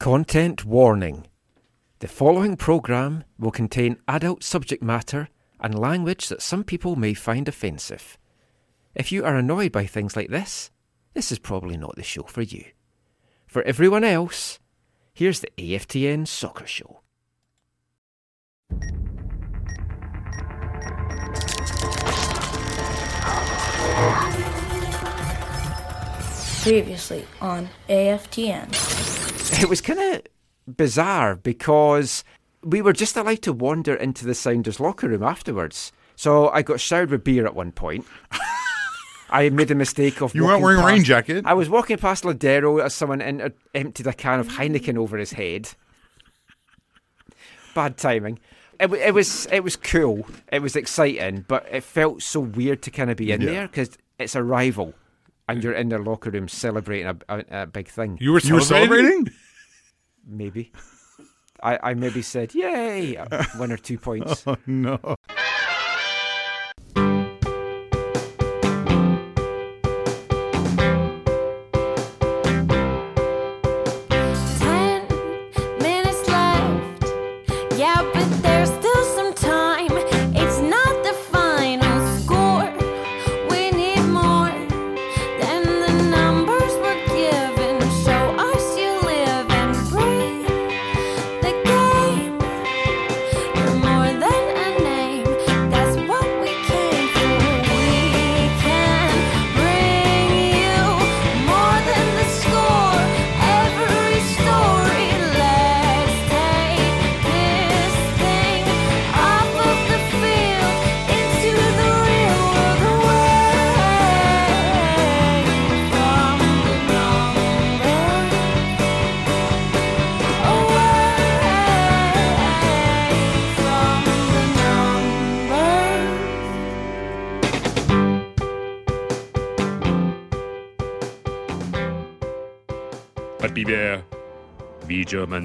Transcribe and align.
Content 0.00 0.64
warning. 0.64 1.26
The 1.98 2.08
following 2.08 2.56
program 2.56 3.22
will 3.38 3.50
contain 3.50 3.98
adult 4.08 4.42
subject 4.42 4.82
matter 4.82 5.28
and 5.60 5.78
language 5.78 6.28
that 6.28 6.40
some 6.40 6.64
people 6.64 6.96
may 6.96 7.12
find 7.12 7.46
offensive. 7.46 8.16
If 8.94 9.12
you 9.12 9.26
are 9.26 9.36
annoyed 9.36 9.72
by 9.72 9.84
things 9.84 10.16
like 10.16 10.30
this, 10.30 10.70
this 11.12 11.30
is 11.30 11.38
probably 11.38 11.76
not 11.76 11.96
the 11.96 12.02
show 12.02 12.22
for 12.22 12.40
you. 12.40 12.64
For 13.46 13.60
everyone 13.64 14.02
else, 14.02 14.58
here's 15.12 15.40
the 15.40 15.50
AFTN 15.58 16.26
Soccer 16.26 16.66
Show. 16.66 17.02
Previously 26.62 27.26
on 27.42 27.68
AFTN. 27.90 29.19
It 29.52 29.68
was 29.68 29.80
kind 29.80 29.98
of 30.00 30.76
bizarre 30.76 31.36
because 31.36 32.24
we 32.62 32.82
were 32.82 32.92
just 32.92 33.16
allowed 33.16 33.42
to 33.42 33.52
wander 33.52 33.94
into 33.94 34.24
the 34.26 34.34
Sounders 34.34 34.80
locker 34.80 35.08
room 35.08 35.22
afterwards. 35.22 35.92
So 36.16 36.48
I 36.50 36.62
got 36.62 36.80
showered 36.80 37.10
with 37.10 37.24
beer 37.24 37.46
at 37.46 37.54
one 37.54 37.72
point. 37.72 38.06
I 39.30 39.48
made 39.50 39.70
a 39.70 39.74
mistake 39.74 40.20
of 40.20 40.34
You 40.34 40.44
weren't 40.44 40.62
wearing 40.62 40.80
a 40.80 40.86
rain 40.86 41.04
jacket? 41.04 41.44
I 41.46 41.54
was 41.54 41.68
walking 41.68 41.96
past 41.98 42.24
Lodeiro 42.24 42.82
as 42.84 42.94
someone 42.94 43.22
enter- 43.22 43.54
emptied 43.74 44.06
a 44.06 44.12
can 44.12 44.40
of 44.40 44.48
Heineken 44.48 44.96
over 44.98 45.16
his 45.16 45.32
head. 45.32 45.70
Bad 47.74 47.96
timing. 47.96 48.38
It, 48.80 48.92
it 48.92 49.14
was 49.14 49.46
it 49.52 49.62
was 49.62 49.76
cool. 49.76 50.26
It 50.50 50.62
was 50.62 50.74
exciting, 50.74 51.44
but 51.46 51.66
it 51.70 51.84
felt 51.84 52.22
so 52.22 52.40
weird 52.40 52.82
to 52.82 52.90
kind 52.90 53.10
of 53.10 53.16
be 53.16 53.30
in 53.30 53.40
Yeah. 53.42 53.50
there 53.50 53.68
because 53.68 53.90
it's 54.18 54.34
a 54.34 54.42
rival, 54.42 54.94
and 55.50 55.64
you're 55.64 55.72
in 55.72 55.88
their 55.88 55.98
locker 55.98 56.30
room 56.30 56.46
celebrating 56.46 57.08
a, 57.08 57.16
a, 57.28 57.62
a 57.62 57.66
big 57.66 57.88
thing. 57.88 58.18
You 58.20 58.32
were, 58.32 58.40
you 58.40 58.54
were 58.54 58.60
celebrating? 58.60 59.28
Maybe. 60.24 60.70
I, 61.62 61.90
I 61.90 61.94
maybe 61.94 62.22
said, 62.22 62.54
yay, 62.54 63.14
one 63.56 63.72
or 63.72 63.76
two 63.76 63.98
points. 63.98 64.44
Oh, 64.46 64.56
no. 64.66 65.16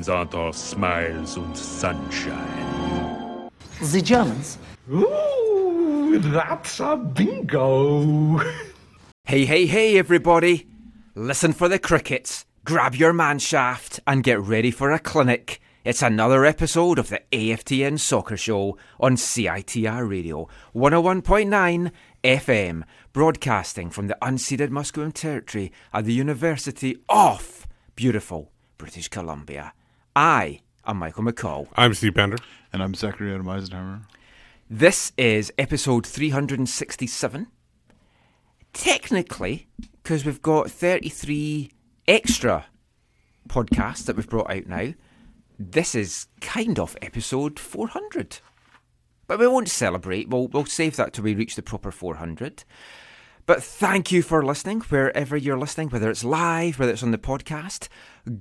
Wie 0.06 0.12
German 0.12 0.30
sind 0.30 0.36
aus 0.36 0.70
Smiles 0.72 1.38
und 1.38 1.58
Sunshine. 1.58 3.50
The 3.82 4.02
Germans. 4.02 4.58
Ooh, 4.92 6.20
that's 6.20 6.80
a 6.80 6.96
bingo. 6.96 8.40
hey, 9.26 9.46
hey, 9.46 9.66
hey, 9.66 9.98
everybody. 9.98 10.68
Listen 11.16 11.54
for 11.54 11.70
the 11.70 11.80
crickets, 11.80 12.46
grab 12.66 12.96
your 12.96 13.14
man 13.14 13.40
shaft, 13.40 14.00
and 14.06 14.24
get 14.24 14.40
ready 14.40 14.72
for 14.72 14.92
a 14.92 15.00
clinic. 15.00 15.60
It's 15.84 16.02
another 16.02 16.46
episode 16.46 17.00
of 17.00 17.10
the 17.10 17.22
AFTN 17.32 18.00
Soccer 18.00 18.38
Show 18.38 18.78
on 19.00 19.16
CITR 19.18 20.10
Radio 20.10 20.48
101.9 20.74 21.92
FM, 22.24 22.84
broadcasting 23.14 23.92
from 23.92 24.08
the 24.08 24.18
unceded 24.22 24.70
Musqueam 24.70 25.14
Territory 25.14 25.72
at 25.94 26.06
the 26.06 26.14
University 26.14 26.98
of 27.08 27.68
beautiful 27.96 28.52
British 28.78 29.10
Columbia. 29.10 29.74
I 30.16 30.62
am 30.86 30.96
Michael 30.98 31.26
McColl. 31.26 31.68
I'm 31.76 31.94
Steve 31.94 32.14
Bender. 32.14 32.38
And 32.72 32.82
I'm 32.82 32.94
Zachary 32.94 33.34
Adam 33.34 33.50
Eisenhower. 33.50 34.04
This 34.70 35.12
is 35.18 35.52
episode 35.58 36.08
367. 36.08 37.48
Technically, 38.72 39.68
because 40.02 40.26
we've 40.26 40.42
got 40.42 40.72
33 40.72 41.70
extra 42.08 42.66
podcasts 43.50 44.06
that 44.06 44.16
we've 44.16 44.30
brought 44.30 44.50
out 44.50 44.68
now, 44.68 44.94
this 45.60 45.94
is 45.94 46.28
kind 46.40 46.80
of 46.80 46.96
episode 47.02 47.60
400. 47.60 48.40
But 49.28 49.40
we 49.40 49.48
won't 49.50 49.68
celebrate, 49.68 50.30
we'll, 50.30 50.48
we'll 50.48 50.66
save 50.66 50.96
that 50.96 51.12
till 51.12 51.26
we 51.26 51.36
reach 51.36 51.58
the 51.58 51.62
proper 51.62 51.92
400. 51.92 52.64
But 53.46 53.64
thank 53.64 54.12
you 54.12 54.24
for 54.24 54.44
listening, 54.44 54.82
wherever 54.82 55.38
you're 55.38 55.58
listening, 55.58 55.90
whether 55.90 56.10
it's 56.10 56.24
live, 56.24 56.80
whether 56.80 56.92
it's 56.94 57.04
on 57.04 57.12
the 57.12 57.20
podcast. 57.20 57.88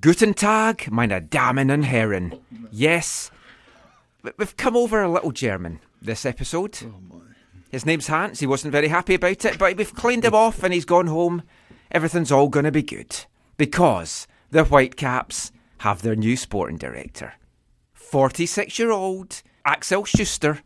Guten 0.01 0.33
Tag, 0.33 0.91
meine 0.91 1.21
Damen 1.21 1.71
und 1.71 1.85
Herren. 1.85 2.41
Yes, 2.71 3.31
we- 4.23 4.33
we've 4.39 4.57
come 4.57 4.77
over 4.77 5.03
a 5.03 5.11
little 5.11 5.31
German 5.33 5.81
this 6.01 6.25
episode. 6.25 6.79
Oh, 6.85 7.21
His 7.71 7.85
name's 7.85 8.07
Hans. 8.07 8.39
He 8.41 8.47
wasn't 8.47 8.73
very 8.73 8.89
happy 8.89 9.15
about 9.15 9.45
it, 9.45 9.59
but 9.59 9.77
we've 9.77 9.95
cleaned 9.95 10.25
him 10.25 10.35
off 10.35 10.63
and 10.63 10.73
he's 10.73 10.85
gone 10.85 11.09
home. 11.09 11.43
Everything's 11.91 12.31
all 12.33 12.49
going 12.49 12.65
to 12.65 12.71
be 12.73 12.83
good 12.85 13.27
because 13.57 14.27
the 14.53 14.65
Whitecaps 14.65 15.51
have 15.79 16.01
their 16.01 16.15
new 16.17 16.37
sporting 16.37 16.79
director. 16.79 17.35
46 17.93 18.79
year 18.79 18.93
old 18.93 19.43
Axel 19.67 20.05
Schuster. 20.05 20.61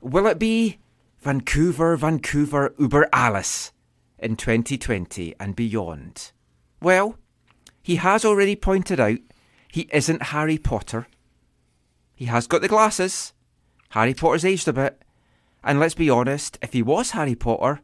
Will 0.00 0.26
it 0.26 0.38
be 0.38 0.78
Vancouver, 1.20 1.94
Vancouver, 1.96 2.74
Uber 2.78 3.08
Alice 3.12 3.70
in 4.18 4.36
2020 4.36 5.34
and 5.38 5.56
beyond? 5.56 6.32
Well, 6.80 7.16
he 7.82 7.96
has 7.96 8.24
already 8.24 8.56
pointed 8.56 9.00
out 9.00 9.18
he 9.70 9.88
isn't 9.92 10.22
Harry 10.24 10.58
Potter. 10.58 11.06
He 12.14 12.26
has 12.26 12.46
got 12.46 12.62
the 12.62 12.68
glasses. 12.68 13.32
Harry 13.90 14.14
Potter's 14.14 14.44
aged 14.44 14.68
a 14.68 14.72
bit. 14.72 15.02
And 15.62 15.80
let's 15.80 15.94
be 15.94 16.10
honest, 16.10 16.58
if 16.62 16.72
he 16.72 16.82
was 16.82 17.10
Harry 17.10 17.34
Potter, 17.34 17.80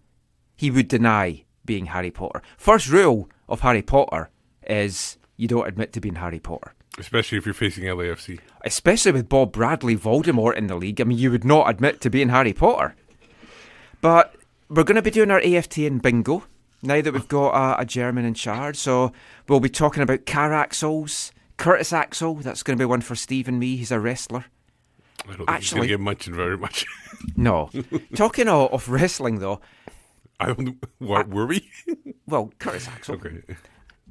he 0.56 0.70
would 0.70 0.88
deny 0.88 1.44
being 1.64 1.86
Harry 1.86 2.10
Potter. 2.10 2.42
First 2.56 2.88
rule 2.88 3.28
of 3.48 3.60
Harry 3.60 3.82
Potter 3.82 4.30
is 4.66 5.18
you 5.36 5.48
don't 5.48 5.66
admit 5.66 5.92
to 5.92 6.00
being 6.00 6.16
Harry 6.16 6.38
Potter. 6.38 6.74
Especially 6.98 7.38
if 7.38 7.46
you're 7.46 7.54
facing 7.54 7.84
LAFC. 7.84 8.38
Especially 8.64 9.12
with 9.12 9.28
Bob 9.28 9.52
Bradley 9.52 9.96
Voldemort 9.96 10.56
in 10.56 10.66
the 10.66 10.76
league. 10.76 11.00
I 11.00 11.04
mean, 11.04 11.18
you 11.18 11.30
would 11.30 11.44
not 11.44 11.68
admit 11.68 12.00
to 12.02 12.10
being 12.10 12.28
Harry 12.28 12.52
Potter. 12.52 12.94
But 14.00 14.34
we're 14.72 14.84
going 14.84 14.96
to 14.96 15.02
be 15.02 15.10
doing 15.10 15.30
our 15.30 15.40
AFTN 15.40 16.00
bingo 16.02 16.44
now 16.82 17.00
that 17.00 17.12
we've 17.12 17.28
got 17.28 17.50
a, 17.50 17.80
a 17.82 17.84
German 17.84 18.24
in 18.24 18.34
charge. 18.34 18.76
So 18.76 19.12
we'll 19.48 19.60
be 19.60 19.68
talking 19.68 20.02
about 20.02 20.26
Car 20.26 20.52
axles, 20.52 21.32
Curtis 21.56 21.92
Axel. 21.92 22.34
That's 22.36 22.62
going 22.62 22.76
to 22.76 22.82
be 22.82 22.86
one 22.86 23.02
for 23.02 23.14
Steve 23.14 23.48
and 23.48 23.60
me. 23.60 23.76
He's 23.76 23.92
a 23.92 24.00
wrestler. 24.00 24.46
I 25.28 25.36
don't 25.36 25.48
Actually- 25.48 25.78
going 25.80 25.88
to 25.88 25.94
get 25.94 26.00
mentioned 26.00 26.36
very 26.36 26.56
much. 26.56 26.86
No. 27.36 27.70
Talking 28.16 28.48
of, 28.48 28.72
of 28.72 28.88
wrestling, 28.88 29.38
though, 29.38 29.60
I 30.40 30.46
don't. 30.46 30.82
What 30.98 31.28
were 31.28 31.46
we? 31.46 31.70
well, 32.26 32.52
Curtis 32.58 32.88
Axel. 32.88 33.14
okay. 33.14 33.42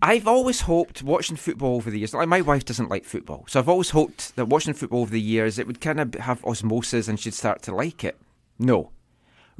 I've 0.01 0.29
always 0.29 0.61
hoped 0.61 1.03
watching 1.03 1.35
football 1.35 1.75
over 1.75 1.91
the 1.91 1.99
years. 1.99 2.13
Like 2.13 2.29
my 2.29 2.39
wife 2.39 2.63
doesn't 2.63 2.89
like 2.89 3.03
football, 3.03 3.43
so 3.49 3.59
I've 3.59 3.67
always 3.67 3.89
hoped 3.89 4.33
that 4.37 4.45
watching 4.45 4.73
football 4.73 5.01
over 5.01 5.11
the 5.11 5.19
years 5.19 5.59
it 5.59 5.67
would 5.67 5.81
kind 5.81 5.99
of 5.99 6.13
have 6.15 6.41
osmosis 6.45 7.09
and 7.09 7.19
she'd 7.19 7.33
start 7.33 7.61
to 7.63 7.75
like 7.75 8.05
it. 8.05 8.17
No, 8.57 8.91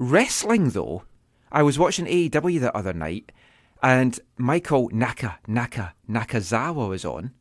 wrestling 0.01 0.71
though. 0.71 1.03
I 1.51 1.63
was 1.63 1.77
watching 1.77 2.05
AEW 2.05 2.59
the 2.59 2.75
other 2.75 2.93
night, 2.93 3.31
and 3.83 4.19
Michael 4.37 4.89
Naka 4.91 5.37
Naka 5.47 5.93
Nakazawa 6.09 6.89
was 6.89 7.05
on, 7.05 7.31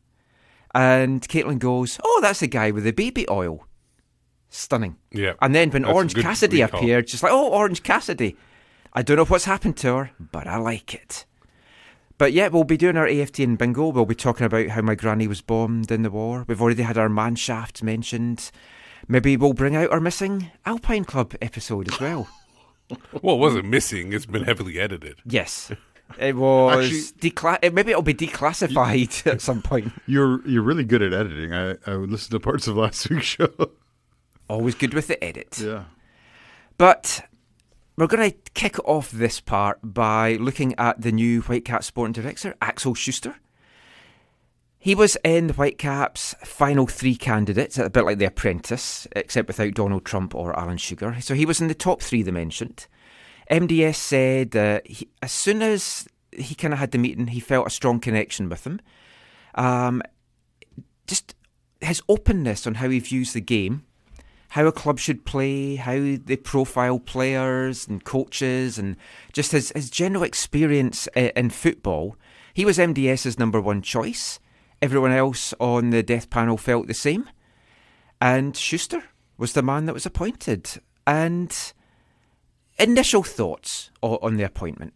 and 0.75 1.27
Caitlin 1.27 1.59
goes, 1.59 1.99
"Oh, 2.05 2.21
that's 2.23 2.41
the 2.41 2.47
guy 2.47 2.71
with 2.71 2.85
the 2.85 2.93
baby 2.93 3.27
oil." 3.31 3.67
Stunning. 4.51 4.97
Yeah. 5.12 5.35
And 5.41 5.55
then 5.55 5.71
when 5.71 5.85
Orange 5.85 6.15
Cassidy 6.15 6.62
recall. 6.62 6.81
appeared, 6.81 7.07
just 7.07 7.23
like, 7.23 7.33
"Oh, 7.33 7.51
Orange 7.51 7.83
Cassidy." 7.83 8.37
I 8.93 9.03
don't 9.03 9.17
know 9.17 9.25
what's 9.25 9.45
happened 9.45 9.77
to 9.79 9.97
her, 9.97 10.11
but 10.19 10.49
I 10.49 10.57
like 10.57 10.93
it. 10.95 11.25
But 12.19 12.33
yeah, 12.33 12.49
we'll 12.49 12.65
be 12.65 12.77
doing 12.77 12.97
our 12.97 13.07
AFTN 13.07 13.57
bingo. 13.57 13.89
We'll 13.89 14.05
be 14.05 14.17
talking 14.17 14.45
about 14.45 14.69
how 14.69 14.83
my 14.83 14.97
granny 14.97 15.29
was 15.29 15.41
bombed 15.41 15.93
in 15.93 16.03
the 16.03 16.11
war. 16.11 16.45
We've 16.49 16.61
already 16.61 16.83
had 16.83 16.99
our 16.99 17.09
man 17.09 17.37
shaft 17.37 17.83
mentioned. 17.83 18.51
Maybe 19.07 19.37
we'll 19.37 19.55
bring 19.55 19.77
out 19.77 19.91
our 19.91 20.01
missing 20.01 20.51
Alpine 20.67 21.05
Club 21.05 21.35
episode 21.41 21.91
as 21.91 22.01
well. 22.01 22.29
Well, 23.22 23.37
it 23.37 23.38
wasn't 23.38 23.66
missing. 23.66 24.12
It's 24.12 24.26
been 24.26 24.44
heavily 24.44 24.78
edited. 24.81 25.16
Yes. 25.25 25.70
It 26.19 26.34
was 26.34 27.12
decla- 27.20 27.58
eh, 27.62 27.70
maybe 27.70 27.90
it'll 27.92 28.02
be 28.02 28.14
declassified 28.14 29.26
at 29.31 29.40
some 29.40 29.62
point. 29.62 29.92
You're 30.06 30.46
you're 30.48 30.62
really 30.62 30.82
good 30.84 31.02
at 31.02 31.12
editing. 31.12 31.52
I, 31.54 31.76
I 31.87 31.96
would 31.96 32.10
listen 32.10 32.32
to 32.32 32.40
parts 32.40 32.66
of 32.66 32.76
last 32.76 33.08
week's 33.10 33.26
show. 33.38 33.48
Always 34.48 34.75
good 34.75 34.92
with 34.94 35.06
the 35.06 35.22
edit. 35.22 35.60
yeah. 35.60 35.84
But 36.78 37.22
we're 37.96 38.06
going 38.08 38.31
to 38.31 38.37
kick 38.54 38.78
off 38.88 39.10
this 39.12 39.40
part 39.40 39.78
by 39.84 40.34
looking 40.34 40.75
at 40.78 41.00
the 41.00 41.12
new 41.12 41.42
White 41.42 41.64
Cat 41.64 41.84
sporting 41.84 42.12
director, 42.12 42.54
Axel 42.60 42.94
Schuster. 42.94 43.37
He 44.82 44.94
was 44.94 45.19
in 45.23 45.49
the 45.49 45.53
Whitecaps' 45.53 46.35
final 46.43 46.87
three 46.87 47.15
candidates, 47.15 47.77
a 47.77 47.91
bit 47.91 48.06
like 48.06 48.17
The 48.17 48.25
Apprentice, 48.25 49.06
except 49.12 49.47
without 49.47 49.75
Donald 49.75 50.06
Trump 50.06 50.35
or 50.35 50.59
Alan 50.59 50.79
Sugar. 50.79 51.19
So 51.21 51.35
he 51.35 51.44
was 51.44 51.61
in 51.61 51.69
the 51.69 51.75
top 51.75 52.00
three 52.00 52.23
they 52.23 52.31
mentioned. 52.31 52.87
MDS 53.50 53.97
said 53.97 54.82
he, 54.87 55.11
as 55.23 55.32
soon 55.32 55.61
as 55.61 56.09
he 56.32 56.55
kind 56.55 56.73
of 56.73 56.81
had 56.81 56.93
the 56.93 56.99
meeting, 56.99 57.27
he 57.27 57.41
felt 57.41 57.67
a 57.67 57.71
strong 57.71 58.00
connection 58.00 58.49
with 58.49 58.67
him. 58.67 58.81
Um, 59.55 60.00
just 61.06 61.35
his 61.83 62.00
openness 62.09 62.67
on 62.67 62.76
how 62.76 62.88
he 62.88 63.00
views 63.00 63.35
the 63.35 63.43
game, 63.43 63.85
how 64.50 64.67
a 64.67 64.73
club 64.73 64.99
should 64.99 65.26
play, 65.26 65.76
how 65.76 66.17
they 66.25 66.37
profile 66.37 66.99
players 66.99 67.87
and 67.87 68.03
coaches, 68.03 68.79
and 68.79 68.97
just 69.35 69.53
his, 69.53 69.73
his 69.73 69.91
general 69.91 70.23
experience 70.23 71.06
in 71.15 71.50
football. 71.50 72.17
He 72.55 72.65
was 72.65 72.79
MDS's 72.79 73.38
number 73.38 73.61
one 73.61 73.83
choice. 73.83 74.41
Everyone 74.82 75.12
else 75.12 75.53
on 75.61 75.91
the 75.91 76.03
death 76.03 76.31
panel 76.31 76.56
felt 76.56 76.87
the 76.87 76.94
same. 76.94 77.29
And 78.21 78.56
Schuster 78.56 79.03
was 79.37 79.53
the 79.53 79.62
man 79.62 79.87
that 79.87 79.94
was 79.94 80.06
appointed. 80.06 80.71
And 81.06 81.55
initial 82.79 83.23
thoughts 83.23 83.91
on 84.03 84.37
the 84.37 84.44
appointment. 84.44 84.94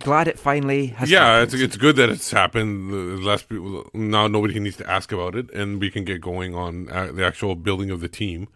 Glad 0.00 0.28
it 0.28 0.38
finally 0.38 0.86
has 0.86 1.10
yeah, 1.10 1.42
it's 1.42 1.52
happened. 1.52 1.62
it's 1.62 1.76
good 1.76 1.96
that 1.96 2.08
it's 2.08 2.30
happened. 2.30 3.22
Less 3.22 3.42
people 3.42 3.84
now, 3.92 4.28
nobody 4.28 4.58
needs 4.58 4.78
to 4.78 4.90
ask 4.90 5.12
about 5.12 5.34
it, 5.34 5.50
and 5.52 5.78
we 5.78 5.90
can 5.90 6.04
get 6.06 6.22
going 6.22 6.54
on 6.54 6.88
uh, 6.90 7.12
the 7.12 7.22
actual 7.26 7.54
building 7.54 7.90
of 7.90 8.00
the 8.00 8.08
team. 8.08 8.48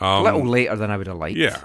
a 0.00 0.22
little 0.22 0.46
later 0.46 0.74
than 0.74 0.90
I 0.90 0.96
would 0.96 1.06
have 1.06 1.18
liked. 1.18 1.36
Yeah, 1.36 1.64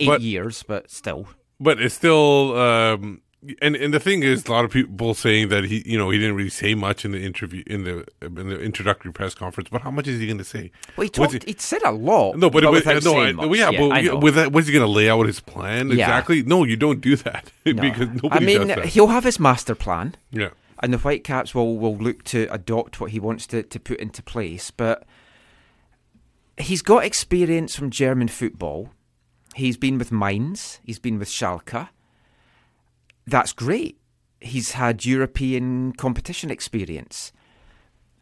Eight 0.00 0.06
but 0.08 0.20
years, 0.20 0.64
but 0.64 0.90
still. 0.90 1.28
but 1.60 1.80
it's 1.80 1.94
still. 1.94 2.58
Um, 2.58 3.21
and 3.60 3.74
and 3.74 3.92
the 3.92 3.98
thing 3.98 4.22
is, 4.22 4.46
a 4.46 4.52
lot 4.52 4.64
of 4.64 4.70
people 4.70 5.14
saying 5.14 5.48
that 5.48 5.64
he, 5.64 5.82
you 5.84 5.98
know, 5.98 6.10
he 6.10 6.18
didn't 6.18 6.36
really 6.36 6.48
say 6.50 6.74
much 6.74 7.04
in 7.04 7.10
the 7.12 7.24
interview 7.24 7.62
in 7.66 7.84
the 7.84 8.06
in 8.20 8.34
the 8.48 8.60
introductory 8.60 9.12
press 9.12 9.34
conference. 9.34 9.68
But 9.70 9.82
how 9.82 9.90
much 9.90 10.06
is 10.06 10.20
he 10.20 10.26
going 10.26 10.38
to 10.38 10.44
say? 10.44 10.70
Well, 10.96 11.04
he 11.04 11.10
talked, 11.10 11.42
he 11.44 11.54
said 11.58 11.82
a 11.84 11.90
lot. 11.90 12.36
No, 12.36 12.50
but, 12.50 12.62
it, 12.62 12.70
was- 12.70 12.84
without 12.84 13.04
uh, 13.06 13.10
no, 13.12 13.20
I, 13.20 13.32
much. 13.32 13.58
yeah, 13.58 13.70
but 13.72 14.02
yeah, 14.02 14.12
know. 14.12 14.16
with 14.18 14.36
that, 14.36 14.52
was 14.52 14.68
he 14.68 14.72
going 14.72 14.86
to 14.86 14.90
lay 14.90 15.10
out 15.10 15.26
his 15.26 15.40
plan 15.40 15.88
Yeah. 15.88 16.04
exactly? 16.04 16.42
No, 16.44 16.62
you 16.64 16.76
don't 16.76 17.00
do 17.00 17.16
that 17.16 17.50
No. 17.66 17.74
because 17.82 18.08
nobody 18.22 18.30
I 18.30 18.38
mean, 18.64 18.82
he'll 18.84 19.08
have 19.08 19.24
his 19.24 19.40
master 19.40 19.74
plan, 19.74 20.14
yeah, 20.30 20.50
and 20.80 20.92
the 20.92 20.98
Whitecaps 20.98 21.54
will, 21.54 21.78
will 21.78 21.96
look 21.96 22.22
to 22.24 22.46
adopt 22.52 23.00
what 23.00 23.10
he 23.10 23.18
wants 23.20 23.46
to, 23.48 23.62
to 23.64 23.80
put 23.80 23.98
into 23.98 24.22
place. 24.22 24.70
But 24.70 25.04
he's 26.56 26.82
got 26.82 27.04
experience 27.04 27.74
from 27.74 27.90
German 27.90 28.28
football. 28.28 28.90
He's 29.54 29.76
been 29.76 29.98
with 29.98 30.12
Mainz. 30.12 30.80
He's 30.84 30.98
been 30.98 31.18
with 31.18 31.28
Schalke. 31.28 31.88
That's 33.26 33.52
great. 33.52 33.98
He's 34.40 34.72
had 34.72 35.04
European 35.04 35.92
competition 35.92 36.50
experience. 36.50 37.32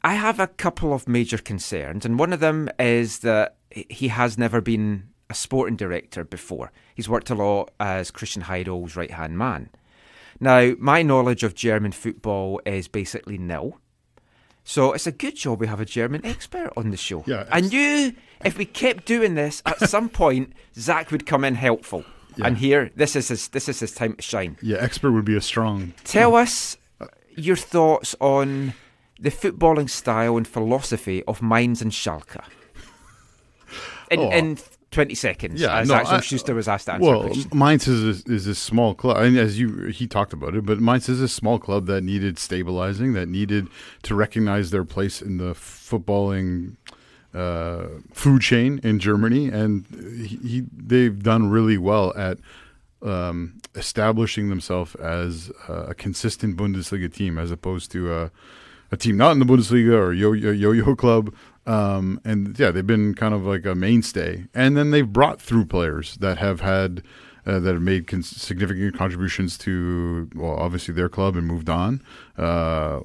I 0.02 0.14
have 0.14 0.40
a 0.40 0.46
couple 0.46 0.92
of 0.92 1.08
major 1.08 1.38
concerns, 1.38 2.04
and 2.04 2.18
one 2.18 2.32
of 2.32 2.40
them 2.40 2.68
is 2.78 3.20
that 3.20 3.56
he 3.70 4.08
has 4.08 4.38
never 4.38 4.60
been 4.60 5.08
a 5.28 5.34
sporting 5.34 5.76
director 5.76 6.24
before. 6.24 6.72
He's 6.94 7.08
worked 7.08 7.30
a 7.30 7.34
lot 7.34 7.70
as 7.78 8.10
Christian 8.10 8.42
Heidel's 8.42 8.96
right 8.96 9.10
hand 9.10 9.38
man. 9.38 9.70
Now, 10.40 10.72
my 10.78 11.02
knowledge 11.02 11.42
of 11.42 11.54
German 11.54 11.92
football 11.92 12.60
is 12.64 12.88
basically 12.88 13.38
nil. 13.38 13.78
So 14.64 14.92
it's 14.92 15.06
a 15.06 15.12
good 15.12 15.36
job 15.36 15.60
we 15.60 15.66
have 15.66 15.80
a 15.80 15.86
German 15.86 16.24
expert 16.24 16.72
on 16.76 16.90
the 16.90 16.96
show. 16.96 17.24
Yeah, 17.26 17.46
I 17.50 17.60
knew 17.60 18.14
if 18.44 18.56
we 18.56 18.64
kept 18.64 19.04
doing 19.04 19.34
this, 19.34 19.62
at 19.66 19.88
some 19.88 20.08
point 20.08 20.52
Zach 20.76 21.10
would 21.10 21.26
come 21.26 21.44
in 21.44 21.54
helpful. 21.54 22.04
And 22.42 22.56
here, 22.58 22.90
this 22.96 23.16
is 23.16 23.28
his 23.28 23.48
this 23.48 23.68
is 23.68 23.80
his 23.80 23.92
time 23.92 24.14
to 24.16 24.22
shine. 24.22 24.56
Yeah, 24.62 24.78
expert 24.78 25.12
would 25.12 25.24
be 25.24 25.36
a 25.36 25.40
strong. 25.40 25.94
Tell 26.04 26.34
us 26.36 26.76
your 27.36 27.56
thoughts 27.56 28.14
on 28.20 28.74
the 29.20 29.30
footballing 29.30 29.88
style 29.90 30.36
and 30.36 30.46
philosophy 30.48 31.22
of 31.24 31.42
Mainz 31.42 31.82
and 31.82 31.92
Schalke. 31.92 32.42
In, 34.10 34.18
Oh. 34.20 34.30
in 34.30 34.58
20 34.90 35.14
seconds, 35.14 35.60
Yeah, 35.60 35.78
as 35.78 35.88
no, 35.88 35.94
Axel 35.94 36.16
I- 36.16 36.20
Schuster 36.20 36.52
was 36.54 36.66
asked 36.66 36.86
to 36.86 36.94
answer 36.94 37.06
Well. 37.06 37.32
Mainz 37.54 37.86
is 37.86 38.24
a, 38.26 38.32
is 38.32 38.46
a 38.48 38.56
small 38.56 38.92
club, 38.94 39.18
and 39.18 39.38
as 39.38 39.56
you 39.60 39.86
he 39.86 40.08
talked 40.08 40.32
about 40.32 40.56
it, 40.56 40.66
but 40.66 40.80
Mainz 40.80 41.08
is 41.08 41.20
a 41.20 41.28
small 41.28 41.60
club 41.60 41.86
that 41.86 42.02
needed 42.02 42.36
stabilizing, 42.38 43.12
that 43.12 43.28
needed 43.28 43.68
to 44.02 44.16
recognize 44.16 44.70
their 44.72 44.84
place 44.84 45.22
in 45.22 45.36
the 45.36 45.52
footballing 45.54 46.74
uh, 47.34 47.86
food 48.12 48.42
chain 48.42 48.80
in 48.82 48.98
Germany, 48.98 49.48
and 49.48 49.86
he, 50.26 50.36
he 50.36 50.64
they've 50.72 51.22
done 51.22 51.50
really 51.50 51.78
well 51.78 52.12
at 52.16 52.38
um, 53.02 53.60
establishing 53.74 54.48
themselves 54.48 54.94
as 54.96 55.50
a 55.68 55.94
consistent 55.94 56.56
Bundesliga 56.56 57.12
team, 57.12 57.38
as 57.38 57.50
opposed 57.50 57.90
to 57.92 58.12
a, 58.12 58.30
a 58.90 58.96
team 58.96 59.16
not 59.16 59.32
in 59.32 59.38
the 59.38 59.44
Bundesliga 59.44 59.94
or 59.94 60.12
yo 60.12 60.32
yo 60.32 60.96
club. 60.96 61.34
Um, 61.66 62.20
and 62.24 62.58
yeah, 62.58 62.70
they've 62.70 62.86
been 62.86 63.14
kind 63.14 63.34
of 63.34 63.44
like 63.44 63.64
a 63.66 63.74
mainstay, 63.74 64.46
and 64.54 64.76
then 64.76 64.90
they've 64.90 65.10
brought 65.10 65.40
through 65.40 65.66
players 65.66 66.16
that 66.16 66.38
have 66.38 66.60
had 66.60 67.02
uh, 67.46 67.58
that 67.60 67.74
have 67.74 67.82
made 67.82 68.08
significant 68.24 68.96
contributions 68.96 69.56
to 69.58 70.28
well, 70.34 70.56
obviously 70.56 70.94
their 70.94 71.08
club 71.08 71.36
and 71.36 71.46
moved 71.46 71.68
on. 71.68 72.02
Uh, 72.38 73.00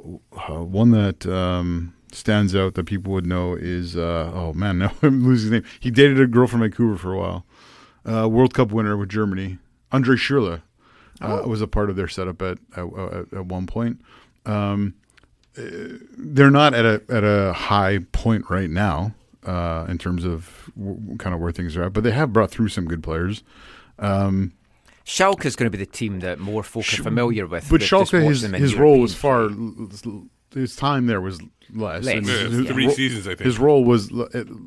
uh, 0.49 0.63
one 0.63 0.91
that 0.91 1.25
um, 1.25 1.93
stands 2.15 2.55
out 2.55 2.75
that 2.75 2.85
people 2.85 3.13
would 3.13 3.25
know 3.25 3.55
is 3.55 3.95
uh, 3.95 4.31
oh 4.33 4.53
man, 4.53 4.77
no, 4.79 4.91
I'm 5.01 5.25
losing 5.25 5.51
his 5.51 5.63
name. 5.63 5.71
He 5.79 5.91
dated 5.91 6.19
a 6.19 6.27
girl 6.27 6.47
from 6.47 6.61
Vancouver 6.61 6.97
for 6.97 7.13
a 7.13 7.17
while. 7.17 7.45
Uh, 8.05 8.29
World 8.29 8.53
Cup 8.53 8.71
winner 8.71 8.95
with 8.95 9.09
Germany, 9.09 9.57
Andre 9.91 10.15
Schürrle, 10.15 10.61
uh, 11.21 11.43
was 11.45 11.61
a 11.61 11.67
part 11.67 11.89
of 11.89 11.95
their 11.95 12.07
setup 12.07 12.41
at 12.41 12.59
at, 12.75 12.85
at, 13.33 13.45
one 13.45 13.65
point. 13.65 14.01
Um, 14.45 14.93
uh, 15.57 15.61
they're 16.17 16.51
not 16.51 16.73
at 16.73 16.85
a 16.85 17.01
at 17.09 17.23
a 17.23 17.53
high 17.53 17.99
point 18.11 18.49
right 18.49 18.69
now 18.69 19.15
uh, 19.45 19.85
in 19.89 19.97
terms 19.97 20.25
of 20.25 20.69
w- 20.77 21.17
kind 21.17 21.33
of 21.33 21.41
where 21.41 21.51
things 21.51 21.75
are 21.77 21.83
at, 21.83 21.93
but 21.93 22.03
they 22.03 22.11
have 22.11 22.33
brought 22.33 22.51
through 22.51 22.69
some 22.69 22.85
good 22.85 23.01
players. 23.01 23.43
Um, 23.97 24.53
Schalke 25.05 25.45
is 25.45 25.55
going 25.55 25.71
to 25.71 25.77
be 25.77 25.83
the 25.83 25.89
team 25.89 26.19
that 26.21 26.39
more 26.39 26.63
folk 26.63 26.83
are 26.83 27.03
familiar 27.03 27.45
with. 27.45 27.69
but 27.69 27.81
Schalke, 27.81 28.27
his, 28.27 28.41
his 28.41 28.75
role 28.75 28.99
was 28.99 29.13
far. 29.13 29.49
His 30.55 30.75
time 30.75 31.05
there 31.05 31.21
was 31.21 31.39
less. 31.73 32.03
Less, 32.05 32.15
And 32.15 32.25
Yeah, 32.27 32.33
his- 32.33 32.53
his 32.53 32.67
three 32.67 32.87
ro- 32.87 32.93
seasons, 32.93 33.27
I 33.27 33.31
think. 33.35 33.41
His 33.41 33.59
role 33.59 33.83
was 33.85 34.09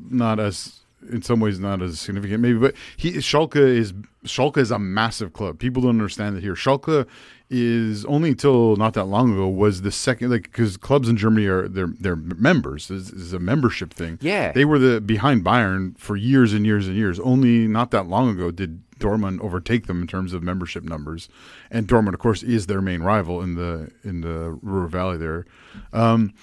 not 0.09 0.39
as, 0.39 0.79
in 1.11 1.21
some 1.21 1.39
ways, 1.39 1.59
not 1.59 1.81
as 1.81 1.99
significant, 1.99 2.41
maybe. 2.41 2.59
But 2.59 2.75
he 2.95 3.13
Schalke 3.13 3.55
is 3.57 3.93
Schalke 4.25 4.57
is 4.57 4.69
a 4.71 4.79
massive 4.79 5.33
club. 5.33 5.59
People 5.59 5.81
don't 5.81 5.91
understand 5.91 6.37
it 6.37 6.41
here. 6.43 6.53
Schalke 6.55 7.05
is 7.49 8.05
only 8.05 8.29
until 8.29 8.75
not 8.75 8.93
that 8.93 9.05
long 9.05 9.33
ago 9.33 9.47
was 9.47 9.81
the 9.81 9.91
second, 9.91 10.29
like 10.29 10.43
because 10.43 10.77
clubs 10.77 11.09
in 11.09 11.17
Germany 11.17 11.47
are 11.47 11.67
they're 11.67 11.91
they're 11.99 12.15
members. 12.17 12.89
This 12.89 13.09
is 13.11 13.33
a 13.33 13.39
membership 13.39 13.93
thing. 13.93 14.19
Yeah. 14.21 14.51
they 14.51 14.65
were 14.65 14.77
the 14.77 15.01
behind 15.01 15.43
Bayern 15.43 15.97
for 15.97 16.15
years 16.15 16.53
and 16.53 16.65
years 16.65 16.87
and 16.87 16.95
years. 16.95 17.19
Only 17.19 17.67
not 17.67 17.91
that 17.91 18.07
long 18.07 18.29
ago 18.29 18.51
did 18.51 18.81
Dortmund 18.99 19.39
overtake 19.41 19.87
them 19.87 20.01
in 20.01 20.07
terms 20.07 20.33
of 20.33 20.43
membership 20.43 20.83
numbers, 20.83 21.29
and 21.71 21.87
Dortmund, 21.87 22.13
of 22.13 22.19
course, 22.19 22.43
is 22.43 22.67
their 22.67 22.81
main 22.81 23.01
rival 23.01 23.41
in 23.41 23.55
the 23.55 23.91
in 24.03 24.21
the 24.21 24.57
Ruhr 24.61 24.87
Valley 24.87 25.17
there. 25.17 25.45
Um, 25.93 26.33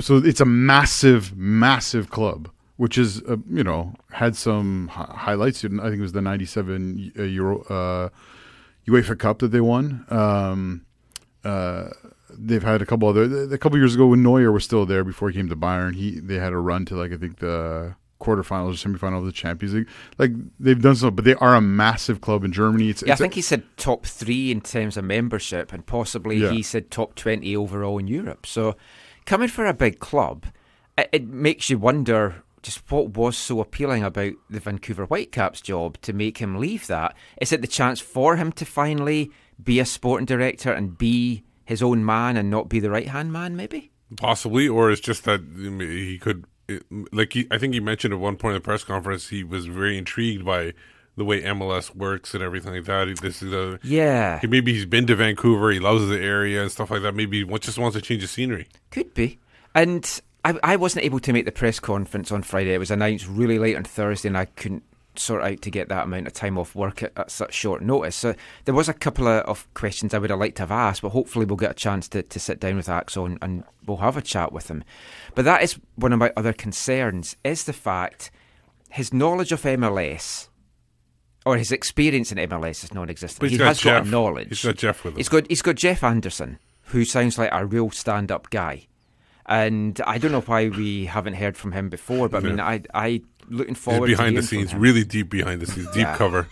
so 0.00 0.16
it's 0.16 0.40
a 0.40 0.44
massive, 0.44 1.36
massive 1.36 2.10
club, 2.10 2.50
which 2.76 2.98
is 2.98 3.22
uh, 3.22 3.36
you 3.48 3.62
know 3.64 3.94
had 4.10 4.36
some 4.36 4.88
hi- 4.88 5.14
highlights. 5.16 5.64
I 5.64 5.68
think 5.68 5.82
it 5.84 6.00
was 6.00 6.12
the 6.12 6.22
'97 6.22 7.12
uh, 7.18 7.22
Euro 7.22 7.62
uh, 7.64 8.08
UEFA 8.88 9.18
Cup 9.18 9.38
that 9.40 9.48
they 9.48 9.60
won. 9.60 10.04
Um, 10.10 10.86
uh, 11.44 11.88
they've 12.30 12.62
had 12.62 12.82
a 12.82 12.86
couple 12.86 13.08
other. 13.08 13.52
A 13.52 13.58
couple 13.58 13.78
years 13.78 13.94
ago 13.94 14.06
when 14.06 14.22
Neuer 14.22 14.52
was 14.52 14.64
still 14.64 14.86
there 14.86 15.04
before 15.04 15.30
he 15.30 15.36
came 15.36 15.48
to 15.48 15.56
Bayern, 15.56 15.94
he 15.94 16.20
they 16.20 16.36
had 16.36 16.52
a 16.52 16.58
run 16.58 16.84
to 16.86 16.96
like 16.96 17.12
I 17.12 17.16
think 17.16 17.38
the 17.38 17.94
quarterfinals 18.20 18.84
or 18.84 18.88
semifinal 18.88 19.18
of 19.18 19.24
the 19.24 19.32
Champions 19.32 19.74
League. 19.74 19.88
Like 20.18 20.32
they've 20.58 20.80
done 20.80 20.94
so, 20.96 21.10
but 21.10 21.24
they 21.24 21.34
are 21.34 21.54
a 21.54 21.60
massive 21.60 22.20
club 22.20 22.44
in 22.44 22.52
Germany. 22.52 22.90
It's, 22.90 23.02
Yeah, 23.02 23.10
I 23.10 23.12
it's 23.12 23.20
a- 23.20 23.24
think 23.24 23.34
he 23.34 23.42
said 23.42 23.62
top 23.76 24.06
three 24.06 24.50
in 24.50 24.60
terms 24.60 24.96
of 24.96 25.04
membership, 25.04 25.72
and 25.72 25.84
possibly 25.84 26.36
Yeah. 26.38 26.50
he 26.52 26.62
said 26.62 26.90
top 26.90 27.14
20 27.14 27.56
overall 27.56 27.98
in 27.98 28.06
Europe. 28.06 28.46
So, 28.46 28.76
coming 29.26 29.48
for 29.48 29.66
a 29.66 29.74
big 29.74 29.98
club, 29.98 30.46
it, 30.96 31.08
it 31.12 31.26
makes 31.28 31.68
you 31.70 31.78
wonder 31.78 32.42
just 32.62 32.82
what 32.90 33.16
was 33.16 33.38
so 33.38 33.58
appealing 33.60 34.04
about 34.04 34.34
the 34.50 34.60
Vancouver 34.60 35.06
Whitecaps 35.06 35.62
job 35.62 35.98
to 36.02 36.12
make 36.12 36.38
him 36.38 36.58
leave 36.58 36.86
that. 36.88 37.16
Is 37.40 37.52
it 37.52 37.62
the 37.62 37.66
chance 37.66 38.00
for 38.00 38.36
him 38.36 38.52
to 38.52 38.66
finally 38.66 39.30
be 39.62 39.80
a 39.80 39.86
sporting 39.86 40.26
director 40.26 40.70
and 40.70 40.98
be 40.98 41.42
his 41.64 41.82
own 41.82 42.04
man 42.04 42.36
and 42.36 42.50
not 42.50 42.68
be 42.68 42.78
the 42.80 42.90
right 42.90 43.08
hand 43.08 43.32
man, 43.32 43.56
maybe? 43.56 43.90
Possibly, 44.16 44.66
or 44.68 44.90
it's 44.90 45.00
just 45.00 45.24
that 45.24 45.40
he 45.78 46.18
could, 46.18 46.44
it- 46.70 46.84
like 47.12 47.32
he, 47.32 47.46
I 47.50 47.58
think 47.58 47.74
he 47.74 47.80
mentioned 47.80 48.14
at 48.14 48.20
one 48.20 48.36
point 48.36 48.52
in 48.54 48.60
the 48.62 48.64
press 48.64 48.84
conference, 48.84 49.28
he 49.28 49.42
was 49.44 49.66
very 49.66 49.98
intrigued 49.98 50.44
by 50.44 50.72
the 51.16 51.24
way 51.24 51.42
MLS 51.42 51.94
works 51.94 52.32
and 52.34 52.42
everything 52.42 52.72
like 52.72 52.84
that. 52.84 53.08
He- 53.08 53.14
This 53.14 53.42
is 53.42 53.52
a 53.52 53.78
Yeah, 53.82 54.38
he- 54.40 54.46
maybe 54.46 54.72
he's 54.72 54.86
been 54.86 55.06
to 55.08 55.16
Vancouver, 55.16 55.70
he 55.70 55.80
loves 55.80 56.08
the 56.08 56.18
area 56.20 56.62
and 56.62 56.70
stuff 56.72 56.90
like 56.90 57.02
that. 57.02 57.14
Maybe 57.14 57.44
he 57.44 57.58
just 57.58 57.78
wants 57.78 57.96
to 57.96 58.02
change 58.02 58.22
the 58.22 58.28
scenery. 58.28 58.68
could 58.90 59.12
be. 59.14 59.38
And 59.74 60.20
I, 60.44 60.58
I 60.62 60.76
wasn't 60.76 61.04
able 61.04 61.20
to 61.20 61.32
make 61.32 61.44
the 61.44 61.52
press 61.52 61.78
conference 61.78 62.32
on 62.32 62.42
Friday. 62.42 62.72
It 62.74 62.78
was 62.78 62.90
announced 62.90 63.26
really 63.28 63.58
late 63.58 63.76
on 63.76 63.84
Thursday, 63.84 64.28
and 64.28 64.38
I 64.38 64.46
couldn't 64.46 64.82
sort 65.16 65.42
out 65.42 65.60
to 65.62 65.70
get 65.70 65.88
that 65.88 66.04
amount 66.04 66.26
of 66.26 66.32
time 66.32 66.56
off 66.56 66.74
work 66.74 67.02
at, 67.02 67.12
at 67.16 67.30
such 67.30 67.54
short 67.54 67.82
notice. 67.82 68.16
So 68.16 68.34
there 68.64 68.74
was 68.74 68.88
a 68.88 68.94
couple 68.94 69.26
of, 69.26 69.44
of 69.44 69.72
questions 69.74 70.14
I 70.14 70.18
would 70.18 70.30
have 70.30 70.38
liked 70.38 70.56
to 70.56 70.62
have 70.62 70.70
asked, 70.70 71.02
but 71.02 71.10
hopefully 71.10 71.46
we'll 71.46 71.56
get 71.56 71.72
a 71.72 71.74
chance 71.74 72.08
to, 72.08 72.22
to 72.22 72.40
sit 72.40 72.60
down 72.60 72.76
with 72.76 72.88
Axel 72.88 73.26
and, 73.26 73.38
and 73.42 73.64
we'll 73.86 73.98
have 73.98 74.16
a 74.16 74.22
chat 74.22 74.52
with 74.52 74.70
him. 74.70 74.84
But 75.34 75.44
that 75.44 75.62
is 75.62 75.78
one 75.96 76.12
of 76.12 76.18
my 76.18 76.32
other 76.36 76.52
concerns, 76.52 77.36
is 77.44 77.64
the 77.64 77.72
fact 77.72 78.30
his 78.90 79.12
knowledge 79.12 79.52
of 79.52 79.62
MLS 79.62 80.48
or 81.46 81.56
his 81.56 81.72
experience 81.72 82.32
in 82.32 82.38
MLS 82.38 82.84
is 82.84 82.92
non-existent. 82.92 83.40
But 83.40 83.50
he 83.50 83.56
he's 83.56 83.82
got 83.82 83.82
got 83.82 84.06
a 84.06 84.10
knowledge. 84.10 84.48
He's 84.48 84.64
got 84.64 84.76
Jeff 84.76 85.04
with 85.04 85.14
him. 85.14 85.18
He's 85.18 85.28
got 85.28 85.46
he's 85.48 85.62
got 85.62 85.76
Jeff 85.76 86.04
Anderson, 86.04 86.58
who 86.84 87.04
sounds 87.04 87.38
like 87.38 87.50
a 87.52 87.64
real 87.64 87.90
stand-up 87.90 88.50
guy, 88.50 88.86
and 89.46 90.00
I 90.06 90.18
don't 90.18 90.32
know 90.32 90.42
why 90.42 90.68
we 90.68 91.06
haven't 91.06 91.34
heard 91.34 91.56
from 91.56 91.72
him 91.72 91.88
before. 91.88 92.28
But 92.28 92.44
I 92.44 92.48
mean, 92.48 92.60
I 92.60 92.82
I 92.92 93.22
looking 93.50 93.74
He's 93.74 93.82
forward 93.82 94.06
to 94.06 94.12
behind 94.12 94.36
the 94.36 94.42
scenes, 94.42 94.74
really 94.74 95.04
deep 95.04 95.30
behind 95.30 95.60
the 95.60 95.66
scenes, 95.66 95.86
deep 95.88 96.02
Yeah. 96.02 96.16
cover. 96.16 96.48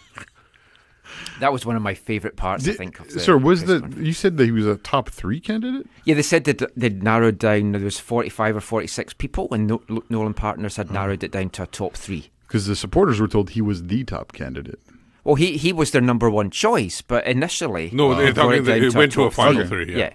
That 1.41 1.53
was 1.53 1.65
one 1.65 1.77
of 1.77 1.83
my 1.83 1.95
favourite 1.95 2.37
parts. 2.37 2.69
I 2.69 2.73
think. 2.73 3.01
Of 3.01 3.11
the 3.11 3.21
sir, 3.21 3.37
was 3.37 3.61
press 3.61 3.69
the 3.69 3.81
conference. 3.81 4.07
you 4.07 4.13
said 4.13 4.37
that 4.37 4.45
he 4.45 4.51
was 4.51 4.67
a 4.67 4.77
top 4.77 5.09
three 5.09 5.41
candidate? 5.41 5.87
Yeah, 6.05 6.15
they 6.15 6.23
said 6.23 6.45
that 6.45 6.63
they'd 6.77 7.03
narrowed 7.03 7.39
down. 7.39 7.73
There 7.73 7.81
was 7.81 7.99
forty-five 7.99 8.57
or 8.57 8.61
forty-six 8.61 9.15
people, 9.15 9.49
and 9.53 9.67
no- 9.67 10.03
Nolan 10.09 10.35
Partners 10.35 10.77
had 10.77 10.89
hmm. 10.89 10.95
narrowed 10.95 11.23
it 11.23 11.31
down 11.31 11.51
to 11.51 11.63
a 11.63 11.67
top 11.67 11.95
three. 11.95 12.31
Because 12.47 12.67
the 12.67 12.77
supporters 12.77 13.21
were 13.21 13.29
told 13.29 13.51
he 13.51 13.61
was 13.63 13.85
the 13.85 14.05
top 14.05 14.33
candidate. 14.33 14.81
Well, 15.25 15.35
he 15.37 15.57
he 15.57 15.73
was 15.73 15.91
their 15.91 16.01
number 16.03 16.31
one 16.31 16.51
choice, 16.51 17.03
but 17.03 17.27
initially, 17.27 17.91
No, 17.93 18.13
uh, 18.13 18.17
they're 18.17 18.33
brought 18.33 18.51
talking- 18.51 18.65
down 18.65 18.83
it 18.83 18.95
went 18.95 19.13
to 19.13 19.25
a 19.25 19.31
final 19.31 19.67
three. 19.67 19.85
three, 19.85 19.99
yeah. 19.99 20.15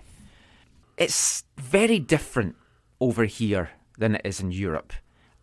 it's 0.98 1.44
very 1.58 2.00
different 2.00 2.56
over 3.00 3.26
here 3.26 3.72
than 3.98 4.16
it 4.16 4.22
is 4.24 4.40
in 4.40 4.52
Europe. 4.52 4.94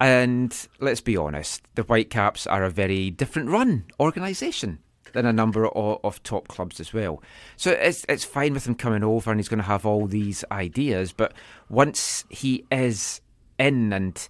And 0.01 0.57
let's 0.81 1.03
be 1.03 1.17
honest, 1.17 1.63
the 1.75 1.83
Whitecaps 1.83 2.47
are 2.47 2.65
a 2.65 2.71
very 2.71 3.11
different 3.11 3.51
run 3.51 3.85
organisation 4.01 4.79
than 5.13 5.27
a 5.27 5.33
number 5.33 5.69
of, 5.69 6.01
of 6.03 6.23
top 6.23 6.49
clubs 6.49 6.81
as 6.81 6.95
well. 6.95 7.23
So 7.57 7.73
it's 7.73 8.07
it's 8.09 8.25
fine 8.25 8.55
with 8.55 8.67
him 8.67 8.75
coming 8.75 9.05
over 9.05 9.31
and 9.31 9.39
he's 9.39 9.49
going 9.49 9.59
to 9.59 9.65
have 9.65 9.85
all 9.85 10.07
these 10.07 10.45
ideas, 10.51 11.13
but 11.13 11.35
once 11.69 12.25
he 12.31 12.65
is 12.71 13.21
in 13.59 13.93
and 13.93 14.27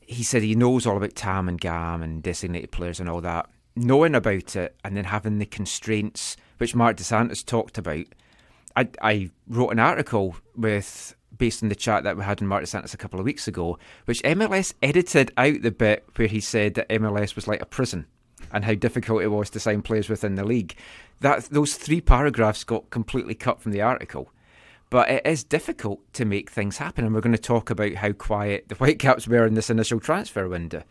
he 0.00 0.22
said 0.22 0.42
he 0.42 0.54
knows 0.54 0.86
all 0.86 0.96
about 0.96 1.14
TAM 1.14 1.48
and 1.48 1.60
GAM 1.60 2.02
and 2.02 2.22
designated 2.22 2.70
players 2.70 3.00
and 3.00 3.08
all 3.08 3.20
that, 3.22 3.48
knowing 3.76 4.14
about 4.14 4.56
it 4.56 4.76
and 4.84 4.96
then 4.96 5.04
having 5.04 5.38
the 5.38 5.46
constraints 5.46 6.36
which 6.58 6.74
Mark 6.74 6.96
Dos 6.96 7.06
Santos 7.06 7.42
talked 7.42 7.78
about. 7.78 8.06
I, 8.76 8.88
I 9.00 9.30
wrote 9.48 9.70
an 9.70 9.78
article 9.78 10.36
with 10.56 11.14
based 11.38 11.62
on 11.62 11.68
the 11.68 11.74
chat 11.74 12.04
that 12.04 12.16
we 12.16 12.24
had 12.24 12.40
in 12.40 12.46
Mark 12.46 12.62
Dos 12.62 12.70
Santos 12.70 12.94
a 12.94 12.98
couple 12.98 13.18
of 13.18 13.26
weeks 13.26 13.48
ago, 13.48 13.78
which 14.04 14.22
MLS 14.22 14.74
edited 14.82 15.32
out 15.36 15.62
the 15.62 15.70
bit 15.70 16.04
where 16.16 16.28
he 16.28 16.40
said 16.40 16.74
that 16.74 16.88
MLS 16.88 17.34
was 17.34 17.48
like 17.48 17.62
a 17.62 17.66
prison 17.66 18.06
and 18.52 18.64
how 18.64 18.74
difficult 18.74 19.22
it 19.22 19.28
was 19.28 19.50
to 19.50 19.60
sign 19.60 19.82
players 19.82 20.08
within 20.08 20.34
the 20.34 20.44
league. 20.44 20.74
That 21.20 21.44
those 21.44 21.76
three 21.76 22.00
paragraphs 22.00 22.64
got 22.64 22.90
completely 22.90 23.34
cut 23.34 23.60
from 23.60 23.72
the 23.72 23.82
article. 23.82 24.30
But 24.90 25.10
it 25.10 25.26
is 25.26 25.44
difficult 25.44 26.00
to 26.14 26.24
make 26.24 26.50
things 26.50 26.78
happen, 26.78 27.04
and 27.04 27.14
we're 27.14 27.20
going 27.20 27.32
to 27.32 27.38
talk 27.38 27.68
about 27.68 27.94
how 27.94 28.12
quiet 28.12 28.68
the 28.68 28.74
Whitecaps 28.76 29.28
were 29.28 29.46
in 29.46 29.54
this 29.54 29.70
initial 29.70 30.00
transfer 30.00 30.48
window. 30.48 30.82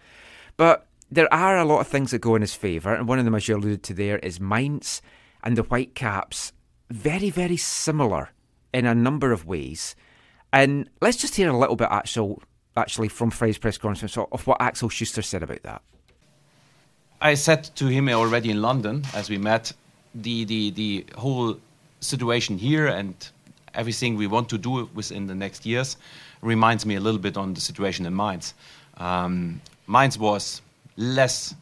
But 0.55 0.85
there 1.09 1.31
are 1.33 1.57
a 1.57 1.65
lot 1.65 1.79
of 1.79 1.87
things 1.87 2.11
that 2.11 2.19
go 2.19 2.35
in 2.35 2.41
his 2.41 2.53
favour, 2.53 2.93
and 2.93 3.07
one 3.07 3.17
of 3.17 3.25
them, 3.25 3.33
as 3.33 3.47
you 3.47 3.55
alluded 3.55 3.83
to 3.83 3.93
there, 3.93 4.19
is 4.19 4.39
Mainz 4.39 5.01
and 5.43 5.57
the 5.57 5.63
Whitecaps. 5.63 6.53
Very, 6.89 7.29
very 7.29 7.57
similar 7.57 8.29
in 8.73 8.85
a 8.85 8.93
number 8.93 9.31
of 9.31 9.45
ways. 9.45 9.95
And 10.53 10.89
let's 11.01 11.17
just 11.17 11.35
hear 11.35 11.49
a 11.49 11.57
little 11.57 11.75
bit, 11.75 11.89
actual, 11.91 12.41
actually, 12.75 13.09
from 13.09 13.31
Friday's 13.31 13.57
press 13.57 13.77
conference 13.77 14.17
of 14.17 14.47
what 14.47 14.61
Axel 14.61 14.89
Schuster 14.89 15.21
said 15.21 15.43
about 15.43 15.63
that. 15.63 15.81
I 17.19 17.33
said 17.33 17.63
to 17.75 17.87
him 17.87 18.09
already 18.09 18.51
in 18.51 18.61
London 18.61 19.03
as 19.13 19.29
we 19.29 19.37
met, 19.37 19.73
the, 20.13 20.45
the, 20.45 20.71
the 20.71 21.05
whole 21.17 21.57
situation 21.99 22.57
here 22.57 22.87
and 22.87 23.13
everything 23.73 24.15
we 24.15 24.27
want 24.27 24.49
to 24.49 24.57
do 24.57 24.89
within 24.93 25.27
the 25.27 25.35
next 25.35 25.65
years 25.65 25.97
reminds 26.41 26.85
me 26.85 26.95
a 26.95 26.99
little 26.99 27.19
bit 27.19 27.37
on 27.37 27.53
the 27.53 27.61
situation 27.61 28.05
in 28.05 28.15
Mainz. 28.15 28.53
Um, 28.97 29.61
Mainz 29.87 30.17
was 30.17 30.61
less, 30.95 31.55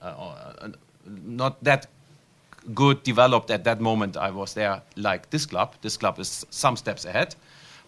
uh, 0.00 0.04
uh, 0.04 0.68
not 1.06 1.62
that 1.64 1.86
good 2.74 3.02
developed 3.02 3.50
at 3.50 3.64
that 3.64 3.80
moment 3.80 4.16
I 4.16 4.30
was 4.30 4.54
there 4.54 4.82
like 4.96 5.30
this 5.30 5.46
club. 5.46 5.74
This 5.82 5.96
club 5.96 6.18
is 6.18 6.44
some 6.50 6.76
steps 6.76 7.04
ahead. 7.04 7.34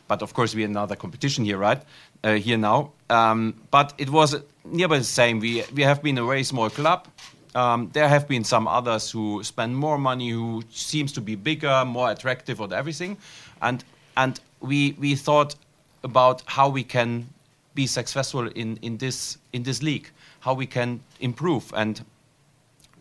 But 0.09 0.23
of 0.23 0.35
course, 0.35 0.55
we're 0.55 0.65
in 0.65 0.73
another 0.73 0.97
competition 0.97 1.45
here, 1.45 1.59
right? 1.59 1.81
Uh, 2.25 2.35
here 2.35 2.57
now. 2.57 2.93
Um, 3.11 3.55
but 3.71 3.93
it 3.99 4.11
was 4.11 4.35
nearby 4.65 4.99
the 4.99 5.05
same. 5.05 5.39
We, 5.39 5.63
we 5.75 5.83
have 5.83 6.03
been 6.03 6.19
a 6.19 6.25
very 6.25 6.45
small 6.45 6.71
club. 6.71 7.07
Um, 7.55 7.91
there 7.93 8.09
have 8.09 8.27
been 8.27 8.45
some 8.45 8.67
others 8.67 9.11
who 9.11 9.43
spend 9.45 9.77
more 9.77 9.99
money, 9.99 10.31
who 10.31 10.63
seems 10.71 11.13
to 11.13 11.21
be 11.21 11.35
bigger, 11.35 11.85
more 11.85 12.11
attractive, 12.11 12.61
or 12.61 12.73
everything. 12.73 13.17
And, 13.63 13.85
and 14.17 14.41
we, 14.61 14.97
we 14.99 15.15
thought 15.15 15.55
about 16.03 16.43
how 16.47 16.69
we 16.69 16.85
can 16.85 17.29
be 17.75 17.87
successful 17.87 18.49
in, 18.49 18.79
in, 18.83 18.97
this, 18.97 19.39
in 19.53 19.63
this 19.63 19.83
league, 19.83 20.11
how 20.41 20.55
we 20.55 20.67
can 20.67 21.01
improve. 21.21 21.73
And 21.77 22.05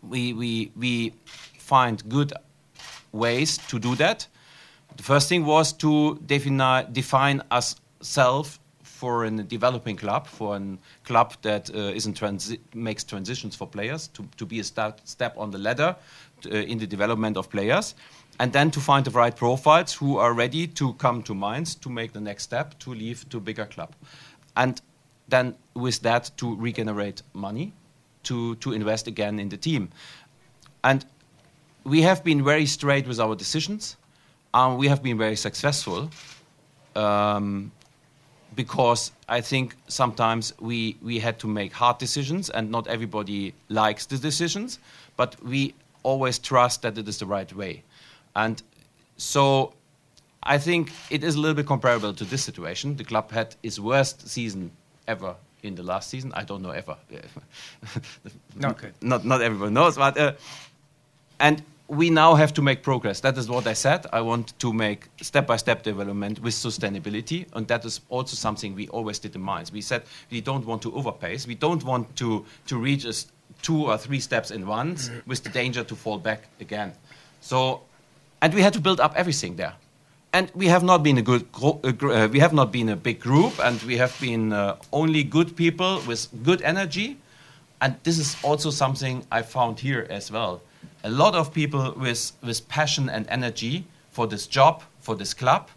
we, 0.08 0.32
we, 0.32 0.72
we 0.76 1.12
find 1.58 2.06
good 2.08 2.32
ways 3.12 3.58
to 3.68 3.78
do 3.78 3.94
that. 3.96 4.26
The 4.98 5.04
first 5.04 5.28
thing 5.28 5.46
was 5.46 5.72
to 5.74 6.18
defini- 6.26 6.92
define 6.92 7.40
ourselves 7.50 8.58
for 8.82 9.24
a 9.24 9.30
developing 9.30 9.96
club, 9.96 10.26
for 10.26 10.56
a 10.56 10.78
club 11.04 11.34
that 11.42 11.70
uh, 11.70 11.78
is 11.94 12.06
in 12.06 12.14
transi- 12.14 12.58
makes 12.74 13.04
transitions 13.04 13.54
for 13.54 13.66
players, 13.66 14.08
to, 14.08 14.26
to 14.36 14.44
be 14.44 14.58
a 14.58 14.64
step, 14.64 15.00
step 15.04 15.34
on 15.38 15.52
the 15.52 15.58
ladder 15.58 15.94
to, 16.40 16.50
uh, 16.50 16.62
in 16.62 16.78
the 16.78 16.86
development 16.86 17.36
of 17.36 17.48
players, 17.48 17.94
and 18.40 18.52
then 18.52 18.72
to 18.72 18.80
find 18.80 19.04
the 19.04 19.12
right 19.12 19.36
profiles 19.36 19.94
who 19.94 20.18
are 20.18 20.32
ready 20.32 20.66
to 20.66 20.94
come 20.94 21.22
to 21.22 21.34
Mainz 21.34 21.76
to 21.76 21.88
make 21.88 22.12
the 22.12 22.20
next 22.20 22.42
step 22.42 22.76
to 22.80 22.92
leave 22.92 23.28
to 23.28 23.38
a 23.38 23.40
bigger 23.40 23.66
club. 23.66 23.94
And 24.56 24.80
then 25.28 25.54
with 25.74 26.00
that 26.00 26.32
to 26.38 26.56
regenerate 26.56 27.22
money, 27.34 27.72
to, 28.24 28.56
to 28.56 28.72
invest 28.72 29.06
again 29.06 29.38
in 29.38 29.48
the 29.48 29.56
team. 29.56 29.90
And 30.82 31.04
we 31.84 32.02
have 32.02 32.24
been 32.24 32.42
very 32.42 32.66
straight 32.66 33.06
with 33.06 33.20
our 33.20 33.36
decisions. 33.36 33.96
Um, 34.54 34.78
we 34.78 34.88
have 34.88 35.02
been 35.02 35.18
very 35.18 35.36
successful 35.36 36.10
um, 36.96 37.70
because 38.54 39.12
I 39.28 39.40
think 39.40 39.76
sometimes 39.88 40.54
we, 40.58 40.96
we 41.02 41.18
had 41.18 41.38
to 41.40 41.46
make 41.46 41.72
hard 41.72 41.98
decisions 41.98 42.50
and 42.50 42.70
not 42.70 42.86
everybody 42.86 43.54
likes 43.68 44.06
the 44.06 44.16
decisions, 44.16 44.78
but 45.16 45.42
we 45.44 45.74
always 46.02 46.38
trust 46.38 46.82
that 46.82 46.96
it 46.96 47.06
is 47.08 47.18
the 47.18 47.26
right 47.26 47.52
way. 47.54 47.82
And 48.34 48.62
so 49.16 49.74
I 50.42 50.58
think 50.58 50.92
it 51.10 51.22
is 51.22 51.34
a 51.34 51.40
little 51.40 51.54
bit 51.54 51.66
comparable 51.66 52.14
to 52.14 52.24
this 52.24 52.42
situation. 52.42 52.96
The 52.96 53.04
club 53.04 53.30
had 53.30 53.54
its 53.62 53.78
worst 53.78 54.28
season 54.28 54.70
ever 55.06 55.34
in 55.62 55.74
the 55.74 55.82
last 55.82 56.08
season. 56.08 56.32
I 56.34 56.44
don't 56.44 56.62
know 56.62 56.70
ever. 56.70 56.96
Okay. 58.64 58.90
Not 59.00 59.24
not 59.24 59.40
everyone 59.40 59.74
knows, 59.74 59.96
but 59.96 60.18
uh, 60.18 60.32
and 61.38 61.62
we 61.88 62.10
now 62.10 62.34
have 62.34 62.52
to 62.52 62.62
make 62.62 62.82
progress. 62.82 63.20
That 63.20 63.38
is 63.38 63.48
what 63.48 63.66
I 63.66 63.72
said. 63.72 64.06
I 64.12 64.20
want 64.20 64.58
to 64.58 64.72
make 64.72 65.08
step 65.22 65.46
by 65.46 65.56
step 65.56 65.82
development 65.82 66.40
with 66.40 66.52
sustainability, 66.52 67.46
and 67.54 67.66
that 67.68 67.84
is 67.84 68.00
also 68.10 68.36
something 68.36 68.74
we 68.74 68.88
always 68.88 69.18
did 69.18 69.34
in 69.34 69.44
Mainz. 69.44 69.72
We 69.72 69.80
said 69.80 70.02
we 70.30 70.42
don't 70.42 70.66
want 70.66 70.82
to 70.82 70.92
overpace. 70.92 71.46
We 71.46 71.54
don't 71.54 71.82
want 71.82 72.14
to 72.16 72.44
to 72.66 72.78
reach 72.78 73.06
two 73.62 73.86
or 73.86 73.96
three 73.98 74.20
steps 74.20 74.50
in 74.50 74.66
once 74.66 75.10
with 75.26 75.42
the 75.42 75.50
danger 75.50 75.82
to 75.82 75.96
fall 75.96 76.18
back 76.18 76.48
again. 76.60 76.92
So, 77.40 77.80
and 78.42 78.54
we 78.54 78.62
had 78.62 78.72
to 78.74 78.80
build 78.80 79.00
up 79.00 79.14
everything 79.16 79.56
there. 79.56 79.74
And 80.32 80.50
we 80.54 80.66
have 80.66 80.84
not 80.84 81.02
been 81.02 81.16
a 81.16 81.22
good, 81.22 81.46
uh, 81.62 82.28
we 82.30 82.38
have 82.38 82.52
not 82.52 82.70
been 82.70 82.90
a 82.90 82.96
big 82.96 83.18
group, 83.18 83.58
and 83.64 83.82
we 83.82 83.96
have 83.96 84.14
been 84.20 84.52
uh, 84.52 84.76
only 84.92 85.24
good 85.24 85.56
people 85.56 86.02
with 86.06 86.28
good 86.44 86.60
energy. 86.62 87.16
And 87.80 87.96
this 88.02 88.18
is 88.18 88.36
also 88.42 88.70
something 88.70 89.24
I 89.32 89.42
found 89.42 89.80
here 89.80 90.06
as 90.10 90.30
well. 90.30 90.60
A 91.04 91.10
lot 91.10 91.34
of 91.34 91.52
people 91.52 91.94
with, 91.96 92.32
with 92.42 92.68
passion 92.68 93.08
and 93.08 93.26
energy 93.28 93.86
for 94.10 94.26
this 94.26 94.46
job, 94.46 94.82
for 95.00 95.14
this 95.14 95.34
club. 95.34 95.68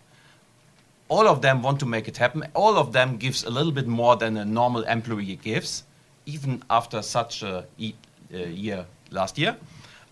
All 1.10 1.28
of 1.28 1.42
them 1.42 1.62
want 1.62 1.80
to 1.82 1.86
make 1.86 2.08
it 2.08 2.18
happen. 2.18 2.44
All 2.54 2.78
of 2.78 2.94
them 2.94 3.18
gives 3.18 3.44
a 3.44 3.50
little 3.50 3.72
bit 3.72 3.88
more 3.88 4.16
than 4.16 4.38
a 4.38 4.46
normal 4.46 4.84
employee 4.84 5.40
gives, 5.44 5.84
even 6.26 6.64
after 6.70 7.02
such 7.02 7.44
a 7.44 7.66
e- 7.78 7.94
uh, 8.34 8.38
year 8.38 8.86
last 9.12 9.38
year. 9.38 9.58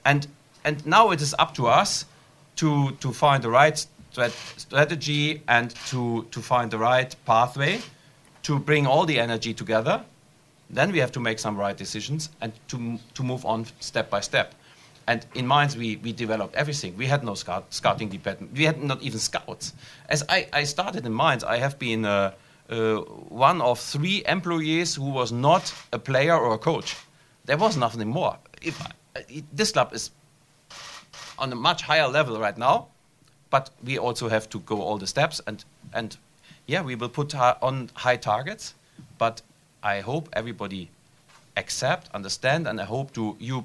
And 0.06 0.28
and 0.66 0.86
now 0.86 1.12
it 1.12 1.22
is 1.22 1.34
up 1.40 1.54
to 1.56 1.68
us 1.68 2.06
to 2.58 2.92
to 3.00 3.14
find 3.14 3.42
the 3.42 3.50
right 3.50 3.86
strat- 4.12 4.60
strategy 4.60 5.42
and 5.48 5.74
to, 5.88 6.26
to 6.32 6.42
find 6.42 6.72
the 6.72 6.78
right 6.78 7.16
pathway 7.26 7.82
to 8.44 8.60
bring 8.60 8.88
all 8.88 9.06
the 9.06 9.20
energy 9.20 9.54
together. 9.54 10.04
Then 10.70 10.92
we 10.92 11.00
have 11.00 11.12
to 11.14 11.20
make 11.20 11.40
some 11.40 11.58
right 11.58 11.76
decisions 11.76 12.30
and 12.42 12.54
to, 12.68 13.00
to 13.16 13.24
move 13.24 13.46
on 13.46 13.66
step 13.80 14.10
by 14.10 14.22
step. 14.22 14.54
And 15.10 15.26
in 15.34 15.48
Mainz, 15.48 15.76
we, 15.76 15.96
we 16.04 16.14
developed 16.14 16.54
everything. 16.54 16.96
We 16.96 17.08
had 17.08 17.24
no 17.24 17.34
scout, 17.34 17.74
scouting 17.74 18.10
department. 18.10 18.54
We 18.56 18.66
had 18.66 18.84
not 18.84 19.02
even 19.02 19.20
scouts. 19.20 19.74
As 20.08 20.24
I, 20.30 20.48
I 20.54 20.66
started 20.66 21.04
in 21.04 21.16
Mainz, 21.16 21.44
I 21.44 21.58
have 21.58 21.80
been 21.80 22.06
uh, 22.06 22.34
uh, 22.70 22.98
one 23.48 23.60
of 23.60 23.80
three 23.80 24.24
employees 24.28 24.94
who 24.94 25.10
was 25.10 25.32
not 25.32 25.74
a 25.92 25.98
player 25.98 26.38
or 26.38 26.54
a 26.54 26.60
coach. 26.60 26.96
There 27.46 27.58
was 27.58 27.76
nothing 27.76 28.08
more. 28.08 28.38
If, 28.62 28.80
this 29.52 29.72
club 29.72 29.94
is 29.94 30.12
on 31.40 31.52
a 31.52 31.56
much 31.56 31.82
higher 31.82 32.08
level 32.08 32.40
right 32.40 32.58
now, 32.58 32.90
but 33.50 33.72
we 33.84 33.98
also 33.98 34.30
have 34.30 34.48
to 34.50 34.60
go 34.60 34.80
all 34.80 35.00
the 35.00 35.08
steps 35.08 35.42
and 35.48 35.66
and 35.92 36.18
yeah, 36.68 36.84
we 36.84 36.94
will 36.94 37.10
put 37.10 37.34
on 37.34 37.90
high 37.96 38.18
targets, 38.18 38.76
but 39.18 39.42
I 39.82 40.02
hope 40.02 40.30
everybody 40.34 40.92
accept, 41.58 42.12
understand, 42.14 42.68
and 42.68 42.80
I 42.80 42.86
hope 42.86 43.12
to 43.14 43.36
you 43.40 43.64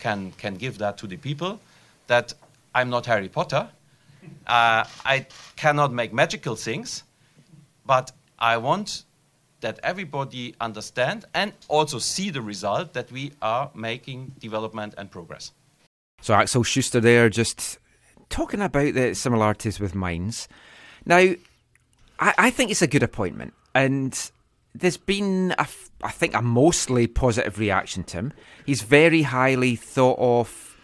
can 0.00 0.32
can 0.32 0.56
give 0.56 0.78
that 0.78 0.98
to 0.98 1.06
the 1.06 1.16
people 1.16 1.60
that 2.06 2.32
I'm 2.74 2.90
not 2.90 3.06
Harry 3.06 3.28
Potter. 3.28 3.68
Uh, 4.46 4.84
I 5.04 5.26
cannot 5.56 5.92
make 5.92 6.12
magical 6.12 6.56
things, 6.56 7.04
but 7.86 8.12
I 8.38 8.56
want 8.56 9.04
that 9.60 9.78
everybody 9.82 10.54
understand 10.60 11.24
and 11.34 11.52
also 11.68 11.98
see 11.98 12.30
the 12.30 12.42
result 12.42 12.94
that 12.94 13.12
we 13.12 13.32
are 13.42 13.70
making 13.74 14.32
development 14.40 14.94
and 14.96 15.10
progress. 15.10 15.52
So 16.22 16.34
Axel 16.34 16.62
Schuster 16.62 17.00
there 17.00 17.28
just 17.28 17.78
talking 18.28 18.60
about 18.60 18.94
the 18.94 19.14
similarities 19.14 19.80
with 19.80 19.94
Mainz. 19.94 20.48
Now, 21.04 21.34
I, 22.18 22.34
I 22.38 22.50
think 22.50 22.70
it's 22.70 22.82
a 22.82 22.86
good 22.86 23.02
appointment, 23.02 23.54
and 23.74 24.30
there's 24.74 24.96
been, 24.96 25.54
a 25.58 25.66
I 26.02 26.10
think, 26.10 26.34
a 26.34 26.42
mostly 26.42 27.06
positive 27.06 27.58
reaction 27.58 28.04
to 28.04 28.16
him. 28.18 28.32
He's 28.64 28.82
very 28.82 29.22
highly 29.22 29.76
thought 29.76 30.18
of 30.18 30.76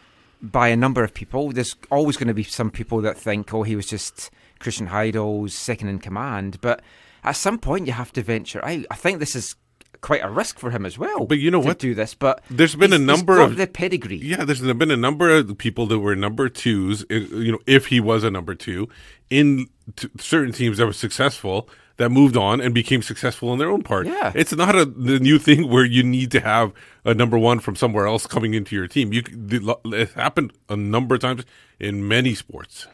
by 0.43 0.69
a 0.69 0.77
number 0.77 1.03
of 1.05 1.15
people. 1.15 1.51
There's 1.53 1.77
always 1.91 2.17
going 2.17 2.29
to 2.29 2.35
be 2.35 2.43
some 2.43 2.71
people 2.71 3.01
that 3.03 3.17
think, 3.17 3.53
oh, 3.55 3.63
he 3.63 3.77
was 3.77 3.87
just 3.87 4.31
Christian 4.59 4.89
Heidel's 4.89 5.55
second 5.55 5.89
in 5.89 5.99
command, 5.99 6.61
but 6.61 6.83
at 7.25 7.37
some 7.37 7.59
point 7.59 7.87
you 7.87 7.93
have 7.93 8.13
to 8.13 8.23
venture 8.23 8.65
out. 8.65 8.85
I 8.91 8.95
think 8.97 9.19
this 9.19 9.35
is 9.37 9.57
quite 10.03 10.23
a 10.23 10.29
risk 10.31 10.59
for 10.59 10.71
him 10.71 10.85
as 10.85 10.99
well. 10.99 11.25
But 11.27 11.39
you 11.39 11.51
know 11.51 11.63
to 11.63 11.69
what? 11.69 11.79
Do 11.79 11.95
this, 11.95 12.15
but 12.15 12.43
There's 12.51 12.77
been 12.77 12.93
a 12.93 12.99
number 12.99 13.41
of- 13.41 13.57
the 13.57 13.67
pedigree. 13.67 14.19
Yeah, 14.19 14.45
there's 14.45 14.61
been 14.61 14.91
a 14.91 14.97
number 14.97 15.31
of 15.31 15.57
people 15.59 15.87
that 15.87 15.99
were 16.01 16.15
number 16.15 16.49
twos. 16.49 17.05
You 17.09 17.53
know, 17.53 17.59
if 17.67 17.87
he 17.87 17.99
was 18.01 18.23
a 18.23 18.31
number 18.31 18.55
two 18.55 18.89
in 19.31 19.69
t- 19.97 20.09
certain 20.19 20.53
teams 20.53 20.79
that 20.79 20.87
were 20.87 20.93
successful, 20.93 21.69
that 21.99 22.11
moved 22.11 22.37
on 22.37 22.61
and 22.61 22.75
became 22.75 23.03
successful 23.03 23.53
in 23.53 23.59
their 23.59 23.71
own 23.71 23.83
part. 23.83 24.07
Yeah. 24.07 24.33
it's 24.35 24.53
not 24.55 24.75
a 24.77 24.85
the 24.85 25.19
new 25.19 25.39
thing 25.39 25.69
where 25.69 25.85
you 25.85 26.03
need 26.03 26.31
to 26.33 26.41
have 26.41 26.73
a 27.05 27.15
number 27.15 27.39
one 27.39 27.59
from 27.61 27.77
somewhere 27.77 28.07
else 28.07 28.27
coming 28.27 28.55
into 28.55 28.77
your 28.77 28.87
team. 28.87 29.13
You 29.13 29.23
c- 29.27 29.35
the 29.35 29.79
it 29.87 30.13
happened 30.13 30.53
a 30.69 30.77
number 30.77 31.15
of 31.15 31.21
times 31.21 31.45
in 31.81 32.07
many 32.07 32.35
sports. 32.35 32.87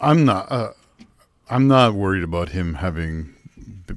I'm 0.00 0.24
not. 0.24 0.50
Uh, 0.50 0.72
I'm 1.50 1.68
not 1.68 1.94
worried 1.94 2.24
about 2.24 2.50
him 2.50 2.74
having 2.74 3.34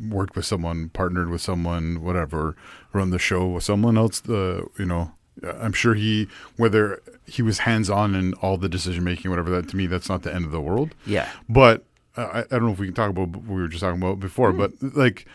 worked 0.09 0.35
with 0.35 0.45
someone, 0.45 0.89
partnered 0.89 1.29
with 1.29 1.41
someone, 1.41 2.01
whatever, 2.01 2.55
run 2.93 3.09
the 3.09 3.19
show 3.19 3.47
with 3.47 3.63
someone 3.63 3.97
else. 3.97 4.27
Uh, 4.29 4.63
you 4.77 4.85
know, 4.85 5.11
I'm 5.43 5.73
sure 5.73 5.95
he, 5.95 6.27
whether 6.55 7.01
he 7.25 7.41
was 7.41 7.59
hands 7.59 7.89
on 7.89 8.15
in 8.15 8.33
all 8.35 8.57
the 8.57 8.69
decision 8.69 9.03
making, 9.03 9.31
whatever. 9.31 9.49
That 9.49 9.67
to 9.69 9.75
me, 9.75 9.87
that's 9.87 10.07
not 10.07 10.21
the 10.23 10.33
end 10.33 10.45
of 10.45 10.51
the 10.51 10.61
world. 10.61 10.93
Yeah. 11.05 11.27
But 11.49 11.83
I, 12.17 12.39
I 12.39 12.45
don't 12.49 12.65
know 12.65 12.71
if 12.71 12.79
we 12.79 12.87
can 12.87 12.95
talk 12.95 13.09
about 13.09 13.29
what 13.29 13.45
we 13.45 13.61
were 13.61 13.67
just 13.67 13.81
talking 13.81 14.01
about 14.01 14.19
before, 14.19 14.51
but 14.53 14.71
like. 14.81 15.25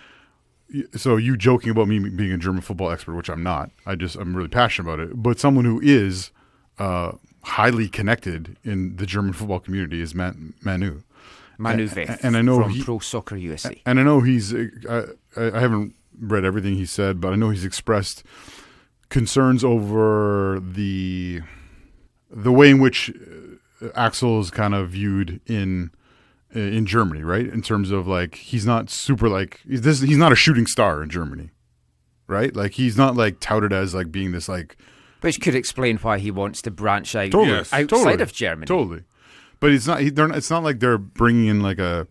So 0.96 1.16
you 1.16 1.36
joking 1.36 1.70
about 1.70 1.86
me 1.86 2.00
being 2.00 2.32
a 2.32 2.36
German 2.38 2.60
football 2.60 2.90
expert, 2.90 3.14
which 3.14 3.28
I'm 3.30 3.42
not. 3.44 3.70
I 3.86 3.94
just 3.94 4.16
I'm 4.16 4.36
really 4.36 4.48
passionate 4.48 4.92
about 4.92 4.98
it. 4.98 5.22
But 5.22 5.38
someone 5.38 5.64
who 5.64 5.80
is 5.80 6.32
uh, 6.80 7.12
highly 7.42 7.88
connected 7.88 8.56
in 8.64 8.96
the 8.96 9.06
German 9.06 9.32
football 9.32 9.60
community 9.60 10.00
is 10.00 10.12
Man- 10.12 10.54
Manu. 10.62 11.02
Manu 11.56 11.88
Veth 11.88 12.18
and 12.22 12.36
I 12.36 12.42
know 12.42 12.60
from 12.62 12.72
he- 12.72 12.82
Pro 12.82 12.98
Soccer 12.98 13.36
USA. 13.36 13.80
And 13.86 14.00
I 14.00 14.02
know 14.02 14.20
he's. 14.22 14.52
Uh, 14.52 15.12
I, 15.36 15.56
I 15.56 15.60
haven't 15.60 15.94
read 16.18 16.44
everything 16.44 16.74
he 16.74 16.84
said, 16.84 17.20
but 17.20 17.32
I 17.32 17.36
know 17.36 17.50
he's 17.50 17.64
expressed 17.64 18.24
concerns 19.08 19.62
over 19.62 20.60
the 20.60 21.42
the 22.28 22.52
way 22.52 22.70
in 22.70 22.80
which 22.80 23.10
uh, 23.80 23.88
Axel 23.94 24.40
is 24.40 24.50
kind 24.50 24.74
of 24.74 24.90
viewed 24.90 25.40
in 25.46 25.92
in 26.56 26.86
Germany, 26.86 27.22
right? 27.22 27.46
In 27.46 27.62
terms 27.62 27.90
of 27.90 28.06
like 28.06 28.34
he's 28.36 28.64
not 28.66 28.90
super 28.90 29.28
like 29.28 29.60
he's 29.68 29.82
this 29.82 30.00
he's 30.00 30.16
not 30.16 30.32
a 30.32 30.36
shooting 30.36 30.66
star 30.66 31.02
in 31.02 31.10
Germany, 31.10 31.50
right? 32.26 32.54
Like 32.54 32.72
he's 32.72 32.96
not 32.96 33.16
like 33.16 33.40
touted 33.40 33.72
as 33.72 33.94
like 33.94 34.10
being 34.10 34.32
this 34.32 34.48
like 34.48 34.76
Which 35.20 35.40
could 35.40 35.54
explain 35.54 35.98
why 35.98 36.18
he 36.18 36.30
wants 36.30 36.62
to 36.62 36.70
branch 36.70 37.14
out 37.14 37.30
totally 37.30 37.58
outside 37.58 37.88
totally, 37.88 38.22
of 38.22 38.32
Germany. 38.32 38.66
Totally, 38.66 39.02
but 39.60 39.70
it's 39.72 39.86
not. 39.86 40.00
They're 40.14 40.28
not, 40.28 40.36
It's 40.36 40.50
not 40.50 40.62
like 40.62 40.80
they're 40.80 40.98
bringing 40.98 41.46
in 41.46 41.60
like 41.62 41.78
a 41.78 42.06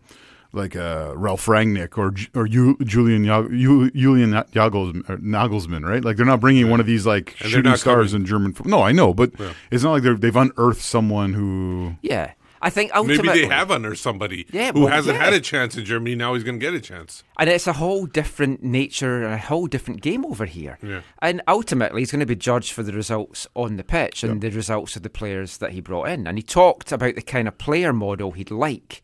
like 0.52 0.74
a 0.74 1.12
Ralf 1.16 1.44
Rangnick 1.46 1.98
or 1.98 2.14
or 2.38 2.48
Ju- 2.48 2.78
Julian 2.82 3.24
Jag- 3.26 3.50
Julian 3.94 4.32
uh, 4.32 4.44
Nagelsmann, 4.54 5.84
right? 5.86 6.02
Like 6.02 6.16
they're 6.16 6.24
not 6.24 6.40
bringing 6.40 6.70
one 6.70 6.80
of 6.80 6.86
these 6.86 7.04
like 7.04 7.36
And 7.40 7.50
shooting 7.50 7.76
stars 7.76 8.12
coming- 8.12 8.22
in 8.22 8.26
German. 8.26 8.54
No, 8.64 8.80
I 8.80 8.92
know, 8.92 9.12
but 9.12 9.32
it's 9.70 9.82
not 9.84 9.92
like 9.92 10.02
they're, 10.02 10.14
they've 10.16 10.34
unearthed 10.36 10.80
someone 10.80 11.34
who. 11.34 11.96
Yeah, 12.00 12.32
I 12.62 12.70
think 12.70 12.92
Maybe 12.94 13.28
they 13.28 13.46
have 13.46 13.70
under 13.70 13.94
somebody 13.94 14.46
Yeah, 14.50 14.72
who 14.72 14.82
well, 14.82 14.88
hasn't 14.88 15.16
yeah. 15.18 15.24
had 15.24 15.32
a 15.34 15.40
chance 15.40 15.76
in 15.76 15.84
Germany. 15.84 16.14
Now 16.14 16.34
he's 16.34 16.44
going 16.44 16.58
to 16.58 16.64
get 16.64 16.74
a 16.74 16.80
chance. 16.80 17.22
and 17.38 17.50
it's 17.50 17.66
a 17.66 17.74
whole 17.74 18.06
different 18.06 18.62
nature 18.62 19.22
and 19.22 19.34
a 19.34 19.38
whole 19.38 19.66
different 19.66 20.00
game 20.00 20.24
over 20.24 20.46
here. 20.46 20.78
Yeah. 20.82 21.02
And 21.20 21.42
ultimately, 21.48 22.02
he's 22.02 22.10
going 22.10 22.20
to 22.20 22.26
be 22.26 22.36
judged 22.36 22.72
for 22.72 22.82
the 22.82 22.92
results 22.92 23.46
on 23.54 23.76
the 23.76 23.84
pitch 23.84 24.24
and 24.24 24.40
the 24.40 24.50
results 24.50 24.96
of 24.96 25.02
the 25.02 25.10
players 25.10 25.58
that 25.58 25.72
he 25.72 25.80
brought 25.80 26.08
in. 26.08 26.26
And 26.26 26.38
he 26.38 26.42
talked 26.42 26.92
about 26.92 27.14
the 27.14 27.22
kind 27.22 27.48
of 27.48 27.58
player 27.58 27.92
model 27.92 28.32
he'd 28.32 28.50
like. 28.50 29.02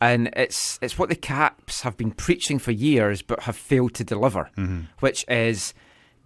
And 0.00 0.30
it's 0.34 0.78
it's 0.80 0.96
what 0.96 1.08
the 1.08 1.16
Caps 1.16 1.82
have 1.82 1.96
been 1.96 2.12
preaching 2.12 2.58
for 2.60 2.70
years, 2.70 3.20
but 3.20 3.40
have 3.40 3.56
failed 3.56 3.94
to 3.94 4.04
deliver, 4.04 4.48
mm-hmm. 4.56 4.82
which 5.00 5.24
is 5.28 5.74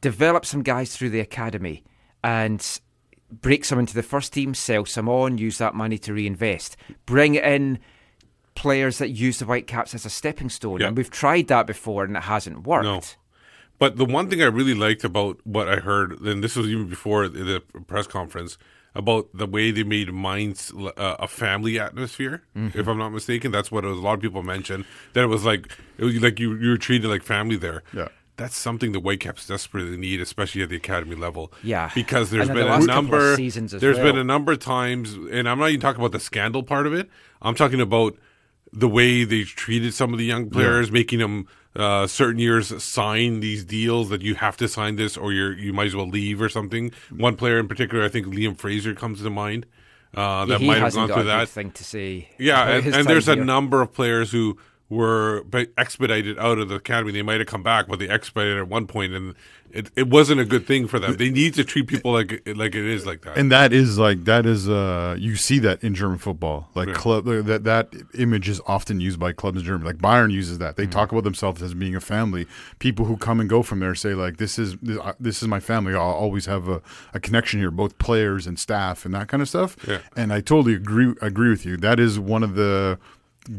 develop 0.02 0.44
some 0.44 0.62
guys 0.62 0.94
through 0.94 1.08
the 1.10 1.20
academy 1.20 1.82
and 2.22 2.80
break 3.40 3.64
some 3.64 3.78
into 3.78 3.94
the 3.94 4.02
first 4.02 4.32
team, 4.32 4.54
sell 4.54 4.84
some 4.84 5.08
on, 5.08 5.38
use 5.38 5.58
that 5.58 5.74
money 5.74 5.98
to 5.98 6.12
reinvest, 6.12 6.76
bring 7.06 7.34
in 7.36 7.78
players 8.54 8.98
that 8.98 9.10
use 9.10 9.38
the 9.38 9.46
Whitecaps 9.46 9.94
as 9.94 10.04
a 10.04 10.10
stepping 10.10 10.50
stone. 10.50 10.80
Yeah. 10.80 10.88
And 10.88 10.96
we've 10.96 11.10
tried 11.10 11.48
that 11.48 11.66
before 11.66 12.04
and 12.04 12.16
it 12.16 12.24
hasn't 12.24 12.66
worked. 12.66 12.84
No. 12.84 13.00
But 13.78 13.96
the 13.96 14.04
one 14.04 14.28
thing 14.28 14.42
I 14.42 14.46
really 14.46 14.74
liked 14.74 15.02
about 15.02 15.40
what 15.44 15.68
I 15.68 15.76
heard, 15.76 16.20
and 16.20 16.44
this 16.44 16.54
was 16.54 16.68
even 16.68 16.88
before 16.88 17.28
the 17.28 17.42
the 17.42 17.80
press 17.82 18.06
conference, 18.06 18.56
about 18.94 19.28
the 19.34 19.46
way 19.46 19.70
they 19.70 19.82
made 19.82 20.12
Mainz 20.12 20.72
uh, 20.72 20.92
a 20.96 21.26
family 21.26 21.80
atmosphere. 21.80 22.42
Mm-hmm. 22.56 22.78
If 22.78 22.86
I'm 22.86 22.98
not 22.98 23.10
mistaken, 23.10 23.50
that's 23.50 23.72
what 23.72 23.84
was, 23.84 23.98
a 23.98 24.00
lot 24.00 24.14
of 24.14 24.20
people 24.20 24.42
mentioned. 24.42 24.84
That 25.14 25.24
it 25.24 25.28
was 25.28 25.44
like 25.44 25.76
it 25.98 26.04
was 26.04 26.14
like 26.20 26.38
you 26.38 26.54
you 26.54 26.70
were 26.70 26.76
treated 26.76 27.08
like 27.08 27.22
family 27.22 27.56
there. 27.56 27.82
Yeah. 27.92 28.08
That's 28.42 28.56
something 28.56 28.92
the 28.92 29.00
Whitecaps 29.00 29.46
desperately 29.46 29.96
need, 29.96 30.20
especially 30.20 30.62
at 30.62 30.68
the 30.68 30.76
academy 30.76 31.16
level. 31.16 31.52
Yeah. 31.62 31.90
because 31.94 32.30
there's 32.30 32.48
been 32.48 32.56
the 32.56 32.64
a 32.64 32.66
last 32.66 32.86
couple 32.86 32.98
of 32.98 33.10
number. 33.10 33.36
seasons 33.36 33.74
as 33.74 33.80
There's 33.80 33.98
been 33.98 34.18
a 34.18 34.24
number 34.24 34.52
of 34.52 34.58
times, 34.58 35.14
and 35.14 35.48
I'm 35.48 35.58
not 35.58 35.68
even 35.70 35.80
talking 35.80 36.00
about 36.00 36.12
the 36.12 36.20
scandal 36.20 36.62
part 36.62 36.86
of 36.86 36.92
it. 36.92 37.08
I'm 37.40 37.54
talking 37.54 37.80
about 37.80 38.16
the 38.72 38.88
way 38.88 39.24
they 39.24 39.44
treated 39.44 39.94
some 39.94 40.12
of 40.12 40.18
the 40.18 40.24
young 40.24 40.48
players, 40.50 40.90
making 40.90 41.18
them 41.18 41.46
uh, 41.76 42.06
certain 42.06 42.38
years 42.38 42.82
sign 42.82 43.40
these 43.40 43.64
deals 43.64 44.08
that 44.10 44.22
you 44.22 44.34
have 44.34 44.56
to 44.58 44.68
sign 44.68 44.96
this 44.96 45.16
or 45.16 45.32
you're 45.32 45.56
you 45.56 45.72
might 45.72 45.86
as 45.86 45.96
well 45.96 46.08
leave 46.08 46.40
or 46.40 46.48
something. 46.48 46.92
One 47.10 47.36
player 47.36 47.58
in 47.58 47.68
particular, 47.68 48.04
I 48.04 48.08
think 48.08 48.26
Liam 48.26 48.56
Fraser 48.56 48.94
comes 48.94 49.22
to 49.22 49.30
mind. 49.30 49.66
Uh, 50.14 50.44
that 50.44 50.60
he 50.60 50.66
might 50.66 50.78
have 50.78 50.92
gone 50.92 51.08
through 51.08 51.22
that. 51.24 51.48
thing 51.48 51.70
to 51.70 51.84
say. 51.84 52.28
Yeah, 52.38 52.68
and, 52.68 52.94
and 52.94 53.06
there's 53.06 53.28
a 53.28 53.36
number 53.36 53.80
of 53.80 53.94
players 53.94 54.30
who 54.30 54.58
were 54.96 55.44
expedited 55.78 56.38
out 56.38 56.58
of 56.58 56.68
the 56.68 56.76
academy. 56.76 57.12
They 57.12 57.22
might 57.22 57.40
have 57.40 57.46
come 57.48 57.62
back, 57.62 57.88
but 57.88 57.98
they 57.98 58.08
expedited 58.08 58.58
at 58.58 58.68
one 58.68 58.86
point, 58.86 59.12
and 59.14 59.34
it, 59.70 59.90
it 59.96 60.08
wasn't 60.08 60.38
a 60.40 60.44
good 60.44 60.66
thing 60.66 60.86
for 60.86 60.98
them. 60.98 61.16
They 61.16 61.30
need 61.30 61.54
to 61.54 61.64
treat 61.64 61.86
people 61.86 62.12
like 62.12 62.42
like 62.56 62.74
it 62.74 62.84
is 62.84 63.06
like 63.06 63.22
that. 63.22 63.38
And 63.38 63.50
that 63.50 63.72
is 63.72 63.98
like 63.98 64.24
that 64.24 64.44
is 64.44 64.68
uh 64.68 65.16
you 65.18 65.36
see 65.36 65.58
that 65.60 65.82
in 65.82 65.94
German 65.94 66.18
football 66.18 66.68
like 66.74 66.88
Yeah. 66.88 66.94
club 66.94 67.24
that 67.24 67.64
that 67.64 67.88
image 68.14 68.50
is 68.50 68.60
often 68.66 69.00
used 69.00 69.18
by 69.18 69.32
clubs 69.32 69.60
in 69.60 69.64
Germany 69.64 69.86
like 69.86 69.96
Bayern 69.98 70.30
uses 70.30 70.58
that 70.58 70.76
Mm-hmm. 70.76 70.82
they 70.82 70.86
talk 70.86 71.10
about 71.10 71.24
themselves 71.24 71.62
as 71.62 71.72
being 71.72 71.96
a 71.96 72.00
family 72.00 72.46
people 72.80 73.06
who 73.06 73.16
come 73.16 73.40
and 73.40 73.48
go 73.48 73.62
from 73.62 73.80
there 73.80 73.94
say 73.94 74.12
like 74.14 74.36
this 74.36 74.58
is 74.58 74.76
this, 74.82 74.98
uh, 74.98 75.14
this 75.18 75.40
is 75.42 75.48
my 75.48 75.58
family 75.60 75.94
I'll 75.94 76.02
always 76.02 76.44
have 76.46 76.68
a, 76.68 76.82
a 77.14 77.20
connection 77.20 77.58
here 77.58 77.70
both 77.70 77.96
players 77.98 78.46
and 78.46 78.58
staff 78.58 79.06
and 79.06 79.14
that 79.14 79.28
kind 79.28 79.42
of 79.42 79.48
stuff 79.48 79.76
Yeah. 79.88 80.00
and 80.16 80.34
I 80.34 80.40
totally 80.42 80.74
agree 80.74 81.14
agree 81.22 81.48
with 81.48 81.64
you 81.64 81.78
that 81.78 81.98
is 81.98 82.18
one 82.18 82.42
of 82.42 82.56
the 82.56 82.98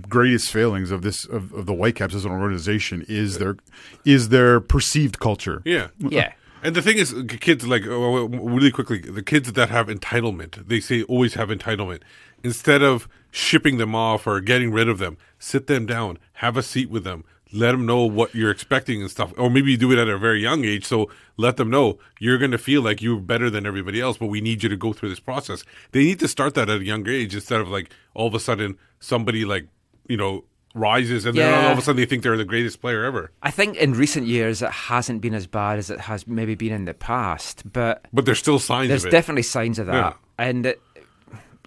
greatest 0.08 0.52
failings 0.52 0.92
of 0.92 1.02
this 1.02 1.26
of, 1.26 1.54
of 1.54 1.66
the 1.66 1.74
Whitecaps 1.74 2.16
as 2.16 2.26
an 2.26 2.32
organization 2.32 3.06
is 3.08 3.38
their 3.38 3.58
is 4.06 4.30
their 4.30 4.60
perceived 4.60 5.20
culture 5.20 5.62
yeah, 5.66 5.88
Yeah. 6.00 6.34
And 6.64 6.78
the 6.78 6.82
thing 6.82 6.98
is, 6.98 7.14
kids 7.42 7.68
like 7.68 7.86
uh, 7.86 7.90
really 7.90 8.72
quickly, 8.72 9.00
the 9.00 9.22
kids 9.22 9.52
that 9.52 9.70
have 9.70 9.88
entitlement, 9.88 10.66
they 10.68 10.80
say 10.80 11.04
always 11.04 11.34
have 11.34 11.50
entitlement. 11.50 12.02
Instead 12.42 12.82
of 12.82 13.10
shipping 13.32 13.78
them 13.78 13.94
off 13.94 14.26
or 14.26 14.40
getting 14.40 14.72
rid 14.72 14.88
of 14.88 14.98
them, 14.98 15.18
sit 15.40 15.68
them 15.68 15.86
down, 15.86 16.20
have 16.34 16.56
a 16.56 16.64
seat 16.64 16.90
with 16.90 17.04
them, 17.04 17.26
let 17.52 17.72
them 17.72 17.86
know 17.86 18.06
what 18.06 18.34
you're 18.34 18.50
expecting 18.50 19.02
and 19.02 19.12
stuff. 19.12 19.34
Or 19.38 19.50
maybe 19.50 19.72
you 19.72 19.78
do 19.78 19.92
it 19.92 19.98
at 19.98 20.08
a 20.08 20.18
very 20.18 20.42
young 20.42 20.64
age, 20.64 20.86
so 20.86 21.10
let 21.36 21.58
them 21.58 21.70
know 21.70 22.00
you're 22.20 22.38
going 22.38 22.52
to 22.52 22.58
feel 22.58 22.82
like 22.82 23.02
you're 23.02 23.20
better 23.20 23.50
than 23.50 23.66
everybody 23.66 24.00
else, 24.00 24.18
but 24.18 24.28
we 24.28 24.40
need 24.40 24.64
you 24.64 24.70
to 24.70 24.78
go 24.78 24.94
through 24.94 25.10
this 25.10 25.20
process. 25.20 25.66
They 25.92 26.04
need 26.04 26.20
to 26.20 26.30
start 26.30 26.54
that 26.56 26.70
at 26.70 26.80
a 26.80 26.86
younger 26.86 27.12
age 27.12 27.36
instead 27.36 27.60
of 27.60 27.68
like 27.68 27.92
all 28.14 28.28
of 28.28 28.34
a 28.34 28.40
sudden 28.40 28.78
somebody 29.00 29.44
like 29.44 29.68
you 30.08 30.18
know 30.18 30.44
rises 30.76 31.26
and 31.28 31.38
then 31.38 31.66
all 31.66 31.72
of 31.74 31.78
a 31.78 31.82
sudden 31.82 31.98
they 31.98 32.06
think 32.06 32.24
they're 32.24 32.36
the 32.36 32.44
greatest 32.46 32.82
player 32.82 33.04
ever. 33.04 33.32
I 33.44 33.52
think 33.52 33.78
in 33.78 33.94
recent 33.94 34.26
years 34.26 34.62
it 34.64 34.72
hasn't 34.72 35.22
been 35.22 35.36
as 35.36 35.46
bad 35.46 35.78
as 35.78 35.92
it 35.92 36.00
has 36.00 36.26
maybe 36.26 36.56
been 36.56 36.74
in 36.74 36.86
the 36.86 36.96
past, 36.96 37.62
but 37.72 38.06
But 38.12 38.26
there's 38.26 38.40
still 38.40 38.58
signs 38.58 38.90
there's 38.90 39.04
of 39.04 39.10
it. 39.10 39.12
definitely 39.12 39.44
signs 39.44 39.78
of 39.78 39.86
that. 39.88 39.94
Yeah. 39.94 40.14
And 40.40 40.66
it 40.66 40.82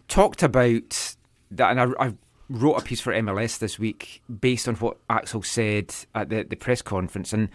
talked 0.09 0.43
about 0.43 1.15
that, 1.53 1.71
and 1.77 1.81
I, 1.81 2.07
I 2.07 2.15
wrote 2.49 2.75
a 2.75 2.81
piece 2.85 3.01
for 3.01 3.13
MLS 3.13 3.59
this 3.59 3.79
week 3.79 4.23
based 4.41 4.69
on 4.69 4.75
what 4.77 4.97
Axel 5.09 5.43
said 5.43 5.95
at 6.15 6.29
the, 6.29 6.43
the 6.45 6.57
press 6.57 6.83
conference, 6.83 7.33
and 7.33 7.49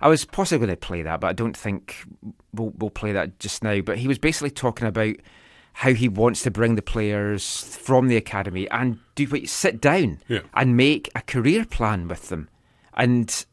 I 0.00 0.08
was 0.08 0.24
possibly 0.24 0.66
going 0.66 0.76
to 0.76 0.86
play 0.86 1.02
that, 1.02 1.20
but 1.20 1.28
I 1.28 1.32
don't 1.32 1.56
think 1.56 2.04
we'll, 2.52 2.72
we'll 2.76 2.90
play 2.90 3.12
that 3.12 3.38
just 3.38 3.62
now. 3.62 3.80
But 3.80 3.98
he 3.98 4.08
was 4.08 4.18
basically 4.18 4.50
talking 4.50 4.86
about 4.88 5.14
how 5.80 5.92
he 5.92 6.08
wants 6.08 6.42
to 6.42 6.50
bring 6.50 6.74
the 6.74 6.80
players 6.82 7.62
from 7.76 8.08
the 8.08 8.16
academy 8.16 8.66
and 8.70 8.98
do 9.14 9.24
what 9.26 9.46
sit 9.48 9.78
down 9.80 10.18
Yeah. 10.26 10.40
and 10.54 10.76
make 10.76 11.10
a 11.14 11.20
career 11.20 11.64
plan 11.66 12.08
with 12.08 12.28
them, 12.30 12.48
and 12.94 13.44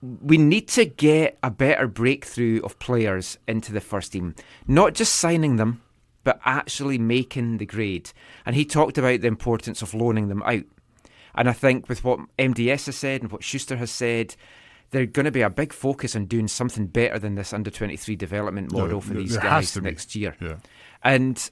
we 0.00 0.38
need 0.38 0.66
to 0.68 0.84
get 0.86 1.36
a 1.42 1.50
better 1.50 1.86
breakthrough 1.86 2.60
of 2.62 2.78
players 2.78 3.38
into 3.46 3.72
the 3.72 3.80
first 3.80 4.12
team. 4.12 4.34
Not 4.66 4.94
just 4.94 5.14
signing 5.16 5.56
them, 5.56 5.82
but 6.24 6.40
actually 6.44 6.96
making 6.98 7.58
the 7.58 7.66
grade. 7.66 8.12
And 8.46 8.56
he 8.56 8.64
talked 8.64 8.96
about 8.96 9.20
the 9.20 9.26
importance 9.28 9.82
of 9.82 9.92
loaning 9.92 10.28
them 10.28 10.42
out. 10.44 10.62
And 11.34 11.48
I 11.48 11.52
think 11.52 11.88
with 11.88 12.02
what 12.02 12.20
MDS 12.38 12.86
has 12.86 12.96
said 12.96 13.20
and 13.22 13.30
what 13.30 13.44
Schuster 13.44 13.76
has 13.76 13.90
said, 13.90 14.36
there's 14.90 15.10
going 15.10 15.24
to 15.26 15.30
be 15.30 15.42
a 15.42 15.50
big 15.50 15.72
focus 15.72 16.16
on 16.16 16.24
doing 16.24 16.48
something 16.48 16.86
better 16.86 17.18
than 17.18 17.34
this 17.34 17.52
under 17.52 17.70
23 17.70 18.16
development 18.16 18.72
No, 18.72 18.80
model 18.80 19.00
for 19.00 19.12
there- 19.12 19.22
these 19.22 19.36
guys 19.36 19.76
next 19.76 20.16
year. 20.16 20.34
Yeah. 20.40 20.56
And 21.02 21.50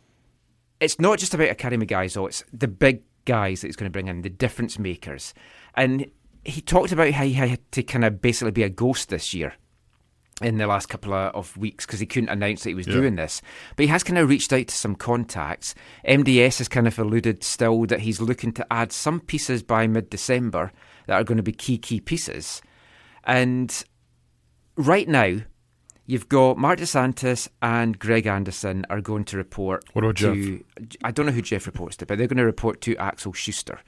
it's 0.80 0.98
not 1.00 1.18
just 1.18 1.34
about 1.34 1.48
academy 1.48 1.86
guys, 1.86 2.14
though. 2.14 2.26
It's 2.26 2.44
the 2.52 2.68
big 2.68 3.02
guys 3.24 3.60
that 3.60 3.68
he's 3.68 3.76
going 3.76 3.90
to 3.90 3.92
bring 3.92 4.08
in, 4.08 4.22
the 4.22 4.30
difference 4.30 4.78
makers. 4.78 5.34
And 5.74 6.10
he 6.44 6.60
talked 6.60 6.92
about 6.92 7.12
how 7.12 7.24
he 7.24 7.32
had 7.34 7.60
to 7.72 7.82
kind 7.82 8.04
of 8.04 8.20
basically 8.20 8.52
be 8.52 8.62
a 8.62 8.68
ghost 8.68 9.08
this 9.08 9.34
year 9.34 9.54
in 10.40 10.56
the 10.58 10.66
last 10.68 10.88
couple 10.88 11.12
of, 11.12 11.34
of 11.34 11.56
weeks 11.56 11.84
because 11.84 11.98
he 11.98 12.06
couldn't 12.06 12.28
announce 12.28 12.62
that 12.62 12.70
he 12.70 12.74
was 12.74 12.86
Yeah. 12.86 12.94
doing 12.94 13.16
this. 13.16 13.42
But 13.74 13.84
he 13.84 13.88
has 13.88 14.04
kind 14.04 14.18
of 14.18 14.28
reached 14.28 14.52
out 14.52 14.68
to 14.68 14.74
some 14.74 14.94
contacts. 14.94 15.74
MDS 16.06 16.58
has 16.58 16.68
kind 16.68 16.86
of 16.86 16.96
alluded 16.98 17.42
still 17.42 17.86
that 17.86 18.00
he's 18.00 18.20
looking 18.20 18.52
to 18.52 18.72
add 18.72 18.92
some 18.92 19.18
pieces 19.20 19.62
by 19.64 19.86
mid 19.88 20.08
December 20.10 20.70
that 21.06 21.20
are 21.20 21.24
going 21.24 21.38
to 21.38 21.42
be 21.42 21.52
key, 21.52 21.76
key 21.76 22.00
pieces. 22.00 22.62
And 23.24 23.82
right 24.76 25.08
now, 25.08 25.38
you've 26.08 26.28
got 26.28 26.56
Mark 26.56 26.78
Dos 26.78 26.90
Santos 26.90 27.48
and 27.62 27.96
Greg 27.98 28.26
Anderson 28.26 28.84
are 28.90 29.00
going 29.00 29.24
to 29.26 29.36
report. 29.36 29.84
What 29.92 30.04
about 30.04 30.16
to, 30.16 30.64
I 31.04 31.12
don't 31.12 31.26
know 31.26 31.32
who 31.32 31.42
Jeff 31.42 31.66
reports 31.66 31.96
to, 31.98 32.06
but 32.06 32.18
they're 32.18 32.26
going 32.26 32.38
to 32.38 32.44
report 32.44 32.80
to 32.82 32.96
Axel 32.96 33.34
Schuster. 33.34 33.78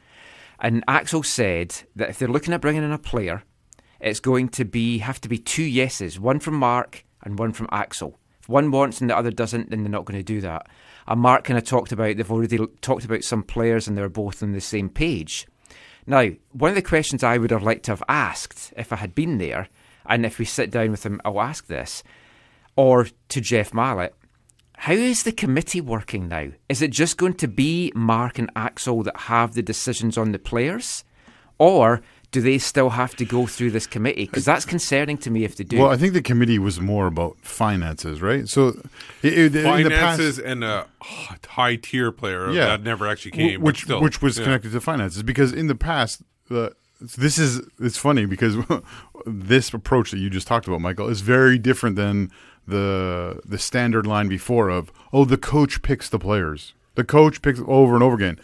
And 0.60 0.84
Axel 0.86 1.22
said 1.22 1.74
that 1.96 2.10
if 2.10 2.18
they're 2.18 2.28
looking 2.28 2.52
at 2.52 2.60
bringing 2.60 2.84
in 2.84 2.92
a 2.92 2.98
player, 2.98 3.42
it's 4.00 4.20
going 4.20 4.50
to 4.50 4.64
be 4.64 4.98
have 4.98 5.20
to 5.22 5.28
be 5.28 5.38
two 5.38 5.64
yeses, 5.64 6.20
one 6.20 6.38
from 6.40 6.54
Mark 6.54 7.04
and 7.22 7.38
one 7.38 7.52
from 7.52 7.68
Axel. 7.72 8.18
If 8.42 8.48
one 8.50 8.70
wants 8.70 9.00
and 9.00 9.08
the 9.08 9.16
other 9.16 9.30
doesn't, 9.30 9.70
then 9.70 9.82
they're 9.82 9.90
not 9.90 10.04
going 10.04 10.20
to 10.20 10.22
do 10.22 10.42
that. 10.42 10.68
And 11.08 11.22
Mark 11.22 11.44
kind 11.44 11.58
of 11.58 11.64
talked 11.64 11.90
about 11.90 12.18
they've 12.18 12.30
already 12.30 12.58
talked 12.82 13.06
about 13.06 13.24
some 13.24 13.42
players 13.42 13.88
and 13.88 13.96
they're 13.96 14.10
both 14.10 14.42
on 14.42 14.52
the 14.52 14.60
same 14.60 14.90
page. 14.90 15.46
Now, 16.06 16.28
one 16.52 16.68
of 16.68 16.74
the 16.74 16.82
questions 16.82 17.24
I 17.24 17.38
would 17.38 17.50
have 17.50 17.62
liked 17.62 17.84
to 17.84 17.92
have 17.92 18.02
asked 18.08 18.74
if 18.76 18.92
I 18.92 18.96
had 18.96 19.14
been 19.14 19.38
there, 19.38 19.68
and 20.06 20.24
if 20.26 20.38
we 20.38 20.44
sit 20.44 20.70
down 20.70 20.90
with 20.90 21.04
him, 21.04 21.20
I'll 21.24 21.40
ask 21.40 21.66
this, 21.66 22.02
or 22.76 23.08
to 23.28 23.40
Jeff 23.40 23.74
Mallett, 23.74 24.14
how 24.76 24.92
is 24.92 25.24
the 25.24 25.32
committee 25.32 25.82
working 25.82 26.28
now? 26.28 26.48
Is 26.68 26.80
it 26.80 26.90
just 26.90 27.18
going 27.18 27.34
to 27.34 27.48
be 27.48 27.92
Mark 27.94 28.38
and 28.38 28.50
Axel 28.56 29.02
that 29.02 29.16
have 29.16 29.52
the 29.52 29.62
decisions 29.62 30.16
on 30.16 30.32
the 30.32 30.38
players? 30.38 31.04
Or 31.58 32.00
do 32.30 32.40
they 32.40 32.56
still 32.58 32.90
have 32.90 33.14
to 33.16 33.26
go 33.26 33.46
through 33.46 33.72
this 33.72 33.86
committee? 33.86 34.24
Because 34.24 34.46
that's 34.46 34.64
concerning 34.64 35.18
to 35.18 35.30
me 35.30 35.44
if 35.44 35.56
they 35.56 35.64
do. 35.64 35.78
Well, 35.78 35.90
I 35.90 35.96
think 35.96 36.14
the 36.14 36.22
committee 36.22 36.58
was 36.58 36.80
more 36.80 37.06
about 37.06 37.36
finances, 37.40 38.22
right? 38.22 38.48
So, 38.48 38.68
it, 39.22 39.54
it, 39.54 39.56
in 39.56 39.82
the 39.82 39.90
past, 39.90 40.18
Finances 40.18 40.38
and 40.38 40.64
a 40.64 40.86
high 41.02 41.76
tier 41.76 42.12
player 42.12 42.50
yeah, 42.50 42.66
that 42.68 42.82
never 42.82 43.06
actually 43.06 43.32
came, 43.32 43.60
but 43.60 43.66
which 43.66 43.82
still, 43.82 44.00
which 44.00 44.22
was 44.22 44.38
yeah. 44.38 44.44
connected 44.44 44.72
to 44.72 44.80
finances 44.80 45.22
because 45.22 45.52
in 45.52 45.66
the 45.66 45.74
past, 45.74 46.22
uh, 46.50 46.70
this 47.00 47.38
is 47.38 47.60
it's 47.80 47.96
funny 47.96 48.26
because 48.26 48.56
this 49.26 49.72
approach 49.72 50.10
that 50.10 50.18
you 50.18 50.30
just 50.30 50.46
talked 50.46 50.66
about, 50.66 50.80
Michael, 50.80 51.08
is 51.08 51.20
very 51.20 51.58
different 51.58 51.96
than 51.96 52.30
the 52.66 53.40
the 53.44 53.58
standard 53.58 54.06
line 54.06 54.28
before 54.28 54.68
of 54.68 54.92
oh 55.12 55.24
the 55.24 55.38
coach 55.38 55.82
picks 55.82 56.08
the 56.08 56.18
players, 56.18 56.74
the 56.94 57.04
coach 57.04 57.42
picks 57.42 57.60
over 57.66 57.94
and 57.94 58.02
over 58.02 58.14
again, 58.14 58.38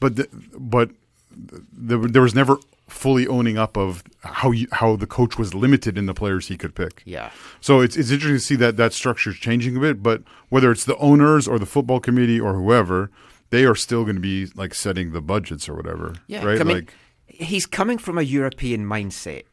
but 0.00 0.16
the, 0.16 0.28
but 0.56 0.90
there, 1.30 1.98
there 1.98 2.22
was 2.22 2.34
never 2.34 2.58
fully 2.88 3.26
owning 3.26 3.56
up 3.56 3.76
of 3.76 4.02
how 4.24 4.50
you, 4.50 4.66
how 4.72 4.96
the 4.96 5.06
coach 5.06 5.38
was 5.38 5.54
limited 5.54 5.96
in 5.96 6.06
the 6.06 6.14
players 6.14 6.48
he 6.48 6.56
could 6.56 6.74
pick. 6.74 7.02
yeah. 7.04 7.30
So 7.60 7.80
it's 7.80 7.96
it's 7.96 8.10
interesting 8.10 8.36
to 8.36 8.40
see 8.40 8.56
that 8.56 8.76
that 8.76 8.92
structure 8.92 9.30
is 9.30 9.36
changing 9.36 9.76
a 9.76 9.80
bit, 9.80 10.02
but 10.02 10.22
whether 10.48 10.72
it's 10.72 10.84
the 10.84 10.96
owners 10.96 11.46
or 11.46 11.58
the 11.58 11.66
football 11.66 12.00
committee 12.00 12.40
or 12.40 12.54
whoever, 12.54 13.10
they 13.50 13.64
are 13.64 13.76
still 13.76 14.04
going 14.04 14.16
to 14.16 14.20
be 14.20 14.46
like 14.54 14.74
setting 14.74 15.12
the 15.12 15.20
budgets 15.20 15.68
or 15.68 15.74
whatever. 15.74 16.14
Yeah, 16.26 16.44
right. 16.44 16.60
I 16.60 16.64
mean, 16.64 16.76
like 16.78 16.94
he's 17.40 17.66
coming 17.66 17.98
from 17.98 18.18
a 18.18 18.22
European 18.22 18.86
mindset. 18.86 19.44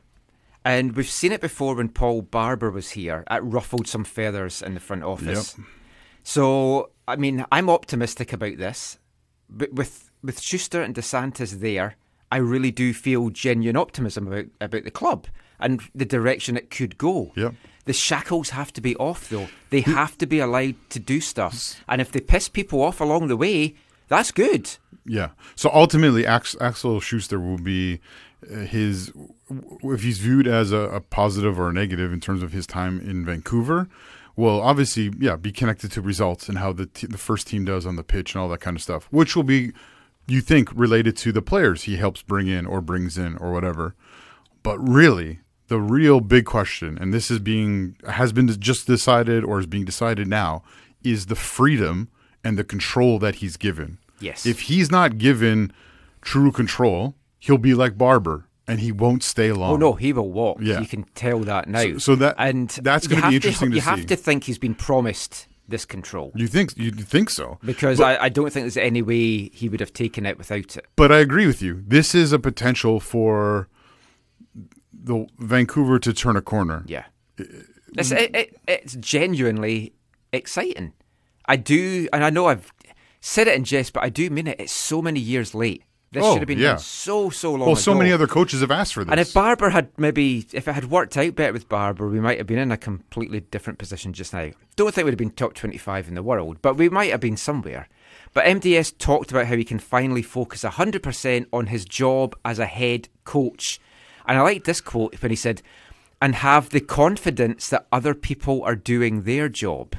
And 0.65 0.95
we've 0.95 1.10
seen 1.10 1.32
it 1.32 1.41
before 1.41 1.76
when 1.76 1.89
Paul 1.89 2.21
Barber 2.23 2.69
was 2.69 2.91
here. 2.91 3.23
It 3.32 3.41
ruffled 3.43 3.88
some 3.88 4.04
feathers 4.04 4.62
in 4.62 4.73
the 4.73 4.80
front 4.80 5.04
office. 5.04 5.56
So, 6.23 6.91
I 7.08 7.15
mean, 7.15 7.45
I'm 7.52 7.69
optimistic 7.69 8.34
about 8.34 8.58
this. 8.58 9.00
But 9.50 9.71
with, 9.73 10.12
with 10.21 10.41
Schuster 10.41 10.82
and 10.82 10.93
Dos 10.93 11.06
Santos 11.06 11.52
there, 11.52 11.95
I 12.30 12.38
really 12.38 12.71
do 12.71 12.93
feel 12.93 13.30
genuine 13.30 13.78
optimism 13.78 14.28
about, 14.28 14.45
about 14.60 14.84
the 14.84 14.91
club 14.91 15.28
and 15.58 15.82
the 15.95 16.06
direction 16.06 16.58
it 16.58 16.69
could 16.69 16.97
go. 16.97 17.32
Yep. 17.36 17.54
The 17.86 17.93
shackles 17.93 18.50
have 18.50 18.73
to 18.73 18.82
be 18.82 18.97
off, 18.97 19.30
though. 19.30 19.47
They 19.69 19.80
have 19.82 20.17
to 20.17 20.26
be 20.26 20.39
allowed 20.39 20.76
to 20.89 21.00
do 21.00 21.21
stuff. 21.21 21.82
And 21.88 22.02
if 22.02 22.12
they 22.12 22.19
piss 22.19 22.50
people 22.50 22.82
off 22.82 23.00
along 23.00 23.28
the 23.28 23.38
way, 23.38 23.76
that's 24.10 24.32
good. 24.32 24.69
Yeah. 25.08 25.30
So 25.56 25.70
ultimately, 25.74 26.26
Axel 26.26 27.00
Schuster 27.00 27.39
will 27.39 27.58
be 27.58 28.00
uh, 28.52 28.58
his 28.60 29.12
if 29.84 30.04
he's 30.04 30.20
viewed 30.20 30.48
as 30.48 30.72
a, 30.72 30.78
a 30.78 31.02
positive 31.02 31.60
or 31.60 31.70
a 31.70 31.74
negative 31.74 32.12
in 32.12 32.20
terms 32.20 32.43
of 32.43 32.52
his 32.52 32.67
time 32.67 33.00
in 33.00 33.26
Vancouver. 33.26 33.88
Well, 34.36 34.62
obviously, 34.62 35.12
yeah, 35.17 35.36
be 35.36 35.52
connected 35.52 35.91
to 35.93 36.02
results 36.02 36.48
and 36.48 36.60
how 36.60 36.74
the 36.74 36.89
the 37.10 37.17
first 37.17 37.48
team 37.48 37.65
does 37.65 37.86
on 37.86 37.96
the 37.96 38.04
pitch 38.04 38.36
and 38.36 38.41
all 38.41 38.50
that 38.50 38.60
kind 38.60 38.78
of 38.78 38.84
stuff, 38.84 39.08
which 39.10 39.36
will 39.36 39.43
be, 39.43 39.72
you 40.28 40.41
think, 40.41 40.70
related 40.76 41.17
to 41.17 41.32
the 41.32 41.41
players 41.41 41.84
he 41.84 41.96
helps 41.96 42.22
bring 42.22 42.48
in 42.48 42.65
or 42.65 42.82
brings 42.82 43.17
in 43.17 43.38
or 43.38 43.52
whatever. 43.52 43.96
But 44.62 44.78
really, 44.80 45.39
the 45.70 45.80
real 45.80 46.20
big 46.20 46.46
question, 46.46 46.98
and 47.00 47.13
this 47.13 47.32
is 47.32 47.39
being 47.39 47.96
has 48.08 48.32
been 48.34 48.48
just 48.60 48.86
decided 48.86 49.43
or 49.43 49.60
is 49.60 49.65
being 49.65 49.86
decided 49.86 50.28
now, 50.28 50.63
is 51.04 51.28
the 51.28 51.36
freedom 51.36 52.10
and 52.43 52.58
the 52.58 52.63
control 52.63 53.17
that 53.20 53.36
he's 53.36 53.58
given. 53.58 53.98
Yes. 54.19 54.45
If 54.45 54.62
he's 54.62 54.91
not 54.91 55.17
given 55.17 55.71
true 56.21 56.51
control, 56.51 57.15
he'll 57.39 57.58
be 57.58 57.73
like 57.73 57.97
Barber 57.97 58.45
and 58.67 58.80
he 58.80 58.91
won't 58.91 59.23
stay 59.23 59.49
oh, 59.51 59.56
long. 59.56 59.73
Oh 59.73 59.77
no, 59.77 59.93
he 59.93 60.12
will 60.13 60.32
walk. 60.32 60.58
Yeah. 60.62 60.80
You 60.80 60.88
can 60.88 61.03
tell 61.15 61.39
that 61.41 61.67
now. 61.69 61.84
So- 61.84 61.97
so 61.99 62.15
that- 62.17 62.36
and 62.38 62.69
that's 62.69 63.08
gonna 63.08 63.30
be 63.30 63.36
interesting 63.36 63.69
to 63.71 63.75
You 63.75 63.82
see. 63.82 63.89
have 63.89 64.06
to 64.08 64.15
think 64.15 64.43
he's 64.45 64.58
been 64.60 64.75
promised 64.75 65.47
this 65.69 65.84
control 65.84 66.32
You 66.34 66.47
think 66.47 66.77
you 66.77 66.91
think 66.91 67.30
so? 67.30 67.60
because 67.63 67.99
I, 67.99 68.17
I 68.23 68.30
don't 68.30 68.51
think 68.53 68.63
there's 68.63 68.77
any 68.77 69.01
way 69.01 69.49
he 69.49 69.67
would 69.67 69.82
have 69.82 69.91
taken 69.91 70.25
it 70.25 70.38
without 70.38 70.77
it. 70.77 70.86
But 70.95 71.12
I 71.12 71.17
agree 71.19 71.45
with 71.45 71.62
you. 71.62 71.84
This 71.86 72.15
is 72.15 72.32
a 72.32 72.39
potential 72.39 73.01
for 73.01 73.67
the 74.93 75.27
Vancouver 75.39 75.99
to 75.99 76.13
turn 76.13 76.36
a 76.38 76.41
corner. 76.41 76.84
Yeah, 76.88 77.03
it's 77.97 78.12
it, 78.12 78.36
it, 78.36 78.58
it's 78.67 78.95
genuinely 78.95 79.93
exciting. 80.32 80.93
I 81.45 81.56
do, 81.56 82.08
and 82.12 82.23
I 82.23 82.30
know 82.30 82.47
I've 82.47 82.71
said 83.28 83.48
it 83.48 83.56
in 83.56 83.63
jest, 83.63 83.94
but 83.94 84.04
I 84.04 84.10
do 84.10 84.30
mean 84.30 84.48
it. 84.48 84.60
It's 84.60 84.72
so 84.72 85.02
many 85.02 85.20
years 85.20 85.54
late. 85.54 85.84
This 86.12 86.24
Oh, 86.24 86.34
should 86.34 86.40
have 86.40 86.48
been 86.48 86.60
yeah. 86.60 86.70
done 86.74 86.80
so 86.80 87.30
so 87.30 87.52
long. 87.52 87.62
Ago. 87.63 87.66
Well, 87.68 87.76
so 87.76 87.92
ago. 87.92 88.00
many 88.00 88.13
other 88.13 88.28
coaches 88.28 88.62
have 88.62 88.72
asked 88.72 88.94
for 88.94 89.04
this. 89.04 89.12
And 89.12 89.20
if 89.20 89.34
Barber 89.34 89.72
had 89.72 89.90
maybe, 89.98 90.48
if 90.54 90.68
it 90.68 90.72
had 90.72 90.90
worked 90.90 91.18
out 91.18 91.36
better 91.36 91.52
with 91.52 91.68
Barber, 91.68 92.08
we 92.08 92.22
might 92.22 92.38
have 92.38 92.48
been 92.48 92.60
in 92.60 92.72
a 92.72 92.78
completely 92.78 93.42
different 93.42 93.78
position 93.78 94.13
just 94.13 94.34
now. 94.34 94.52
Don't 94.78 94.94
think 94.96 95.04
we'd 95.04 95.12
have 95.12 95.18
been 95.18 95.32
top 95.32 95.54
25 95.54 96.08
in 96.08 96.16
the 96.16 96.24
world, 96.24 96.62
but 96.62 96.78
we 96.78 96.88
might 96.88 97.12
have 97.12 97.20
been 97.20 97.36
somewhere. 97.36 97.90
But 98.34 98.46
MDS 98.46 98.98
talked 98.98 99.32
about 99.32 99.48
how 99.48 99.58
he 99.58 99.66
can 99.66 99.80
finally 99.80 100.22
focus 100.22 100.63
100% 100.63 101.48
on 101.52 101.68
his 101.68 101.84
job 101.84 102.36
as 102.46 102.60
a 102.60 102.66
head 102.66 103.10
coach. 103.26 103.80
And 104.26 104.38
I 104.38 104.42
like 104.42 104.63
this 104.63 104.80
quote 104.80 105.22
when 105.22 105.32
he 105.32 105.36
said, 105.36 105.62
and 106.22 106.36
have 106.36 106.70
the 106.70 106.80
confidence 106.80 107.70
that 107.70 107.88
other 107.92 108.13
people 108.13 108.63
are 108.63 108.76
doing 108.76 109.24
their 109.24 109.50
job. 109.50 109.96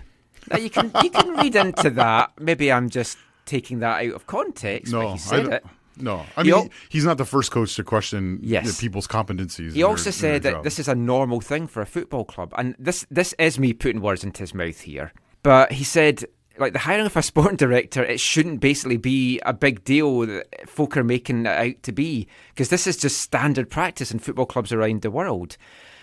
Now 0.51 0.59
you 0.59 0.71
can 0.71 0.91
you 1.03 1.11
can 1.11 1.37
read 1.37 1.57
into 1.57 1.91
that. 1.91 2.33
Maybe 2.41 2.71
I'm 2.73 2.89
just 2.91 3.19
taking 3.47 3.79
that 3.81 4.05
out 4.05 4.13
of 4.15 4.27
context. 4.27 4.93
No, 4.93 5.01
he 5.01 5.07
I 5.15 5.17
said 5.17 5.43
don't- 5.45 5.53
it. 5.53 5.65
No, 6.01 6.25
I 6.37 6.45
mean 6.45 6.53
al- 6.55 6.69
he's 6.91 7.05
not 7.05 7.19
the 7.19 7.25
first 7.25 7.51
coach 7.51 7.75
to 7.75 7.83
question 7.83 8.39
Yes. 8.41 8.81
people's 8.81 9.09
competencies. 9.09 9.73
He 9.73 9.83
also 9.83 10.11
said 10.13 10.43
that 10.45 10.63
this 10.63 10.79
is 10.79 10.87
a 10.87 10.95
normal 10.95 11.41
thing 11.41 11.67
for 11.67 11.81
a 11.83 11.87
football 11.87 12.25
club, 12.25 12.55
and 12.57 12.77
this 12.79 13.05
this 13.11 13.35
is 13.39 13.59
me 13.59 13.73
putting 13.73 14.01
words 14.01 14.23
into 14.23 14.45
his 14.45 14.55
mouth 14.55 14.81
here. 14.83 15.13
But 15.43 15.73
he 15.73 15.83
said, 15.83 16.25
like 16.57 16.73
the 16.73 16.79
hiring 16.79 17.07
of 17.07 17.17
a 17.17 17.23
sporting 17.23 17.57
director, 17.57 18.05
it 18.05 18.21
shouldn't 18.21 18.61
basically 18.61 18.97
be 18.97 19.41
a 19.45 19.53
big 19.53 19.83
deal 19.83 20.21
that 20.21 20.69
folk 20.69 20.97
are 20.97 21.03
making 21.03 21.47
it 21.47 21.49
out 21.49 21.83
to 21.83 21.91
be, 21.91 22.29
because 22.51 22.69
this 22.69 22.87
is 22.87 22.97
just 22.97 23.21
standard 23.21 23.69
practice 23.69 24.13
in 24.13 24.21
football 24.21 24.47
clubs 24.47 24.73
around 24.73 25.03
the 25.03 25.11
world. 25.11 25.57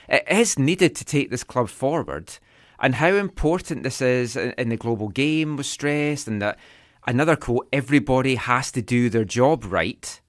It 0.10 0.26
is 0.30 0.60
needed 0.60 0.94
to 0.98 1.06
take 1.06 1.30
this 1.32 1.46
club 1.46 1.70
forward, 1.70 2.38
and 2.80 2.96
how 2.96 3.14
important 3.14 3.84
this 3.84 4.02
is 4.02 4.36
in, 4.36 4.70
the 4.70 4.78
global 4.78 5.10
game 5.10 5.58
was 5.58 5.70
stressed, 5.70 6.28
and 6.28 6.42
that 6.42 6.58
another 7.08 7.36
quote: 7.36 7.68
everybody 7.72 8.36
has 8.36 8.72
to 8.74 8.82
do 8.82 9.10
their 9.10 9.26
job 9.26 9.66
right. 9.66 10.22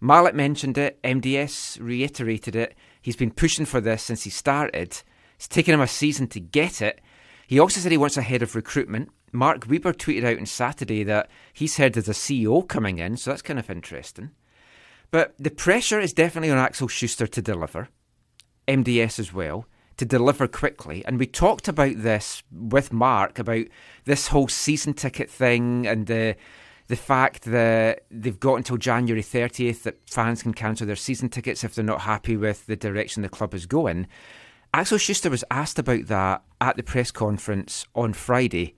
Mallett 0.00 0.34
mentioned 0.34 0.78
it, 0.78 1.02
MDS 1.02 1.78
reiterated 1.80 2.54
it. 2.54 2.76
He's 3.02 3.16
been 3.16 3.32
pushing 3.32 3.64
for 3.64 3.80
this 3.80 4.02
since 4.02 4.22
he 4.22 4.30
started. 4.30 5.02
It's 5.34 5.48
taken 5.48 5.74
him 5.74 5.80
a 5.80 5.88
season 5.88 6.28
to 6.28 6.40
get 6.40 6.80
it. 6.80 7.00
He 7.46 7.58
also 7.58 7.80
said 7.80 7.90
he 7.90 7.98
wants 7.98 8.16
a 8.16 8.22
head 8.22 8.42
of 8.42 8.54
recruitment. 8.54 9.10
Mark 9.32 9.66
Weber 9.68 9.92
tweeted 9.92 10.24
out 10.24 10.38
on 10.38 10.46
Saturday 10.46 11.02
that 11.04 11.30
he's 11.52 11.76
heard 11.76 11.94
there's 11.94 12.08
a 12.08 12.12
CEO 12.12 12.66
coming 12.66 12.98
in, 12.98 13.16
so 13.16 13.30
that's 13.30 13.42
kind 13.42 13.58
of 13.58 13.70
interesting. 13.70 14.30
But 15.10 15.34
the 15.38 15.50
pressure 15.50 16.00
is 16.00 16.12
definitely 16.12 16.50
on 16.50 16.58
Axel 16.58 16.88
Schuster 16.88 17.26
to 17.26 17.42
deliver, 17.42 17.88
MDS 18.66 19.18
as 19.18 19.32
well, 19.32 19.66
to 19.98 20.04
deliver 20.04 20.48
quickly. 20.48 21.04
And 21.04 21.18
we 21.18 21.26
talked 21.26 21.68
about 21.68 22.02
this 22.02 22.42
with 22.50 22.92
Mark 22.92 23.38
about 23.38 23.66
this 24.04 24.28
whole 24.28 24.48
season 24.48 24.94
ticket 24.94 25.30
thing 25.30 25.86
and 25.86 26.06
the 26.06 26.36
the 26.86 26.96
fact 26.96 27.42
that 27.44 28.04
they've 28.10 28.40
got 28.40 28.54
until 28.54 28.78
January 28.78 29.22
30th 29.22 29.82
that 29.82 29.98
fans 30.08 30.42
can 30.42 30.54
cancel 30.54 30.86
their 30.86 30.96
season 30.96 31.28
tickets 31.28 31.62
if 31.62 31.74
they're 31.74 31.84
not 31.84 32.00
happy 32.00 32.34
with 32.34 32.64
the 32.64 32.76
direction 32.76 33.22
the 33.22 33.28
club 33.28 33.52
is 33.52 33.66
going. 33.66 34.06
Axel 34.72 34.96
Schuster 34.96 35.28
was 35.28 35.44
asked 35.50 35.78
about 35.78 36.06
that 36.06 36.42
at 36.62 36.76
the 36.76 36.82
press 36.82 37.10
conference 37.10 37.86
on 37.94 38.14
Friday. 38.14 38.74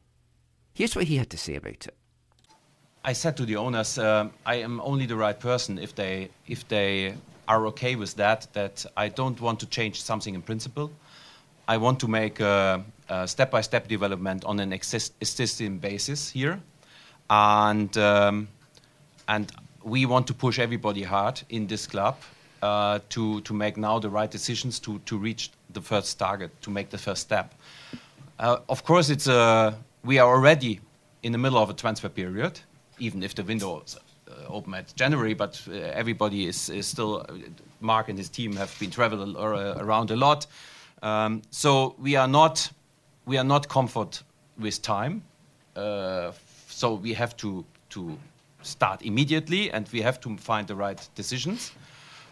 Here's 0.74 0.96
what 0.96 1.04
he 1.04 1.16
had 1.16 1.30
to 1.30 1.38
say 1.38 1.54
about 1.54 1.86
it. 1.86 1.94
I 3.04 3.12
said 3.12 3.36
to 3.36 3.46
the 3.46 3.56
owners, 3.56 3.96
um, 3.96 4.32
I 4.44 4.56
am 4.56 4.80
only 4.80 5.06
the 5.06 5.16
right 5.16 5.38
person 5.38 5.78
if 5.78 5.94
they 5.94 6.30
if 6.46 6.68
they 6.68 7.14
are 7.48 7.66
okay 7.68 7.96
with 7.96 8.14
that. 8.16 8.46
That 8.52 8.84
I 8.96 9.08
don't 9.08 9.40
want 9.40 9.60
to 9.60 9.66
change 9.66 10.02
something 10.02 10.34
in 10.34 10.42
principle. 10.42 10.90
I 11.70 11.76
want 11.76 12.00
to 12.00 12.08
make 12.08 12.40
a, 12.40 12.84
a 13.08 13.28
step-by-step 13.28 13.86
development 13.86 14.44
on 14.44 14.58
an 14.58 14.72
exist, 14.72 15.12
existing 15.20 15.78
basis 15.78 16.28
here, 16.28 16.60
and 17.28 17.96
um, 17.96 18.48
and 19.28 19.52
we 19.84 20.04
want 20.04 20.26
to 20.26 20.34
push 20.34 20.58
everybody 20.58 21.04
hard 21.04 21.40
in 21.48 21.68
this 21.68 21.86
club 21.86 22.16
uh, 22.62 22.98
to 23.10 23.40
to 23.42 23.54
make 23.54 23.76
now 23.76 24.00
the 24.00 24.10
right 24.10 24.32
decisions 24.32 24.80
to 24.80 24.98
to 25.04 25.16
reach 25.16 25.50
the 25.72 25.80
first 25.80 26.18
target, 26.18 26.50
to 26.62 26.70
make 26.70 26.88
the 26.90 26.98
first 26.98 27.22
step. 27.22 27.54
Uh, 28.40 28.56
of 28.68 28.82
course, 28.82 29.12
it's 29.12 29.28
a, 29.28 29.74
we 30.02 30.18
are 30.18 30.28
already 30.28 30.80
in 31.22 31.32
the 31.32 31.38
middle 31.38 31.58
of 31.58 31.70
a 31.70 31.74
transfer 31.74 32.08
period, 32.08 32.60
even 32.98 33.22
if 33.22 33.34
the 33.34 33.44
window 33.44 33.82
is 33.84 33.96
uh, 33.96 34.32
open 34.48 34.74
at 34.74 34.92
January, 34.96 35.34
but 35.34 35.62
uh, 35.68 35.72
everybody 35.72 36.46
is, 36.46 36.70
is 36.70 36.86
still, 36.86 37.26
uh, 37.28 37.34
Mark 37.80 38.08
and 38.08 38.18
his 38.18 38.28
team 38.28 38.56
have 38.56 38.74
been 38.80 38.90
traveling 38.90 39.36
around 39.36 40.10
a 40.10 40.16
lot. 40.16 40.46
Um, 41.02 41.42
so 41.50 41.94
we 41.98 42.16
are 42.16 42.28
not, 42.28 42.70
we 43.26 43.38
are 43.38 43.44
not 43.44 43.68
comfort 43.68 44.22
with 44.58 44.82
time. 44.82 45.22
Uh, 45.76 46.32
so 46.68 46.94
we 46.94 47.14
have 47.14 47.36
to, 47.38 47.64
to 47.90 48.18
start 48.62 49.02
immediately 49.02 49.70
and 49.70 49.88
we 49.92 50.02
have 50.02 50.20
to 50.20 50.36
find 50.36 50.66
the 50.66 50.74
right 50.74 51.08
decisions. 51.14 51.72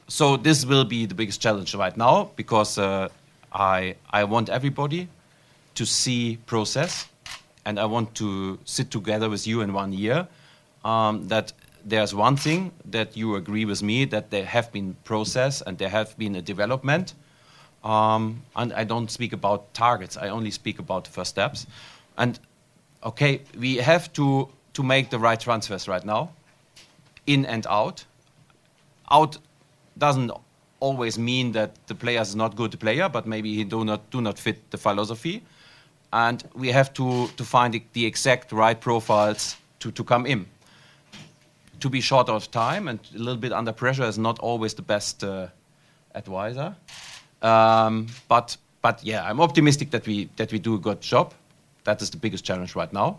So 0.08 0.36
this 0.36 0.64
will 0.64 0.84
be 0.84 1.06
the 1.06 1.14
biggest 1.14 1.40
challenge 1.40 1.74
right 1.74 1.96
now 1.96 2.30
because 2.36 2.78
uh, 2.78 3.08
I, 3.52 3.96
I 4.10 4.24
want 4.24 4.48
everybody 4.48 5.08
to 5.74 5.86
see 5.86 6.38
process 6.46 7.08
and 7.64 7.78
I 7.78 7.84
want 7.84 8.14
to 8.16 8.58
sit 8.64 8.90
together 8.90 9.28
with 9.28 9.46
you 9.46 9.60
in 9.60 9.72
one 9.72 9.92
year. 9.92 10.26
Um, 10.84 11.28
that 11.28 11.52
there's 11.84 12.14
one 12.14 12.36
thing 12.36 12.72
that 12.86 13.16
you 13.16 13.36
agree 13.36 13.64
with 13.64 13.82
me 13.82 14.04
that 14.06 14.30
there 14.30 14.44
have 14.44 14.72
been 14.72 14.96
process 15.04 15.62
and 15.62 15.76
there 15.76 15.88
have 15.88 16.16
been 16.16 16.36
a 16.36 16.42
development. 16.42 17.14
Um, 17.88 18.42
and 18.54 18.72
I 18.72 18.84
don't 18.84 19.10
speak 19.10 19.32
about 19.32 19.72
targets. 19.74 20.16
I 20.16 20.28
only 20.28 20.50
speak 20.50 20.78
about 20.78 21.04
the 21.04 21.10
first 21.10 21.30
steps. 21.30 21.66
And 22.16 22.38
okay, 23.02 23.40
we 23.58 23.76
have 23.76 24.12
to 24.14 24.48
to 24.74 24.82
make 24.82 25.10
the 25.10 25.18
right 25.18 25.40
transfers 25.40 25.88
right 25.88 26.04
now, 26.04 26.30
in 27.26 27.46
and 27.46 27.66
out. 27.66 28.04
Out 29.10 29.38
doesn't 29.96 30.30
always 30.80 31.18
mean 31.18 31.52
that 31.52 31.70
the 31.86 31.94
player 31.94 32.20
is 32.20 32.36
not 32.36 32.54
good 32.54 32.78
player, 32.78 33.08
but 33.08 33.26
maybe 33.26 33.54
he 33.54 33.64
do 33.64 33.84
not 33.84 34.10
do 34.10 34.20
not 34.20 34.38
fit 34.38 34.70
the 34.70 34.78
philosophy 34.78 35.42
and 36.12 36.44
we 36.54 36.68
have 36.68 36.92
to, 36.94 37.28
to 37.36 37.44
find 37.44 37.80
the, 37.92 38.06
exact 38.06 38.52
right 38.52 38.80
profiles 38.80 39.56
to, 39.80 39.90
to 39.92 40.04
come 40.04 40.26
in. 40.26 40.46
To 41.80 41.88
be 41.88 42.00
short 42.00 42.28
of 42.28 42.50
time 42.50 42.88
and 42.88 42.98
a 43.14 43.18
little 43.18 43.36
bit 43.36 43.52
under 43.52 43.72
pressure 43.72 44.04
is 44.04 44.18
not 44.18 44.38
always 44.38 44.74
the 44.74 44.82
best 44.82 45.22
uh, 45.22 45.48
advisor. 46.14 46.74
Um, 47.42 48.06
but 48.28 48.56
but 48.82 49.02
yeah, 49.04 49.28
I'm 49.28 49.40
optimistic 49.40 49.90
that 49.90 50.06
we 50.06 50.28
that 50.36 50.52
we 50.52 50.58
do 50.58 50.74
a 50.74 50.78
good 50.78 51.00
job. 51.00 51.34
That 51.84 52.02
is 52.02 52.10
the 52.10 52.16
biggest 52.16 52.44
challenge 52.44 52.74
right 52.74 52.92
now. 52.92 53.18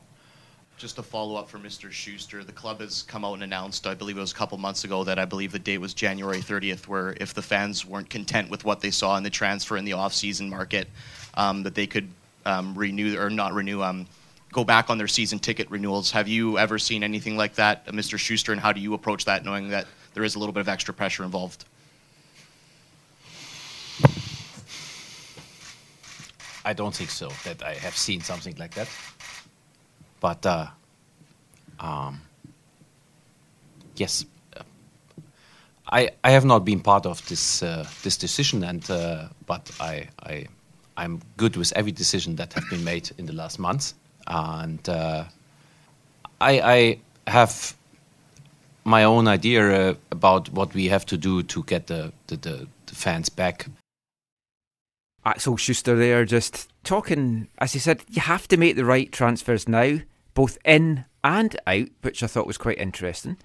Just 0.78 0.98
a 0.98 1.04
follow 1.04 1.36
up 1.36 1.50
for 1.50 1.58
Mr. 1.58 1.92
Schuster. 1.92 2.42
The 2.42 2.54
club 2.54 2.80
has 2.80 3.04
come 3.04 3.26
out 3.26 3.34
and 3.34 3.44
announced, 3.44 3.86
I 3.86 3.94
believe 3.94 4.18
it 4.18 4.22
was 4.22 4.32
a 4.32 4.36
couple 4.36 4.58
months 4.58 4.86
ago, 4.86 5.04
that 5.04 5.20
I 5.20 5.26
believe 5.26 5.52
the 5.52 5.60
date 5.60 5.80
was 5.80 5.94
January 5.94 6.38
30th, 6.38 6.88
where 6.88 7.18
if 7.20 7.34
the 7.34 7.42
fans 7.42 7.86
weren't 7.86 8.10
content 8.10 8.50
with 8.50 8.64
what 8.64 8.80
they 8.80 8.90
saw 8.90 9.18
in 9.18 9.24
the 9.24 9.30
transfer 9.30 9.76
in 9.76 9.84
the 9.84 9.92
off-season 9.92 10.50
market, 10.50 10.88
um, 11.34 11.64
that 11.64 11.76
they 11.76 11.86
could 11.86 12.08
um, 12.46 12.74
renew 12.76 13.20
or 13.20 13.30
not 13.30 13.54
renew, 13.54 13.82
um, 13.82 14.08
go 14.54 14.64
back 14.64 14.90
on 14.90 14.98
their 14.98 15.08
season 15.08 15.38
ticket 15.38 15.70
renewals. 15.70 16.12
Have 16.12 16.30
you 16.30 16.58
ever 16.58 16.80
seen 16.80 17.04
anything 17.04 17.36
like 17.36 17.56
that, 17.56 17.84
uh, 17.88 17.92
Mr. 17.92 18.18
Schuster, 18.18 18.54
and 18.54 18.62
how 18.62 18.72
do 18.72 18.80
you 18.80 18.94
approach 18.94 19.26
that, 19.26 19.44
knowing 19.44 19.70
that 19.70 19.86
there 20.14 20.24
is 20.24 20.36
a 20.36 20.40
little 20.40 20.54
bit 20.54 20.62
of 20.62 20.70
extra 20.70 20.94
pressure 20.94 21.26
involved? 21.26 21.66
I 26.66 26.74
don't 26.74 26.96
think 26.96 27.10
so 27.10 27.30
that 27.44 27.64
I 27.64 27.74
have 27.76 27.96
seen 27.96 28.22
something 28.22 28.56
like 28.58 28.74
that. 28.76 28.88
But 30.20 30.46
uh, 30.46 30.68
um, 31.80 32.22
yes, 33.96 34.26
uh, 34.58 34.64
I 35.92 36.10
I 36.24 36.32
have 36.32 36.46
not 36.46 36.66
been 36.66 36.82
part 36.82 37.06
of 37.06 37.26
this 37.28 37.64
uh, 37.64 37.86
this 38.04 38.18
decision, 38.18 38.64
and 38.64 38.90
uh, 38.92 39.30
but 39.46 39.72
I 39.80 40.10
I 40.22 40.48
I'm 40.98 41.22
good 41.38 41.56
with 41.56 41.72
every 41.76 41.92
decision 41.92 42.36
that 42.36 42.54
have 42.54 42.70
been 42.70 42.84
made 42.84 43.12
in 43.18 43.26
the 43.26 43.34
last 43.34 43.60
months, 43.60 43.96
and 44.28 44.88
uh, 44.90 45.24
I 46.42 46.62
I 46.62 47.00
have 47.32 47.74
my 48.84 49.04
own 49.04 49.28
idea 49.28 49.90
uh, 49.90 49.94
about 50.12 50.50
what 50.52 50.74
we 50.74 50.90
have 50.90 51.06
to 51.06 51.18
do 51.18 51.44
to 51.44 51.64
get 51.64 51.88
the 51.88 52.12
the, 52.28 52.36
the, 52.38 52.68
the 52.86 52.96
fans 52.96 53.30
back 53.30 53.68
Axel 55.26 55.58
Schuster 55.58 55.96
there 55.96 56.26
just 56.26 56.70
talking, 56.84 57.50
as 57.58 57.74
he 57.74 57.80
said, 57.80 58.04
you 58.10 58.22
have 58.22 58.48
to 58.48 58.58
make 58.58 58.76
the 58.76 58.86
right 58.86 59.12
transfers 59.12 59.68
now, 59.68 60.00
both 60.34 60.58
in 60.64 61.06
and 61.24 61.60
out, 61.68 61.90
which 62.02 62.24
I 62.24 62.28
thought 62.28 62.48
was 62.48 62.58
quite 62.58 62.78
interesting. 62.78 63.38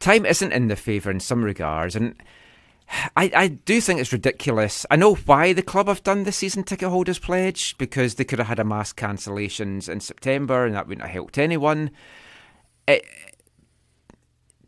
Time 0.00 0.26
isn't 0.26 0.52
in 0.52 0.68
the 0.68 0.76
favour 0.76 1.10
in 1.10 1.20
some 1.20 1.44
regards, 1.44 1.94
and 1.94 2.16
I, 3.16 3.30
I 3.34 3.48
do 3.48 3.80
think 3.80 4.00
it's 4.00 4.12
ridiculous. 4.12 4.84
I 4.90 4.96
know 4.96 5.14
why 5.14 5.52
the 5.52 5.62
club 5.62 5.88
have 5.88 6.02
done 6.02 6.24
the 6.24 6.32
season 6.32 6.64
ticket 6.64 6.88
holders 6.88 7.18
pledge, 7.18 7.76
because 7.78 8.16
they 8.16 8.24
could 8.24 8.40
have 8.40 8.48
had 8.48 8.58
a 8.58 8.64
mass 8.64 8.92
cancellations 8.92 9.88
in 9.88 10.00
September 10.00 10.66
and 10.66 10.74
that 10.74 10.88
wouldn't 10.88 11.06
have 11.06 11.14
helped 11.14 11.38
anyone. 11.38 11.90
It, 12.88 13.06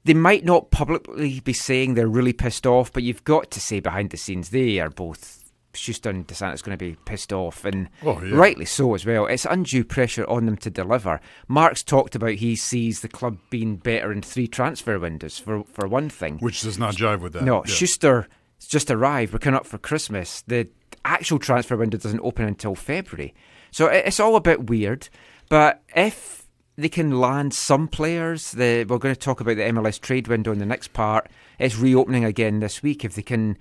they 0.04 0.14
might 0.14 0.44
not 0.44 0.70
publicly 0.70 1.40
be 1.40 1.52
saying 1.52 1.94
they're 1.94 2.06
really 2.06 2.32
pissed 2.32 2.66
off, 2.66 2.92
but 2.92 3.02
you've 3.02 3.24
got 3.24 3.50
to 3.50 3.60
say 3.60 3.80
behind 3.80 4.10
the 4.10 4.16
scenes 4.16 4.50
they 4.50 4.78
are 4.78 4.90
both 4.90 5.45
Schuster 5.76 6.10
and 6.10 6.26
Dos 6.26 6.38
Santos 6.38 6.62
going 6.62 6.76
to 6.76 6.84
be 6.84 6.96
pissed 7.04 7.32
off, 7.32 7.64
and 7.64 7.88
Oh, 8.02 8.20
yeah. 8.22 8.34
rightly 8.36 8.64
so 8.64 8.94
as 8.94 9.06
well. 9.06 9.26
It's 9.26 9.44
undue 9.44 9.84
pressure 9.84 10.28
on 10.28 10.46
them 10.46 10.56
to 10.58 10.70
deliver. 10.70 11.20
Mark's 11.48 11.82
talked 11.82 12.14
about 12.14 12.32
he 12.34 12.56
sees 12.56 13.00
the 13.00 13.08
club 13.08 13.38
being 13.50 13.76
better 13.76 14.10
in 14.12 14.22
three 14.22 14.46
transfer 14.48 14.98
windows 14.98 15.38
for 15.38 15.64
for 15.64 15.86
one 15.88 16.08
thing. 16.08 16.38
which 16.38 16.62
does 16.62 16.78
not 16.78 16.94
jive 16.96 17.20
with 17.20 17.32
that. 17.34 17.44
No, 17.44 17.62
Yeah. 17.66 17.72
Schuster 17.74 18.28
just 18.66 18.90
arrived. 18.90 19.32
We're 19.32 19.38
coming 19.38 19.56
up 19.58 19.66
for 19.66 19.78
Christmas. 19.78 20.42
The 20.46 20.68
actual 21.04 21.38
transfer 21.38 21.76
window 21.76 21.98
doesn't 21.98 22.20
open 22.20 22.46
until 22.46 22.74
February, 22.74 23.34
so 23.70 23.86
it's 23.86 24.18
all 24.18 24.34
a 24.36 24.40
bit 24.40 24.68
weird. 24.68 25.08
But 25.48 25.82
if 25.94 26.46
they 26.78 26.88
can 26.88 27.20
land 27.20 27.54
some 27.54 27.88
players, 27.88 28.50
the, 28.52 28.84
we're 28.88 28.98
going 28.98 29.14
to 29.14 29.20
talk 29.20 29.40
about 29.40 29.56
the 29.56 29.62
MLS 29.62 29.98
trade 30.00 30.28
window 30.28 30.52
in 30.52 30.58
the 30.58 30.66
next 30.66 30.92
part. 30.92 31.28
It's 31.58 31.78
reopening 31.78 32.24
again 32.24 32.60
this 32.60 32.82
week. 32.82 33.04
If 33.04 33.14
they 33.14 33.22
can 33.22 33.56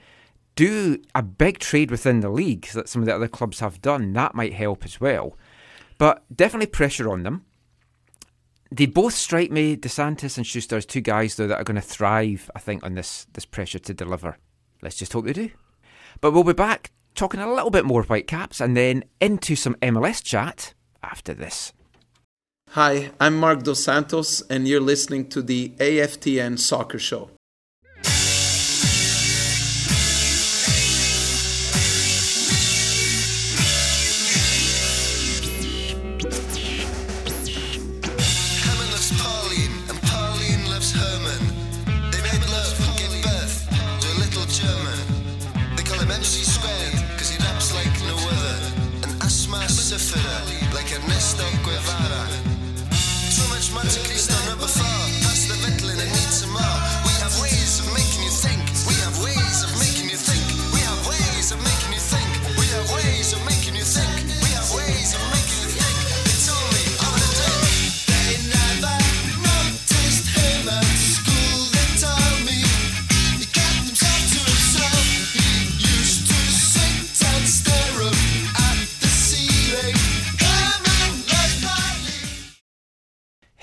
do 0.56 1.02
a 1.14 1.22
big 1.22 1.60
trade 1.60 1.92
within 1.92 2.22
the 2.22 2.30
league 2.30 2.68
that 2.74 2.90
some 2.90 3.02
of 3.02 3.06
the 3.06 3.16
other 3.16 3.28
clubs 3.28 3.60
have 3.60 3.82
done. 3.82 4.14
That 4.14 4.36
might 4.36 4.54
help 4.54 4.86
as 4.86 5.00
well. 5.00 5.38
But 5.98 6.24
definitely 6.36 6.68
pressure 6.68 7.10
on 7.10 7.24
them. 7.24 7.46
They 8.72 8.86
both 8.86 9.14
strike 9.14 9.52
me, 9.52 9.76
Dos 9.76 9.94
Santos 9.94 10.38
and 10.38 10.46
Schuster, 10.46 10.78
as 10.78 10.86
two 10.86 11.02
guys 11.02 11.36
though 11.36 11.48
that 11.48 11.60
are 11.60 11.64
going 11.64 11.76
to 11.76 11.82
thrive, 11.82 12.50
I 12.56 12.60
think, 12.60 12.84
on 12.84 12.96
this 12.96 13.28
this 13.34 13.46
pressure 13.46 13.80
to 13.80 13.94
deliver. 13.94 14.38
Let's 14.82 14.98
just 14.98 15.14
hope 15.14 15.26
they 15.26 15.34
do. 15.34 15.50
But 16.20 16.32
we'll 16.32 16.44
be 16.44 16.54
back 16.54 16.92
talking 17.14 17.40
a 17.40 17.52
little 17.52 17.70
bit 17.70 17.86
more 17.86 18.04
Whitecaps 18.04 18.60
and 18.60 18.76
then 18.76 19.04
into 19.22 19.56
some 19.56 19.76
MLS 19.76 20.22
chat 20.24 20.74
after 21.02 21.34
this. 21.34 21.74
Hi, 22.72 23.12
I'm 23.22 23.38
Mark 23.38 23.64
Dos 23.64 23.84
Santos, 23.84 24.42
and 24.50 24.68
you're 24.68 24.82
listening 24.82 25.30
to 25.30 25.42
the 25.42 25.70
AFTN 25.78 26.60
Soccer 26.60 27.00
Show. 27.00 27.30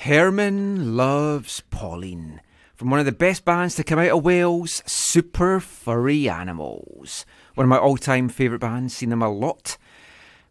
Herman 0.02 0.96
Loves 0.96 1.62
Pauline. 1.70 2.40
From 2.74 2.90
one 2.90 2.98
of 2.98 3.06
the 3.06 3.12
best 3.12 3.44
bands 3.44 3.76
to 3.76 3.84
come 3.84 4.00
out 4.00 4.10
of 4.10 4.24
Wales, 4.24 4.82
Super 4.84 5.60
Furry 5.60 6.28
Animals. 6.28 7.24
One 7.54 7.66
of 7.66 7.68
my 7.68 7.78
all 7.78 7.96
time 7.96 8.28
favourite 8.28 8.60
bands, 8.60 8.96
seen 8.96 9.10
them 9.10 9.22
a 9.22 9.30
lot. 9.30 9.78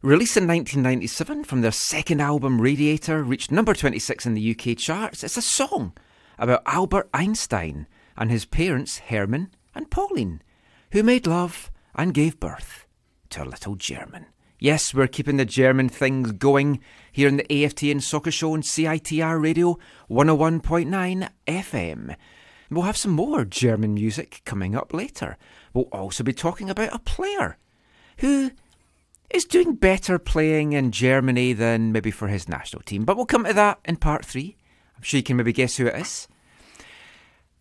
Released 0.02 0.38
in 0.38 0.48
1997 0.48 1.44
from 1.44 1.60
their 1.60 1.74
second 1.74 2.22
album, 2.22 2.62
Radiator, 2.62 3.22
reached 3.22 3.52
number 3.52 3.74
26 3.74 4.26
in 4.26 4.36
the 4.36 4.52
UK 4.58 4.78
charts. 4.78 5.22
It's 5.22 5.36
a 5.36 5.42
song 5.42 5.98
about 6.40 6.64
Albert 6.66 7.10
Einstein 7.14 7.88
and 8.16 8.32
his 8.32 8.46
parents, 8.46 9.00
Herman 9.00 9.50
and 9.76 9.92
Pauline, 9.92 10.42
who 10.94 11.04
made 11.04 11.28
love 11.28 11.70
and 11.94 12.14
gave 12.14 12.40
birth 12.40 12.86
to 13.32 13.44
a 13.44 13.52
little 13.52 13.76
German. 13.76 14.28
Yes, 14.60 14.94
we're 14.94 15.08
keeping 15.08 15.36
the 15.36 15.44
German 15.44 15.90
things 15.90 16.32
going 16.32 16.80
here 17.12 17.28
in 17.28 17.38
the 17.38 17.44
AFTN 17.44 18.02
Soccer 18.02 18.32
Show 18.32 18.54
on 18.54 18.62
CITR 18.62 19.42
Radio 19.42 19.78
101.9 20.10 21.30
FM. 21.48 22.16
We'll 22.70 22.84
have 22.84 22.98
some 22.98 23.12
more 23.12 23.44
German 23.44 23.94
music 23.94 24.42
coming 24.46 24.76
up 24.76 24.94
later. 24.94 25.38
We'll 25.74 25.90
also 25.92 26.24
be 26.24 26.34
talking 26.34 26.70
about 26.70 26.94
a 26.94 27.00
player 27.00 27.58
who 28.20 28.52
is 29.30 29.46
doing 29.46 29.76
better 29.76 30.18
playing 30.18 30.74
in 30.74 30.92
Germany 30.92 31.54
than 31.54 31.92
maybe 31.92 32.12
for 32.12 32.28
his 32.28 32.48
national 32.48 32.84
team. 32.84 33.04
But 33.04 33.18
we'll 33.18 33.26
come 33.26 33.44
to 33.44 33.54
that 33.54 33.80
in 33.86 33.98
part 33.98 34.26
three. 34.26 34.56
I'm 34.96 35.04
sure 35.04 35.18
you 35.18 35.24
can 35.24 35.38
maybe 35.38 35.54
guess 35.54 35.78
who 35.78 35.88
it 35.88 35.96
is. 35.96 36.28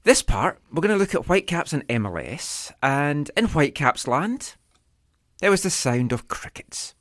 This 0.05 0.23
part, 0.23 0.61
we're 0.73 0.81
going 0.81 0.95
to 0.95 0.99
look 0.99 1.15
at 1.15 1.27
Whitecaps 1.27 1.73
and 1.73 1.87
MLS, 1.89 2.73
and 2.83 3.31
in 3.37 3.47
Whitecaps 3.47 4.09
land, 4.09 4.55
there 5.41 5.51
was 5.51 5.63
the 5.63 5.71
sound 5.71 6.13
of 6.13 6.29
crickets 6.29 6.95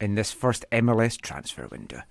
in 0.00 0.14
this 0.14 0.32
first 0.32 0.64
MLS 0.72 1.20
transfer 1.20 1.66
window. 1.68 2.02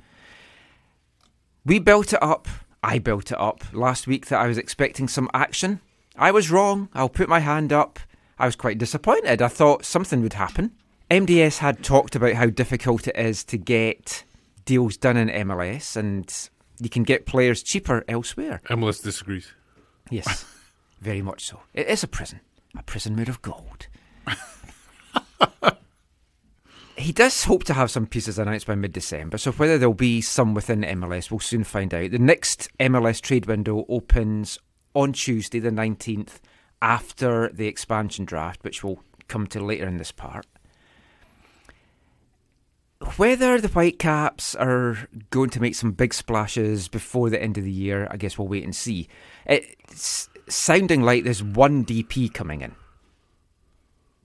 We 1.65 1.79
built 1.79 2.13
it 2.13 2.23
up, 2.23 2.47
I 2.83 2.99
built 2.99 3.31
it 3.31 3.39
up 3.39 3.63
last 3.73 4.07
week 4.07 4.27
that 4.27 4.39
I 4.39 4.47
was 4.47 4.57
expecting 4.57 5.07
some 5.07 5.29
action. 5.33 5.81
I 6.15 6.31
was 6.31 6.49
wrong, 6.51 6.89
I'll 6.93 7.09
put 7.09 7.29
my 7.29 7.39
hand 7.39 7.73
up. 7.73 7.99
I 8.37 8.45
was 8.45 8.55
quite 8.55 8.77
disappointed. 8.77 9.41
I 9.41 9.49
thought 9.49 9.83
something 9.85 10.21
would 10.21 10.33
happen. 10.33 10.71
MDS 11.11 11.57
had 11.57 11.83
talked 11.83 12.15
about 12.15 12.33
how 12.33 12.45
difficult 12.47 13.07
it 13.07 13.17
is 13.17 13.43
to 13.45 13.57
get 13.57 14.23
deals 14.63 14.95
done 14.95 15.17
in 15.17 15.27
MLS, 15.47 15.97
and 15.97 16.49
you 16.79 16.89
can 16.89 17.03
get 17.03 17.25
players 17.25 17.63
cheaper 17.63 18.05
elsewhere. 18.07 18.61
MLS 18.69 19.03
disagrees. 19.03 19.51
Yes, 20.09 20.45
very 21.01 21.21
much 21.21 21.45
so. 21.45 21.61
It 21.73 21.87
is 21.87 22.03
a 22.03 22.07
prison, 22.07 22.39
a 22.77 22.83
prison 22.83 23.15
made 23.15 23.27
of 23.27 23.41
gold. 23.41 23.87
he 26.99 27.11
does 27.13 27.45
hope 27.45 27.63
to 27.65 27.73
have 27.73 27.89
some 27.89 28.05
pieces 28.05 28.37
announced 28.37 28.67
by 28.67 28.75
mid 28.75 28.93
December, 28.93 29.37
so 29.37 29.51
whether 29.53 29.77
there'll 29.77 29.93
be 29.93 30.21
some 30.21 30.53
within 30.53 30.81
MLS, 30.81 31.31
we'll 31.31 31.39
soon 31.39 31.63
find 31.63 31.93
out. 31.93 32.11
The 32.11 32.19
next 32.19 32.69
MLS 32.79 33.21
trade 33.21 33.45
window 33.45 33.85
opens 33.87 34.59
on 34.93 35.13
Tuesday, 35.13 35.59
the 35.59 35.71
19th, 35.71 36.39
after 36.81 37.49
the 37.49 37.67
expansion 37.67 38.25
draft, 38.25 38.63
which 38.63 38.83
we'll 38.83 38.99
come 39.27 39.47
to 39.47 39.63
later 39.63 39.87
in 39.87 39.97
this 39.97 40.11
part. 40.11 40.45
Whether 43.15 43.61
the 43.61 43.69
Whitecaps 43.69 44.55
are 44.55 45.07
going 45.29 45.49
to 45.51 45.61
make 45.61 45.75
some 45.75 45.93
big 45.93 46.13
splashes 46.13 46.89
before 46.89 47.29
the 47.29 47.41
end 47.41 47.57
of 47.57 47.63
the 47.63 47.71
year, 47.71 48.07
I 48.11 48.17
guess 48.17 48.37
we'll 48.37 48.49
wait 48.49 48.65
and 48.65 48.75
see. 48.75 49.07
It's 49.45 50.29
sounding 50.49 51.03
like 51.03 51.23
there's 51.23 51.41
one 51.41 51.85
DP 51.85 52.33
coming 52.33 52.61
in. 52.61 52.75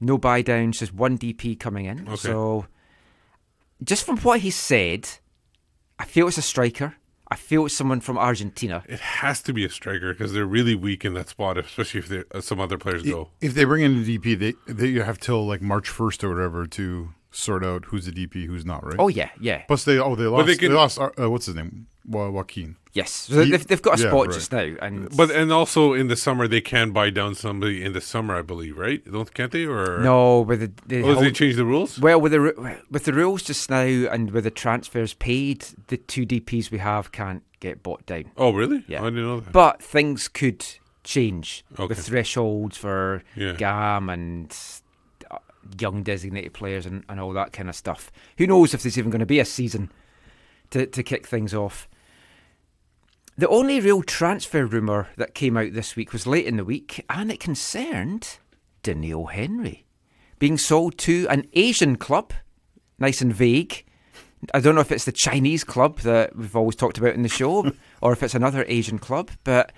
No 0.00 0.18
buy 0.18 0.42
downs, 0.42 0.78
just 0.80 0.92
one 0.94 1.16
DP 1.18 1.58
coming 1.58 1.86
in. 1.86 2.06
Okay. 2.08 2.16
So, 2.16 2.66
just 3.82 4.04
from 4.04 4.18
what 4.18 4.40
he 4.40 4.50
said, 4.50 5.08
I 5.98 6.04
feel 6.04 6.28
it's 6.28 6.38
a 6.38 6.42
striker. 6.42 6.94
I 7.30 7.36
feel 7.36 7.64
it's 7.66 7.76
someone 7.76 8.00
from 8.00 8.18
Argentina. 8.18 8.84
It 8.86 9.00
has 9.00 9.42
to 9.44 9.52
be 9.52 9.64
a 9.64 9.70
striker 9.70 10.12
because 10.12 10.32
they're 10.32 10.44
really 10.46 10.74
weak 10.74 11.04
in 11.04 11.14
that 11.14 11.28
spot, 11.30 11.56
especially 11.58 12.00
if 12.00 12.08
they- 12.08 12.24
uh, 12.34 12.40
some 12.40 12.60
other 12.60 12.76
players 12.78 13.02
go. 13.02 13.30
If 13.40 13.54
they 13.54 13.64
bring 13.64 13.82
in 13.82 14.02
a 14.02 14.04
DP, 14.04 14.34
they 14.38 14.54
they 14.72 14.92
have 15.02 15.18
till 15.18 15.46
like 15.46 15.62
March 15.62 15.88
first 15.88 16.22
or 16.22 16.28
whatever 16.28 16.66
to 16.66 17.14
sort 17.34 17.64
out 17.64 17.86
who's 17.86 18.06
the 18.06 18.12
DP, 18.12 18.46
who's 18.46 18.64
not, 18.64 18.84
right? 18.86 18.96
Oh 18.98 19.08
yeah, 19.08 19.30
yeah. 19.40 19.62
Plus 19.66 19.84
they 19.84 19.98
oh 19.98 20.14
they 20.14 20.24
lost 20.24 20.46
they 20.46 20.52
they, 20.54 20.58
can- 20.58 20.74
lost 20.74 20.98
uh, 20.98 21.10
what's 21.30 21.46
his 21.46 21.54
name 21.54 21.86
Wa- 22.06 22.28
Joaquin. 22.30 22.76
Yes, 22.92 23.10
so 23.10 23.42
He- 23.42 23.50
they've, 23.50 23.66
they've 23.66 23.82
got 23.82 23.98
a 23.98 24.02
yeah, 24.02 24.08
spot 24.10 24.26
right. 24.28 24.34
just 24.34 24.52
now, 24.52 24.72
and 24.80 25.14
But 25.16 25.30
and 25.32 25.50
also 25.52 25.94
in 25.94 26.06
the 26.08 26.14
summer 26.16 26.46
they 26.46 26.60
can 26.60 26.92
buy 26.92 27.10
down 27.10 27.34
somebody 27.34 27.82
in 27.82 27.92
the 27.92 28.00
summer, 28.00 28.36
I 28.36 28.42
believe, 28.42 28.78
right? 28.78 29.04
Don't 29.10 29.32
can't 29.34 29.50
they? 29.50 29.64
Or 29.64 29.98
no, 30.00 30.42
with 30.42 30.60
the, 30.60 30.72
the 30.86 31.02
Oh, 31.02 31.14
whole- 31.14 31.22
they 31.22 31.32
changed 31.32 31.58
the 31.58 31.64
rules. 31.64 31.98
Well, 31.98 32.20
with 32.20 32.32
the 32.32 32.78
with 32.90 33.04
the 33.04 33.12
rules 33.12 33.42
just 33.42 33.68
now, 33.68 33.80
and 33.82 34.30
with 34.30 34.44
the 34.44 34.50
transfers 34.52 35.12
paid, 35.14 35.66
the 35.88 35.96
two 35.96 36.24
DPS 36.24 36.70
we 36.70 36.78
have 36.78 37.10
can't 37.10 37.42
get 37.58 37.82
bought 37.82 38.06
down. 38.06 38.26
Oh, 38.36 38.52
really? 38.52 38.84
Yeah. 38.86 39.00
I 39.02 39.06
didn't 39.06 39.22
know 39.24 39.40
that. 39.40 39.52
But 39.52 39.82
things 39.82 40.28
could 40.28 40.64
change. 41.02 41.64
Okay. 41.78 41.94
The 41.94 42.00
thresholds 42.00 42.76
for 42.76 43.22
Yeah. 43.34 43.52
GAM 43.54 44.08
and 44.08 44.50
uh, 44.50 44.54
young 45.78 46.02
designated 46.02 46.52
players 46.52 46.86
and, 46.86 47.04
and 47.08 47.20
all 47.20 47.32
that 47.32 47.52
kind 47.52 47.68
of 47.68 47.74
stuff. 47.74 48.10
Who 48.38 48.46
knows 48.46 48.74
if 48.74 48.82
there's 48.82 48.98
even 48.98 49.10
going 49.10 49.20
to 49.20 49.26
be 49.26 49.40
a 49.40 49.44
season 49.44 49.90
to, 50.70 50.86
to 50.86 51.02
kick 51.02 51.26
things 51.26 51.54
off. 51.54 51.88
The 53.36 53.48
only 53.48 53.80
real 53.80 54.02
transfer 54.02 54.64
rumour 54.64 55.08
that 55.16 55.34
came 55.34 55.56
out 55.56 55.72
this 55.72 55.96
week 55.96 56.12
was 56.12 56.26
late 56.26 56.46
in 56.46 56.56
the 56.56 56.64
week, 56.64 57.04
and 57.10 57.32
it 57.32 57.40
concerned 57.40 58.38
Daniel 58.82 59.26
Henry 59.26 59.84
being 60.38 60.58
sold 60.58 60.98
to 60.98 61.26
an 61.28 61.46
Asian 61.54 61.96
club. 61.96 62.32
Nice 62.98 63.20
and 63.20 63.34
vague. 63.34 63.84
I 64.52 64.60
don't 64.60 64.74
know 64.74 64.80
if 64.80 64.92
it's 64.92 65.06
the 65.06 65.12
Chinese 65.12 65.64
club 65.64 66.00
that 66.00 66.36
we've 66.36 66.54
always 66.54 66.76
talked 66.76 66.98
about 66.98 67.14
in 67.14 67.22
the 67.22 67.28
show, 67.28 67.72
or 68.00 68.12
if 68.12 68.22
it's 68.22 68.34
another 68.34 68.64
Asian 68.68 68.98
club, 68.98 69.30
but 69.42 69.72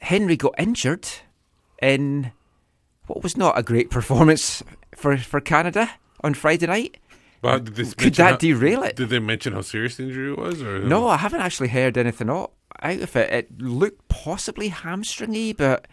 Henry 0.00 0.36
got 0.36 0.54
injured 0.58 1.08
in 1.80 2.32
what 3.06 3.22
was 3.22 3.36
not 3.36 3.58
a 3.58 3.62
great 3.62 3.90
performance 3.90 4.62
for, 4.94 5.16
for 5.18 5.40
Canada 5.40 5.90
on 6.22 6.34
Friday 6.34 6.66
night. 6.66 6.96
But 7.42 7.64
did 7.64 7.74
they 7.76 7.84
Could 8.04 8.14
that 8.16 8.30
how- 8.32 8.36
derail 8.36 8.82
it? 8.82 8.96
Did 8.96 9.08
they 9.08 9.18
mention 9.18 9.54
how 9.54 9.62
serious 9.62 9.96
the 9.96 10.04
injury 10.04 10.32
was? 10.34 10.62
Or 10.62 10.78
No, 10.80 11.08
I 11.08 11.16
haven't 11.16 11.40
actually 11.40 11.68
heard 11.68 11.96
anything 11.96 12.28
out 12.28 12.52
of 12.82 13.16
it. 13.16 13.32
It 13.32 13.60
looked 13.62 14.08
possibly 14.08 14.68
hamstringy, 14.70 15.56
but 15.56 15.86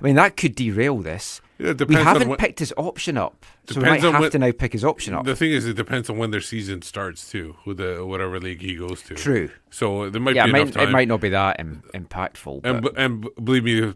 I 0.00 0.04
mean 0.04 0.16
that 0.16 0.36
could 0.36 0.54
derail 0.54 0.98
this. 0.98 1.40
Yeah, 1.58 1.72
we 1.88 1.94
haven't 1.94 2.28
what- 2.28 2.38
picked 2.38 2.58
his 2.58 2.72
option 2.76 3.16
up, 3.16 3.46
so 3.66 3.80
we 3.80 3.86
might 3.86 4.02
have 4.02 4.20
when- 4.20 4.30
to 4.30 4.38
now 4.38 4.52
pick 4.52 4.72
his 4.74 4.84
option 4.84 5.14
up. 5.14 5.24
The 5.24 5.34
thing 5.36 5.52
is, 5.52 5.64
it 5.66 5.72
depends 5.74 6.10
on 6.10 6.18
when 6.18 6.30
their 6.30 6.42
season 6.42 6.82
starts 6.82 7.30
too, 7.30 7.56
with 7.64 7.78
the 7.78 8.04
whatever 8.04 8.38
league 8.38 8.60
he 8.60 8.76
goes 8.76 9.00
to. 9.04 9.14
True. 9.14 9.48
So 9.70 10.10
there 10.10 10.20
might 10.20 10.34
yeah, 10.34 10.44
be 10.44 10.50
it 10.50 10.54
enough 10.56 10.66
might, 10.68 10.74
time. 10.80 10.88
it 10.88 10.92
might 10.92 11.08
not 11.08 11.20
be 11.22 11.30
that 11.30 11.58
Im- 11.58 11.82
impactful. 11.94 12.60
And 12.64 12.82
but- 12.82 12.92
and 12.98 13.26
believe 13.42 13.64
me, 13.64 13.94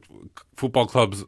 football 0.56 0.86
clubs 0.86 1.24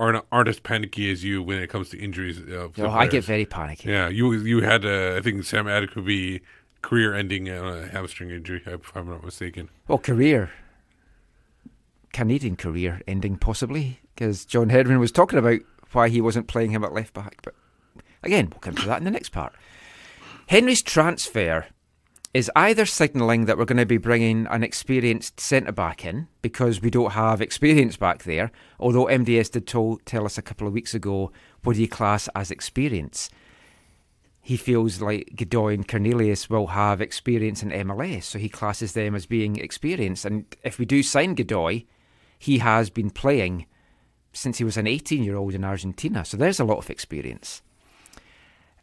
aren't 0.00 0.24
aren't 0.32 0.48
as 0.48 0.58
panicky 0.58 1.12
as 1.12 1.22
you 1.22 1.42
when 1.42 1.58
it 1.58 1.68
comes 1.68 1.90
to 1.90 1.98
injuries. 1.98 2.38
Uh, 2.40 2.64
of 2.64 2.74
the 2.74 2.86
Oh, 2.86 2.90
I 2.90 3.06
get 3.06 3.22
very 3.22 3.44
panicky. 3.44 3.90
Yeah, 3.90 4.08
you 4.08 4.32
you 4.32 4.62
had 4.62 4.84
uh, 4.84 5.14
I 5.16 5.20
think 5.20 5.44
Sam 5.44 5.66
Adekugbe 5.66 6.40
career-ending 6.82 7.48
uh, 7.50 7.88
hamstring 7.92 8.30
injury, 8.30 8.62
if 8.64 8.96
I'm 8.96 9.08
not 9.10 9.22
mistaken. 9.22 9.68
Well, 9.86 9.98
career, 9.98 10.50
Canadian 12.14 12.56
career 12.56 13.02
ending 13.06 13.36
possibly 13.36 14.00
because 14.14 14.46
John 14.46 14.70
Herdman 14.70 14.98
was 14.98 15.12
talking 15.12 15.38
about 15.38 15.60
why 15.92 16.08
he 16.08 16.22
wasn't 16.22 16.48
playing 16.48 16.70
him 16.70 16.82
at 16.82 16.94
left 16.94 17.12
back. 17.12 17.42
But 17.42 17.54
again, 18.22 18.48
we'll 18.50 18.60
come 18.60 18.74
to 18.76 18.86
that 18.86 18.98
in 18.98 19.04
the 19.04 19.10
next 19.10 19.28
part. 19.28 19.52
Henry's 20.46 20.82
transfer 20.82 21.66
is 22.32 22.50
either 22.54 22.86
signalling 22.86 23.46
that 23.46 23.58
we're 23.58 23.64
going 23.64 23.76
to 23.76 23.86
be 23.86 23.96
bringing 23.96 24.46
an 24.50 24.62
experienced 24.62 25.40
centre 25.40 25.72
back 25.72 26.04
in 26.04 26.28
because 26.42 26.80
we 26.80 26.90
don't 26.90 27.12
have 27.12 27.40
experience 27.40 27.96
back 27.96 28.22
there, 28.22 28.52
although 28.78 29.06
MDS 29.06 29.50
did 29.50 29.66
tell 29.66 30.24
us 30.24 30.38
a 30.38 30.42
couple 30.42 30.66
of 30.66 30.72
weeks 30.72 30.94
ago 30.94 31.32
what 31.64 31.74
do 31.74 31.80
you 31.80 31.88
class 31.88 32.28
as 32.36 32.50
experience. 32.52 33.30
He 34.42 34.56
feels 34.56 35.00
like 35.00 35.32
Godoy 35.36 35.74
and 35.74 35.86
Cornelius 35.86 36.48
will 36.48 36.68
have 36.68 37.00
experience 37.00 37.62
in 37.62 37.70
MLS, 37.70 38.24
so 38.24 38.38
he 38.38 38.48
classes 38.48 38.92
them 38.92 39.14
as 39.14 39.26
being 39.26 39.56
experienced. 39.56 40.24
And 40.24 40.44
if 40.62 40.78
we 40.78 40.84
do 40.86 41.02
sign 41.02 41.34
Godoy, 41.34 41.84
he 42.38 42.58
has 42.58 42.90
been 42.90 43.10
playing 43.10 43.66
since 44.32 44.58
he 44.58 44.64
was 44.64 44.76
an 44.76 44.86
18 44.86 45.24
year 45.24 45.36
old 45.36 45.54
in 45.54 45.64
Argentina, 45.64 46.24
so 46.24 46.36
there's 46.36 46.60
a 46.60 46.64
lot 46.64 46.78
of 46.78 46.90
experience. 46.90 47.60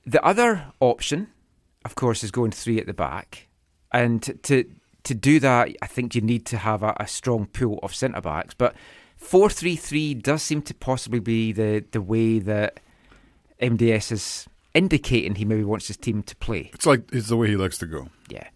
The 0.06 0.24
other 0.24 0.74
option, 0.80 1.30
of 1.88 1.96
course, 1.96 2.22
is 2.22 2.32
going 2.32 2.52
three 2.52 2.80
at 2.80 2.86
the 2.86 2.94
back, 2.94 3.48
and 3.94 4.22
to 4.44 4.66
to 5.04 5.16
do 5.16 5.40
that, 5.40 5.70
I 5.82 5.88
think 5.88 6.16
you 6.16 6.22
need 6.22 6.46
to 6.48 6.58
have 6.58 6.84
a, 6.84 6.94
a 7.00 7.08
strong 7.08 7.46
pool 7.46 7.80
of 7.82 7.96
centre 7.96 8.20
backs. 8.20 8.54
But 8.54 8.76
four 9.16 9.50
three 9.50 9.78
three 9.78 10.14
does 10.14 10.44
seem 10.44 10.62
to 10.64 10.74
possibly 10.74 11.22
be 11.22 11.54
the 11.54 11.86
the 11.92 12.02
way 12.02 12.40
that 12.40 12.82
MDS 13.62 14.12
is 14.12 14.48
indicating 14.74 15.36
he 15.36 15.46
maybe 15.46 15.64
wants 15.64 15.88
his 15.88 15.96
team 15.96 16.24
to 16.24 16.36
play. 16.36 16.72
It's 16.74 16.86
like 16.86 17.04
it's 17.14 17.30
the 17.30 17.38
way 17.38 17.48
he 17.48 17.56
likes 17.56 17.78
to 17.78 17.86
go. 17.86 18.10
Yeah. 18.30 18.50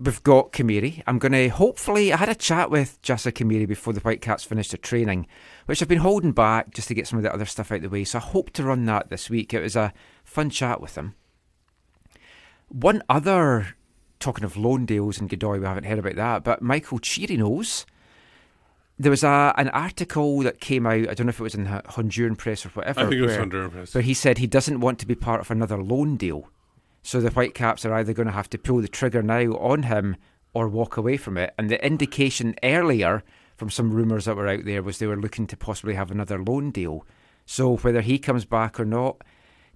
We've 0.00 0.22
got 0.24 0.52
Khmiri. 0.52 1.04
I'm 1.06 1.20
going 1.20 1.32
to 1.32 1.48
hopefully. 1.48 2.12
I 2.12 2.16
had 2.16 2.28
a 2.28 2.34
chat 2.34 2.70
with 2.70 3.00
Jasser 3.02 3.30
Khmiri 3.30 3.68
before 3.68 3.92
the 3.92 4.00
Whitecaps 4.00 4.42
finished 4.42 4.72
their 4.72 4.78
training, 4.78 5.28
which 5.66 5.80
I've 5.80 5.88
been 5.88 5.98
holding 5.98 6.32
back 6.32 6.74
just 6.74 6.88
to 6.88 6.94
get 6.94 7.06
some 7.06 7.18
of 7.18 7.22
the 7.22 7.32
other 7.32 7.44
stuff 7.44 7.70
out 7.70 7.76
of 7.76 7.82
the 7.82 7.88
way. 7.90 8.02
So 8.02 8.18
I 8.18 8.22
hope 8.22 8.50
to 8.54 8.64
run 8.64 8.86
that 8.86 9.10
this 9.10 9.30
week. 9.30 9.54
It 9.54 9.60
was 9.60 9.76
a 9.76 9.92
fun 10.24 10.50
chat 10.50 10.80
with 10.80 10.96
him. 10.96 11.14
One 12.70 13.02
other, 13.08 13.74
talking 14.20 14.44
of 14.44 14.56
loan 14.56 14.86
deals 14.86 15.18
and 15.20 15.28
Godoy, 15.28 15.58
we 15.58 15.66
haven't 15.66 15.84
heard 15.84 15.98
about 15.98 16.16
that, 16.16 16.44
but 16.44 16.62
Michael 16.62 16.98
Chirinos. 16.98 17.84
There 18.98 19.10
was 19.10 19.24
a 19.24 19.54
an 19.56 19.70
article 19.70 20.40
that 20.40 20.60
came 20.60 20.86
out. 20.86 21.08
I 21.08 21.14
don't 21.14 21.26
know 21.26 21.30
if 21.30 21.40
it 21.40 21.42
was 21.42 21.54
in 21.54 21.64
the 21.64 21.82
Honduran 21.86 22.36
press 22.36 22.66
or 22.66 22.68
whatever. 22.70 23.00
I 23.00 23.02
think 23.04 23.14
it 23.16 23.20
was 23.22 23.30
where- 23.36 23.46
Honduran 23.46 23.70
press. 23.72 23.94
Where 23.94 24.02
he 24.02 24.12
said 24.14 24.38
he 24.38 24.46
doesn't 24.46 24.80
want 24.80 24.98
to 24.98 25.06
be 25.06 25.14
part 25.14 25.40
of 25.40 25.50
another 25.50 25.82
loan 25.82 26.16
deal. 26.16 26.50
So 27.02 27.20
the 27.20 27.30
Whitecaps 27.30 27.86
are 27.86 27.94
either 27.94 28.12
going 28.12 28.26
to 28.26 28.32
have 28.32 28.50
to 28.50 28.58
pull 28.58 28.82
the 28.82 28.88
trigger 28.88 29.22
now 29.22 29.52
on 29.54 29.84
him 29.84 30.16
or 30.52 30.68
walk 30.68 30.98
away 30.98 31.16
from 31.16 31.38
it. 31.38 31.54
And 31.56 31.70
the 31.70 31.82
indication 31.84 32.54
earlier 32.62 33.22
from 33.56 33.70
some 33.70 33.90
rumours 33.90 34.26
that 34.26 34.36
were 34.36 34.48
out 34.48 34.66
there 34.66 34.82
was 34.82 34.98
they 34.98 35.06
were 35.06 35.16
looking 35.16 35.46
to 35.46 35.56
possibly 35.56 35.94
have 35.94 36.10
another 36.10 36.38
loan 36.38 36.70
deal. 36.70 37.06
So 37.46 37.78
whether 37.78 38.02
he 38.02 38.18
comes 38.18 38.44
back 38.44 38.78
or 38.78 38.84
not, 38.84 39.22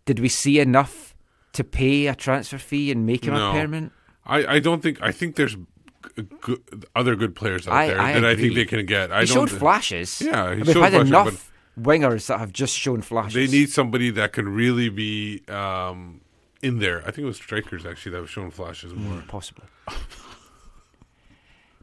did 0.05 0.21
we 0.21 0.29
see 0.29 0.59
enough 0.61 1.14
to 1.55 1.65
pay 1.65 2.07
a 2.07 2.15
transfer 2.15 2.59
fee 2.59 2.91
and 2.93 3.05
make 3.07 3.25
him 3.25 3.35
No. 3.35 3.51
a 3.51 3.53
permanent? 3.53 3.93
I, 4.27 4.47
I 4.57 4.59
don't 4.59 4.83
think 4.83 5.01
I 5.03 5.11
think 5.13 5.37
there's 5.37 5.57
g- 5.57 6.57
other 6.95 7.17
good 7.17 7.35
players 7.35 7.67
out 7.67 7.75
I- 7.75 7.87
there 7.89 8.01
I 8.01 8.13
that 8.13 8.25
I 8.25 8.37
think 8.37 8.55
they 8.55 8.65
can 8.67 8.85
get. 8.87 9.11
I 9.11 9.21
he 9.23 9.27
don't, 9.27 9.49
showed 9.49 9.59
flashes. 9.59 10.21
Yeah, 10.21 10.47
he 10.47 10.53
And 10.59 10.67
we've 10.67 10.75
showed 10.75 10.83
had 10.83 10.93
flashes, 10.93 11.09
enough 11.09 11.53
wingers 11.81 12.27
that 12.29 12.39
have 12.39 12.53
just 12.53 12.77
shown 12.77 13.03
flashes. 13.03 13.35
They 13.35 13.47
need 13.59 13.71
somebody 13.71 14.11
that 14.11 14.33
can 14.33 14.49
really 14.49 14.89
be 14.89 15.43
um, 15.49 16.21
in 16.63 16.79
there. 16.79 17.01
I 17.01 17.07
think 17.07 17.19
it 17.19 17.25
was 17.25 17.37
strikers 17.37 17.85
actually 17.85 18.13
that 18.13 18.19
have 18.19 18.31
shown 18.31 18.51
flashes 18.51 18.95
more. 18.95 19.23
Possibly. 19.29 19.65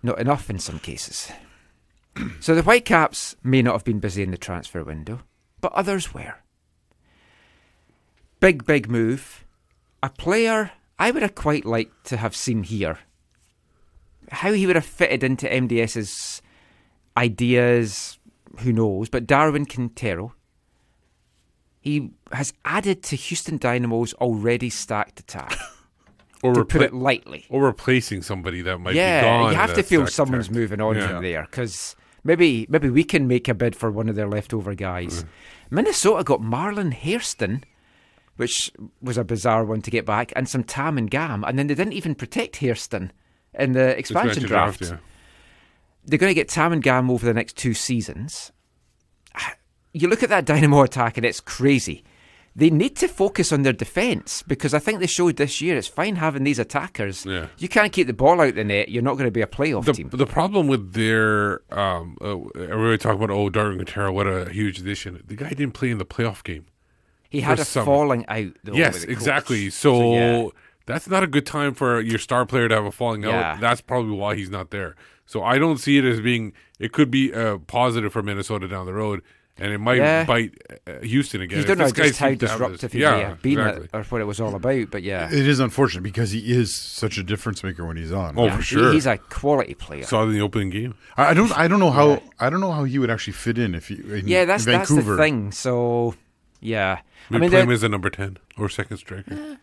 Not 0.04 0.20
enough 0.20 0.50
in 0.50 0.58
some 0.60 0.80
cases. 0.80 1.32
so 2.40 2.56
the 2.56 2.64
Whitecaps 2.64 3.36
may 3.44 3.62
not 3.62 3.74
have 3.74 3.84
been 3.84 4.00
busy 4.00 4.24
in 4.24 4.32
the 4.32 4.38
transfer 4.38 4.84
window, 4.84 5.20
but 5.62 5.72
others 5.74 6.14
were. 6.14 6.36
Big, 8.40 8.66
big 8.66 8.90
move. 8.90 9.41
A 10.04 10.10
player 10.10 10.72
I 10.98 11.12
would 11.12 11.22
have 11.22 11.36
quite 11.36 11.66
liked 11.66 12.06
to 12.08 12.18
have 12.18 12.36
seen 12.36 12.64
here. 12.64 13.00
How 14.32 14.54
he 14.54 14.66
would 14.66 14.76
have 14.76 14.86
fitted 14.86 15.24
into 15.24 15.48
MDS's 15.48 16.42
ideas, 17.18 18.20
who 18.60 18.72
knows? 18.74 19.10
But 19.10 19.28
Darwin 19.28 19.66
Quintero, 19.66 20.34
he 21.82 22.12
has 22.32 22.54
added 22.66 23.04
to 23.04 23.16
Houston 23.16 23.58
Dynamo's 23.58 24.14
already 24.16 24.70
stacked 24.70 25.20
attack. 25.20 25.58
Or 26.44 26.56
to 26.56 26.66
put 26.66 26.82
it 26.82 26.92
lightly. 26.92 27.46
or 27.50 27.64
replacing 27.68 28.24
somebody 28.24 28.64
that 28.64 28.80
might 28.80 28.96
yeah, 28.96 29.22
be 29.22 29.26
gone. 29.28 29.52
you 29.52 29.58
have 29.60 29.76
to 29.76 29.84
feel 29.84 30.08
someone's 30.08 30.48
attack. 30.48 30.56
moving 30.56 30.82
on 30.82 30.96
Yeah. 30.96 31.08
from 31.08 31.22
there 31.22 31.44
because 31.44 31.96
maybe 32.24 32.66
maybe 32.68 32.90
we 32.90 33.04
can 33.04 33.28
make 33.28 33.48
a 33.48 33.54
bid 33.54 33.76
for 33.76 33.92
one 33.92 34.10
of 34.10 34.16
their 34.16 34.28
leftover 34.28 34.74
guys. 34.74 35.24
Mm. 35.24 35.28
Minnesota 35.70 36.24
got 36.24 36.42
Marlon 36.42 36.94
Hairston, 36.94 37.64
which 38.38 38.72
was 39.02 39.18
a 39.18 39.24
bizarre 39.24 39.66
one 39.66 39.82
to 39.82 39.92
get 39.92 40.06
back, 40.06 40.32
and 40.36 40.48
some 40.48 40.64
Tam 40.64 40.98
and 40.98 41.10
Gam, 41.10 41.44
and 41.44 41.58
then 41.58 41.68
they 41.68 41.76
didn't 41.76 41.94
even 41.94 42.16
protect 42.16 42.58
Hairston 42.58 43.12
in 43.54 43.74
the 43.74 43.98
expansion 43.98 44.44
draft. 44.44 44.80
draft, 44.80 44.94
yeah. 44.94 45.00
They're 46.06 46.20
going 46.20 46.32
to 46.32 46.36
get 46.36 46.50
Tam 46.50 46.74
and 46.74 46.82
Gam 46.82 47.12
over 47.12 47.26
the 47.26 47.34
next 47.34 47.58
two 47.58 47.74
seasons. 47.74 48.52
You 49.94 50.08
look 50.08 50.24
at 50.24 50.30
that 50.30 50.46
Dynamo 50.46 50.82
attack, 50.84 51.18
and 51.18 51.26
it's 51.26 51.42
crazy. 51.42 52.04
They 52.56 52.70
need 52.70 52.98
to 52.98 53.08
focus 53.08 53.54
on 53.54 53.62
their 53.62 53.74
defence 53.74 54.44
because 54.44 54.74
I 54.74 54.80
think 54.80 55.00
they 55.00 55.08
showed 55.08 55.38
this 55.38 55.62
year 55.62 55.78
it's 55.78 55.88
fine 55.88 56.18
having 56.18 56.44
these 56.44 56.60
attackers. 56.60 57.26
Yeah. 57.26 57.48
You 57.58 57.70
can't 57.70 57.94
keep 57.94 58.08
the 58.08 58.14
ball 58.14 58.42
out 58.42 58.56
the 58.56 58.64
net. 58.66 58.90
You're 58.90 59.04
not 59.04 59.14
going 59.14 59.28
to 59.28 59.32
be 59.32 59.42
a 59.42 59.48
playoff 59.48 59.86
the, 59.86 59.94
team. 59.94 60.10
the 60.10 60.26
problem 60.26 60.68
with 60.68 60.92
their 60.92 61.62
um, 61.74 62.18
uh, 62.20 62.40
everybody 62.56 62.98
talk 62.98 63.16
about 63.16 63.30
oh 63.30 63.50
Darwin 63.50 63.78
Quintero, 63.78 64.12
what 64.12 64.28
a 64.28 64.50
huge 64.50 64.80
addition. 64.80 65.24
The 65.26 65.36
guy 65.36 65.50
didn't 65.50 65.72
play 65.72 65.92
in 65.92 65.98
the 65.98 66.06
playoff 66.06 66.44
game. 66.44 66.66
He 67.32 67.42
had 67.42 67.60
a 67.60 67.66
summer. 67.66 67.86
falling 67.86 68.26
out. 68.28 68.52
Though, 68.64 68.74
yes, 68.74 68.94
with 68.94 69.02
the 69.02 69.08
coach. 69.08 69.16
exactly. 69.18 69.70
So, 69.72 70.00
So, 70.00 70.14
yeah. 70.14 70.48
that's 70.86 71.08
not 71.08 71.24
a 71.24 71.28
good 71.28 71.46
time 71.48 71.74
for 71.74 72.00
your 72.02 72.20
star 72.20 72.46
player 72.46 72.68
to 72.68 72.76
have 72.76 72.86
a 72.86 72.92
falling 72.92 73.24
Yeah. 73.24 73.54
out. 73.54 73.60
That's 73.62 73.82
probably 73.82 74.16
why 74.16 74.36
he's 74.36 74.50
not 74.52 74.70
there. 74.72 74.96
So 75.26 75.42
I 75.44 75.58
don't 75.58 75.78
see 75.78 75.98
it 75.98 76.06
as 76.06 76.20
being. 76.22 76.54
It 76.80 76.92
could 76.92 77.10
be 77.10 77.34
uh, 77.34 77.58
positive 77.68 78.12
for 78.14 78.22
Minnesota 78.22 78.68
down 78.68 78.86
the 78.86 78.94
road, 78.94 79.22
and 79.58 79.72
it 79.72 79.78
might 79.78 79.98
Yeah. 79.98 80.26
bite 80.26 80.52
uh, 80.86 81.00
Houston 81.04 81.40
again. 81.42 81.60
You 81.60 81.64
don't 81.66 81.78
know 81.78 81.86
this 81.86 81.94
guy 81.94 82.08
just 82.08 82.20
how 82.20 82.28
seems 82.30 82.40
to 82.42 82.48
have 82.50 82.60
this- 82.60 82.70
disruptive 82.82 82.92
he 82.92 83.00
yeah, 83.00 83.12
may 83.30 83.34
been 83.56 83.60
exactly. 83.60 83.88
or 83.94 84.04
what 84.04 84.20
it 84.22 84.26
was 84.26 84.42
all 84.42 84.54
about, 84.56 84.92
but 84.92 85.04
yeah. 85.04 85.28
It 85.32 85.48
is 85.48 85.60
unfortunate 85.62 86.02
because 86.04 86.32
he 86.32 86.52
is 86.52 86.76
such 86.76 87.18
a 87.18 87.24
difference 87.24 87.64
maker 87.64 87.86
when 87.86 87.96
he's 87.96 88.12
on. 88.12 88.34
Oh, 88.38 88.46
Yeah, 88.48 88.58
for 88.58 88.62
sure. 88.64 88.92
He's 88.92 89.06
a 89.06 89.18
quality 89.20 89.76
player. 89.76 90.04
Saw 90.04 90.24
it 90.24 90.28
in 90.28 90.34
the 90.34 90.42
opening 90.42 90.70
game. 90.72 90.96
I 91.16 91.28
I 91.28 91.34
don't. 91.34 91.58
I 91.58 91.70
don't 91.70 91.80
know 91.80 91.92
how. 91.92 92.22
I 92.40 92.50
don't 92.50 92.60
know 92.60 92.72
how 92.74 92.84
he 92.84 93.00
would 93.00 93.10
actually 93.12 93.34
fit 93.34 93.58
in 93.58 93.74
if 93.76 93.88
he. 93.88 93.96
In, 93.96 94.28
yeah, 94.28 94.44
that's 94.44 94.66
in 94.66 94.74
that's 94.74 94.90
Vancouver. 94.90 95.16
the 95.16 95.22
thing. 95.22 95.52
So, 95.54 96.16
yeah. 96.62 97.00
We 97.30 97.38
I 97.38 97.40
mean, 97.40 97.50
play 97.50 97.60
the- 97.60 97.64
him 97.66 97.72
as 97.72 97.84
a 97.84 97.90
number 97.90 98.10
ten 98.10 98.38
or 98.58 98.70
second 98.70 98.98
striker. 98.98 99.58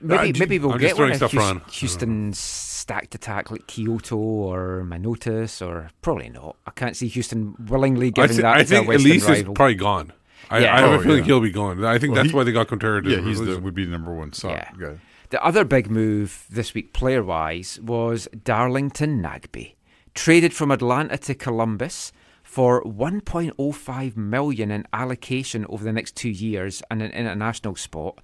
Maybe, 0.00 0.28
I'm 0.30 0.38
maybe 0.38 0.58
we'll 0.58 0.72
I'm 0.72 0.78
get 0.78 0.88
just 0.88 0.98
one 0.98 1.08
throwing 1.08 1.10
of 1.12 1.16
stuff 1.16 1.32
Houst- 1.32 1.44
around. 1.64 1.70
Houston's 1.72 2.38
stacked 2.38 3.14
attack 3.14 3.50
like 3.50 3.66
Quioto 3.66 4.16
or 4.16 4.84
Manotas 4.86 5.66
or 5.66 5.90
probably 6.02 6.28
not. 6.28 6.56
I 6.66 6.70
can't 6.72 6.94
see 6.96 7.08
Houston 7.08 7.54
willingly 7.68 8.08
I, 8.08 8.10
giving 8.10 8.36
thi- 8.36 8.42
that 8.42 8.56
I 8.56 8.58
to 8.62 8.64
think 8.64 8.84
a 8.84 8.88
Western 8.88 9.10
Elise 9.10 9.24
rival. 9.28 9.52
is 9.52 9.56
probably 9.56 9.74
gone. 9.76 10.12
I, 10.50 10.58
Yeah. 10.58 10.76
I 10.76 10.80
have 10.80 10.90
Oh, 10.90 10.94
a 10.94 11.02
feeling 11.02 11.18
yeah. 11.20 11.24
he'll 11.24 11.40
be 11.40 11.50
gone. 11.50 11.82
I 11.84 11.98
think 11.98 12.12
Well, 12.12 12.22
that's 12.22 12.30
he- 12.32 12.36
why 12.36 12.44
they 12.44 12.52
got 12.52 12.68
Quintero. 12.68 13.00
to 13.00 13.10
Yeah, 13.10 13.20
he's 13.22 13.40
the 13.40 13.58
would 13.58 13.74
be 13.74 13.84
the 13.86 13.90
number 13.92 14.12
one 14.14 14.32
song 14.34 14.50
Yeah. 14.50 14.70
guy. 14.78 14.98
The 15.30 15.42
other 15.42 15.64
big 15.64 15.90
move 15.90 16.44
this 16.50 16.74
week, 16.74 16.92
player 16.92 17.22
wise, 17.22 17.80
was 17.82 18.28
Darlington 18.44 19.20
Nagbe. 19.22 19.74
Traded 20.14 20.52
from 20.52 20.70
Atlanta 20.70 21.16
to 21.18 21.34
Columbus 21.34 22.12
for 22.56 22.82
1.05 22.84 24.16
million 24.16 24.70
in 24.70 24.86
allocation 24.90 25.66
over 25.68 25.84
the 25.84 25.92
next 25.92 26.16
two 26.16 26.30
years 26.30 26.82
and 26.90 27.02
an 27.02 27.10
international 27.10 27.76
spot. 27.76 28.18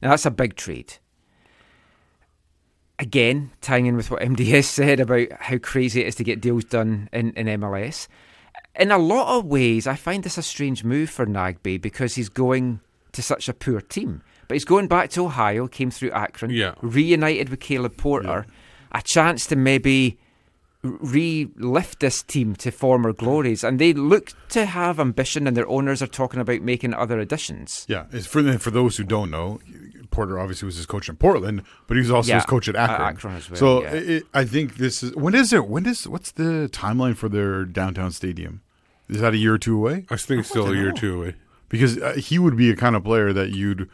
Now 0.00 0.08
that's 0.08 0.24
a 0.24 0.30
big 0.30 0.56
trade. 0.56 0.94
Again, 2.98 3.50
tying 3.60 3.84
in 3.84 3.94
with 3.94 4.10
what 4.10 4.22
MDS 4.22 4.64
said 4.64 5.00
about 5.00 5.30
how 5.38 5.58
crazy 5.58 6.00
it 6.00 6.06
is 6.06 6.14
to 6.14 6.24
get 6.24 6.40
deals 6.40 6.64
done 6.64 7.10
in, 7.12 7.32
in 7.32 7.46
MLS. 7.60 8.08
In 8.74 8.90
a 8.90 8.96
lot 8.96 9.36
of 9.38 9.44
ways, 9.44 9.86
I 9.86 9.96
find 9.96 10.24
this 10.24 10.38
a 10.38 10.42
strange 10.42 10.82
move 10.82 11.10
for 11.10 11.26
Nagbe 11.26 11.78
because 11.78 12.14
he's 12.14 12.30
going 12.30 12.80
to 13.12 13.20
such 13.20 13.50
a 13.50 13.52
poor 13.52 13.82
team. 13.82 14.22
But 14.48 14.54
he's 14.54 14.64
going 14.64 14.88
back 14.88 15.10
to 15.10 15.26
Ohio, 15.26 15.68
came 15.68 15.90
through 15.90 16.12
Akron, 16.12 16.50
Yeah. 16.52 16.72
reunited 16.80 17.50
with 17.50 17.60
Caleb 17.60 17.98
Porter, 17.98 18.46
a 18.92 19.02
chance 19.02 19.44
to 19.48 19.56
maybe 19.56 20.18
re-lift 20.84 22.00
this 22.00 22.22
team 22.22 22.54
to 22.56 22.70
former 22.70 23.12
glories. 23.12 23.64
And 23.64 23.78
they 23.78 23.92
look 23.92 24.32
to 24.50 24.66
have 24.66 25.00
ambition, 25.00 25.46
and 25.46 25.56
their 25.56 25.68
owners 25.68 26.02
are 26.02 26.06
talking 26.06 26.40
about 26.40 26.60
making 26.60 26.94
other 26.94 27.18
additions. 27.18 27.86
Yeah, 27.88 28.06
it's 28.12 28.26
for 28.26 28.58
for 28.58 28.70
those 28.70 28.96
who 28.96 29.04
don't 29.04 29.30
know, 29.30 29.60
Porter 30.10 30.38
obviously 30.38 30.66
was 30.66 30.76
his 30.76 30.86
coach 30.86 31.08
in 31.08 31.16
Portland, 31.16 31.62
but 31.86 31.96
he 31.96 32.00
was 32.02 32.10
also 32.10 32.28
Yeah, 32.28 32.36
his 32.36 32.46
coach 32.46 32.68
at 32.68 32.76
at 32.76 32.90
Akron. 32.90 33.08
Akron 33.08 33.36
as 33.36 33.50
well, 33.50 33.58
So 33.58 33.82
yeah. 33.82 33.94
it, 33.94 34.22
I 34.34 34.44
think 34.44 34.76
this 34.76 35.02
is 35.02 35.14
when 35.16 35.34
is 35.34 35.52
it? 35.52 35.66
When 35.66 35.86
is 35.86 36.06
what's 36.06 36.30
the 36.30 36.68
timeline 36.72 37.16
for 37.16 37.28
their 37.28 37.64
downtown 37.64 38.12
stadium? 38.12 38.62
Is 39.08 39.20
that 39.20 39.34
a 39.34 39.36
year 39.36 39.54
or 39.54 39.58
two 39.58 39.76
away? 39.76 40.06
I 40.10 40.16
think 40.16 40.40
it's 40.40 40.48
still 40.48 40.70
a 40.70 40.74
year 40.74 40.90
or 40.90 40.92
two 40.92 41.16
away. 41.20 41.34
Because 41.68 41.98
uh, 41.98 42.14
he 42.14 42.38
would 42.38 42.56
be 42.56 42.70
a 42.70 42.76
kind 42.76 42.94
of 42.94 43.02
player 43.04 43.32
that 43.32 43.50
you'd, 43.50 43.88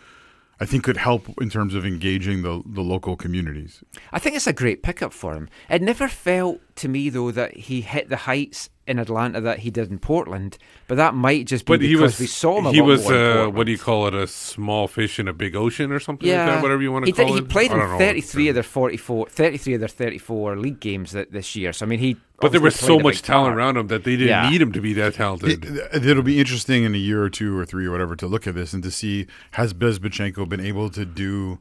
I 0.61 0.67
think, 0.67 0.85
could 0.85 0.99
help 0.99 1.27
in 1.41 1.49
terms 1.49 1.75
of 1.75 1.87
engaging 1.87 2.43
the 2.43 2.63
the 2.67 2.83
local 2.83 3.17
communities. 3.17 3.83
I 4.13 4.19
think 4.19 4.37
it's 4.37 4.47
a 4.47 4.53
great 4.53 4.83
pickup 4.83 5.13
for 5.13 5.35
him. 5.35 5.49
It 5.71 5.81
never 5.81 6.07
felt 6.07 6.61
to 6.77 6.89
me 6.89 7.09
though 7.09 7.31
that 7.31 7.57
he 7.57 7.81
hit 7.81 8.11
the 8.11 8.17
heights 8.17 8.69
in 8.91 8.99
Atlanta 8.99 9.41
that 9.41 9.61
he 9.61 9.71
did 9.71 9.91
in 9.91 9.99
Portland, 9.99 10.59
but 10.89 10.97
that 10.97 11.15
might 11.15 11.47
just 11.47 11.65
be 11.65 11.73
But 11.75 11.81
because 11.81 11.89
he 11.91 11.97
was 11.97 12.19
we 12.19 12.27
saw 12.27 12.59
him. 12.59 12.67
A 12.67 12.73
he 12.73 12.81
lot 12.81 12.87
was 12.87 13.03
more 13.05 13.15
uh, 13.15 13.33
Portland. 13.33 13.57
what 13.57 13.67
do 13.67 13.73
you 13.73 13.79
call 13.79 14.07
it? 14.09 14.15
A 14.15 14.27
small 14.27 14.89
fish 14.89 15.19
in 15.19 15.29
a 15.29 15.33
big 15.33 15.55
ocean 15.55 15.93
or 15.93 16.01
something 16.01 16.29
yeah, 16.29 16.45
like 16.45 16.55
that. 16.57 16.63
Whatever 16.63 16.83
you 16.83 16.93
want 16.93 17.07
to 17.07 17.11
he 17.11 17.13
call 17.13 17.35
did, 17.35 17.45
it. 17.45 17.47
He 17.47 17.49
played 17.49 17.71
in 17.73 17.79
33 17.79 18.49
of 18.49 18.55
their 18.55 18.63
44, 18.65 19.29
33 19.29 19.75
of 19.75 19.81
their 19.81 19.89
34 19.89 20.57
league 20.57 20.81
games 20.81 21.13
th- 21.13 21.29
this 21.31 21.55
year. 21.57 21.73
So 21.73 21.87
I 21.87 21.89
mean, 21.89 22.01
he. 22.01 22.17
But 22.41 22.53
there 22.53 22.61
was 22.61 22.75
so 22.75 22.99
much 22.99 23.23
talent 23.23 23.49
part. 23.51 23.59
around 23.59 23.77
him 23.77 23.87
that 23.89 24.05
they 24.05 24.13
didn't 24.17 24.29
Yeah. 24.29 24.49
need 24.51 24.61
him 24.63 24.73
to 24.73 24.81
be 24.81 24.93
that 24.95 25.15
talented. 25.15 25.65
It, 25.65 26.05
it'll 26.07 26.23
be 26.23 26.41
interesting 26.41 26.85
in 26.85 26.95
a 26.95 26.99
year 26.99 27.23
or 27.23 27.31
two 27.31 27.57
or 27.57 27.65
three 27.67 27.87
or 27.87 27.91
whatever 27.93 28.17
to 28.17 28.27
look 28.27 28.47
at 28.47 28.55
this 28.55 28.73
and 28.73 28.83
to 28.83 28.91
see 28.91 29.27
has 29.53 29.73
Bezbatchenko 29.75 30.49
been 30.49 30.61
able 30.61 30.89
to 30.91 31.05
do 31.05 31.59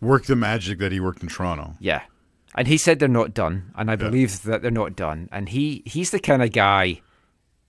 work 0.00 0.26
the 0.26 0.36
magic 0.36 0.78
that 0.78 0.92
he 0.92 1.00
worked 1.00 1.22
in 1.22 1.28
Toronto. 1.28 1.74
Yeah. 1.80 2.02
And 2.58 2.66
he 2.68 2.76
said 2.76 2.98
they're 2.98 3.08
not 3.08 3.32
done, 3.32 3.70
and 3.76 3.88
I 3.90 3.94
believe 3.96 4.42
that 4.42 4.62
they're 4.62 4.70
not 4.72 4.96
done. 4.96 5.28
And 5.30 5.48
he 5.48 5.82
he's 5.86 6.10
the 6.10 6.18
kind 6.18 6.42
of 6.42 6.50
guy 6.52 7.00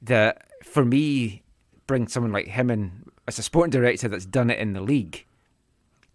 that, 0.01 0.47
for 0.63 0.83
me, 0.83 1.43
brings 1.85 2.11
someone 2.11 2.31
like 2.31 2.47
him 2.47 2.71
in 2.71 3.03
as 3.27 3.37
a 3.37 3.43
sporting 3.43 3.69
director 3.69 4.07
that's 4.07 4.25
done 4.25 4.49
it 4.49 4.57
in 4.57 4.73
the 4.73 4.81
league. 4.81 5.25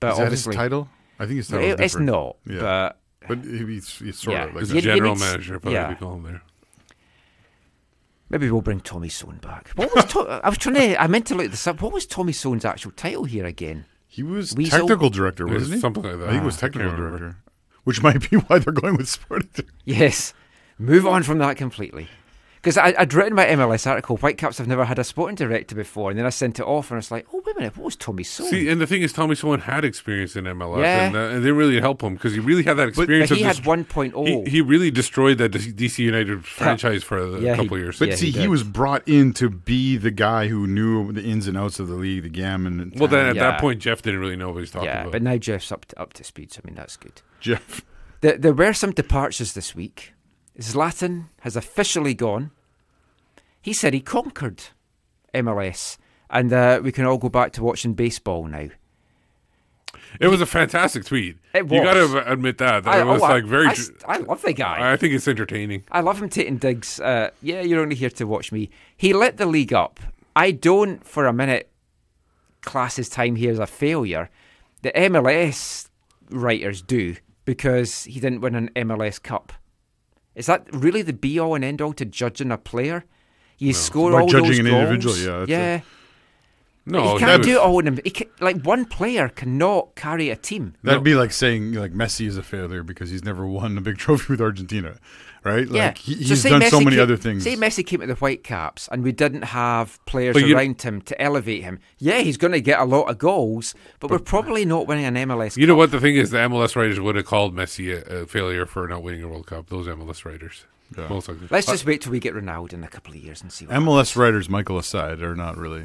But 0.01 0.13
Is 0.15 0.19
that 0.19 0.23
his 0.25 0.27
obviously, 0.41 0.57
title? 0.57 0.89
I 1.21 1.27
think 1.27 1.37
his 1.37 1.47
title. 1.49 1.65
is 1.67 1.73
It- 1.75 1.81
it's 1.81 1.97
not, 1.97 2.37
Yeah. 2.47 2.59
but 2.61 2.99
but 3.29 3.39
he's, 3.45 3.97
he's 4.01 4.19
sort 4.19 4.37
yeah. 4.37 4.45
of 4.47 4.55
like 4.55 4.61
He's 4.63 4.69
that. 4.71 4.75
a 4.79 4.81
You- 4.83 4.89
you 4.91 4.95
general 4.97 5.15
need 5.15 5.23
s- 5.23 5.31
manager, 5.33 5.59
probably 5.61 5.75
yeah. 5.75 5.89
we 5.91 5.95
call 5.95 6.15
him 6.17 6.23
there. 6.25 6.43
maybe 8.31 8.51
we'll 8.51 8.61
bring 8.61 8.81
Tommy 8.81 9.09
Soehn 9.09 9.41
back. 9.41 9.71
What 9.77 9.95
was 9.95 10.05
to- 10.07 10.41
I 10.45 10.49
was 10.49 10.59
trying 10.59 10.75
to? 10.75 11.01
I 11.03 11.07
meant 11.07 11.27
to 11.29 11.35
look 11.35 11.51
this 11.51 11.67
up. 11.67 11.81
What 11.81 11.93
was 11.93 12.07
Tommy 12.07 12.33
Soehn's 12.33 12.65
actual 12.65 12.91
title 12.91 13.25
here 13.25 13.47
again? 13.47 13.87
He 14.09 14.23
was 14.23 14.55
Weasel? 14.55 14.81
technical 14.81 15.11
director, 15.11 15.45
was 15.47 15.55
wasn't 15.63 15.75
he? 15.75 15.81
something 15.81 16.03
like 16.03 16.19
that. 16.19 16.29
I 16.29 16.31
think 16.33 16.43
it 16.43 16.47
was 16.47 16.57
Ah, 16.57 16.59
I 16.59 16.61
can't 16.69 16.73
technical 16.75 16.97
director, 16.97 17.37
which 17.85 18.03
might 18.03 18.29
be 18.31 18.37
why 18.49 18.59
they're 18.59 18.73
going 18.73 18.97
with 18.97 19.09
sporting. 19.09 19.49
director. 19.55 19.73
Yes. 19.85 20.35
Move 20.79 21.07
on 21.07 21.23
from 21.23 21.39
that 21.39 21.57
completely. 21.57 22.09
Because 22.57 22.79
I'd 22.79 23.13
written 23.13 23.35
my 23.35 23.45
MLS 23.45 23.87
article, 23.87 24.17
Whitecaps 24.17 24.57
have 24.57 24.67
never 24.67 24.87
had 24.87 24.99
a 24.99 25.05
sporting 25.05 25.35
director 25.37 25.75
before, 25.75 26.09
and 26.09 26.19
then 26.19 26.25
I 26.25 26.31
sent 26.31 26.59
it 26.59 26.63
off, 26.63 26.91
and 26.91 26.97
it's 26.97 27.11
like, 27.11 27.27
oh, 27.31 27.43
wait 27.45 27.55
a 27.57 27.59
minute, 27.59 27.77
what 27.77 27.85
was 27.85 27.95
Tommy 27.95 28.23
Soehn? 28.23 28.49
See, 28.49 28.71
and 28.71 28.81
the 28.81 28.87
thing 28.87 29.03
is, 29.03 29.13
Tommy 29.13 29.35
Soehn 29.35 29.61
had 29.61 29.85
experience 29.85 30.35
in 30.35 30.45
MLS, 30.45 30.81
Yeah. 30.81 31.05
and, 31.09 31.15
uh, 31.15 31.19
and 31.19 31.37
it 31.37 31.41
didn't 31.41 31.57
really 31.57 31.79
help 31.79 32.03
him 32.03 32.15
because 32.15 32.33
he 32.33 32.41
really 32.41 32.63
had 32.63 32.79
that 32.79 32.89
experience. 32.89 33.29
but 33.29 33.37
he 33.37 33.45
of 33.45 33.49
had 33.49 33.57
dest- 33.63 33.69
1.0. 33.69 34.47
He, 34.47 34.51
he 34.51 34.61
really 34.63 34.91
destroyed 34.91 35.37
that 35.39 35.53
DC 35.53 35.99
United 35.99 36.47
franchise 36.47 37.05
for 37.05 37.19
a 37.19 37.39
Yeah, 37.39 37.55
couple 37.55 37.77
of 37.77 37.83
years. 37.83 37.99
But 37.99 38.09
Yeah, 38.09 38.15
see, 38.15 38.31
he 38.31 38.41
he, 38.41 38.49
was 38.49 38.63
brought 38.65 39.07
in 39.07 39.35
to 39.35 39.51
be 39.51 39.99
the 39.99 40.11
guy 40.11 40.49
who 40.49 40.67
knew 40.67 41.13
the 41.13 41.23
ins 41.23 41.47
and 41.47 41.59
outs 41.59 41.79
of 41.81 41.89
the 41.89 41.97
league, 41.97 42.23
the 42.23 42.31
gammon. 42.31 42.81
and 42.81 42.99
well, 42.99 43.09
then 43.09 43.27
at 43.27 43.37
Yeah. 43.37 43.51
that 43.51 43.61
point, 43.61 43.81
Jeff 43.83 44.01
didn't 44.01 44.21
really 44.21 44.37
know 44.37 44.49
what 44.49 44.55
he 44.55 44.61
was 44.63 44.71
talking 44.71 44.87
yeah, 44.89 45.01
about. 45.03 45.13
but 45.13 45.21
now 45.21 45.37
Jeff's 45.37 45.71
up 45.71 45.85
to, 45.85 46.01
up 46.01 46.15
to 46.15 46.25
speed, 46.25 46.51
so 46.51 46.63
I 46.65 46.67
mean, 46.67 46.77
that's 46.77 46.97
good. 46.97 47.21
Jeff. 47.45 47.83
There, 48.23 48.39
there 48.39 48.55
were 48.55 48.73
some 48.73 48.93
departures 48.93 49.53
this 49.53 49.75
week. 49.75 50.15
Zlatan 50.59 51.27
has 51.41 51.57
officially 51.57 52.15
gone. 52.15 52.53
He 53.61 53.75
said 53.75 53.93
he 53.93 54.01
conquered 54.01 54.63
MLS, 55.35 55.99
and 56.31 56.51
uh, 56.51 56.81
we 56.83 56.91
can 56.91 57.05
all 57.05 57.19
go 57.19 57.29
back 57.29 57.53
to 57.53 57.63
watching 57.63 57.93
baseball 57.93 58.47
now. 58.47 58.71
it 60.19 60.29
was 60.29 60.41
a 60.41 60.47
fantastic 60.47 61.05
tweet. 61.05 61.37
It 61.53 61.71
You 61.71 61.83
got 61.83 61.95
to 61.95 62.33
admit 62.33 62.57
that. 62.59 62.85
that 62.85 62.95
I, 62.95 63.01
it 63.03 63.05
was 63.05 63.21
oh, 63.21 63.27
like 63.27 63.45
very. 63.45 63.67
I, 63.67 63.75
I 64.07 64.17
love 64.17 64.41
the 64.41 64.55
guy. 64.55 64.93
I 64.93 64.97
think 64.97 65.13
it's 65.13 65.29
entertaining. 65.29 65.85
I 65.93 66.01
love 66.01 66.23
him 66.23 66.31
taking 66.31 66.57
digs. 66.57 66.99
Uh, 66.99 67.29
yeah, 67.43 67.61
you're 67.61 67.83
only 67.83 67.97
here 67.97 68.09
to 68.09 68.25
watch 68.25 68.53
me. 68.53 68.71
He 68.97 69.13
lit 69.13 69.37
the 69.37 69.45
league 69.45 69.75
up. 69.75 70.01
I 70.35 70.51
don't, 70.51 71.07
for 71.07 71.27
a 71.27 71.33
minute, 71.35 71.71
class 72.63 72.97
his 72.97 73.11
time 73.11 73.37
here 73.37 73.53
as 73.53 73.59
a 73.59 73.67
failure. 73.67 74.31
The 74.81 74.93
MLS 74.93 75.91
writers 76.31 76.81
do 76.81 77.17
because 77.45 78.05
he 78.05 78.21
didn't 78.21 78.41
win 78.41 78.55
an 78.55 78.71
MLS 78.77 79.23
Cup. 79.23 79.53
Is 80.35 80.47
that 80.47 80.67
really 80.73 81.03
the 81.03 81.13
be 81.13 81.39
all 81.39 81.55
and 81.55 81.65
end 81.65 81.81
all 81.81 81.93
to 81.95 82.05
judging 82.05 82.51
a 82.51 82.59
player? 82.59 83.05
You 83.59 83.73
score 83.73 84.19
all 84.19 84.27
those 84.27 84.33
goals. 84.33 84.33
By 84.33 84.39
all 84.39 84.47
judging 84.47 84.65
those 84.65 84.73
an 84.73 84.81
goals. 84.81 84.83
individual, 84.83 85.49
yeah, 85.49 85.59
yeah. 85.59 85.81
No, 86.87 87.15
he 87.15 87.19
can't 87.19 87.43
do 87.43 87.53
it 87.53 87.59
all 87.59 87.79
in 87.79 87.87
him. 87.87 87.97
Can, 87.97 88.29
like 88.41 88.61
one 88.63 88.85
player 88.85 89.29
cannot 89.29 89.95
carry 89.95 90.29
a 90.29 90.37
team. 90.37 90.75
That'd 90.83 91.03
be 91.03 91.15
like 91.15 91.33
saying 91.33 91.73
like 91.73 91.93
Messi 91.93 92.27
is 92.27 92.37
a 92.37 92.43
failure 92.43 92.83
because 92.83 93.11
he's 93.11 93.25
never 93.25 93.47
won 93.47 93.79
a 93.79 93.81
big 93.81 93.97
trophy 93.99 94.35
with 94.35 94.41
Argentina, 94.41 94.99
right? 95.45 95.69
Yeah, 95.69 95.87
Like 95.87 95.99
he, 95.99 96.15
So 96.15 96.19
he's 96.21 96.43
say 96.43 96.51
done 96.51 96.63
so 96.63 96.81
Messi 96.81 96.85
many 96.85 96.97
came- 96.97 97.03
other 97.03 97.17
things. 97.17 97.43
Say 97.45 97.57
Messi 97.57 97.87
came 97.87 98.01
to 98.01 98.07
the 98.07 98.15
Whitecaps 98.15 98.89
and 98.91 99.03
we 99.05 99.13
didn't 99.13 99.43
have 99.43 100.05
players 100.07 100.35
But 100.35 100.51
around 100.51 100.83
him 100.83 101.01
to 101.03 101.21
elevate 101.23 101.63
him. 101.63 101.79
Yeah, 101.99 102.19
he's 102.21 102.37
going 102.37 102.53
to 102.53 102.61
get 102.61 102.81
a 102.81 102.85
lot 102.85 103.05
of 103.11 103.19
goals, 103.19 103.75
but 104.01 104.11
we're 104.11 104.19
probably 104.19 104.65
not 104.65 104.87
winning 104.87 105.05
an 105.05 105.15
MLS. 105.29 105.57
You 105.57 105.67
know 105.67 105.75
what? 105.77 105.91
The 105.91 106.01
thing 106.01 106.17
is, 106.17 106.31
the 106.31 106.39
MLS 106.39 106.75
writers 106.77 106.99
would 106.99 107.17
have 107.17 107.27
called 107.27 107.55
Messi 107.55 107.93
a, 107.95 108.23
a 108.23 108.27
failure 108.27 108.67
for 108.67 108.89
not 108.89 109.03
winning 109.03 109.23
a 109.23 109.29
World 109.29 109.47
Cup. 109.47 109.69
Those 109.69 109.87
MLS 109.87 110.25
writers. 110.25 110.65
Most 110.97 111.29
likely. 111.29 111.49
Let's 111.51 111.69
uh, 111.69 111.73
just 111.73 111.87
wait 111.87 112.03
till 112.03 112.13
we 112.13 112.21
get 112.21 112.35
Ronaldo 112.35 112.75
in 112.75 112.85
a 112.85 112.89
couple 112.89 113.15
of 113.15 113.19
years 113.19 113.43
and 113.43 113.51
see. 113.51 113.67
What 113.67 113.75
MLS 113.77 114.17
writers, 114.17 114.49
Michael 114.49 114.79
aside, 114.79 115.23
are 115.23 115.35
not 115.35 115.57
really. 115.57 115.85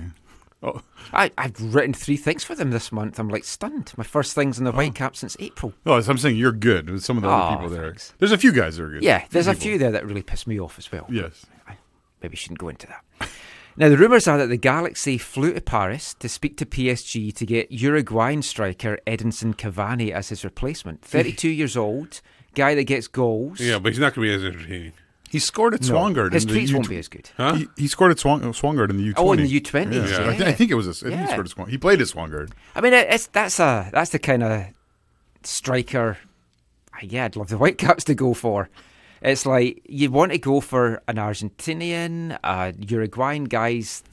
Oh, 0.61 0.81
I, 1.13 1.31
I've 1.37 1.73
written 1.73 1.93
three 1.93 2.17
things 2.17 2.43
for 2.43 2.53
them 2.53 2.71
this 2.71 2.91
month. 2.91 3.17
I'm 3.17 3.29
like 3.29 3.45
stunned. 3.45 3.93
My 3.95 4.03
first 4.03 4.33
things 4.35 4.57
in 4.57 4.65
the 4.65 4.73
oh. 4.73 4.75
white 4.75 4.93
cap 4.93 5.15
since 5.15 5.37
April. 5.39 5.73
oh, 5.85 5.93
I'm 6.05 6.17
saying 6.17 6.35
you're 6.35 6.51
good. 6.51 6.89
with 6.89 7.03
Some 7.03 7.15
of 7.17 7.23
the 7.23 7.29
Oh, 7.29 7.31
other 7.31 7.55
people 7.55 7.69
there. 7.69 7.89
thanks. 7.91 8.13
There's 8.19 8.33
a 8.33 8.37
few 8.37 8.51
guys 8.51 8.75
that 8.75 8.83
are 8.83 8.89
good. 8.89 9.03
Yeah, 9.03 9.25
there's 9.29 9.47
a 9.47 9.53
few 9.53 9.77
there 9.77 9.91
that 9.91 10.05
really 10.05 10.21
piss 10.21 10.45
me 10.45 10.59
off 10.59 10.77
as 10.77 10.91
well. 10.91 11.05
Yes. 11.09 11.45
I 11.67 11.77
maybe 12.21 12.35
shouldn't 12.35 12.59
go 12.59 12.69
into 12.69 12.87
that. 12.87 13.29
Now, 13.77 13.87
the 13.87 13.95
rumours 13.97 14.27
are 14.27 14.37
that 14.39 14.47
the 14.47 14.57
Galaxy 14.57 15.17
flew 15.17 15.53
to 15.53 15.61
Paris 15.61 16.13
to 16.15 16.27
speak 16.27 16.57
to 16.57 16.65
PSG 16.65 17.33
to 17.33 17.45
get 17.45 17.71
Uruguayan 17.71 18.41
striker 18.41 18.99
Edinson 19.07 19.55
Cavani 19.55 20.11
as 20.11 20.27
his 20.27 20.43
replacement. 20.43 21.01
32 21.01 21.47
years 21.47 21.77
old, 21.77 22.19
guy 22.55 22.75
that 22.75 22.83
gets 22.83 23.07
goals. 23.07 23.61
Yeah, 23.61 23.79
but 23.79 23.93
he's 23.93 23.99
not 23.99 24.13
going 24.13 24.27
to 24.27 24.37
be 24.37 24.45
as 24.45 24.53
entertaining. 24.53 24.91
He 25.29 25.39
scored 25.39 25.75
at 25.75 25.81
No, 25.83 25.93
Swangard. 25.95 26.33
his 26.33 26.45
in 26.45 26.49
tweets 26.51 26.67
U- 26.69 26.75
won't 26.75 26.89
be 26.89 26.97
as 26.97 27.07
good. 27.07 27.29
Huh? 27.37 27.53
He, 27.53 27.67
he 27.77 27.87
scored 27.87 28.11
at 28.11 28.17
Swang, 28.19 28.41
Swangard 28.41 28.89
in 28.89 28.97
the 28.97 29.09
U20. 29.09 29.13
Oh, 29.17 29.31
in 29.33 29.43
the 29.43 29.59
U20s, 29.61 30.09
Yeah. 30.09 30.27
I, 30.29 30.35
thi- 30.35 30.45
I 30.45 30.51
think 30.53 30.71
it 30.71 30.75
was. 30.75 30.87
A, 30.87 30.89
I 30.89 30.93
think 30.93 31.11
Yeah. 31.11 31.21
he 31.25 31.31
scored 31.31 31.45
at 31.47 31.51
Swangard. 31.55 31.69
He 31.69 31.77
played 31.77 32.01
at 32.01 32.07
Swangard. 32.07 32.51
I 32.75 32.81
mean, 32.81 32.93
it's 32.93 33.27
that's 33.27 33.59
a 33.59 33.89
that's 33.93 34.09
the 34.11 34.19
kind 34.19 34.41
of 34.43 34.65
striker. 35.43 36.17
Yeah, 37.01 37.25
I'd 37.25 37.35
love 37.35 37.49
the 37.49 37.57
Whitecaps 37.57 38.03
to 38.05 38.15
go 38.15 38.33
for. 38.33 38.69
It's 39.21 39.45
like 39.45 39.81
you 39.87 40.09
want 40.11 40.31
to 40.31 40.37
go 40.37 40.59
for 40.61 41.01
an 41.07 41.15
Argentinian, 41.17 42.37
uh, 42.43 42.71
Uruguayan 42.77 43.45
guys. 43.45 44.03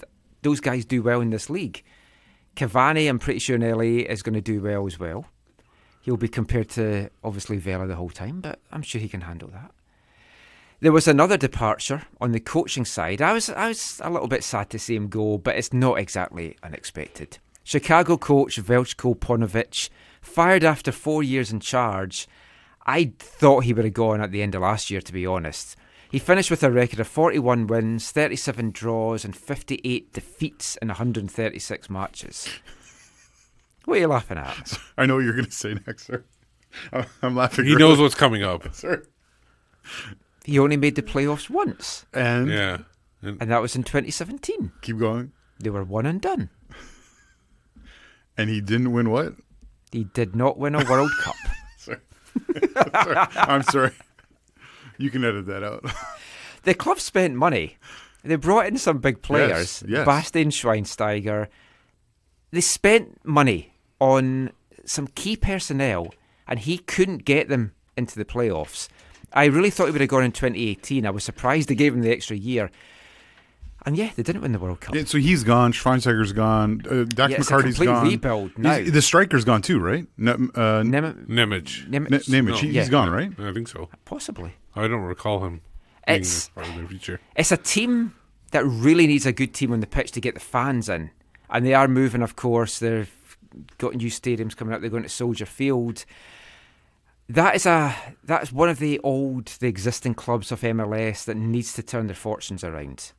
Those 0.42 0.60
guys 0.60 0.84
do 0.84 1.02
well 1.02 1.20
in 1.20 1.30
this 1.30 1.48
league. 1.50 1.82
Cavani, 2.56 3.08
I'm 3.08 3.18
pretty 3.18 3.40
sure 3.40 3.56
in 3.56 3.62
LA 3.62 4.04
is 4.08 4.22
going 4.22 4.34
to 4.34 4.40
do 4.40 4.60
well 4.60 4.86
as 4.86 4.98
well. 4.98 5.26
He'll 6.02 6.16
be 6.16 6.28
compared 6.28 6.68
to 6.70 7.10
obviously 7.24 7.56
Vela 7.58 7.86
the 7.86 7.96
whole 7.96 8.10
time, 8.10 8.40
but 8.40 8.60
I'm 8.72 8.82
sure 8.82 9.00
he 9.00 9.08
can 9.08 9.22
handle 9.22 9.48
that. 9.48 9.72
There 10.80 10.92
was 10.92 11.08
another 11.08 11.36
departure 11.36 12.02
on 12.20 12.32
the 12.32 12.40
coaching 12.40 12.84
side. 12.84 13.22
I 13.22 13.32
was 13.32 13.48
I 13.48 13.68
was 13.68 14.00
a 14.04 14.10
little 14.10 14.28
bit 14.28 14.44
sad 14.44 14.68
to 14.70 14.78
see 14.78 14.94
him 14.94 15.08
go, 15.08 15.38
but 15.38 15.56
it's 15.56 15.72
not 15.72 15.98
exactly 15.98 16.56
unexpected. 16.62 17.38
Chicago 17.64 18.16
coach 18.16 18.60
Veljko 18.62 19.16
Paunovic 19.18 19.88
fired 20.20 20.64
after 20.64 20.92
four 20.92 21.22
years 21.22 21.50
in 21.50 21.60
charge. 21.60 22.28
I 22.86 23.12
thought 23.18 23.64
he 23.64 23.72
would 23.72 23.84
have 23.84 23.94
gone 23.94 24.20
at 24.20 24.30
the 24.30 24.42
end 24.42 24.54
of 24.54 24.62
last 24.62 24.90
year, 24.90 25.00
to 25.00 25.12
be 25.12 25.26
honest. 25.26 25.76
He 26.08 26.20
finished 26.20 26.52
with 26.52 26.62
a 26.62 26.70
record 26.70 27.00
of 27.00 27.08
41 27.08 27.66
wins, 27.66 28.12
37 28.12 28.70
draws, 28.70 29.24
and 29.24 29.36
58 29.36 30.12
defeats 30.12 30.76
in 30.80 30.86
136 30.88 31.90
matches. 31.90 32.48
What 33.86 33.96
are 33.96 34.00
you 34.00 34.06
laughing 34.06 34.38
at? 34.38 34.78
I 34.98 35.06
know 35.06 35.16
what 35.16 35.24
you're 35.24 35.32
going 35.32 35.46
to 35.46 35.50
say 35.50 35.74
next, 35.86 36.06
sir. 36.06 36.24
I'm- 36.92 37.06
I'm 37.22 37.34
laughing. 37.34 37.64
He 37.64 37.74
knows 37.74 37.98
what's 37.98 38.14
coming 38.14 38.44
up. 38.44 38.72
Sir. 38.74 39.04
He 40.46 40.60
only 40.60 40.76
made 40.76 40.94
the 40.94 41.02
playoffs 41.02 41.50
once, 41.50 42.06
And 42.14 42.48
Yeah. 42.48 42.78
And 43.20 43.36
and 43.40 43.50
that 43.50 43.60
was 43.60 43.74
in 43.74 43.82
2017. 43.82 44.70
keep 44.80 44.96
going. 44.98 45.32
They 45.58 45.70
were 45.70 45.82
one 45.82 46.06
and 46.06 46.20
done. 46.20 46.50
And 48.38 48.50
he 48.50 48.60
didn't 48.60 48.92
win 48.92 49.08
what? 49.10 49.34
He 49.92 50.04
did 50.04 50.36
not 50.36 50.58
win 50.58 50.74
a 50.74 50.84
World 50.84 51.10
Cup. 51.22 51.34
Sorry. 51.78 51.98
Sorry. 52.92 53.16
I'm 53.36 53.62
sorry. 53.62 53.92
You 54.98 55.10
can 55.10 55.24
edit 55.24 55.46
that 55.46 55.62
out. 55.64 55.84
The 56.64 56.74
club 56.74 57.00
spent 57.00 57.34
money. 57.34 57.78
They 58.22 58.36
brought 58.36 58.66
in 58.66 58.76
some 58.76 58.98
big 58.98 59.22
players. 59.22 59.82
Yes, 59.82 59.84
yes. 59.88 60.04
Bastian 60.06 60.50
Schweinsteiger. 60.50 61.48
They 62.50 62.60
spent 62.60 63.24
money 63.24 63.72
on 64.00 64.50
some 64.84 65.06
key 65.08 65.36
personnel, 65.36 66.12
and 66.46 66.58
he 66.58 66.76
couldn't 66.78 67.24
get 67.24 67.48
them 67.48 67.72
into 67.96 68.16
the 68.18 68.24
playoffs. 68.26 68.88
I 69.36 69.44
really 69.44 69.70
thought 69.70 69.86
he 69.86 69.92
would 69.92 70.00
have 70.00 70.10
gone 70.10 70.24
in 70.24 70.32
2018. 70.32 71.06
I 71.06 71.10
was 71.10 71.22
surprised 71.22 71.68
they 71.68 71.74
gave 71.76 71.94
him 71.94 72.00
the 72.02 72.10
extra 72.10 72.36
year. 72.36 72.70
And 73.84 73.96
yeah, 73.96 74.10
they 74.16 74.24
didn't 74.24 74.42
win 74.42 74.50
the 74.50 74.58
World 74.58 74.80
Cup. 74.80 74.96
Yeah, 74.96 75.04
so 75.04 75.18
he's 75.18 75.44
gone. 75.44 75.70
Schweinsteiger's 75.72 76.32
gone. 76.32 76.82
Uh, 76.90 77.04
Dax 77.04 77.30
Yeah, 77.30 77.36
it's 77.38 77.48
a 77.50 77.52
McCarty's 77.54 77.62
complete 77.76 77.84
gone. 77.86 78.06
rebuild 78.08 78.50
He's- 78.56 78.58
now. 78.86 78.90
The 78.90 79.02
striker's 79.02 79.44
gone 79.44 79.62
too, 79.62 79.78
right? 79.78 80.06
Ne- 80.18 80.32
uh, 80.32 80.82
Nem- 80.82 81.26
Nemec. 81.28 81.86
Nem- 81.88 82.04
Ne- 82.10 82.18
Nemec, 82.18 82.56
he, 82.56 82.70
yeah. 82.70 82.80
has 82.80 82.90
gone, 82.90 83.10
right? 83.10 83.30
I 83.38 83.52
think 83.52 83.68
so. 83.68 83.88
Possibly. 84.04 84.54
I 84.74 84.88
don't 84.88 85.02
recall 85.02 85.44
him 85.44 85.60
being 86.06 86.20
It's- 86.20 86.48
part 86.54 86.66
of 86.68 86.74
the 86.80 86.88
future. 86.88 87.20
It's 87.36 87.52
a 87.52 87.56
team 87.56 88.14
that 88.50 88.64
really 88.64 89.06
needs 89.06 89.24
a 89.26 89.32
good 89.32 89.54
team 89.54 89.72
on 89.72 89.78
the 89.80 89.86
pitch 89.86 90.10
to 90.12 90.20
get 90.20 90.34
the 90.34 90.40
fans 90.40 90.88
in. 90.88 91.10
And 91.48 91.64
they 91.64 91.74
are 91.74 91.86
moving, 91.86 92.22
of 92.22 92.34
course. 92.34 92.80
They've 92.80 93.10
got 93.78 93.94
new 93.94 94.10
stadiums 94.10 94.56
coming 94.56 94.74
up. 94.74 94.80
They're 94.80 94.90
going 94.90 95.04
to 95.04 95.08
Soldier 95.08 95.46
Field. 95.46 96.04
That 97.28 97.56
is 97.56 97.66
a 97.66 97.94
that 98.24 98.42
is 98.44 98.52
one 98.52 98.68
of 98.68 98.78
the 98.78 99.00
old, 99.00 99.46
the 99.46 99.66
existing 99.66 100.14
clubs 100.14 100.52
of 100.52 100.60
MLS 100.60 101.24
that 101.24 101.36
needs 101.36 101.72
to 101.74 101.82
turn 101.82 102.06
their 102.06 102.14
fortunes 102.14 102.62
around. 102.62 103.12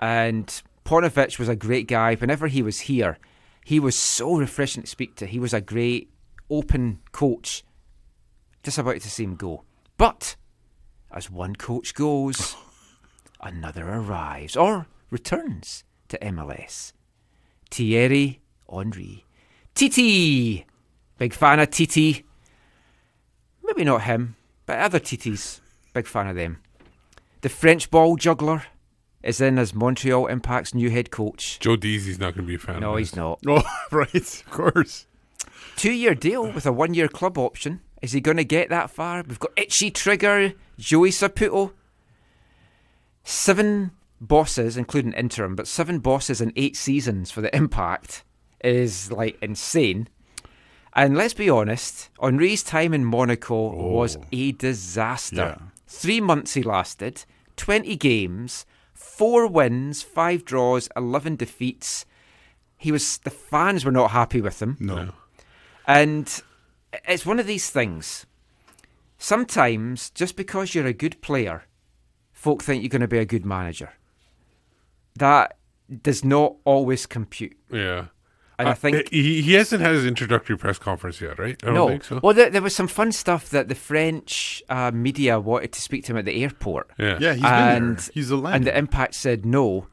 And 0.00 0.62
Paunovic 0.84 1.38
was 1.38 1.48
a 1.48 1.56
great 1.56 1.86
guy. 1.86 2.14
Whenever 2.14 2.46
he 2.46 2.62
was 2.62 2.80
here, 2.80 3.18
he 3.64 3.78
was 3.78 3.96
so 3.96 4.36
refreshing 4.36 4.82
to 4.82 4.88
speak 4.88 5.14
to. 5.16 5.26
He 5.26 5.38
was 5.38 5.52
a 5.52 5.60
great, 5.60 6.10
open 6.48 7.00
coach. 7.12 7.62
Just 8.62 8.78
about 8.78 9.00
to 9.00 9.10
see 9.10 9.24
him 9.24 9.36
go. 9.36 9.64
But 9.98 10.36
as 11.12 11.30
one 11.30 11.54
coach 11.54 11.94
goes, 11.94 12.56
another 13.40 13.86
arrives 13.86 14.56
or 14.56 14.86
returns 15.10 15.84
to 16.08 16.18
MLS. 16.18 16.92
Thierry 17.70 18.40
Henry. 18.70 19.26
TT! 19.74 20.64
Big 21.18 21.34
fan 21.34 21.60
of 21.60 21.70
TT. 21.70 22.24
Maybe 23.70 23.84
not 23.84 24.02
him, 24.02 24.34
but 24.66 24.78
other 24.80 24.98
TTs. 24.98 25.60
Big 25.94 26.08
fan 26.08 26.26
of 26.26 26.34
them. 26.34 26.58
The 27.42 27.48
French 27.48 27.88
ball 27.88 28.16
juggler 28.16 28.64
is 29.22 29.40
in 29.40 29.60
as 29.60 29.72
Montreal 29.72 30.26
Impact's 30.26 30.74
new 30.74 30.90
head 30.90 31.12
coach. 31.12 31.60
Joe 31.60 31.76
Deasy's 31.76 32.18
not 32.18 32.34
going 32.34 32.46
to 32.46 32.48
be 32.48 32.56
a 32.56 32.58
fan. 32.58 32.80
No, 32.80 32.96
he's 32.96 33.14
not. 33.14 33.38
Oh, 33.46 33.62
right, 33.92 34.12
of 34.14 34.50
course. 34.50 35.06
Two 35.76 35.92
year 35.92 36.16
deal 36.16 36.50
with 36.50 36.66
a 36.66 36.72
one 36.72 36.94
year 36.94 37.06
club 37.06 37.38
option. 37.38 37.80
Is 38.02 38.10
he 38.10 38.20
going 38.20 38.38
to 38.38 38.44
get 38.44 38.70
that 38.70 38.90
far? 38.90 39.22
We've 39.26 39.38
got 39.38 39.52
Itchy 39.56 39.92
Trigger, 39.92 40.54
Joey 40.76 41.10
Saputo. 41.10 41.70
Seven 43.22 43.92
bosses, 44.20 44.76
including 44.76 45.12
interim, 45.12 45.54
but 45.54 45.68
seven 45.68 46.00
bosses 46.00 46.40
in 46.40 46.52
eight 46.56 46.76
seasons 46.76 47.30
for 47.30 47.40
the 47.40 47.54
Impact 47.54 48.24
is 48.64 49.12
like 49.12 49.38
insane. 49.40 50.08
And 50.94 51.16
let's 51.16 51.34
be 51.34 51.48
honest, 51.48 52.10
Henry's 52.20 52.62
time 52.62 52.92
in 52.92 53.04
Monaco 53.04 53.54
oh. 53.54 53.92
was 53.92 54.18
a 54.32 54.52
disaster. 54.52 55.56
Yeah. 55.60 55.66
Three 55.86 56.20
months 56.20 56.54
he 56.54 56.62
lasted, 56.62 57.24
20 57.56 57.96
games, 57.96 58.66
four 58.92 59.46
wins, 59.46 60.02
five 60.02 60.44
draws, 60.44 60.88
11 60.96 61.36
defeats. 61.36 62.06
He 62.76 62.90
was 62.90 63.18
the 63.18 63.30
fans 63.30 63.84
were 63.84 63.92
not 63.92 64.10
happy 64.12 64.40
with 64.40 64.60
him. 64.60 64.76
No. 64.80 65.10
And 65.86 66.42
it's 67.06 67.26
one 67.26 67.38
of 67.38 67.46
these 67.46 67.70
things. 67.70 68.26
Sometimes, 69.18 70.10
just 70.10 70.34
because 70.34 70.74
you're 70.74 70.86
a 70.86 70.94
good 70.94 71.20
player, 71.20 71.64
folk 72.32 72.62
think 72.62 72.82
you're 72.82 72.88
going 72.88 73.00
to 73.02 73.08
be 73.08 73.18
a 73.18 73.26
good 73.26 73.44
manager. 73.44 73.92
That 75.16 75.58
does 76.02 76.24
not 76.24 76.56
always 76.64 77.04
compute. 77.04 77.56
Yeah. 77.70 78.06
And 78.60 78.68
I 78.68 78.72
Uh, 78.72 78.74
think 78.74 79.08
he, 79.10 79.42
he 79.42 79.54
hasn't 79.54 79.80
had 79.82 79.94
his 79.94 80.06
introductory 80.06 80.56
press 80.56 80.78
conference 80.78 81.20
yet, 81.20 81.38
right? 81.38 81.56
I 81.62 81.66
don't 81.66 81.74
no. 81.74 81.88
think 81.88 82.04
so. 82.04 82.20
Well, 82.22 82.34
there, 82.34 82.50
there 82.50 82.62
was 82.62 82.74
some 82.76 82.88
fun 82.88 83.12
stuff 83.12 83.48
that 83.50 83.68
the 83.68 83.74
French 83.74 84.62
uh, 84.68 84.90
media 84.92 85.40
wanted 85.40 85.72
to 85.72 85.80
speak 85.80 86.04
to 86.04 86.12
him 86.12 86.18
at 86.18 86.24
the 86.24 86.42
airport. 86.42 86.90
Yeah. 86.98 87.18
Yeah, 87.20 87.32
he's 87.34 87.42
been 87.42 87.52
and 87.52 87.98
there. 87.98 88.08
He's 88.14 88.30
a 88.30 88.36
and 88.36 88.66
the 88.66 88.76
Impact 88.76 89.14
said 89.14 89.44
no 89.44 89.86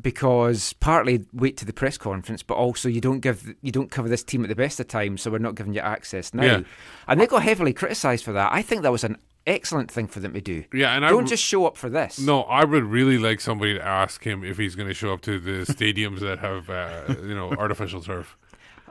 because 0.00 0.74
partly 0.74 1.26
wait 1.32 1.56
to 1.56 1.64
the 1.64 1.72
press 1.72 1.98
conference, 1.98 2.42
but 2.42 2.54
also 2.54 2.88
you 2.88 3.00
don't 3.00 3.20
give 3.20 3.52
you 3.62 3.72
don't 3.72 3.90
cover 3.90 4.08
this 4.08 4.22
team 4.22 4.44
at 4.44 4.48
the 4.48 4.54
best 4.54 4.78
of 4.80 4.86
times, 4.88 5.22
so 5.22 5.30
we're 5.30 5.38
not 5.38 5.54
giving 5.56 5.74
you 5.74 5.80
access 5.80 6.32
now. 6.32 6.44
Yeah. 6.44 6.60
And 7.08 7.20
they 7.20 7.26
got 7.26 7.42
heavily 7.42 7.72
criticised 7.72 8.24
for 8.24 8.32
that. 8.32 8.52
I 8.52 8.62
think 8.62 8.82
that 8.82 8.92
was 8.92 9.04
an 9.04 9.16
excellent 9.46 9.90
thing 9.90 10.06
for 10.06 10.20
them 10.20 10.32
to 10.34 10.40
do. 10.40 10.64
Yeah, 10.72 10.94
and 10.94 11.04
I 11.06 11.10
don't 11.10 11.26
just 11.26 11.42
show 11.42 11.66
up 11.66 11.76
for 11.76 11.88
this. 11.88 12.18
No, 12.20 12.42
I 12.42 12.64
would 12.64 12.84
really 12.84 13.18
like 13.18 13.40
somebody 13.40 13.74
to 13.74 13.84
ask 13.84 14.24
him 14.24 14.44
if 14.44 14.58
he's 14.58 14.74
going 14.74 14.88
to 14.88 14.94
show 14.94 15.12
up 15.12 15.20
to 15.22 15.38
the 15.38 15.64
stadiums 15.72 16.20
that 16.20 16.38
have, 16.40 16.68
uh, 16.70 17.14
you 17.22 17.34
know, 17.34 17.50
artificial 17.58 18.02
turf. 18.02 18.36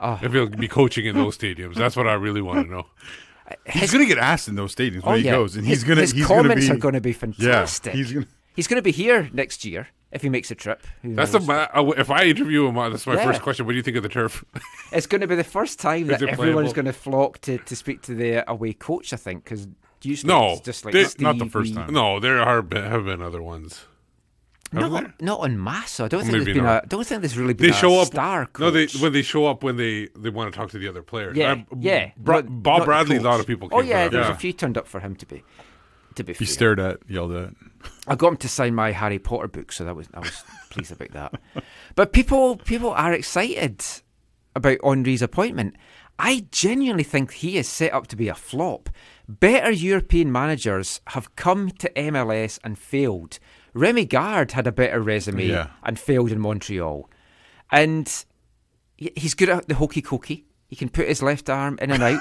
Oh. 0.00 0.18
If 0.22 0.32
he'll 0.32 0.48
be 0.48 0.68
coaching 0.68 1.06
in 1.06 1.16
those 1.16 1.36
stadiums, 1.36 1.74
that's 1.74 1.96
what 1.96 2.06
I 2.06 2.14
really 2.14 2.40
want 2.42 2.66
to 2.66 2.70
know. 2.70 2.86
He's 3.66 3.90
going 3.92 4.04
to 4.04 4.08
get 4.08 4.18
asked 4.18 4.46
in 4.48 4.56
those 4.56 4.74
stadiums 4.74 5.02
when 5.04 5.14
Oh, 5.14 5.16
he 5.18 5.24
yeah. 5.24 5.32
goes, 5.32 5.56
and 5.56 5.66
his, 5.66 5.78
he's 5.78 5.84
going 5.84 5.96
to. 5.96 6.02
his 6.02 6.12
he's 6.12 6.26
gonna 6.26 6.42
comments 6.42 6.66
be, 6.68 6.72
are 6.72 6.76
going 6.76 6.94
to 6.94 7.00
be 7.00 7.12
fantastic. 7.12 7.92
Yeah, 7.94 7.96
he's 7.96 8.12
going. 8.12 8.24
to 8.24 8.30
He's 8.54 8.66
going 8.66 8.76
to 8.78 8.82
be 8.82 8.90
here 8.90 9.30
next 9.32 9.64
year 9.64 9.86
if 10.10 10.20
he 10.20 10.28
makes 10.28 10.50
a 10.50 10.56
trip. 10.56 10.84
That's 11.04 11.30
the 11.30 11.38
knows? 11.38 11.46
ma- 11.46 11.68
uh, 11.72 11.92
if 11.96 12.10
I 12.10 12.24
interview 12.24 12.66
him, 12.66 12.76
uh, 12.76 12.88
that's 12.90 13.06
my 13.06 13.14
Yeah. 13.14 13.24
first 13.24 13.40
question. 13.40 13.66
What 13.66 13.72
do 13.72 13.76
you 13.76 13.82
think 13.84 13.96
of 13.96 14.02
the 14.02 14.08
turf? 14.08 14.44
It's 14.90 15.06
going 15.06 15.20
to 15.20 15.28
be 15.28 15.36
the 15.36 15.44
first 15.44 15.78
time 15.78 16.02
Is 16.10 16.18
that 16.18 16.28
everyone's 16.28 16.72
playable? 16.72 16.72
going 16.74 16.86
to 16.86 16.92
flock 16.92 17.40
to, 17.42 17.58
to 17.58 17.76
speak 17.76 18.02
to 18.02 18.14
the 18.16 18.50
away 18.50 18.72
coach. 18.72 19.12
I 19.12 19.16
think 19.16 19.44
because 19.44 19.68
usually 20.02 20.32
no, 20.32 20.52
it's 20.52 20.60
just 20.62 20.84
like 20.84 20.94
they- 20.94 21.04
Steve, 21.04 21.20
not 21.22 21.38
the 21.38 21.46
first 21.46 21.74
time. 21.74 21.92
No, 21.92 22.20
there 22.20 22.38
are 22.40 22.62
been, 22.62 22.84
have 22.84 23.04
been 23.04 23.22
other 23.22 23.42
ones. 23.42 23.84
Haven't 24.72 24.92
Not, 24.92 25.00
there? 25.02 25.14
not 25.22 25.44
en 25.44 25.62
masse. 25.64 25.98
I 25.98 26.08
don't 26.08 26.20
Or 26.20 26.22
think 26.24 26.32
there's 26.32 26.44
maybe 26.46 26.58
been 26.58 26.64
not. 26.64 26.84
a. 26.84 26.88
Don't 26.88 27.06
think 27.06 27.22
there's 27.22 27.38
really 27.38 27.54
been 27.54 27.70
They 27.70 27.72
a 27.72 27.80
show 27.80 28.00
up. 28.00 28.08
star. 28.08 28.50
No, 28.58 28.70
they 28.70 28.86
when 29.00 29.14
they 29.14 29.22
show 29.22 29.46
up 29.46 29.62
when 29.62 29.76
they 29.76 30.08
they 30.14 30.28
want 30.28 30.52
to 30.52 30.58
talk 30.58 30.68
to 30.72 30.78
the 30.78 30.88
other 30.88 31.02
players. 31.02 31.38
yeah, 31.38 31.52
Uh, 31.52 31.76
yeah. 31.78 32.10
Bra- 32.18 32.42
not- 32.42 32.62
Bob 32.62 32.78
not 32.80 32.84
Bradley, 32.84 33.16
a 33.16 33.22
lot 33.22 33.40
of 33.40 33.46
people. 33.46 33.70
Came 33.70 33.78
Oh 33.78 33.82
yeah, 33.82 34.04
for 34.04 34.10
there's 34.10 34.26
that. 34.26 34.36
a 34.36 34.38
few 34.38 34.52
turned 34.52 34.76
up 34.76 34.86
for 34.86 35.00
him 35.00 35.14
to 35.16 35.24
be. 35.26 35.42
To 36.16 36.22
be 36.24 36.32
He 36.34 36.44
fair. 36.44 36.52
stared 36.52 36.80
at, 36.80 36.98
yelled 37.08 37.32
at. 37.32 37.50
I 38.06 38.14
got 38.14 38.28
him 38.32 38.36
to 38.38 38.48
sign 38.48 38.74
my 38.74 38.92
Harry 38.92 39.18
Potter 39.18 39.48
book, 39.48 39.72
so 39.72 39.84
that 39.84 39.96
was 39.96 40.06
I 40.12 40.18
was 40.20 40.42
pleased 40.70 40.92
about 40.92 41.12
that. 41.12 41.62
But 41.94 42.12
people 42.12 42.56
people 42.58 42.90
are 42.90 43.14
excited 43.14 43.82
about 44.54 44.78
Henry's 44.84 45.22
appointment. 45.22 45.76
I 46.18 46.44
genuinely 46.50 47.04
think 47.04 47.32
he 47.32 47.56
is 47.56 47.68
set 47.70 47.94
up 47.94 48.06
to 48.08 48.16
be 48.16 48.28
a 48.28 48.34
flop. 48.34 48.90
Better 49.28 49.70
European 49.70 50.32
managers 50.32 51.00
have 51.08 51.36
come 51.36 51.70
to 51.72 51.90
MLS 51.90 52.58
and 52.64 52.78
failed. 52.78 53.38
Rémi 53.74 54.08
Garde 54.08 54.52
had 54.52 54.66
a 54.66 54.72
better 54.72 55.00
resume 55.00 55.46
Yeah. 55.46 55.68
and 55.82 55.98
failed 55.98 56.32
in 56.32 56.40
Montreal. 56.40 57.10
And 57.70 58.24
he's 58.96 59.34
good 59.34 59.50
at 59.50 59.68
the 59.68 59.74
hokey 59.74 60.00
cokey. 60.00 60.44
He 60.68 60.76
can 60.76 60.88
put 60.88 61.08
his 61.08 61.22
left 61.22 61.50
arm 61.50 61.78
in 61.82 61.90
and 61.90 62.02
out. 62.02 62.20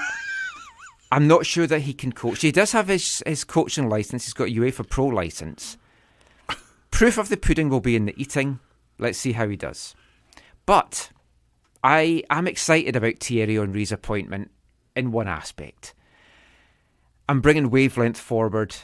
I'm 1.12 1.28
not 1.28 1.46
sure 1.46 1.68
that 1.68 1.82
he 1.82 1.94
can 1.94 2.12
coach. 2.12 2.42
He 2.42 2.52
does 2.52 2.74
have 2.74 2.90
his, 2.90 3.24
his 3.26 3.46
coaching 3.46 3.88
license. 3.88 4.26
He's 4.26 4.34
got 4.34 4.50
a 4.50 4.54
UEFA 4.54 4.90
Pro 4.90 5.06
license. 5.06 5.78
Proof 6.92 7.18
of 7.18 7.30
the 7.30 7.38
pudding 7.38 7.70
will 7.70 7.80
be 7.80 7.96
in 7.96 8.06
the 8.06 8.22
eating. 8.22 8.60
Let's 9.00 9.18
see 9.18 9.32
how 9.32 9.48
he 9.48 9.56
does. 9.56 9.96
But 10.66 11.12
I 11.82 12.24
am 12.30 12.48
excited 12.48 12.98
about 12.98 13.20
Thierry 13.20 13.56
Henry's 13.56 13.94
appointment 13.94 14.52
in 14.96 15.12
one 15.12 15.30
aspect. 15.30 15.94
I'm 17.30 17.42
bringing 17.42 17.70
wavelength 17.70 18.18
forward 18.18 18.76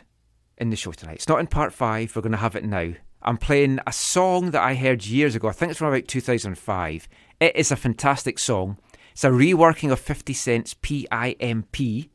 in 0.58 0.70
the 0.70 0.76
show 0.76 0.92
tonight. 0.92 1.16
It's 1.16 1.30
not 1.30 1.40
in 1.40 1.48
part 1.48 1.72
five. 1.72 2.14
We're 2.16 2.22
going 2.22 2.34
to 2.34 2.38
have 2.38 2.56
it 2.56 2.66
now. 2.66 2.94
I'm 3.22 3.38
playing 3.38 3.80
a 3.88 3.94
song 3.94 4.52
that 4.52 4.62
I 4.62 4.76
heard 4.76 5.06
years 5.06 5.34
ago. 5.34 5.48
I 5.48 5.54
think 5.54 5.70
it's 5.70 5.80
from 5.80 5.88
about 5.88 6.10
2005. 6.10 7.08
It 7.40 7.56
is 7.56 7.72
a 7.72 7.78
fantastic 7.78 8.38
song. 8.38 8.78
It's 9.14 9.24
a 9.24 9.30
reworking 9.30 9.94
of 9.94 10.00
50 10.00 10.34
Cent's 10.34 10.74
PIMP. 10.74 12.10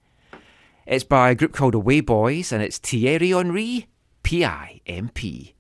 It's 0.87 1.05
by 1.05 1.31
a 1.31 1.35
group 1.35 1.55
called 1.55 1.75
Away 1.75 2.01
Boys, 2.01 2.53
and 2.53 2.63
it's 2.63 2.77
Thierry 2.77 3.31
Henry, 3.31 3.87
PIMP. 4.23 5.55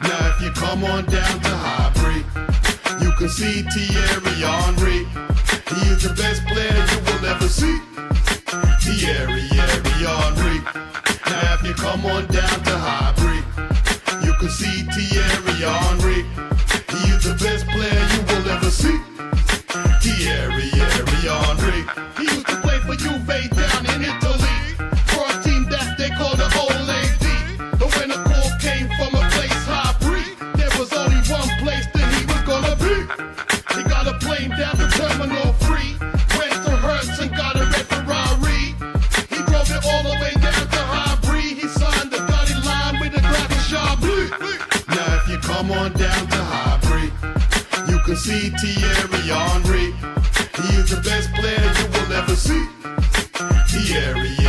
Now 0.00 0.28
if 0.28 0.40
you 0.40 0.50
come 0.52 0.84
on 0.84 1.04
down 1.06 1.40
to 1.40 1.48
Highbury, 1.48 1.99
you 1.99 1.99
can 3.20 3.28
see 3.28 3.60
Thierry 3.60 4.40
Henry. 4.40 5.04
He 5.68 5.80
is 5.92 6.04
the 6.04 6.14
best 6.16 6.42
player 6.46 6.72
you 6.72 6.98
will 7.04 7.26
ever 7.26 7.48
see. 7.48 7.76
Thierry, 8.80 9.42
Thierry 9.52 10.00
Henry. 10.08 10.58
Now 11.28 11.54
if 11.54 11.62
you 11.62 11.74
come 11.74 12.06
on 12.06 12.26
down 12.28 12.64
to 12.64 12.78
Highbury, 12.78 13.44
you 14.24 14.32
can 14.40 14.48
see 14.48 14.84
Thierry 14.96 15.52
Henry. 15.60 16.24
He 16.96 17.12
is 17.12 17.24
the 17.24 17.36
best 17.44 17.66
player 17.68 18.00
you 18.14 18.20
will 18.24 18.48
ever 18.56 18.70
see. 18.70 18.96
Thierry, 20.00 20.70
Thierry 20.70 21.20
Henry. 21.28 21.80
He 22.16 22.24
used 22.24 22.46
to 22.46 22.56
play 22.62 22.78
for 22.78 22.96
Juve 22.96 23.26
down 23.26 23.79
on 45.72 45.92
down 45.92 46.26
to 46.26 46.36
Highbury, 46.36 47.10
you 47.90 47.98
can 48.04 48.16
see 48.16 48.50
Thierry 48.50 49.22
Henry. 49.28 49.92
He 50.60 50.76
is 50.76 50.90
the 50.90 51.00
best 51.02 51.32
player 51.34 51.72
you 51.78 51.86
will 51.94 52.12
ever 52.12 52.34
see. 52.34 52.66
Thierry, 53.68 54.39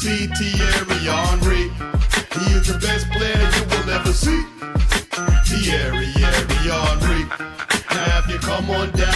see 0.00 0.26
Thierry 0.28 1.00
Henry. 1.12 1.68
He 2.32 2.44
is 2.56 2.68
the 2.68 2.78
best 2.80 3.04
player 3.10 3.36
you 3.56 3.64
will 3.68 3.90
ever 3.90 4.12
see. 4.14 4.42
Thierry, 5.44 6.06
Thierry 6.16 6.60
Henry. 6.72 7.22
Now 7.94 8.20
if 8.20 8.28
you 8.30 8.38
come 8.38 8.70
on 8.70 8.90
down 8.92 9.09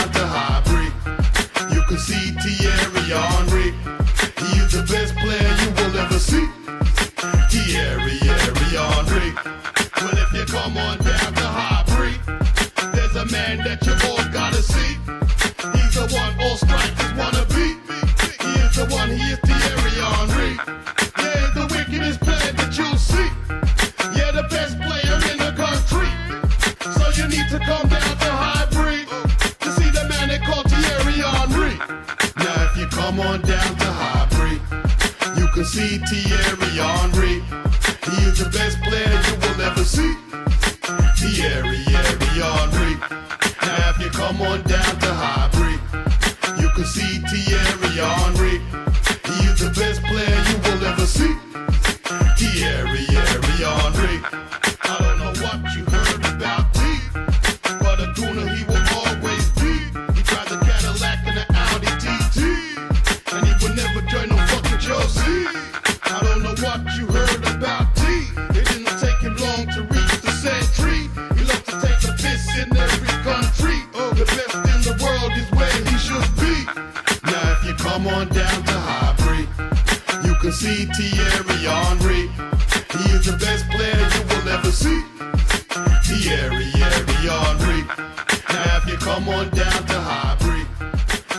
Now, 87.97 88.79
if 88.79 88.87
you 88.89 88.97
come 88.97 89.29
on 89.29 89.51
down 89.51 89.87
to 89.87 90.01
Highbury, 90.01 90.67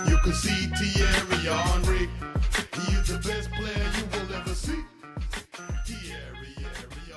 you 0.09 0.17
can 0.19 0.33
see 0.33 0.67
Thierry 0.67 1.43
Henry. 1.43 2.09
He 2.73 2.93
is 2.93 3.07
the 3.07 3.17
best 3.27 3.51
player 3.51 3.91
you 3.97 4.05
will 4.11 4.35
ever 4.35 4.55
see. 4.55 4.79
Thierry, 5.85 6.55
Henry. 6.57 7.13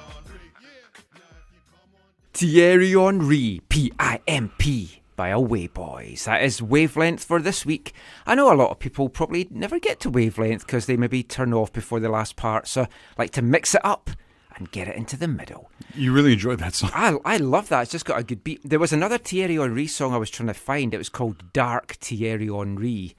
Thierry 2.32 2.93
Henry, 2.93 3.61
P 3.68 3.93
I 3.99 4.20
M 4.26 4.51
P, 4.59 5.03
by 5.14 5.28
Away 5.28 5.68
Boys. 5.68 6.24
That 6.24 6.43
is 6.43 6.61
Wavelength 6.62 7.24
for 7.24 7.41
this 7.41 7.64
week. 7.64 7.93
I 8.26 8.34
know 8.34 8.53
a 8.53 8.55
lot 8.55 8.70
of 8.70 8.78
people 8.78 9.09
probably 9.09 9.47
never 9.51 9.78
get 9.78 10.01
to 10.01 10.11
Wavelength 10.11 10.66
because 10.66 10.86
they 10.86 10.97
maybe 10.97 11.22
turn 11.22 11.55
off 11.55 11.72
before 11.72 12.01
the 12.01 12.09
last 12.09 12.36
part, 12.36 12.66
so 12.66 12.82
I 12.82 12.89
like 13.16 13.32
to 13.32 13.43
mix 13.43 13.74
it 13.74 13.84
up 13.84 14.11
and 14.57 14.70
get 14.72 14.89
it 14.89 14.97
into 14.97 15.16
the 15.16 15.28
middle. 15.28 15.70
You 15.95 16.12
really 16.12 16.32
enjoyed 16.34 16.59
that 16.59 16.74
song. 16.74 16.91
I, 16.95 17.16
I 17.24 17.36
love 17.39 17.68
that. 17.68 17.82
It's 17.82 17.93
just 17.93 18.05
got 18.05 18.18
a 18.18 18.24
good 18.24 18.45
beat. 18.45 18.61
There 18.62 18.78
was 18.78 18.93
another 18.93 19.18
Thierry 19.18 19.57
Henry 19.57 19.86
song 19.86 20.12
I 20.12 20.18
was 20.18 20.30
trying 20.30 20.49
to 20.49 20.55
find. 20.55 20.93
It 20.93 20.99
was 20.99 21.09
called 21.09 21.53
Dark 21.53 21.93
Thierry 21.95 22.49
Henry, 22.49 23.16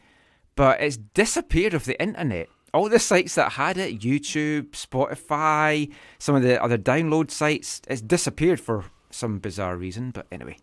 but 0.55 0.79
it's 0.81 0.97
disappeared 0.97 1.73
off 1.73 1.85
the 1.85 2.01
internet. 2.01 2.49
All 2.73 2.87
the 2.87 2.99
sites 2.99 3.35
that 3.35 3.53
had 3.53 3.77
it, 3.77 3.99
YouTube, 3.99 4.71
Spotify, 4.71 5.91
some 6.19 6.35
of 6.35 6.43
the 6.43 6.61
other 6.61 6.77
download 6.77 7.31
sites, 7.31 7.81
it's 7.87 8.01
disappeared 8.01 8.59
for 8.59 8.85
some 9.09 9.39
bizarre 9.39 9.75
reason. 9.75 10.11
But 10.11 10.27
anyway, 10.31 10.57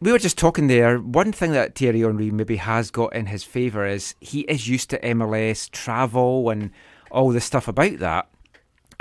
we 0.00 0.12
were 0.12 0.18
just 0.18 0.36
talking 0.36 0.66
there. 0.66 0.98
One 0.98 1.32
thing 1.32 1.52
that 1.52 1.74
Thierry 1.74 2.00
Henry 2.00 2.30
maybe 2.30 2.56
has 2.56 2.90
got 2.90 3.14
in 3.14 3.26
his 3.26 3.44
favour 3.44 3.86
is 3.86 4.14
he 4.20 4.40
is 4.40 4.68
used 4.68 4.90
to 4.90 4.98
MLS 5.00 5.70
travel 5.70 6.50
and 6.50 6.70
all 7.10 7.30
the 7.30 7.40
stuff 7.40 7.68
about 7.68 7.98
that. 8.00 8.28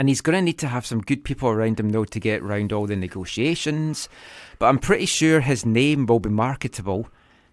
And 0.02 0.10
he's 0.10 0.22
going 0.22 0.36
to 0.36 0.41
need 0.41 0.58
to 0.58 0.68
have 0.68 0.84
some 0.84 1.02
good 1.02 1.24
people 1.24 1.49
around 1.49 1.80
him, 1.80 1.89
though, 1.89 2.06
to 2.06 2.20
get 2.20 2.41
around 2.41 2.74
all 2.74 2.88
the 2.88 2.95
negotiations. 2.95 4.10
But 4.58 4.66
I'm 4.66 4.80
pretty 4.80 5.06
sure 5.06 5.41
his 5.41 5.64
name 5.64 6.08
will 6.08 6.20
be 6.20 6.28
marketable 6.28 7.08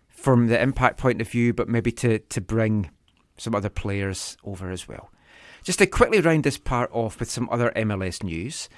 from 0.08 0.46
the 0.46 0.58
impact 0.58 0.96
point 0.96 1.20
of 1.20 1.28
view, 1.28 1.52
but 1.52 1.68
maybe 1.68 1.92
to, 1.92 2.20
to 2.20 2.40
bring 2.40 2.88
some 3.36 3.54
other 3.54 3.68
players 3.68 4.38
over 4.44 4.70
as 4.70 4.88
well. 4.88 5.10
Just 5.62 5.80
to 5.80 5.86
quickly 5.86 6.22
round 6.22 6.44
this 6.44 6.56
part 6.56 6.88
off 6.90 7.20
with 7.20 7.30
some 7.30 7.50
other 7.52 7.70
MLS 7.76 8.22
news. 8.22 8.70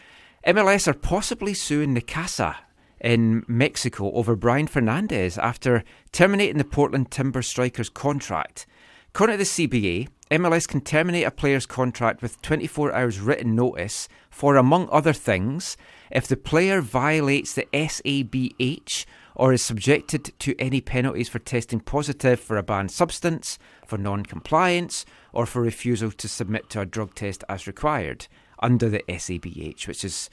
MLS 0.45 0.89
are 0.89 0.93
possibly 0.93 1.55
suing 1.55 1.95
Necaxa 1.95 2.57
in 3.01 3.45
Mexico 3.47 4.11
over 4.15 4.35
Brian 4.35 4.67
Fernandez 4.67 5.39
after 5.39 5.85
terminating 6.11 6.59
the 6.59 6.65
Portland 6.65 7.13
Timber 7.13 7.41
striker's 7.41 7.89
contract. 7.89 8.67
According 9.15 9.39
to 9.39 9.45
the 9.45 9.69
CBA, 9.69 10.09
MLS 10.31 10.69
can 10.69 10.81
terminate 10.81 11.27
a 11.27 11.31
player's 11.31 11.67
contract 11.67 12.23
with 12.23 12.41
24 12.43 12.93
hours 12.93 13.19
written 13.19 13.57
notice 13.57 14.09
for, 14.31 14.57
among 14.57 14.89
other 14.91 15.13
things, 15.13 15.77
if 16.11 16.29
the 16.29 16.37
player 16.37 16.81
violates 16.81 17.55
the 17.55 17.67
SABH 17.73 19.07
or 19.35 19.53
is 19.53 19.65
subjected 19.65 20.33
to 20.39 20.55
any 20.59 20.81
penalties 20.81 21.29
for 21.29 21.39
testing 21.41 21.81
positive 21.81 22.39
for 22.39 22.57
a 22.57 22.63
banned 22.63 22.93
substance, 22.93 23.59
for 23.85 23.99
non 23.99 24.23
compliance, 24.23 25.05
or 25.33 25.47
for 25.47 25.63
refusal 25.63 26.13
to 26.13 26.29
submit 26.29 26.71
to 26.71 26.81
a 26.81 26.87
drug 26.87 27.15
test 27.15 27.43
as 27.49 27.67
required 27.67 28.29
under 28.61 28.89
the 28.89 29.03
SABH, 29.09 29.89
which 29.89 30.05
is 30.05 30.31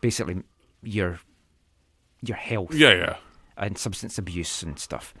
basically 0.00 0.42
your 0.82 1.20
your 2.22 2.36
health. 2.36 2.74
Yeah, 2.74 2.94
yeah. 2.94 3.16
And 3.56 3.76
substance 3.76 4.16
abuse 4.18 4.62
and 4.62 4.78
stuff. 4.78 5.12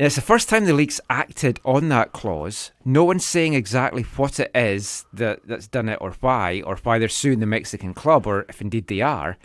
And 0.00 0.06
it's 0.06 0.16
the 0.16 0.22
first 0.22 0.48
time 0.48 0.64
the 0.64 0.72
league's 0.72 0.98
acted 1.10 1.60
on 1.62 1.90
that 1.90 2.12
clause. 2.12 2.70
No 2.86 3.04
one's 3.04 3.26
saying 3.26 3.52
exactly 3.52 4.00
what 4.00 4.40
it 4.40 4.50
is 4.54 5.04
that, 5.12 5.40
that's 5.46 5.66
done 5.66 5.90
it 5.90 5.98
or 6.00 6.12
why, 6.20 6.62
or 6.64 6.76
why 6.82 6.98
they're 6.98 7.10
suing 7.10 7.40
the 7.40 7.44
Mexican 7.44 7.92
club, 7.92 8.26
or 8.26 8.46
if 8.48 8.62
indeed 8.62 8.86
they 8.86 9.02
are. 9.02 9.36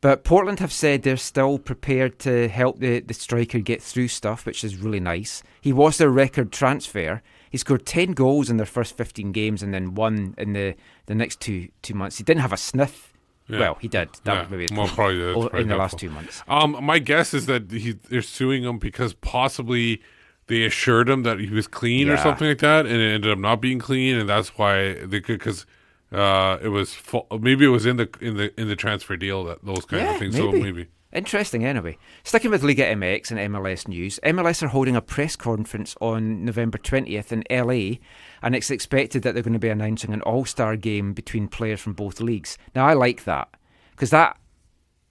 But 0.00 0.24
Portland 0.24 0.58
have 0.58 0.72
said 0.72 1.04
they're 1.04 1.16
still 1.16 1.56
prepared 1.56 2.18
to 2.18 2.48
help 2.48 2.80
the, 2.80 2.98
the 2.98 3.14
striker 3.14 3.60
get 3.60 3.80
through 3.80 4.08
stuff, 4.08 4.44
which 4.44 4.64
is 4.64 4.76
really 4.76 4.98
nice. 4.98 5.44
He 5.60 5.72
was 5.72 5.98
their 5.98 6.10
record 6.10 6.50
transfer. 6.50 7.22
He 7.48 7.58
scored 7.58 7.86
10 7.86 8.10
goals 8.10 8.50
in 8.50 8.56
their 8.56 8.66
first 8.66 8.96
15 8.96 9.30
games 9.30 9.62
and 9.62 9.72
then 9.72 9.94
one 9.94 10.34
in 10.36 10.52
the, 10.52 10.74
the 11.06 11.14
next 11.14 11.38
two 11.40 11.68
two 11.80 11.94
months. 11.94 12.18
He 12.18 12.24
didn't 12.24 12.40
have 12.40 12.52
a 12.52 12.56
sniff. 12.56 13.11
Yeah. 13.48 13.58
Well, 13.60 13.78
he 13.80 13.88
did. 13.88 14.08
That 14.24 14.32
Yeah. 14.34 14.40
was 14.42 14.50
maybe 14.50 14.66
Well, 14.74 14.86
probably 14.88 15.18
that's 15.18 15.36
o- 15.36 15.40
probably 15.48 15.62
in 15.62 15.68
the 15.68 15.76
last 15.76 15.98
two 15.98 16.10
months. 16.10 16.42
Um, 16.48 16.76
my 16.82 16.98
guess 16.98 17.34
is 17.34 17.46
that 17.46 17.70
he, 17.70 17.92
they're 17.92 18.22
suing 18.22 18.62
him 18.64 18.78
because 18.78 19.14
possibly 19.14 20.00
they 20.46 20.62
assured 20.64 21.08
him 21.08 21.22
that 21.24 21.38
he 21.40 21.48
was 21.50 21.66
clean 21.66 22.08
or 22.08 22.16
something 22.16 22.46
like 22.48 22.58
that, 22.58 22.86
and 22.86 22.96
it 22.96 23.14
ended 23.14 23.30
up 23.32 23.38
not 23.38 23.60
being 23.60 23.78
clean, 23.78 24.16
and 24.16 24.28
that's 24.28 24.50
why 24.58 24.94
they 25.04 25.20
could 25.20 25.38
because 25.38 25.66
uh, 26.12 26.58
it 26.62 26.68
was 26.68 26.94
fu- 26.94 27.26
maybe 27.40 27.64
it 27.64 27.68
was 27.68 27.86
in 27.86 27.96
the 27.96 28.08
in 28.20 28.36
the 28.36 28.60
in 28.60 28.68
the 28.68 28.76
transfer 28.76 29.16
deal 29.16 29.44
that 29.44 29.64
those 29.64 29.84
kind 29.86 30.02
yeah, 30.02 30.12
of 30.12 30.18
things. 30.18 30.34
Maybe. 30.34 30.52
So 30.52 30.52
maybe 30.64 30.88
Interesting, 31.12 31.64
anyway. 31.64 31.98
Sticking 32.24 32.50
with 32.50 32.62
Liga 32.62 32.84
MX 32.84 33.30
and 33.32 33.54
MLS 33.54 33.86
news, 33.86 34.18
MLS 34.24 34.62
are 34.62 34.68
holding 34.68 34.96
a 34.96 35.02
press 35.02 35.36
conference 35.36 35.94
on 36.00 36.44
November 36.44 36.78
20th 36.78 37.32
in 37.32 37.44
LA, 37.50 37.98
and 38.42 38.54
it's 38.54 38.70
expected 38.70 39.22
that 39.22 39.34
they're 39.34 39.42
going 39.42 39.52
to 39.52 39.58
be 39.58 39.68
announcing 39.68 40.12
an 40.12 40.22
all 40.22 40.44
star 40.46 40.76
game 40.76 41.12
between 41.12 41.48
players 41.48 41.80
from 41.80 41.92
both 41.92 42.20
leagues. 42.20 42.56
Now, 42.74 42.86
I 42.86 42.94
like 42.94 43.24
that 43.24 43.48
because 43.90 44.10
that 44.10 44.38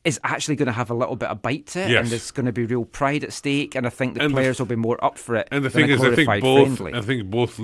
is 0.03 0.19
actually 0.23 0.55
going 0.55 0.65
to 0.65 0.71
have 0.71 0.89
a 0.89 0.95
little 0.95 1.15
bit 1.15 1.29
of 1.29 1.43
bite 1.43 1.67
to 1.67 1.81
it, 1.81 1.91
Yes. 1.91 1.99
and 2.01 2.07
there's 2.09 2.31
going 2.31 2.47
to 2.47 2.51
be 2.51 2.65
real 2.65 2.85
pride 2.85 3.23
at 3.23 3.31
stake, 3.31 3.75
and 3.75 3.85
I 3.85 3.91
think 3.91 4.15
the 4.15 4.21
And 4.21 4.31
the- 4.31 4.35
players 4.35 4.57
will 4.57 4.65
be 4.65 4.75
more 4.75 4.97
up 5.05 5.19
for 5.19 5.35
it. 5.35 5.47
And 5.51 5.63
the 5.63 5.69
thing 5.69 5.87
is, 5.89 6.01
I 6.03 6.15
think 6.15 6.41
both. 6.41 6.77
friendly. 6.77 6.97
I 6.97 7.01
think 7.01 7.29
both 7.29 7.59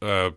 uh, 0.00 0.30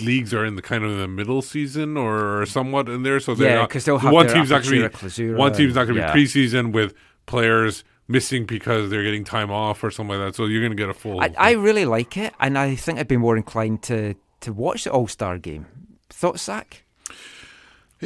leagues 0.00 0.32
are 0.34 0.44
in 0.44 0.56
the 0.56 0.62
kind 0.62 0.84
of 0.84 0.96
the 0.96 1.08
middle 1.08 1.42
season 1.42 1.96
or 1.96 2.44
somewhat 2.46 2.88
in 2.88 3.02
there. 3.02 3.20
So 3.20 3.34
they're 3.34 3.58
Yeah, 3.60 3.66
'cause 3.66 3.84
they'll 3.84 3.98
have 3.98 4.12
one 4.12 4.26
team's 4.28 4.50
not 4.50 4.62
going 4.62 4.82
to 4.82 4.88
be 4.88 4.94
clausura, 4.96 5.36
one 5.36 5.52
team's 5.52 5.74
not 5.74 5.84
going 5.84 5.96
to 5.96 6.00
yeah. 6.02 6.12
be 6.12 6.24
preseason 6.24 6.72
with 6.72 6.94
players 7.26 7.84
missing 8.06 8.44
because 8.44 8.90
they're 8.90 9.02
getting 9.02 9.24
time 9.24 9.50
off 9.50 9.82
or 9.82 9.90
something 9.90 10.18
like 10.18 10.28
that. 10.28 10.34
So 10.34 10.44
you're 10.46 10.60
going 10.60 10.72
to 10.72 10.76
get 10.76 10.88
a 10.88 10.94
full. 10.94 11.20
I, 11.20 11.34
I 11.38 11.50
really 11.52 11.84
like 11.86 12.16
it, 12.16 12.32
and 12.38 12.58
I 12.58 12.74
think 12.74 12.98
I'd 12.98 13.08
be 13.08 13.16
more 13.16 13.36
inclined 13.36 13.82
to, 13.84 14.14
to 14.40 14.52
watch 14.52 14.84
the 14.84 14.92
All 14.92 15.08
Star 15.08 15.38
game. 15.38 15.66
Thoughts, 16.10 16.44
Zach? 16.44 16.83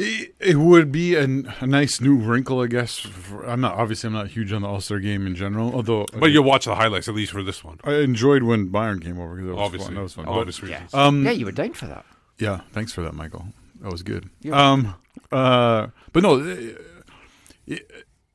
It, 0.01 0.33
it 0.39 0.55
would 0.55 0.91
be 0.93 1.15
a 1.15 1.27
nice 1.27 1.99
new 1.99 2.15
wrinkle, 2.15 2.61
I 2.61 2.67
guess. 2.67 2.97
For, 2.99 3.43
I'm 3.45 3.59
not 3.59 3.75
obviously 3.75 4.07
I'm 4.07 4.13
not 4.13 4.27
huge 4.29 4.53
on 4.53 4.61
the 4.61 4.67
All 4.69 4.79
Star 4.79 4.99
game 4.99 5.27
in 5.27 5.35
general, 5.35 5.73
although 5.75 6.05
But 6.17 6.27
you'll 6.31 6.45
watch 6.45 6.65
the 6.65 6.75
highlights 6.75 7.09
at 7.09 7.15
least 7.15 7.33
for 7.33 7.43
this 7.43 7.63
one. 7.63 7.79
I 7.83 7.95
enjoyed 7.95 8.43
when 8.43 8.69
Bayern 8.69 9.01
came 9.03 9.19
over 9.19 9.35
because 9.35 9.47
that 9.49 9.55
was 9.55 9.65
Obviously. 9.65 9.85
fun. 9.87 9.95
That 9.95 10.01
was 10.03 10.13
fun. 10.13 10.25
Oh, 10.27 10.31
But, 10.35 10.39
obvious 10.39 10.63
reasons. 10.63 10.93
um, 10.93 11.25
yeah, 11.25 11.31
you 11.31 11.45
were 11.45 11.51
down 11.51 11.73
for 11.73 11.87
that. 11.87 12.05
Yeah, 12.37 12.61
thanks 12.71 12.93
for 12.93 13.01
that, 13.01 13.13
Michael. 13.13 13.47
That 13.81 13.91
was 13.91 14.01
good. 14.03 14.29
Um, 14.51 14.95
uh, 15.31 15.87
but 16.13 16.23
no, 16.23 16.39
uh, 16.39 17.75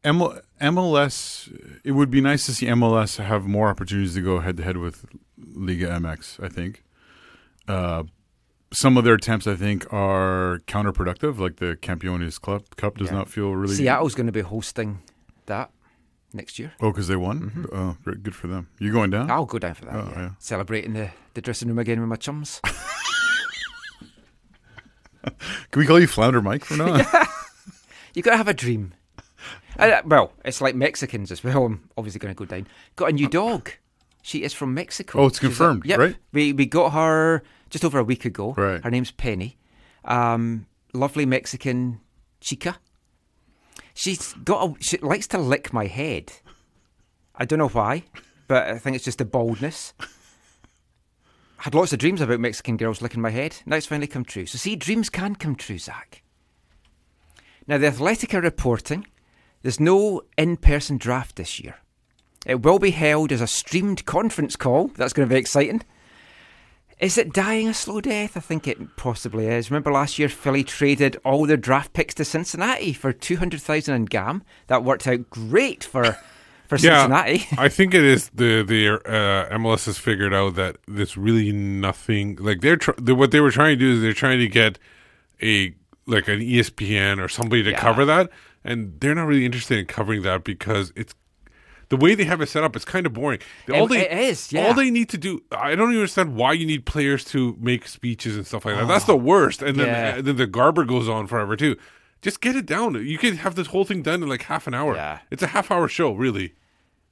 ML, 0.05 0.43
MLS. 0.61 1.81
It 1.83 1.93
would 1.93 2.11
be 2.11 2.21
nice 2.21 2.45
to 2.47 2.53
see 2.55 2.67
MLS 2.67 3.17
have 3.23 3.47
more 3.47 3.69
opportunities 3.69 4.15
to 4.15 4.21
go 4.23 4.41
head 4.41 4.57
to 4.59 4.63
head 4.63 4.77
with 4.77 5.07
Liga 5.39 5.89
MX. 5.89 6.43
I 6.45 6.49
think. 6.49 6.83
Uh, 7.67 8.05
some 8.75 8.97
of 8.99 9.05
their 9.05 9.15
attempts, 9.15 9.47
I 9.47 9.55
think, 9.57 9.91
are 9.93 10.61
counterproductive. 10.67 11.39
Like 11.39 11.57
the 11.57 11.77
Campeones 11.77 12.41
Club 12.41 12.65
Cup 12.77 12.99
does 12.99 13.09
Yeah. 13.09 13.15
not 13.17 13.29
feel 13.31 13.53
really. 13.55 13.75
Seattle's 13.75 14.15
going 14.15 14.27
to 14.27 14.33
be 14.33 14.41
hosting 14.43 15.01
that 15.47 15.71
next 16.33 16.59
year. 16.59 16.73
Oh, 16.81 16.91
because 16.91 17.09
they 17.09 17.17
won. 17.17 17.67
Oh, 17.73 17.97
great, 18.05 18.23
good 18.23 18.35
for 18.35 18.49
them. 18.49 18.69
You 18.79 18.93
going 18.93 19.11
down? 19.11 19.31
I'll 19.31 19.47
go 19.47 19.59
down 19.59 19.75
for 19.75 19.85
that. 19.87 19.95
Oh, 19.95 20.09
yeah. 20.13 20.21
yeah. 20.21 20.31
Celebrating 20.39 20.93
the, 20.95 21.11
the 21.35 21.41
dressing 21.41 21.69
room 21.69 21.79
again 21.79 22.01
with 22.01 22.09
my 22.09 22.17
chums. 22.17 22.61
Can 25.71 25.81
we 25.81 25.87
call 25.87 25.99
you 26.01 26.07
Flounder 26.07 26.43
Mike 26.43 26.65
for 26.65 26.77
now? 26.77 26.97
you 28.15 28.23
got 28.23 28.33
to 28.33 28.37
have 28.37 28.49
a 28.49 28.55
dream. 28.55 28.93
Uh, 29.79 30.03
well, 30.05 30.33
it's 30.45 30.61
like 30.61 30.75
Mexicans 30.75 31.33
as 31.33 31.43
well. 31.43 31.65
I'm 31.65 31.89
obviously 31.97 32.19
going 32.21 32.35
to 32.35 32.39
go 32.39 32.45
down. 32.45 32.67
Got 32.97 33.11
a 33.11 33.13
new 33.13 33.29
dog. 33.29 33.71
She 34.27 34.43
is 34.43 34.55
from 34.55 34.73
Mexico. 34.73 35.19
Oh, 35.21 35.27
it's 35.27 35.37
She's 35.39 35.45
a- 35.45 35.49
confirmed, 35.49 35.85
yep. 35.85 35.99
right? 35.99 36.17
We 36.33 36.55
we 36.55 36.65
got 36.65 36.93
her 36.95 37.43
just 37.69 37.85
over 37.85 37.99
a 37.99 38.05
week 38.05 38.25
ago. 38.25 38.55
Right. 38.57 38.83
Her 38.83 38.91
name's 38.91 39.11
Penny. 39.11 39.59
Um, 40.03 40.65
lovely 40.95 41.27
Mexican 41.27 42.01
chica. 42.41 42.79
She's 43.93 44.33
got. 44.33 44.71
A, 44.71 44.75
she 44.83 44.97
likes 44.97 45.27
to 45.29 45.39
lick 45.39 45.75
my 45.75 45.87
head. 45.89 46.33
I 47.37 47.45
don't 47.45 47.59
know 47.59 47.69
why, 47.69 48.05
but 48.49 48.67
I 48.69 48.79
think 48.79 48.97
it's 48.97 49.05
just 49.05 49.19
the 49.19 49.27
baldness. 49.27 49.93
I 50.01 51.65
had 51.65 51.75
lots 51.75 51.93
of 51.93 51.99
dreams 51.99 52.23
about 52.23 52.41
Mexican 52.41 52.79
girls 52.79 53.03
licking 53.03 53.21
my 53.21 53.31
head. 53.31 53.57
Now 53.67 53.77
it's 53.77 53.87
finally 53.87 54.07
come 54.07 54.25
true. 54.25 54.47
So 54.47 54.57
see, 54.57 54.75
dreams 54.75 55.11
can 55.11 55.35
come 55.35 55.55
true, 55.55 55.79
Zach. 55.79 56.23
Now 57.67 57.77
the 57.77 57.89
Athletic 57.89 58.33
are 58.33 58.41
reporting 58.41 59.07
there's 59.61 59.81
no 59.81 60.23
in-person 60.39 60.97
draft 60.97 61.37
this 61.37 61.61
year. 61.61 61.77
It 62.45 62.63
will 62.63 62.79
be 62.79 62.91
held 62.91 63.33
as 63.33 63.41
a 63.41 63.47
streamed 63.47 64.05
conference 64.05 64.57
call. 64.57 64.89
That's 64.89 65.13
going 65.13 65.29
to 65.29 65.33
be 65.35 65.39
exciting. 65.39 65.83
Is 67.01 67.19
it 67.19 67.33
dying 67.33 67.69
a 67.69 67.75
slow 67.75 68.01
death? 68.01 68.37
I 68.37 68.41
think 68.41 68.69
it 68.69 68.97
possibly 68.97 69.47
is. 69.49 69.71
Remember 69.71 69.91
last 69.91 70.19
year, 70.19 70.29
Philly 70.29 70.63
traded 70.63 71.17
all 71.25 71.45
their 71.47 71.57
draft 71.57 71.93
picks 71.93 72.15
to 72.15 72.25
Cincinnati 72.25 72.93
for 72.93 73.13
two 73.13 73.37
hundred 73.37 73.61
thousand 73.63 73.95
in 73.95 74.05
GAM. 74.05 74.43
That 74.69 74.85
worked 74.85 75.07
out 75.09 75.29
great 75.29 75.83
for 75.83 76.17
for 76.69 76.79
Cincinnati. 76.79 77.47
I 77.59 77.69
think 77.69 77.95
it 77.95 78.05
is 78.05 78.29
the 78.31 78.63
the 78.63 78.91
uh, 79.05 79.59
MLS 79.59 79.87
has 79.87 79.99
figured 79.99 80.33
out 80.33 80.55
that 80.55 80.77
there's 80.87 81.17
really 81.17 81.51
nothing 81.51 82.37
like 82.37 82.61
they're 82.61 82.77
tr- 82.77 82.93
the, 82.97 83.15
what 83.15 83.33
they 83.33 83.41
were 83.41 83.51
trying 83.51 83.77
to 83.79 83.85
do 83.85 83.93
is 83.95 84.01
they're 84.01 84.13
trying 84.13 84.39
to 84.39 84.49
get 84.49 84.79
a 85.43 85.75
like 86.07 86.29
an 86.29 86.39
ESPN 86.41 87.23
or 87.23 87.29
somebody 87.29 87.65
to 87.65 87.71
Yeah. 87.73 87.81
cover 87.81 88.05
that, 88.05 88.31
and 88.63 88.99
they're 89.01 89.17
not 89.17 89.27
really 89.27 89.45
interested 89.45 89.79
in 89.79 89.87
covering 89.87 90.23
that 90.23 90.45
because 90.45 90.93
it's 90.95 91.15
the 91.97 92.05
way 92.05 92.15
they 92.15 92.25
have 92.25 92.41
it 92.41 92.49
set 92.49 92.65
up. 92.65 92.77
It's 92.77 92.85
kind 92.85 93.07
of 93.07 93.13
boring. 93.13 93.41
All 93.73 93.85
It- 93.85 93.89
they, 93.89 94.09
it 94.09 94.19
is, 94.31 94.53
yeah. 94.53 94.67
All 94.67 94.75
they 94.75 94.91
need 94.91 95.09
to 95.11 95.19
do. 95.19 95.43
I 95.53 95.75
don't 95.75 95.91
even 95.91 96.01
understand 96.01 96.35
why 96.37 96.53
you 96.53 96.67
need 96.67 96.87
players 96.87 97.25
to 97.27 97.57
make 97.61 97.87
speeches 97.89 98.37
and 98.37 98.47
stuff 98.47 98.65
like 98.65 98.77
that. 98.77 98.89
That's 98.89 99.05
the 99.05 99.15
oh. 99.15 99.17
worst. 99.17 99.63
And 99.63 99.79
then 99.79 99.87
Yeah. 99.87 100.17
and 100.17 100.25
then 100.27 100.37
the 100.37 100.47
Garber 100.47 100.85
goes 100.85 101.09
on 101.09 101.27
forever 101.27 101.57
too. 101.57 101.77
Just 102.23 102.41
get 102.41 102.57
it 102.57 102.67
down. 102.67 102.95
You 102.95 103.19
could 103.19 103.37
have 103.37 103.55
this 103.55 103.67
whole 103.69 103.85
thing 103.85 104.03
done 104.03 104.23
in 104.23 104.29
like 104.29 104.43
half 104.43 104.67
an 104.67 104.75
hour. 104.75 104.95
Yeah. 104.97 105.19
It's 105.31 105.43
a 105.43 105.49
half 105.49 105.71
hour 105.71 105.89
show, 105.89 106.13
really. 106.13 106.55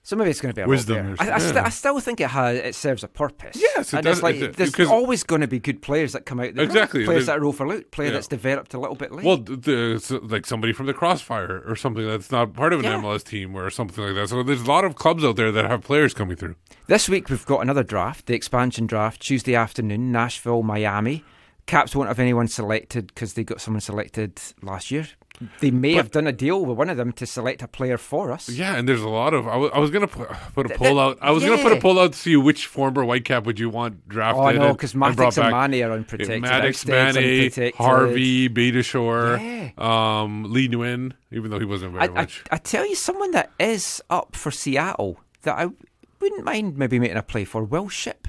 So 0.05 0.17
maybe 0.17 0.31
it's 0.31 0.41
going 0.41 0.53
to 0.53 0.57
be 0.57 0.63
a 0.63 0.67
Wisdom 0.67 1.13
or. 1.13 1.17
I, 1.21 1.35
I, 1.35 1.39
st- 1.39 1.57
I 1.59 1.69
still 1.69 2.01
think 2.01 2.21
it 2.21 2.29
has 2.31 2.57
it 2.57 2.75
serves 2.75 3.05
a 3.05 3.09
purpose. 3.09 3.55
Yes, 3.57 3.93
it 3.93 3.99
and 3.99 4.05
does- 4.05 4.19
It's 4.19 4.23
like, 4.25 4.35
it 4.35 4.57
there's 4.57 4.75
always 4.91 5.23
going 5.23 5.43
to 5.43 5.47
be 5.47 5.61
good 5.61 5.81
players 5.81 6.13
that 6.13 6.27
come 6.27 6.41
out. 6.41 6.55
There. 6.55 6.65
Exactly. 6.65 7.05
players 7.05 7.27
There's- 7.27 7.39
that 7.39 7.43
are 7.43 7.47
overlooked, 7.47 7.93
player 7.93 8.09
Yeah. 8.09 8.15
that's 8.15 8.27
developed 8.27 8.75
a 8.75 8.81
little 8.81 8.97
bit 8.97 9.13
late. 9.13 9.25
Well, 9.25 9.37
the, 9.37 9.55
the 9.57 10.21
like 10.25 10.45
somebody 10.45 10.73
from 10.73 10.87
the 10.87 10.93
Crossfire 10.95 11.63
or 11.67 11.77
something 11.77 12.05
that's 12.05 12.33
not 12.33 12.53
part 12.53 12.73
of 12.73 12.81
an 12.81 12.87
Yeah. 12.87 13.01
MLS 13.01 13.23
team 13.23 13.55
or 13.55 13.71
something 13.71 14.05
like 14.05 14.15
that. 14.17 14.29
So 14.31 14.43
there's 14.43 14.63
a 14.63 14.67
lot 14.67 14.85
of 14.85 14.97
clubs 14.97 15.23
out 15.25 15.37
there 15.37 15.53
that 15.53 15.67
have 15.71 15.83
players 15.83 16.15
coming 16.15 16.37
through. 16.37 16.57
This 16.89 17.09
week 17.09 17.31
we've 17.31 17.47
got 17.47 17.61
another 17.61 17.85
draft, 17.85 18.27
the 18.27 18.35
expansion 18.35 18.87
draft, 18.89 19.23
Tuesday 19.23 19.55
afternoon, 19.55 20.11
Nashville, 20.11 20.65
Miami. 20.65 21.25
Caps 21.67 21.95
won't 21.95 22.09
have 22.09 22.19
anyone 22.19 22.49
selected 22.49 23.07
because 23.07 23.35
they 23.35 23.45
got 23.45 23.61
someone 23.61 23.81
selected 23.81 24.41
last 24.63 24.91
year. 24.91 25.07
They 25.61 25.71
may 25.71 25.95
have 25.95 26.11
done 26.11 26.27
a 26.27 26.33
deal 26.33 26.65
with 26.65 26.77
one 26.77 26.89
of 26.91 26.97
them 26.97 27.13
to 27.13 27.27
select 27.27 27.63
a 27.63 27.69
player 27.69 27.99
for 27.99 28.33
us. 28.33 28.49
Yeah, 28.49 28.77
and 28.77 28.89
there's 28.89 29.01
a 29.03 29.09
lot 29.09 29.35
of. 29.35 29.47
I 29.49 29.57
was, 29.57 29.71
I 29.75 29.79
was 29.79 29.91
gonna 29.91 30.07
put, 30.09 30.29
put 30.55 30.67
a 30.67 30.69
Th- 30.71 30.79
poll 30.79 30.89
th- 30.89 30.99
out. 30.99 31.19
I 31.21 31.31
was 31.31 31.45
gonna 31.45 31.63
put 31.63 31.73
a 31.73 31.77
yeah. 31.77 31.81
poll 31.81 31.99
out 31.99 32.13
to 32.13 32.19
see 32.19 32.37
which 32.37 32.67
former 32.67 33.05
Whitecap 33.05 33.45
would 33.45 33.59
you 33.59 33.69
want 33.71 34.09
drafted. 34.09 34.43
Oh, 34.43 34.47
I 34.47 34.53
know, 34.53 34.69
and- 34.71 34.79
'cause 34.79 34.93
and 34.93 35.01
Mattocks 35.01 35.37
brought 35.37 35.39
and. 35.39 35.51
Manny 35.53 35.83
are 35.83 35.93
unprotected. 35.93 36.43
Mattocks, 36.43 36.87
Manny, 36.87 37.45
unprotected. 37.45 37.75
Harvey, 37.77 38.49
Beta 38.49 38.83
Shore, 38.83 39.37
um, 39.79 40.45
Lee 40.53 40.69
Nguyen, 40.69 41.13
even 41.31 41.51
though 41.51 41.59
he 41.59 41.65
wasn't 41.65 41.93
very 41.93 42.05
I, 42.05 42.07
I, 42.07 42.15
much. 42.15 42.43
I 42.51 42.57
tell 42.59 42.87
you, 42.87 42.95
someone 42.95 43.31
that 43.33 43.51
is 43.59 44.03
up 44.11 44.37
for 44.37 44.51
Seattle 44.51 45.19
that 45.43 45.59
I 45.59 45.69
wouldn't 46.21 46.45
mind 46.45 46.77
maybe 46.79 46.99
making 46.99 47.17
a 47.17 47.23
play 47.23 47.45
for, 47.45 47.65
Will 47.65 47.89
Shipp. 47.89 48.29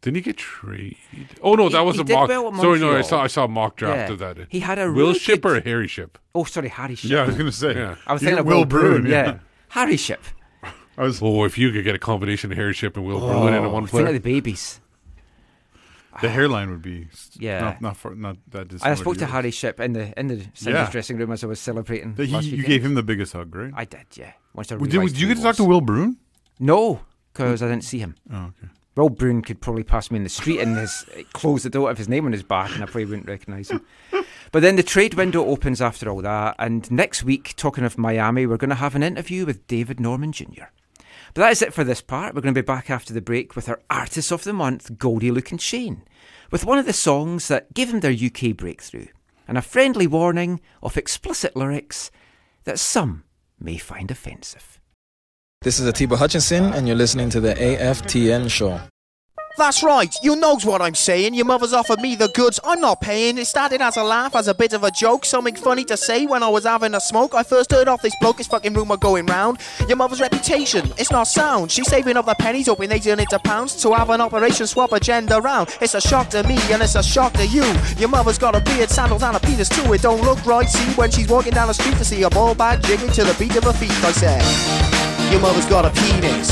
Didn't 0.00 0.16
he 0.16 0.20
get 0.22 0.36
traded? 0.36 0.96
Oh 1.42 1.54
no, 1.54 1.68
that 1.68 1.80
He- 1.80 1.84
was 1.86 1.96
he 1.96 2.02
a 2.02 2.04
mock. 2.04 2.28
well 2.28 2.54
Sorry, 2.54 2.78
no, 2.78 2.96
I 2.96 3.02
saw 3.02 3.22
I 3.22 3.26
saw 3.26 3.44
a 3.44 3.48
mock 3.48 3.76
draft 3.76 3.96
Yeah. 4.08 4.12
of 4.12 4.18
that. 4.20 4.46
He 4.48 4.60
had 4.60 4.78
a 4.78 4.86
Will 4.86 5.08
really 5.08 5.18
Shipp 5.18 5.42
good- 5.42 5.56
or 5.58 5.60
Harry 5.68 5.88
Shipp? 5.88 6.18
Oh, 6.34 6.44
sorry, 6.44 6.68
Harry 6.68 6.94
Shipp. 6.94 7.10
Yeah, 7.10 7.22
I 7.22 7.26
was 7.26 7.34
going 7.34 7.50
to 7.50 7.56
say. 7.56 7.74
Yeah. 7.74 7.96
I 8.06 8.12
was 8.12 8.22
You 8.22 8.26
thinking 8.28 8.40
of 8.40 8.46
Will, 8.46 8.58
Will 8.58 8.64
Bruin. 8.64 9.02
Bruin, 9.02 9.06
yeah. 9.10 9.26
yeah. 9.26 9.38
Harry 9.70 9.96
Shipp. 9.96 10.22
I 10.96 11.02
was 11.02 11.20
Oh, 11.22 11.44
if 11.44 11.58
you 11.58 11.72
could 11.72 11.82
get 11.84 11.94
a 11.94 11.98
combination 11.98 12.50
of 12.52 12.56
Harry 12.58 12.74
Shipp 12.74 12.96
and 12.96 13.04
Will 13.06 13.18
Bruin 13.20 13.54
in 13.54 13.64
a 13.64 13.68
one 13.68 13.82
Oh, 13.84 13.86
think 13.86 13.90
player. 13.90 14.06
of 14.06 14.12
the 14.14 14.20
babies. 14.20 14.80
the 16.20 16.28
hairline 16.28 16.70
would 16.70 16.82
be 16.82 17.06
Yeah. 17.38 17.60
not 17.60 17.80
not, 17.82 17.96
for, 17.96 18.14
not 18.14 18.36
that. 18.50 18.72
I 18.82 18.94
spoke 18.94 19.14
to 19.14 19.20
yours. 19.20 19.30
Harry 19.32 19.50
Shipp 19.52 19.78
in 19.80 19.92
the 19.92 20.18
in 20.18 20.26
the 20.28 20.36
Sounders 20.54 20.64
Yeah. 20.86 20.90
dressing 20.90 21.16
room 21.18 21.30
as 21.32 21.44
I 21.44 21.46
was 21.46 21.60
celebrating. 21.60 22.14
That 22.14 22.26
he, 22.26 22.38
you 22.56 22.62
gave 22.64 22.84
him 22.84 22.94
the 22.94 23.02
biggest 23.04 23.32
hug, 23.34 23.54
right? 23.54 23.72
I 23.74 23.84
did, 23.84 24.06
yeah. 24.14 24.32
Once 24.54 24.72
I 24.72 24.76
Did, 24.76 24.90
did 24.90 25.20
you 25.20 25.28
get 25.28 25.36
to 25.36 25.42
talk 25.42 25.56
to. 25.56 25.64
Will 25.64 25.80
Bruin? 25.80 26.16
No, 26.58 27.00
because 27.32 27.62
I 27.62 27.68
didn't 27.68 27.84
see 27.84 27.98
him. 27.98 28.16
Oh, 28.32 28.36
okay. 28.50 28.68
Will 28.98 29.10
Bruin 29.10 29.42
could 29.42 29.60
probably 29.60 29.84
pass 29.84 30.10
me 30.10 30.16
in 30.16 30.24
the 30.24 30.28
street 30.28 30.58
and 30.58 30.76
his 30.76 31.04
uh, 31.16 31.22
close 31.32 31.62
the 31.62 31.70
door 31.70 31.88
of 31.88 31.98
his 31.98 32.08
name 32.08 32.26
on 32.26 32.32
his 32.32 32.42
back, 32.42 32.74
and 32.74 32.82
I 32.82 32.86
probably 32.86 33.04
wouldn't 33.04 33.28
recognise 33.28 33.70
him. 33.70 33.84
But 34.50 34.62
then 34.62 34.76
the 34.76 34.82
trade 34.82 35.12
window 35.12 35.44
opens 35.44 35.82
after 35.82 36.08
all 36.08 36.22
that, 36.22 36.56
and 36.58 36.90
next 36.90 37.22
week, 37.22 37.54
talking 37.56 37.84
of 37.84 37.98
Miami, 37.98 38.46
we're 38.46 38.56
going 38.56 38.70
to 38.70 38.76
have 38.76 38.94
an 38.94 39.02
interview 39.02 39.44
with 39.44 39.66
David 39.66 40.00
Norman 40.00 40.32
Jr. 40.32 40.70
But 41.34 41.42
that 41.42 41.52
is 41.52 41.60
it 41.60 41.74
for 41.74 41.84
this 41.84 42.00
part. 42.00 42.34
We're 42.34 42.40
going 42.40 42.54
to 42.54 42.62
be 42.62 42.64
back 42.64 42.88
after 42.88 43.12
the 43.12 43.20
break 43.20 43.54
with 43.54 43.68
our 43.68 43.78
Artist 43.90 44.32
of 44.32 44.44
the 44.44 44.54
Month, 44.54 44.96
Goldie 44.96 45.30
Lookin 45.30 45.60
Chain, 45.60 46.02
with 46.50 46.64
one 46.64 46.78
of 46.78 46.86
the 46.86 46.94
songs 46.94 47.48
that 47.48 47.74
gave 47.74 47.90
them 47.90 48.00
their 48.00 48.10
UK 48.10 48.56
breakthrough, 48.56 49.08
and 49.46 49.58
a 49.58 49.62
friendly 49.62 50.06
warning 50.06 50.62
of 50.82 50.96
explicit 50.96 51.54
lyrics 51.54 52.10
that 52.64 52.78
some 52.78 53.24
may 53.60 53.76
find 53.76 54.10
offensive. 54.10 54.77
This 55.62 55.80
is 55.80 55.88
Atiba 55.88 56.16
Hutchinson, 56.16 56.72
and 56.72 56.86
you're 56.86 56.96
listening 56.96 57.30
to 57.30 57.40
the 57.40 57.52
AFTN 57.52 58.48
show. 58.48 58.80
That's 59.56 59.82
right, 59.82 60.14
you 60.22 60.36
knows 60.36 60.64
what 60.64 60.80
I'm 60.80 60.94
saying. 60.94 61.34
Your 61.34 61.46
mother's 61.46 61.72
offered 61.72 61.98
me 61.98 62.14
the 62.14 62.28
goods, 62.28 62.60
I'm 62.62 62.80
not 62.80 63.00
paying. 63.00 63.38
It 63.38 63.46
started 63.46 63.82
as 63.82 63.96
a 63.96 64.04
laugh, 64.04 64.36
as 64.36 64.46
a 64.46 64.54
bit 64.54 64.72
of 64.72 64.84
a 64.84 64.92
joke, 64.92 65.24
something 65.24 65.56
funny 65.56 65.82
to 65.86 65.96
say 65.96 66.26
when 66.26 66.44
I 66.44 66.48
was 66.48 66.62
having 66.62 66.94
a 66.94 67.00
smoke. 67.00 67.34
I 67.34 67.42
first 67.42 67.72
heard 67.72 67.88
off 67.88 68.02
this 68.02 68.14
bloke, 68.20 68.40
fucking 68.40 68.72
rumour 68.72 68.98
going 68.98 69.26
round. 69.26 69.58
Your 69.88 69.96
mother's 69.96 70.20
reputation, 70.20 70.92
it's 70.96 71.10
not 71.10 71.26
sound. 71.26 71.72
She's 71.72 71.88
saving 71.88 72.16
up 72.16 72.26
the 72.26 72.36
pennies, 72.36 72.68
hoping 72.68 72.88
they 72.88 73.00
turn 73.00 73.18
into 73.18 73.40
pounds 73.40 73.74
to 73.82 73.92
have 73.94 74.10
an 74.10 74.20
operation 74.20 74.68
swap 74.68 74.92
agenda 74.92 75.40
round. 75.40 75.76
It's 75.80 75.94
a 75.94 76.00
shock 76.00 76.30
to 76.30 76.44
me, 76.44 76.56
and 76.70 76.80
it's 76.80 76.94
a 76.94 77.02
shock 77.02 77.32
to 77.32 77.44
you. 77.48 77.64
Your 77.96 78.10
mother's 78.10 78.38
got 78.38 78.54
a 78.54 78.60
beard, 78.60 78.90
sandals, 78.90 79.24
and 79.24 79.36
a 79.36 79.40
penis 79.40 79.68
too. 79.68 79.92
It 79.92 80.02
don't 80.02 80.22
look 80.22 80.46
right, 80.46 80.68
see, 80.68 80.92
when 80.94 81.10
she's 81.10 81.26
walking 81.26 81.52
down 81.52 81.66
the 81.66 81.74
street 81.74 81.96
to 81.96 82.04
see 82.04 82.22
a 82.22 82.30
ball 82.30 82.54
bag 82.54 82.80
jiggling 82.84 83.10
to 83.10 83.24
the 83.24 83.34
beat 83.40 83.56
of 83.56 83.64
her 83.64 83.72
feet. 83.72 83.90
I 84.04 84.12
said, 84.12 84.97
Your 85.30 85.40
mother's 85.40 85.66
got 85.66 85.84
a 85.84 85.90
penis. 85.90 86.48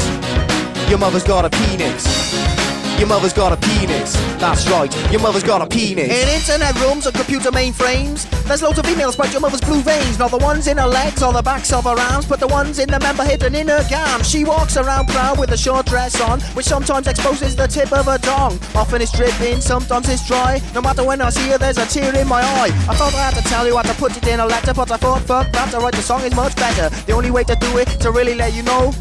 Your 0.90 0.98
mother's 0.98 1.24
got 1.24 1.44
a 1.44 1.50
penis. 1.50 2.65
Your 2.98 3.08
mother's 3.08 3.34
got 3.34 3.52
a 3.52 3.56
penis. 3.56 4.14
That's 4.38 4.68
right, 4.70 4.90
your 5.12 5.20
mother's 5.20 5.42
got 5.42 5.60
a 5.60 5.66
penis. 5.66 6.08
In 6.08 6.28
internet 6.28 6.74
rooms 6.80 7.06
and 7.06 7.14
computer 7.14 7.50
mainframes, 7.50 8.26
there's 8.44 8.62
loads 8.62 8.78
of 8.78 8.86
emails 8.86 9.16
about 9.16 9.32
your 9.32 9.40
mother's 9.40 9.60
blue 9.60 9.82
veins. 9.82 10.18
Not 10.18 10.30
the 10.30 10.38
ones 10.38 10.66
in 10.66 10.78
her 10.78 10.86
legs 10.86 11.22
or 11.22 11.32
the 11.32 11.42
backs 11.42 11.72
of 11.72 11.84
her 11.84 11.98
arms, 11.98 12.26
but 12.26 12.40
the 12.40 12.46
ones 12.46 12.78
in 12.78 12.88
the 12.88 12.98
member 12.98 13.24
hidden 13.24 13.54
in 13.54 13.68
her 13.68 13.84
gam. 13.88 14.22
She 14.22 14.44
walks 14.44 14.76
around 14.76 15.08
proud 15.08 15.38
with 15.38 15.50
a 15.50 15.56
short 15.56 15.86
dress 15.86 16.20
on, 16.20 16.40
which 16.56 16.66
sometimes 16.66 17.06
exposes 17.06 17.54
the 17.54 17.66
tip 17.66 17.92
of 17.92 18.06
her 18.06 18.18
dong. 18.18 18.58
Often 18.74 19.02
it's 19.02 19.12
dripping, 19.12 19.60
sometimes 19.60 20.08
it's 20.08 20.26
dry. 20.26 20.62
No 20.74 20.80
matter 20.80 21.04
when 21.04 21.20
I 21.20 21.30
see 21.30 21.48
her, 21.50 21.58
there's 21.58 21.78
a 21.78 21.86
tear 21.86 22.16
in 22.16 22.26
my 22.26 22.40
eye. 22.40 22.70
I 22.88 22.94
thought 22.94 23.14
I 23.14 23.30
had 23.30 23.34
to 23.34 23.42
tell 23.44 23.66
you 23.66 23.76
how 23.76 23.82
to 23.82 23.94
put 23.94 24.16
it 24.16 24.26
in 24.26 24.40
a 24.40 24.46
letter, 24.46 24.72
but 24.72 24.90
I 24.90 24.96
thought, 24.96 25.20
fuck 25.22 25.52
that, 25.52 25.70
to 25.72 25.78
write 25.78 25.94
the 25.94 26.02
song 26.02 26.22
is 26.22 26.34
much 26.34 26.56
better. 26.56 26.88
The 27.04 27.12
only 27.12 27.30
way 27.30 27.44
to 27.44 27.56
do 27.56 27.78
it, 27.78 27.88
to 28.00 28.10
really 28.10 28.34
let 28.34 28.54
you 28.54 28.62
know. 28.62 28.92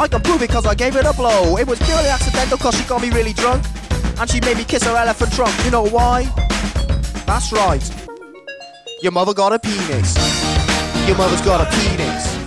I 0.00 0.08
can 0.08 0.22
prove 0.22 0.40
it 0.40 0.48
cause 0.48 0.64
I 0.64 0.74
gave 0.74 0.96
it 0.96 1.04
a 1.04 1.12
blow. 1.12 1.58
It 1.58 1.66
was 1.66 1.78
purely 1.80 2.08
accidental 2.08 2.56
cause 2.56 2.74
she 2.74 2.88
got 2.88 3.02
me 3.02 3.10
really 3.10 3.34
drunk. 3.34 3.62
And 4.18 4.30
she 4.30 4.40
made 4.40 4.56
me 4.56 4.64
kiss 4.64 4.82
her 4.84 4.96
elephant 4.96 5.30
trunk. 5.34 5.52
You 5.62 5.70
know 5.70 5.86
why? 5.86 6.24
That's 7.26 7.52
right. 7.52 7.84
Your 9.02 9.12
mother 9.12 9.34
got 9.34 9.52
a 9.52 9.58
penis. 9.58 10.16
Your 11.06 11.18
mother's 11.18 11.42
got 11.42 11.60
a 11.60 11.70
penis. 11.76 12.38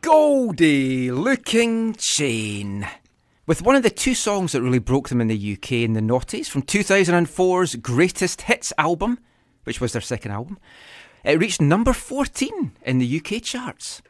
Goldie 0.00 1.08
Lookin 1.08 1.94
Chain. 1.98 2.88
With 3.46 3.60
one 3.60 3.76
of 3.76 3.82
the 3.82 3.90
two 3.90 4.14
songs 4.14 4.52
that 4.52 4.62
really 4.62 4.78
broke 4.78 5.10
them 5.10 5.20
in 5.20 5.28
the 5.28 5.52
UK 5.52 5.72
in 5.72 5.92
the 5.92 6.00
noughties 6.00 6.46
from 6.46 6.62
2004's 6.62 7.76
Greatest 7.76 8.40
Hits 8.42 8.72
album, 8.78 9.18
which 9.64 9.78
was 9.78 9.92
their 9.92 10.00
second 10.00 10.32
album. 10.32 10.58
It 11.22 11.38
reached 11.38 11.60
number 11.60 11.92
14 11.92 12.72
in 12.82 12.98
the 12.98 13.20
UK 13.20 13.42
charts. 13.42 14.00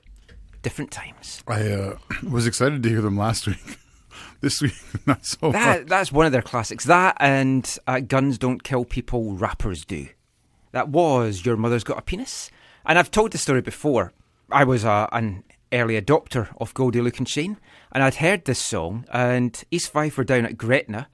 Different 0.62 0.90
times. 0.90 1.42
I 1.46 1.70
uh, 1.70 1.98
was 2.28 2.46
excited 2.46 2.82
to 2.82 2.88
hear 2.88 3.00
them 3.00 3.16
last 3.16 3.46
week. 3.46 3.78
this 4.40 4.60
week, 4.60 4.74
not 5.06 5.24
so 5.24 5.52
That, 5.52 5.86
that's 5.88 6.12
one 6.12 6.26
of 6.26 6.32
their 6.32 6.42
classics. 6.42 6.84
That 6.84 7.16
and 7.20 7.78
uh, 7.86 8.00
Guns 8.00 8.38
Don't 8.38 8.62
Kill 8.62 8.84
People, 8.84 9.34
Rappers 9.34 9.84
Do. 9.84 10.08
That 10.72 10.88
was 10.88 11.44
Your 11.44 11.56
Mother's 11.56 11.84
Got 11.84 11.98
a 11.98 12.02
Penis. 12.02 12.50
And 12.84 12.98
I've 12.98 13.10
told 13.10 13.32
the 13.32 13.38
story 13.38 13.60
before. 13.60 14.12
I 14.50 14.64
was 14.64 14.84
uh, 14.84 15.08
an 15.12 15.44
early 15.72 16.00
adopter 16.00 16.48
of 16.58 16.74
Goldie 16.74 17.00
Lookin 17.00 17.26
Chain, 17.26 17.58
and 17.92 18.02
I'd 18.02 18.16
heard 18.16 18.44
this 18.44 18.58
song, 18.58 19.04
and 19.12 19.62
East 19.70 19.90
Five 19.90 20.16
were 20.16 20.24
down 20.24 20.46
at 20.46 20.56
Gretna, 20.56 21.08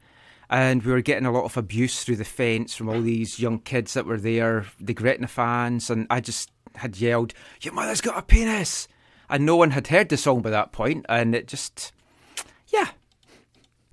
and 0.48 0.82
we 0.82 0.92
were 0.92 1.00
getting 1.00 1.26
a 1.26 1.32
lot 1.32 1.44
of 1.44 1.56
abuse 1.56 2.04
through 2.04 2.16
the 2.16 2.24
fence 2.24 2.76
from 2.76 2.88
all 2.88 3.00
these 3.00 3.40
young 3.40 3.58
kids 3.58 3.94
that 3.94 4.06
were 4.06 4.18
there, 4.18 4.66
the 4.78 4.94
Gretna 4.94 5.26
fans, 5.26 5.90
and 5.90 6.06
I 6.10 6.20
just 6.20 6.52
had 6.76 6.96
yelled, 6.98 7.34
Your 7.60 7.74
mother's 7.74 8.00
got 8.00 8.18
a 8.18 8.22
penis! 8.22 8.86
And 9.28 9.46
no 9.46 9.56
one 9.56 9.70
had 9.70 9.88
heard 9.88 10.08
the 10.08 10.16
song 10.16 10.42
by 10.42 10.50
that 10.50 10.72
point, 10.72 11.06
and 11.08 11.34
it 11.34 11.46
just, 11.46 11.92
yeah, 12.68 12.88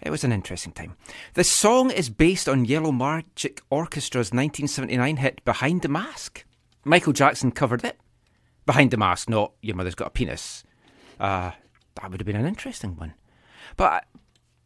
it 0.02 0.10
was 0.10 0.24
an 0.24 0.32
interesting 0.32 0.74
time. 0.74 0.96
The 1.36 1.44
song 1.44 1.92
is 1.92 2.10
based 2.10 2.50
on 2.50 2.66
Yellow 2.66 2.92
Magic 2.92 3.62
Orchestra's 3.72 4.32
1979 4.32 5.18
hit 5.18 5.46
Behind 5.46 5.82
the 5.82 5.90
Mask. 5.90 6.44
Michael 6.84 7.14
Jackson 7.14 7.52
covered 7.52 7.84
it. 7.84 7.98
Behind 8.66 8.92
the 8.92 8.98
Mask, 8.98 9.30
not 9.30 9.54
Your 9.62 9.76
Mother's 9.76 9.96
Got 9.96 10.08
a 10.08 10.12
Penis. 10.12 10.64
Uh, 11.20 11.52
that 11.96 12.10
would 12.10 12.20
have 12.20 12.26
been 12.26 12.36
an 12.36 12.48
interesting 12.48 12.96
one. 12.96 13.14
But 13.78 13.92
I, 13.92 14.02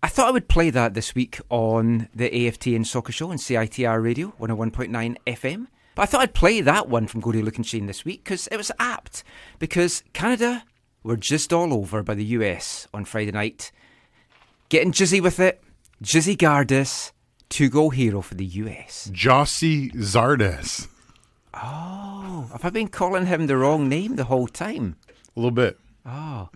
I 0.03 0.07
thought 0.07 0.28
I 0.28 0.32
would 0.32 0.47
play 0.47 0.70
that 0.70 0.93
this 0.93 1.16
week 1.16 1.39
on 1.49 2.09
the 2.13 2.30
AFTN 2.30 2.86
Soccer 2.86 3.11
Show 3.11 3.32
on 3.32 3.38
CITR 3.38 4.01
Radio 4.01 4.34
101.9 4.39 5.18
FM. 5.28 5.68
But 5.95 6.03
I 6.03 6.05
thought 6.05 6.21
I'd 6.21 6.33
play 6.33 6.59
that 6.61 6.89
one 6.89 7.07
from 7.07 7.21
Lookin 7.21 7.65
Chain 7.65 7.87
this 7.87 8.03
week 8.03 8.23
because 8.23 8.47
it 8.47 8.57
was 8.57 8.71
apt. 8.77 9.23
Because 9.59 10.03
Canada 10.11 10.63
were 11.03 11.15
just 11.15 11.53
all 11.53 11.73
over 11.73 12.03
by 12.03 12.15
the 12.15 12.25
US 12.25 12.87
on 12.93 13.05
Friday 13.05 13.31
night 13.31 13.71
getting 14.69 14.91
jizzy 14.91 15.21
with 15.21 15.39
it. 15.39 15.63
Jizzy 16.03 16.35
Gardis, 16.35 17.13
two 17.47 17.69
goal 17.69 17.91
hero 17.91 18.21
for 18.21 18.35
the 18.35 18.45
US. 18.45 19.09
Gyasi 19.13 19.93
Zardes. 19.93 20.89
Oh, 21.53 22.49
have 22.51 22.65
I 22.65 22.69
been 22.69 22.89
calling 22.89 23.27
him 23.27 23.47
the 23.47 23.55
wrong 23.55 23.87
name 23.87 24.17
the 24.17 24.25
whole 24.25 24.47
time? 24.47 24.97
A 25.09 25.39
little 25.39 25.51
bit. 25.51 25.79
Oh. 26.05 26.49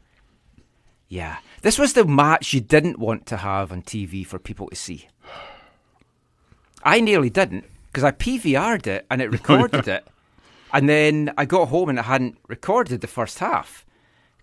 Yeah. 1.08 1.38
This 1.62 1.80
was 1.80 1.94
the 1.94 2.04
match 2.04 2.54
you 2.54 2.60
didn't 2.60 3.00
want 3.00 3.26
to 3.28 3.38
have 3.38 3.72
on 3.72 3.84
TV 3.84 4.26
for 4.26 4.38
people 4.38 4.68
to 4.68 4.76
see. 4.76 5.08
I 6.84 7.00
nearly 7.00 7.30
didn't 7.30 7.66
because 7.92 8.04
I 8.04 8.12
PVR'd 8.12 8.88
it 8.88 9.06
and 9.10 9.22
it 9.22 9.26
oh, 9.28 9.32
recorded 9.32 9.88
it. 9.88 10.08
And 10.72 10.88
then 10.88 11.34
I 11.38 11.46
got 11.46 11.70
home 11.70 11.90
and 11.90 11.98
it 12.00 12.04
hadn't 12.04 12.38
recorded 12.48 13.02
the 13.02 13.08
first 13.08 13.40
half. 13.40 13.86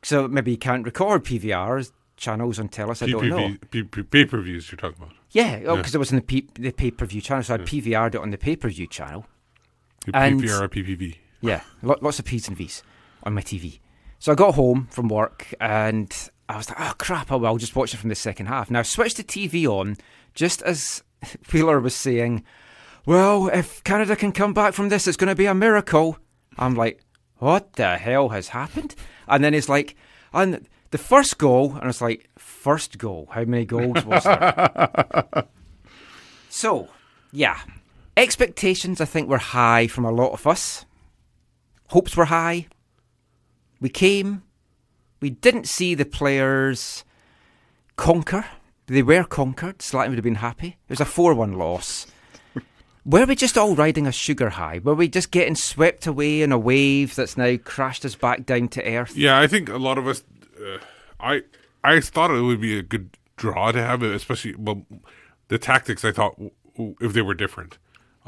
So 0.03 0.27
maybe 0.29 0.51
you 0.51 0.59
can't 0.59 0.85
record 0.85 1.25
PVRs 1.25 1.93
channels 2.17 2.59
on 2.59 2.69
Telus. 2.69 3.03
I 3.03 3.11
don't 3.11 3.29
know. 3.29 3.57
Pay 4.11 4.25
per 4.25 4.41
views 4.41 4.71
you're 4.71 4.79
talking 4.79 5.03
about. 5.03 5.15
Yeah, 5.31 5.61
oh, 5.67 5.77
because 5.77 5.95
it 5.95 5.99
was 5.99 6.11
in 6.11 6.17
the, 6.17 6.23
P- 6.23 6.49
the 6.55 6.73
pay 6.73 6.91
per 6.91 7.05
view 7.05 7.21
channel, 7.21 7.43
so 7.43 7.55
I 7.55 7.59
PVR'd 7.59 8.15
it 8.15 8.21
on 8.21 8.31
the 8.31 8.39
pay 8.39 8.57
per 8.57 8.69
view 8.69 8.87
channel. 8.87 9.27
And- 10.15 10.41
PPR 10.41 10.63
or 10.63 10.69
PPV. 10.69 11.17
Yeah, 11.41 11.61
lo- 11.83 11.99
lots 12.01 12.19
of 12.19 12.25
P's 12.25 12.49
and 12.49 12.57
V's 12.57 12.83
on 13.23 13.35
my 13.35 13.43
TV. 13.43 13.81
So 14.19 14.33
I 14.33 14.35
got 14.35 14.55
home 14.55 14.89
from 14.91 15.09
work 15.09 15.53
and 15.61 16.13
I 16.49 16.57
was 16.57 16.69
like, 16.71 16.81
oh 16.81 16.95
crap, 16.99 17.31
oh 17.31 17.39
well, 17.39 17.53
I'll 17.53 17.59
just 17.59 17.77
watch 17.77 17.93
it 17.93 17.99
from 17.99 18.09
the 18.09 18.15
second 18.15 18.47
half. 18.47 18.71
Now 18.71 18.81
I 18.81 18.83
switched 18.83 19.19
the 19.19 19.25
TV 19.25 19.67
on 19.67 19.97
just 20.35 20.63
as 20.63 21.03
Wheeler 21.53 21.81
was 21.81 21.95
saying, 21.95 22.45
well, 23.07 23.49
if 23.49 23.83
Canada 23.85 24.17
can 24.17 24.33
come 24.33 24.53
back 24.53 24.75
from 24.75 24.89
this, 24.89 25.07
it's 25.07 25.17
going 25.17 25.29
to 25.29 25.37
be 25.37 25.47
a 25.47 25.55
miracle. 25.55 26.19
I'm 26.59 26.75
like, 26.75 27.01
what 27.39 27.75
the 27.75 27.97
hell 27.97 28.31
has 28.31 28.49
happened? 28.49 28.97
And 29.29 29.45
then 29.45 29.55
he's 29.55 29.69
like, 29.69 29.95
and 30.33 30.67
the 30.91 30.99
first 30.99 31.39
goal, 31.39 31.77
and 31.77 31.89
it's 31.89 32.01
like, 32.01 32.29
first 32.37 32.99
goal, 32.99 33.29
how 33.31 33.45
many 33.45 33.65
goals 33.65 34.05
was 34.05 34.25
there? 34.25 35.45
so, 36.49 36.89
yeah, 37.33 37.61
expectations 38.17 39.01
I 39.01 39.05
think 39.05 39.29
were 39.29 39.39
high 39.39 39.87
from 39.87 40.05
a 40.05 40.11
lot 40.11 40.33
of 40.33 40.47
us. 40.47 40.85
Hopes 41.91 42.17
were 42.17 42.27
high. 42.27 42.67
We 43.81 43.89
came. 43.89 44.43
We 45.21 45.31
didn't 45.31 45.69
see 45.69 45.95
the 45.95 46.05
players 46.05 47.05
conquer. 47.97 48.47
They 48.87 49.03
were 49.03 49.25
conquered. 49.25 49.79
Slatton 49.79 50.09
would 50.09 50.19
have 50.19 50.25
been 50.25 50.37
happy. 50.37 50.77
It 50.89 50.91
was 50.91 51.01
a 51.01 51.05
4 51.05 51.35
1 51.35 51.53
loss. 51.53 52.07
Were 53.07 53.25
we 53.25 53.37
just 53.37 53.57
all 53.57 53.77
riding 53.77 54.09
a 54.09 54.13
sugar 54.13 54.51
high? 54.51 54.81
Were 54.83 54.97
we 54.97 55.07
just 55.07 55.31
getting 55.31 55.55
swept 55.55 56.09
away 56.09 56.43
in 56.43 56.51
a 56.51 56.59
wave 56.59 57.15
that's 57.15 57.37
now 57.37 57.57
crashed 57.57 58.05
us 58.05 58.17
back 58.17 58.45
down 58.45 58.67
to 58.71 58.85
earth? 58.85 59.17
Yeah, 59.17 59.39
I 59.39 59.47
think 59.47 59.69
a 59.69 59.77
lot 59.77 59.97
of 59.97 60.09
us. 60.09 60.25
Uh, 60.61 60.79
I 61.21 61.43
I 61.85 62.01
thought 62.01 62.33
it 62.33 62.41
would 62.41 62.61
be 62.61 62.77
a 62.77 62.83
good 62.83 63.17
draw 63.37 63.71
to 63.71 63.81
have 63.81 64.03
it, 64.03 64.13
especially 64.13 64.57
well, 64.57 64.85
the 65.47 65.57
tactics. 65.57 66.05
I 66.05 66.11
thought 66.11 66.33
w- 66.33 66.51
w- 66.75 66.97
if 67.01 67.13
they 67.13 67.23
were 67.23 67.35
different, 67.35 67.79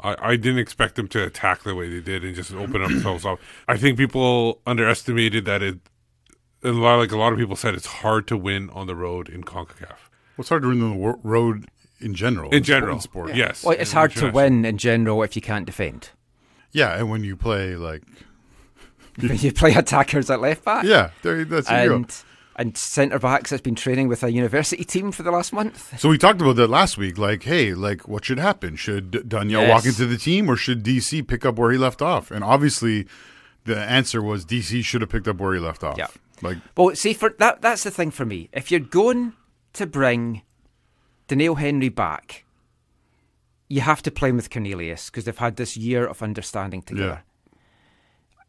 I, 0.01 0.15
I 0.17 0.35
didn't 0.37 0.59
expect 0.59 0.95
them 0.95 1.09
to 1.09 1.25
attack 1.25 1.63
the 1.63 1.75
way 1.75 1.89
they 1.89 1.99
did 1.99 2.23
and 2.23 2.33
just 2.33 2.53
open 2.53 2.81
themselves 2.81 3.25
up. 3.25 3.39
I 3.67 3.75
think 3.75 3.97
people 3.97 4.61
underestimated 4.65 5.43
that 5.43 5.61
it. 5.61 5.79
A 6.63 6.71
lot, 6.71 6.99
like 6.99 7.11
a 7.11 7.17
lot 7.17 7.33
of 7.33 7.39
people 7.39 7.55
said, 7.55 7.73
it's 7.73 7.85
hard 7.85 8.27
to 8.27 8.37
win 8.37 8.69
on 8.71 8.87
the 8.87 8.95
road 8.95 9.27
in 9.29 9.43
Concacaf. 9.43 9.87
Well, 9.89 10.39
it's 10.39 10.49
hard 10.49 10.61
to 10.63 10.69
win 10.69 10.81
on 10.81 10.99
the 10.99 11.19
road 11.23 11.67
in 12.01 12.13
general. 12.13 12.49
In 12.51 12.63
sport- 12.63 12.65
general, 12.65 12.99
sport. 12.99 13.35
yes. 13.35 13.63
Well, 13.63 13.77
it's 13.77 13.91
And 13.91 13.97
hard 13.97 14.11
to 14.15 14.31
win 14.31 14.65
in 14.65 14.77
general 14.77 15.23
if 15.23 15.35
you 15.35 15.41
can't 15.41 15.65
defend. 15.65 16.09
Yeah, 16.71 16.97
and 16.97 17.09
when 17.09 17.23
you 17.23 17.35
play 17.35 17.75
like 17.75 18.03
you 19.17 19.51
play 19.51 19.73
attackers 19.73 20.29
at 20.29 20.39
left 20.39 20.63
back. 20.63 20.85
Yeah, 20.85 21.09
that's 21.23 21.69
your 21.69 21.93
and 21.93 22.23
and 22.55 22.75
centre 22.77 23.19
backs 23.19 23.49
that's 23.51 23.61
been 23.61 23.75
training 23.75 24.09
with 24.09 24.21
a 24.21 24.31
university 24.31 24.83
team 24.83 25.11
for 25.13 25.23
the 25.23 25.31
last 25.31 25.53
month. 25.53 25.97
So 25.99 26.09
we 26.09 26.17
talked 26.17 26.41
about 26.41 26.57
that 26.57 26.67
last 26.69 26.97
week. 26.97 27.17
Like, 27.17 27.43
hey, 27.43 27.73
like, 27.73 28.07
what 28.07 28.25
should 28.25 28.37
happen? 28.37 28.75
Should 28.75 29.11
Doneil 29.11 29.69
walk 29.69 29.85
into 29.85 30.05
the 30.05 30.17
team, 30.17 30.49
or 30.49 30.57
should 30.57 30.83
DC 30.83 31.25
pick 31.25 31.45
up 31.45 31.55
where 31.57 31.71
he 31.71 31.77
left 31.77 32.01
off? 32.01 32.31
And 32.31 32.43
obviously, 32.43 33.07
the 33.63 33.77
answer 33.79 34.21
was 34.21 34.45
DC 34.45 34.83
should 34.83 34.99
have 35.01 35.09
picked 35.09 35.27
up 35.27 35.37
where 35.37 35.53
he 35.53 35.59
left 35.59 35.83
off. 35.85 35.97
Yeah. 35.97 36.07
Like, 36.41 36.57
Well, 36.75 36.95
see, 36.95 37.13
for 37.13 37.33
that 37.39 37.61
that's 37.61 37.83
the 37.83 37.91
thing 37.91 38.11
for 38.11 38.25
me. 38.25 38.49
If 38.53 38.71
you're 38.71 38.79
going 38.81 39.33
to 39.73 39.85
bring 39.87 40.41
Doneil 41.29 41.57
Henry 41.57 41.89
back, 41.89 42.43
you 43.69 43.81
have 43.81 44.01
to 44.01 44.11
play 44.11 44.29
him 44.29 44.35
with 44.35 44.49
Cornelius 44.49 45.09
because 45.09 45.25
they've 45.25 45.37
had 45.37 45.55
this 45.55 45.77
year 45.77 46.05
of 46.05 46.21
understanding 46.21 46.81
together. 46.81 47.23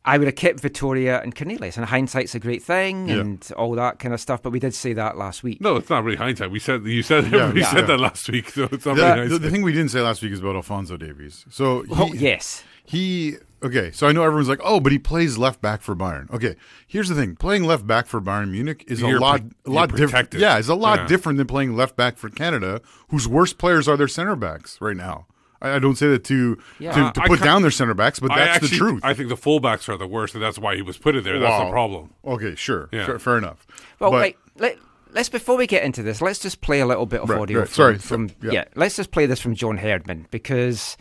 I 0.02 0.16
would 0.16 0.26
have 0.28 0.34
kept 0.36 0.62
Vitória 0.62 1.22
and 1.22 1.36
Cornelius, 1.36 1.76
and 1.76 1.84
hindsight's 1.84 2.34
a 2.34 2.38
great 2.40 2.62
thing 2.62 3.10
Yeah. 3.10 3.16
and 3.20 3.52
all 3.54 3.74
that 3.74 3.98
kind 3.98 4.14
of 4.14 4.20
stuff. 4.20 4.42
But 4.42 4.50
we 4.50 4.58
did 4.58 4.72
say 4.74 4.94
that 4.94 5.18
last 5.18 5.42
week. 5.42 5.60
No, 5.60 5.76
it's 5.76 5.90
not 5.90 6.04
really 6.04 6.16
hindsight. 6.16 6.50
We 6.50 6.58
said 6.58 6.84
you 6.86 7.02
said 7.02 7.26
Yeah, 7.32 7.52
we 7.52 7.60
yeah. 7.60 7.70
said 7.70 7.86
that 7.86 8.00
last 8.00 8.26
week, 8.30 8.48
so 8.48 8.66
it's 8.72 8.86
not 8.86 8.96
the, 8.96 9.02
really 9.02 9.28
the, 9.28 9.38
the 9.38 9.50
thing 9.50 9.60
we 9.60 9.72
didn't 9.74 9.90
say 9.90 10.00
last 10.00 10.22
week 10.22 10.32
is 10.32 10.40
about 10.40 10.56
Alfonso 10.56 10.96
Davies. 10.96 11.44
So 11.50 11.84
oh, 11.90 11.94
he, 11.94 12.02
Oh, 12.02 12.12
yes. 12.14 12.64
He 12.84 13.36
okay. 13.62 13.90
So 13.92 14.06
I 14.08 14.12
know 14.12 14.22
everyone's 14.22 14.48
like, 14.48 14.60
oh, 14.64 14.80
but 14.80 14.92
he 14.92 14.98
plays 14.98 15.38
left 15.38 15.60
back 15.60 15.82
for 15.82 15.94
Bayern. 15.94 16.30
Okay, 16.32 16.56
here's 16.86 17.08
the 17.08 17.14
thing: 17.14 17.36
playing 17.36 17.64
left 17.64 17.86
back 17.86 18.06
for 18.06 18.20
Bayern 18.20 18.50
Munich 18.50 18.84
is 18.88 19.00
You're 19.00 19.16
a 19.18 19.20
lot, 19.20 19.40
pro- 19.64 19.72
a 19.72 19.74
lot 19.74 19.94
different. 19.94 20.34
Yeah, 20.34 20.58
it's 20.58 20.68
a 20.68 20.74
lot 20.74 21.00
Yeah. 21.00 21.06
different 21.06 21.38
than 21.38 21.46
playing 21.46 21.76
left 21.76 21.96
back 21.96 22.16
for 22.18 22.28
Canada, 22.28 22.80
whose 23.08 23.26
worst 23.28 23.58
players 23.58 23.86
are 23.88 23.96
their 23.96 24.08
center 24.08 24.36
backs 24.36 24.78
right 24.80 24.96
now. 24.96 25.26
I, 25.62 25.72
I 25.72 25.78
don't 25.78 25.96
say 25.96 26.08
that 26.08 26.24
to 26.24 26.58
Yeah. 26.78 26.92
to, 26.92 27.12
to 27.12 27.22
I 27.22 27.26
put 27.28 27.42
down 27.42 27.62
their 27.62 27.70
center 27.70 27.94
backs, 27.94 28.18
but 28.18 28.28
that's 28.28 28.56
actually- 28.56 28.68
the 28.70 28.76
truth. 28.76 29.00
I 29.04 29.14
think 29.14 29.28
the 29.28 29.36
fullbacks 29.36 29.88
are 29.88 29.96
the 29.96 30.06
worst, 30.06 30.34
and 30.34 30.42
that's 30.42 30.58
why 30.58 30.74
he 30.76 30.82
was 30.82 30.96
put 30.96 31.14
in 31.16 31.22
there. 31.24 31.38
That's 31.38 31.64
the 31.64 31.70
problem. 31.70 32.10
Okay, 32.24 32.54
sure, 32.54 32.88
Yeah. 32.92 33.04
fair, 33.06 33.18
fair 33.18 33.38
enough. 33.38 33.66
Well, 33.98 34.10
But- 34.10 34.16
right. 34.18 34.36
Let, 34.56 34.78
let's 35.12 35.28
before 35.30 35.56
we 35.56 35.66
get 35.66 35.82
into 35.84 36.02
this, 36.02 36.20
let's 36.20 36.38
just 36.38 36.60
play 36.60 36.80
a 36.80 36.86
little 36.86 37.06
bit 37.06 37.20
of 37.20 37.28
Right, 37.30 37.40
audio. 37.40 37.58
right. 37.60 37.68
From, 37.68 37.74
Sorry, 37.74 37.98
from 37.98 38.28
so- 38.30 38.34
yeah. 38.42 38.50
yeah. 38.52 38.64
Let's 38.74 38.96
just 38.96 39.10
play 39.10 39.26
this 39.26 39.40
from 39.40 39.54
John 39.54 39.76
Herdman 39.78 40.26
because, 40.30 40.96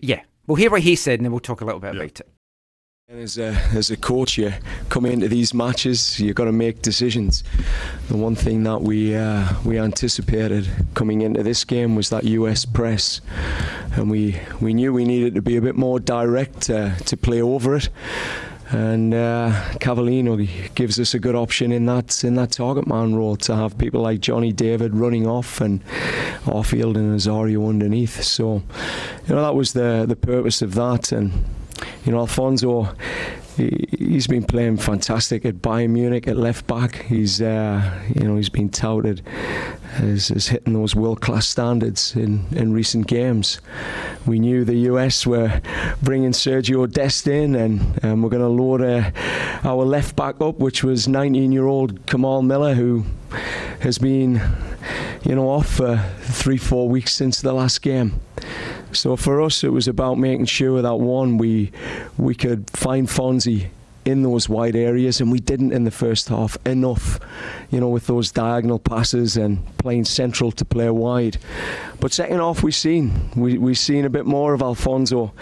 yeah, 0.00 0.20
we'll 0.46 0.56
hear 0.56 0.70
what 0.70 0.82
he 0.82 0.96
said 0.96 1.18
and 1.18 1.24
then 1.24 1.32
we'll 1.32 1.40
talk 1.40 1.60
a 1.60 1.64
little 1.64 1.80
bit 1.80 1.90
about 1.90 2.20
it. 2.20 2.26
And 3.08 3.20
as 3.20 3.38
a, 3.38 3.52
as 3.72 3.88
a 3.92 3.96
coach, 3.96 4.36
you 4.36 4.52
come 4.88 5.06
into 5.06 5.28
these 5.28 5.54
matches, 5.54 6.18
you've 6.18 6.34
got 6.34 6.46
to 6.46 6.52
make 6.52 6.82
decisions. 6.82 7.44
The 8.08 8.16
one 8.16 8.34
thing 8.34 8.64
that 8.64 8.82
we 8.82 9.14
uh, 9.14 9.46
we 9.64 9.78
anticipated 9.78 10.68
coming 10.94 11.22
into 11.22 11.44
this 11.44 11.64
game 11.64 11.94
was 11.94 12.10
that 12.10 12.24
US 12.24 12.64
press, 12.64 13.20
and 13.92 14.10
we 14.10 14.40
we 14.60 14.74
knew 14.74 14.92
we 14.92 15.04
needed 15.04 15.36
to 15.36 15.42
be 15.42 15.56
a 15.56 15.60
bit 15.60 15.76
more 15.76 16.00
direct 16.00 16.68
uh, 16.68 16.96
to 16.96 17.16
play 17.16 17.40
over 17.40 17.76
it. 17.76 17.90
And 18.70 19.14
uh, 19.14 19.52
Cavallini 19.78 20.74
gives 20.74 20.98
us 20.98 21.14
a 21.14 21.20
good 21.20 21.36
option 21.36 21.70
in 21.70 21.86
that 21.86 22.24
in 22.24 22.34
that 22.34 22.52
target 22.52 22.86
man 22.86 23.14
role 23.14 23.36
to 23.36 23.54
have 23.54 23.78
people 23.78 24.00
like 24.00 24.20
Johnny 24.20 24.52
David 24.52 24.94
running 24.94 25.26
off 25.26 25.60
and 25.60 25.84
Arfield 26.44 26.96
and 26.96 27.14
Osorio 27.14 27.68
underneath. 27.68 28.22
So, 28.24 28.62
you 29.26 29.34
know, 29.34 29.42
that 29.42 29.54
was 29.54 29.72
the 29.72 30.04
the 30.08 30.16
purpose 30.16 30.62
of 30.62 30.74
that 30.74 31.12
and 31.12 31.32
you 32.04 32.12
know, 32.12 32.20
Alfonso, 32.20 32.94
he's 33.56 34.26
been 34.26 34.44
playing 34.44 34.76
fantastic 34.76 35.44
at 35.44 35.56
Bayern 35.56 35.90
Munich 35.90 36.28
at 36.28 36.36
left 36.36 36.66
back. 36.66 36.96
He's, 37.04 37.40
uh, 37.40 38.00
you 38.14 38.24
know, 38.24 38.36
he's 38.36 38.48
been 38.48 38.68
touted 38.68 39.22
as, 39.94 40.30
as 40.30 40.48
hitting 40.48 40.74
those 40.74 40.94
world 40.94 41.20
class 41.20 41.48
standards 41.48 42.14
in, 42.14 42.44
in 42.52 42.72
recent 42.72 43.06
games. 43.06 43.60
We 44.26 44.38
knew 44.38 44.64
the 44.64 44.76
US 44.90 45.26
were 45.26 45.60
bringing 46.02 46.32
Sergio 46.32 46.90
Dest 46.90 47.26
in, 47.26 47.54
and 47.54 48.04
um, 48.04 48.22
we're 48.22 48.30
going 48.30 48.42
to 48.42 48.48
load 48.48 48.82
uh, 48.82 49.10
our 49.64 49.84
left 49.84 50.16
back 50.16 50.40
up, 50.40 50.58
which 50.58 50.84
was 50.84 51.08
19 51.08 51.52
year 51.52 51.66
old 51.66 52.06
Kamal 52.06 52.42
Miller, 52.42 52.74
who 52.74 53.04
has 53.80 53.98
been, 53.98 54.40
you 55.24 55.34
know, 55.34 55.48
off 55.48 55.68
for 55.76 55.96
three, 56.20 56.58
four 56.58 56.88
weeks 56.88 57.14
since 57.14 57.40
the 57.40 57.52
last 57.52 57.80
game. 57.82 58.20
So 58.98 59.16
for 59.16 59.40
us, 59.42 59.64
it 59.64 59.72
was 59.72 59.88
about 59.88 60.18
making 60.18 60.46
sure 60.46 60.82
that 60.82 60.96
one 60.96 61.38
we 61.38 61.72
we 62.16 62.34
could 62.34 62.70
find 62.70 63.08
Fonzie 63.08 63.68
in 64.06 64.22
those 64.22 64.48
wide 64.48 64.76
areas, 64.76 65.20
and 65.20 65.32
we 65.32 65.40
didn't 65.40 65.72
in 65.72 65.84
the 65.84 65.90
first 65.90 66.28
half 66.28 66.56
enough, 66.64 67.18
you 67.70 67.80
know, 67.80 67.88
with 67.88 68.06
those 68.06 68.30
diagonal 68.30 68.78
passes 68.78 69.36
and 69.36 69.58
playing 69.78 70.04
central 70.04 70.52
to 70.52 70.64
play 70.64 70.88
wide. 70.88 71.38
But 71.98 72.12
second 72.12 72.38
half, 72.38 72.62
we 72.62 72.72
seen 72.72 73.30
we 73.34 73.58
we 73.58 73.74
seen 73.74 74.04
a 74.04 74.10
bit 74.10 74.24
more 74.24 74.54
of 74.54 74.62
Alfonso. 74.62 75.32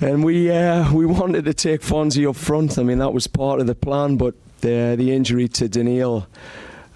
And 0.00 0.24
we 0.24 0.50
uh, 0.50 0.92
we 0.98 1.06
wanted 1.06 1.44
to 1.44 1.54
take 1.54 1.80
Fonzie 1.80 2.28
up 2.28 2.36
front. 2.36 2.78
I 2.78 2.82
mean 2.82 2.98
that 2.98 3.12
was 3.12 3.26
part 3.26 3.60
of 3.60 3.66
the 3.66 3.74
plan, 3.74 4.16
but 4.16 4.34
the 4.60 4.96
the 4.98 5.12
injury 5.12 5.48
to 5.48 5.68
Doneil 5.68 6.26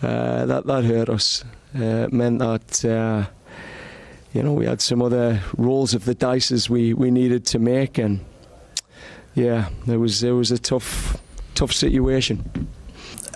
uh, 0.03 0.47
that 0.47 0.67
that 0.67 0.85
hurt 0.85 1.09
us. 1.09 1.45
Uh, 1.79 2.07
it 2.07 2.13
meant 2.13 2.39
that 2.39 2.85
uh, 2.85 3.27
you 4.39 4.45
know 4.45 4.53
we 4.53 4.67
had 4.67 4.81
some 4.81 5.03
other 5.03 5.41
rolls 5.57 5.95
of 5.95 6.05
the 6.05 6.15
dices 6.15 6.71
we, 6.71 6.95
we 6.95 7.11
needed 7.11 7.45
to 7.47 7.59
make, 7.59 7.99
and 7.99 8.21
yeah, 9.35 9.69
it 9.89 9.97
was 9.97 10.23
it 10.23 10.31
was 10.31 10.53
a 10.53 10.59
tough 10.59 11.17
tough 11.57 11.73
situation. 11.73 12.69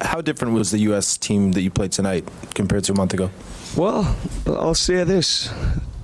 How 0.01 0.21
different 0.21 0.55
was 0.55 0.71
the 0.71 0.79
U.S. 0.91 1.17
team 1.19 1.53
that 1.53 1.63
you 1.63 1.71
played 1.73 1.91
tonight 1.91 2.29
compared 2.55 2.85
to 2.85 2.93
a 2.93 2.95
month 2.95 3.15
ago? 3.15 3.31
Well, 3.77 4.17
I'll 4.47 4.77
say 4.77 5.03
this: 5.03 5.53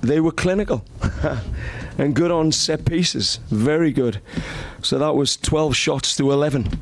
they 0.01 0.19
were 0.19 0.33
clinical 0.33 0.83
and 1.97 2.13
good 2.13 2.31
on 2.31 2.51
set 2.51 2.83
pieces, 2.83 3.39
very 3.47 3.93
good. 3.93 4.19
So 4.81 4.99
that 4.99 5.15
was 5.15 5.37
12 5.37 5.77
shots 5.77 6.17
to 6.17 6.29
11. 6.29 6.81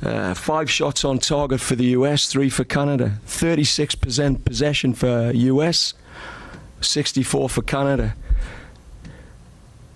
Uh, 0.00 0.34
five 0.34 0.70
shots 0.70 1.04
on 1.04 1.18
target 1.18 1.60
for 1.60 1.74
the 1.74 1.86
US, 1.86 2.28
three 2.28 2.50
for 2.50 2.62
Canada. 2.62 3.18
36% 3.26 4.44
possession 4.44 4.94
for 4.94 5.32
US, 5.34 5.94
64 6.86 7.48
for 7.48 7.62
Canada. 7.62 8.14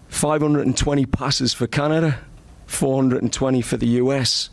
520 0.09 1.07
passes 1.07 1.55
for 1.55 1.67
Canada, 1.67 2.19
420 2.67 3.63
for 3.63 3.77
the 3.77 3.87
US. 3.87 4.51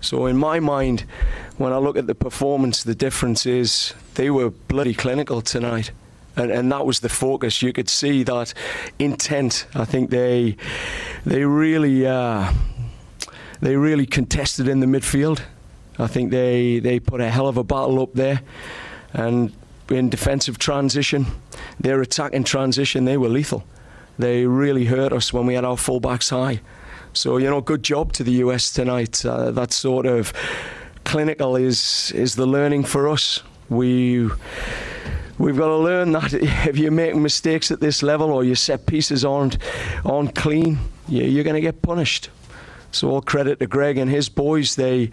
So 0.00 0.26
in 0.26 0.36
my 0.36 0.60
mind, 0.60 1.04
when 1.58 1.72
I 1.72 1.78
look 1.78 1.96
at 1.96 2.06
the 2.06 2.14
performance, 2.14 2.82
the 2.82 2.94
difference 2.94 3.46
is 3.46 3.94
they 4.14 4.30
were 4.30 4.50
bloody 4.50 4.94
clinical 4.94 5.40
tonight. 5.40 5.90
And, 6.36 6.50
and 6.50 6.70
that 6.72 6.84
was 6.84 7.00
the 7.00 7.08
focus. 7.08 7.62
You 7.62 7.72
could 7.72 7.88
see 7.88 8.22
that 8.24 8.52
intent. 8.98 9.66
I 9.74 9.84
think 9.86 10.10
they 10.10 10.56
they 11.24 11.44
really 11.44 12.06
uh, 12.06 12.52
they 13.60 13.76
really 13.76 14.04
contested 14.04 14.68
in 14.68 14.80
the 14.80 14.86
midfield. 14.86 15.40
I 15.98 16.08
think 16.08 16.30
they 16.30 16.78
they 16.78 17.00
put 17.00 17.22
a 17.22 17.30
hell 17.30 17.48
of 17.48 17.56
a 17.56 17.64
battle 17.64 18.02
up 18.02 18.12
there, 18.12 18.42
and 19.14 19.50
in 19.90 20.08
defensive 20.10 20.58
transition, 20.58 21.26
their 21.80 22.00
attack 22.00 22.32
in 22.32 22.44
transition, 22.44 23.04
they 23.04 23.16
were 23.16 23.28
lethal. 23.28 23.64
They 24.18 24.46
really 24.46 24.86
hurt 24.86 25.12
us 25.12 25.32
when 25.32 25.46
we 25.46 25.54
had 25.54 25.64
our 25.64 25.76
fullbacks 25.76 26.30
high. 26.30 26.60
So 27.12 27.36
you 27.38 27.48
know, 27.48 27.60
good 27.60 27.82
job 27.82 28.12
to 28.14 28.24
the 28.24 28.32
US 28.44 28.70
tonight. 28.72 29.24
Uh, 29.24 29.50
that 29.52 29.72
sort 29.72 30.06
of 30.06 30.32
clinical 31.04 31.56
is 31.56 32.12
is 32.14 32.34
the 32.34 32.46
learning 32.46 32.84
for 32.84 33.08
us. 33.08 33.42
We 33.68 34.28
we've 35.38 35.56
got 35.56 35.68
to 35.68 35.76
learn 35.76 36.12
that 36.12 36.32
if 36.68 36.78
you 36.78 36.90
make 36.90 37.14
mistakes 37.14 37.70
at 37.70 37.80
this 37.80 38.02
level 38.02 38.30
or 38.30 38.44
your 38.44 38.56
set 38.56 38.86
pieces 38.86 39.24
aren't 39.24 39.58
aren't 40.04 40.34
clean, 40.34 40.78
you- 41.08 41.24
you're 41.24 41.44
going 41.44 41.54
to 41.56 41.60
get 41.60 41.82
punished. 41.82 42.30
So 42.92 43.10
all 43.10 43.20
credit 43.20 43.58
to 43.58 43.66
Gregg 43.66 43.98
and 43.98 44.10
his 44.10 44.28
boys. 44.30 44.76
They 44.76 45.10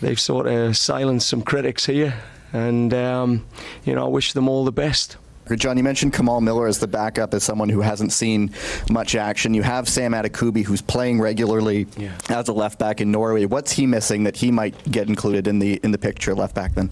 they've 0.00 0.20
sort 0.20 0.46
of 0.46 0.76
silenced 0.76 1.28
some 1.28 1.42
critics 1.42 1.86
here, 1.86 2.14
and 2.52 2.92
um, 2.94 3.46
you 3.84 3.94
know 3.94 4.04
I 4.04 4.08
wish 4.08 4.32
them 4.32 4.48
all 4.48 4.64
the 4.64 4.72
best. 4.72 5.16
John, 5.54 5.76
you 5.76 5.84
mentioned 5.84 6.12
Kamal 6.12 6.40
Miller 6.40 6.66
as 6.66 6.80
the 6.80 6.88
backup, 6.88 7.32
as 7.32 7.44
someone 7.44 7.68
who 7.68 7.80
hasn't 7.80 8.12
seen 8.12 8.50
much 8.90 9.14
action. 9.14 9.54
You 9.54 9.62
have 9.62 9.88
Sam 9.88 10.10
Adekugbe, 10.10 10.64
who's 10.64 10.82
playing 10.82 11.20
regularly 11.20 11.86
as 12.28 12.48
a 12.48 12.52
left 12.52 12.80
back 12.80 13.00
in 13.00 13.12
Norway. 13.12 13.44
What's 13.44 13.70
he 13.70 13.86
missing 13.86 14.24
that 14.24 14.36
he 14.36 14.50
might 14.50 14.90
get 14.90 15.08
included 15.08 15.46
in 15.46 15.60
the 15.60 15.74
in 15.84 15.92
the 15.92 15.98
picture 15.98 16.34
left 16.34 16.56
back 16.56 16.74
then? 16.74 16.90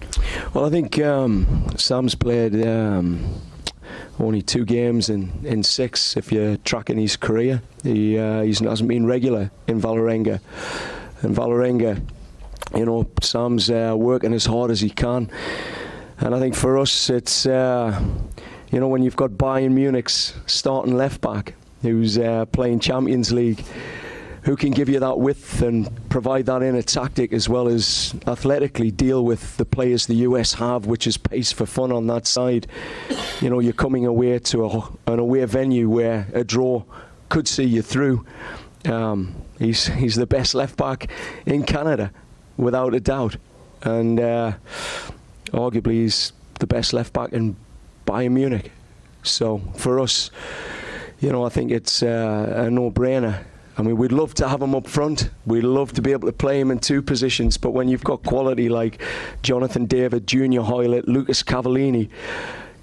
Well, 0.53 0.65
I 0.65 0.69
think 0.69 0.97
um, 0.99 1.67
Sam's 1.75 2.15
played 2.15 2.65
um, 2.65 3.41
only 4.19 4.41
two 4.41 4.63
games 4.63 5.09
in, 5.09 5.31
in 5.43 5.63
six. 5.63 6.15
If 6.15 6.31
you're 6.31 6.57
tracking 6.57 6.97
his 6.97 7.17
career, 7.17 7.61
he 7.83 8.17
uh, 8.17 8.41
he's, 8.43 8.59
hasn't 8.59 8.87
been 8.87 9.05
regular 9.05 9.51
in 9.67 9.81
Valerenga. 9.81 10.39
And 11.21 11.35
Valerenga, 11.35 12.01
you 12.73 12.85
know, 12.85 13.07
Sam's 13.21 13.69
uh, 13.69 13.93
working 13.97 14.33
as 14.33 14.45
hard 14.45 14.71
as 14.71 14.81
he 14.81 14.89
can. 14.89 15.29
And 16.17 16.33
I 16.33 16.39
think 16.39 16.55
for 16.55 16.77
us, 16.77 17.09
it's 17.09 17.45
uh, 17.45 18.01
you 18.71 18.79
know 18.79 18.87
when 18.87 19.03
you've 19.03 19.17
got 19.17 19.31
Bayern 19.31 19.71
Munich's 19.71 20.33
starting 20.45 20.95
left 20.95 21.21
back 21.21 21.55
who's 21.81 22.17
uh, 22.17 22.45
playing 22.45 22.79
Champions 22.79 23.31
League, 23.31 23.63
who 24.43 24.55
can 24.55 24.71
give 24.71 24.89
you 24.89 24.99
that 24.99 25.19
width 25.19 25.61
and 25.61 25.89
provide 26.09 26.45
that 26.45 26.61
inner 26.61 26.81
tactic 26.81 27.33
as 27.33 27.49
well 27.49 27.67
as 27.67 28.13
athletically 28.27 28.91
deal 28.91 29.25
with 29.25 29.57
the 29.57 29.65
players 29.65 30.05
the 30.05 30.15
US 30.15 30.53
have, 30.53 30.85
which 30.85 31.07
is 31.07 31.17
pace 31.17 31.51
for 31.51 31.65
fun 31.65 31.91
on 31.91 32.07
that 32.07 32.27
side. 32.27 32.67
You 33.41 33.49
know, 33.49 33.59
you're 33.59 33.73
coming 33.73 34.05
away 34.05 34.37
to 34.39 34.65
a, 34.65 35.11
an 35.11 35.19
away 35.19 35.43
venue 35.45 35.89
where 35.89 36.27
a 36.33 36.43
draw 36.43 36.83
could 37.29 37.47
see 37.47 37.63
you 37.63 37.81
through. 37.81 38.25
Um, 38.85 39.35
he's 39.57 39.87
he's 39.87 40.15
the 40.15 40.27
best 40.27 40.53
left 40.53 40.77
back 40.77 41.09
in 41.45 41.63
Canada, 41.63 42.11
without 42.57 42.93
a 42.93 42.99
doubt, 42.99 43.37
and 43.83 44.19
uh, 44.19 44.53
arguably 45.47 45.93
he's 45.93 46.33
the 46.59 46.67
best 46.67 46.93
left 46.93 47.13
back 47.13 47.33
in 47.33 47.55
Bayern 48.05 48.31
Munich. 48.31 48.71
So 49.23 49.59
for 49.75 49.99
us, 49.99 50.31
you 51.19 51.31
know, 51.31 51.45
I 51.45 51.49
think 51.49 51.71
it's 51.71 52.03
uh, 52.03 52.65
a 52.67 52.69
no-brainer. 52.69 53.43
I 53.77 53.81
mean, 53.81 53.97
we'd 53.97 54.13
love 54.13 54.33
to 54.35 54.47
have 54.47 54.61
him 54.61 54.73
up 54.73 54.87
front. 54.87 55.29
We'd 55.45 55.63
love 55.63 55.91
to 55.93 56.01
be 56.01 56.13
able 56.13 56.27
to 56.29 56.33
play 56.33 56.59
him 56.61 56.71
in 56.71 56.79
two 56.79 57.01
positions. 57.01 57.57
But 57.57 57.71
when 57.71 57.89
you've 57.89 58.03
got 58.03 58.23
quality 58.23 58.69
like 58.69 59.01
Jonathan 59.41 59.85
David, 59.85 60.27
Junior 60.27 60.61
Hoylett, 60.61 61.07
Lucas 61.07 61.43
Cavallini, 61.43 62.09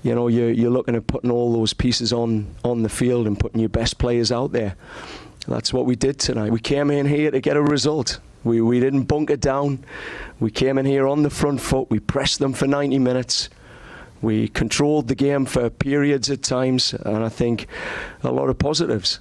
you 0.02 0.14
know, 0.14 0.28
you're, 0.28 0.50
you're 0.50 0.70
looking 0.70 0.94
at 0.94 1.06
putting 1.06 1.30
all 1.30 1.52
those 1.52 1.72
pieces 1.72 2.12
on 2.12 2.54
on 2.64 2.82
the 2.82 2.88
field 2.88 3.26
and 3.26 3.38
putting 3.38 3.60
your 3.60 3.70
best 3.70 3.98
players 3.98 4.30
out 4.30 4.52
there. 4.52 4.74
That's 5.46 5.72
what 5.72 5.86
we 5.86 5.96
did 5.96 6.18
tonight. 6.18 6.52
We 6.52 6.60
came 6.60 6.90
in 6.90 7.06
here 7.06 7.30
to 7.30 7.40
get 7.40 7.56
a 7.56 7.62
result. 7.62 8.20
We 8.44 8.60
we 8.60 8.80
didn't 8.80 9.04
bunker 9.04 9.36
down. 9.36 9.84
We 10.40 10.50
came 10.50 10.78
in 10.78 10.86
here 10.86 11.06
on 11.06 11.22
the 11.22 11.30
front 11.30 11.60
foot. 11.60 11.90
We 11.90 12.00
pressed 12.00 12.38
them 12.38 12.52
for 12.52 12.66
90 12.66 12.98
minutes. 12.98 13.48
We 14.20 14.48
controlled 14.48 15.08
the 15.08 15.14
game 15.14 15.46
for 15.46 15.68
periods 15.68 16.30
at 16.30 16.42
times, 16.42 16.94
and 16.94 17.24
I 17.24 17.28
think 17.28 17.66
a 18.22 18.30
lot 18.30 18.48
of 18.48 18.58
positives. 18.58 19.18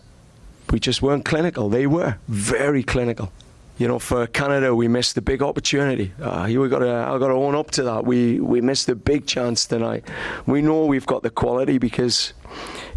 We 0.71 0.79
just 0.79 1.01
weren't 1.01 1.25
clinical. 1.25 1.69
They 1.69 1.87
were 1.87 2.17
very 2.27 2.83
clinical. 2.83 3.31
You 3.77 3.87
know, 3.87 3.97
for 3.97 4.27
Canada, 4.27 4.75
we 4.75 4.87
missed 4.87 5.15
the 5.15 5.21
big 5.21 5.41
opportunity. 5.41 6.13
Uh, 6.21 6.45
we 6.47 6.69
got 6.69 6.79
to, 6.79 6.91
I 6.91 7.17
got 7.17 7.29
to 7.29 7.33
own 7.33 7.55
up 7.55 7.71
to 7.71 7.83
that. 7.83 8.05
We 8.05 8.39
we 8.39 8.61
missed 8.61 8.85
the 8.85 8.95
big 8.95 9.25
chance 9.25 9.65
tonight. 9.65 10.07
We 10.45 10.61
know 10.61 10.85
we've 10.85 11.07
got 11.07 11.23
the 11.23 11.31
quality 11.31 11.79
because 11.79 12.33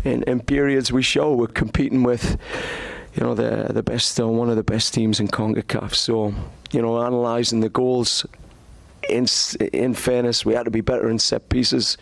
in, 0.04 0.22
in 0.24 0.40
periods 0.40 0.92
we 0.92 1.02
show 1.02 1.34
we're 1.34 1.46
competing 1.46 2.02
with, 2.02 2.36
you 3.14 3.22
know, 3.22 3.34
the 3.34 3.72
the 3.72 3.82
best, 3.82 4.18
uh, 4.20 4.28
one 4.28 4.50
of 4.50 4.56
the 4.56 4.62
best 4.64 4.94
teams 4.94 5.20
in 5.20 5.28
Concacaf. 5.28 5.94
So, 5.94 6.34
you 6.72 6.82
know, 6.82 6.98
analysing 6.98 7.60
the 7.60 7.68
goals. 7.68 8.26
In 9.08 9.26
in 9.72 9.92
fairness, 9.94 10.46
we 10.46 10.54
had 10.54 10.64
to 10.64 10.70
be 10.70 10.80
better 10.80 11.10
in 11.10 11.18
set 11.18 11.50
pieces, 11.50 11.98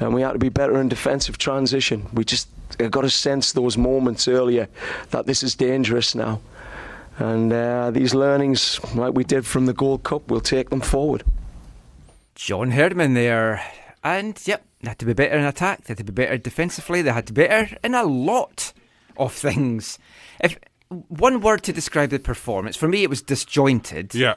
and 0.00 0.14
we 0.14 0.22
had 0.22 0.32
to 0.32 0.38
be 0.38 0.48
better 0.48 0.80
in 0.80 0.88
defensive 0.88 1.36
transition. 1.36 2.08
We 2.14 2.24
just 2.24 2.48
got 2.78 3.02
to 3.02 3.10
sense 3.10 3.52
those 3.52 3.76
moments 3.76 4.26
earlier 4.26 4.68
that 5.10 5.26
this 5.26 5.42
is 5.42 5.54
dangerous 5.54 6.14
now. 6.14 6.40
And 7.18 7.52
uh, 7.52 7.90
these 7.90 8.14
learnings, 8.14 8.80
like 8.94 9.14
we 9.14 9.24
did 9.24 9.44
from 9.44 9.66
the 9.66 9.74
Gold 9.74 10.02
Cup, 10.02 10.30
we'll 10.30 10.40
take 10.40 10.70
them 10.70 10.80
forward. 10.80 11.24
John 12.34 12.70
Herdman 12.70 13.14
there. 13.14 13.62
And 14.02 14.40
yep, 14.46 14.64
they 14.80 14.88
had 14.88 14.98
to 14.98 15.06
be 15.06 15.12
better 15.12 15.36
in 15.36 15.44
attack, 15.44 15.84
they 15.84 15.92
had 15.92 15.98
to 15.98 16.04
be 16.04 16.12
better 16.12 16.38
defensively, 16.38 17.02
they 17.02 17.12
had 17.12 17.26
to 17.26 17.32
be 17.32 17.46
better 17.46 17.76
in 17.84 17.94
a 17.94 18.04
lot 18.04 18.72
of 19.16 19.32
things. 19.32 19.98
If 20.42 20.58
one 21.08 21.40
word 21.40 21.62
to 21.64 21.72
describe 21.72 22.10
the 22.10 22.18
performance, 22.18 22.76
for 22.76 22.88
me 22.88 23.02
it 23.02 23.10
was 23.10 23.22
disjointed. 23.22 24.14
Yeah. 24.14 24.34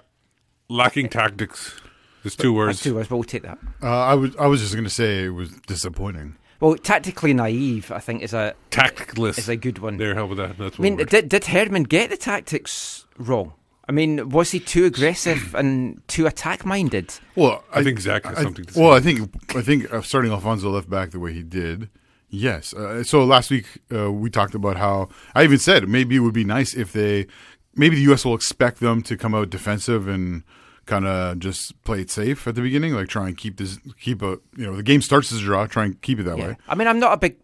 Lacking 0.69 1.09
tactics. 1.09 1.79
There's 2.23 2.35
two 2.35 2.53
words. 2.53 2.81
Two 2.81 2.95
words, 2.95 3.07
but 3.07 3.17
we'll 3.17 3.23
take 3.23 3.43
that. 3.43 3.59
Uh, 3.83 3.87
I 3.87 4.15
was 4.15 4.35
I 4.37 4.47
was 4.47 4.61
just 4.61 4.73
going 4.73 4.85
to 4.85 4.89
say 4.89 5.25
it 5.25 5.29
was 5.29 5.51
disappointing. 5.67 6.37
Well, 6.59 6.75
tactically 6.75 7.33
naive, 7.33 7.91
I 7.91 7.99
think, 7.99 8.23
is 8.23 8.33
a 8.33 8.55
tactless 8.71 9.37
is 9.37 9.49
a 9.49 9.55
good 9.55 9.79
one. 9.79 9.97
There, 9.97 10.15
how 10.15 10.25
about 10.25 10.37
that? 10.37 10.57
That's 10.57 10.79
I 10.79 10.81
mean, 10.81 10.95
word. 10.95 11.09
did, 11.09 11.29
did 11.29 11.45
Herdman 11.45 11.83
get 11.83 12.09
the 12.09 12.17
tactics 12.17 13.05
wrong? 13.17 13.53
I 13.87 13.91
mean, 13.91 14.29
was 14.29 14.51
he 14.51 14.59
too 14.59 14.85
aggressive 14.85 15.53
and 15.55 16.01
too 16.07 16.25
attack 16.25 16.65
minded? 16.65 17.13
Well, 17.35 17.63
I 17.71 17.83
think 17.83 17.99
Zach 17.99 18.25
has 18.25 18.39
something 18.39 18.65
to 18.65 18.73
say. 18.73 18.81
Well, 18.81 18.93
I 18.93 19.01
think 19.01 19.29
I 19.55 19.61
think 19.61 19.93
uh, 19.93 20.01
starting 20.01 20.31
Alfonso 20.31 20.69
left 20.69 20.89
back 20.89 21.11
the 21.11 21.19
way 21.19 21.33
he 21.33 21.43
did, 21.43 21.89
yes. 22.35 22.73
Uh, 22.73 23.03
so 23.03 23.23
last 23.23 23.49
week 23.51 23.65
uh, 23.93 24.11
we 24.11 24.29
talked 24.29 24.55
about 24.55 24.77
how 24.77 25.09
I 25.33 25.43
even 25.43 25.57
said 25.59 25.87
maybe 25.87 26.15
it 26.15 26.19
would 26.19 26.33
be 26.33 26.43
nice 26.43 26.73
if 26.73 26.93
they, 26.93 27.27
maybe 27.75 27.95
the 27.95 28.01
U.S. 28.03 28.25
will 28.25 28.35
expect 28.35 28.79
them 28.79 29.01
to 29.03 29.17
come 29.17 29.33
out 29.33 29.49
defensive 29.49 30.07
and 30.07 30.43
kind 30.85 31.05
of 31.07 31.39
just 31.39 31.81
play 31.83 32.01
it 32.01 32.11
safe 32.11 32.47
at 32.47 32.55
the 32.55 32.61
beginning, 32.61 32.93
like 32.93 33.07
try 33.07 33.27
and 33.27 33.37
keep 33.37 33.57
this 33.57 33.79
keep 33.99 34.21
a 34.21 34.37
you 34.55 34.65
know 34.65 34.75
the 34.75 34.83
game 34.83 35.01
starts 35.01 35.31
as 35.31 35.39
a 35.39 35.43
draw, 35.43 35.65
try 35.65 35.85
and 35.85 36.01
keep 36.01 36.19
it 36.19 36.23
that 36.23 36.37
way. 36.37 36.55
I 36.67 36.75
mean, 36.75 36.87
I'm 36.87 36.99
not 36.99 37.13
a 37.13 37.17
big 37.17 37.37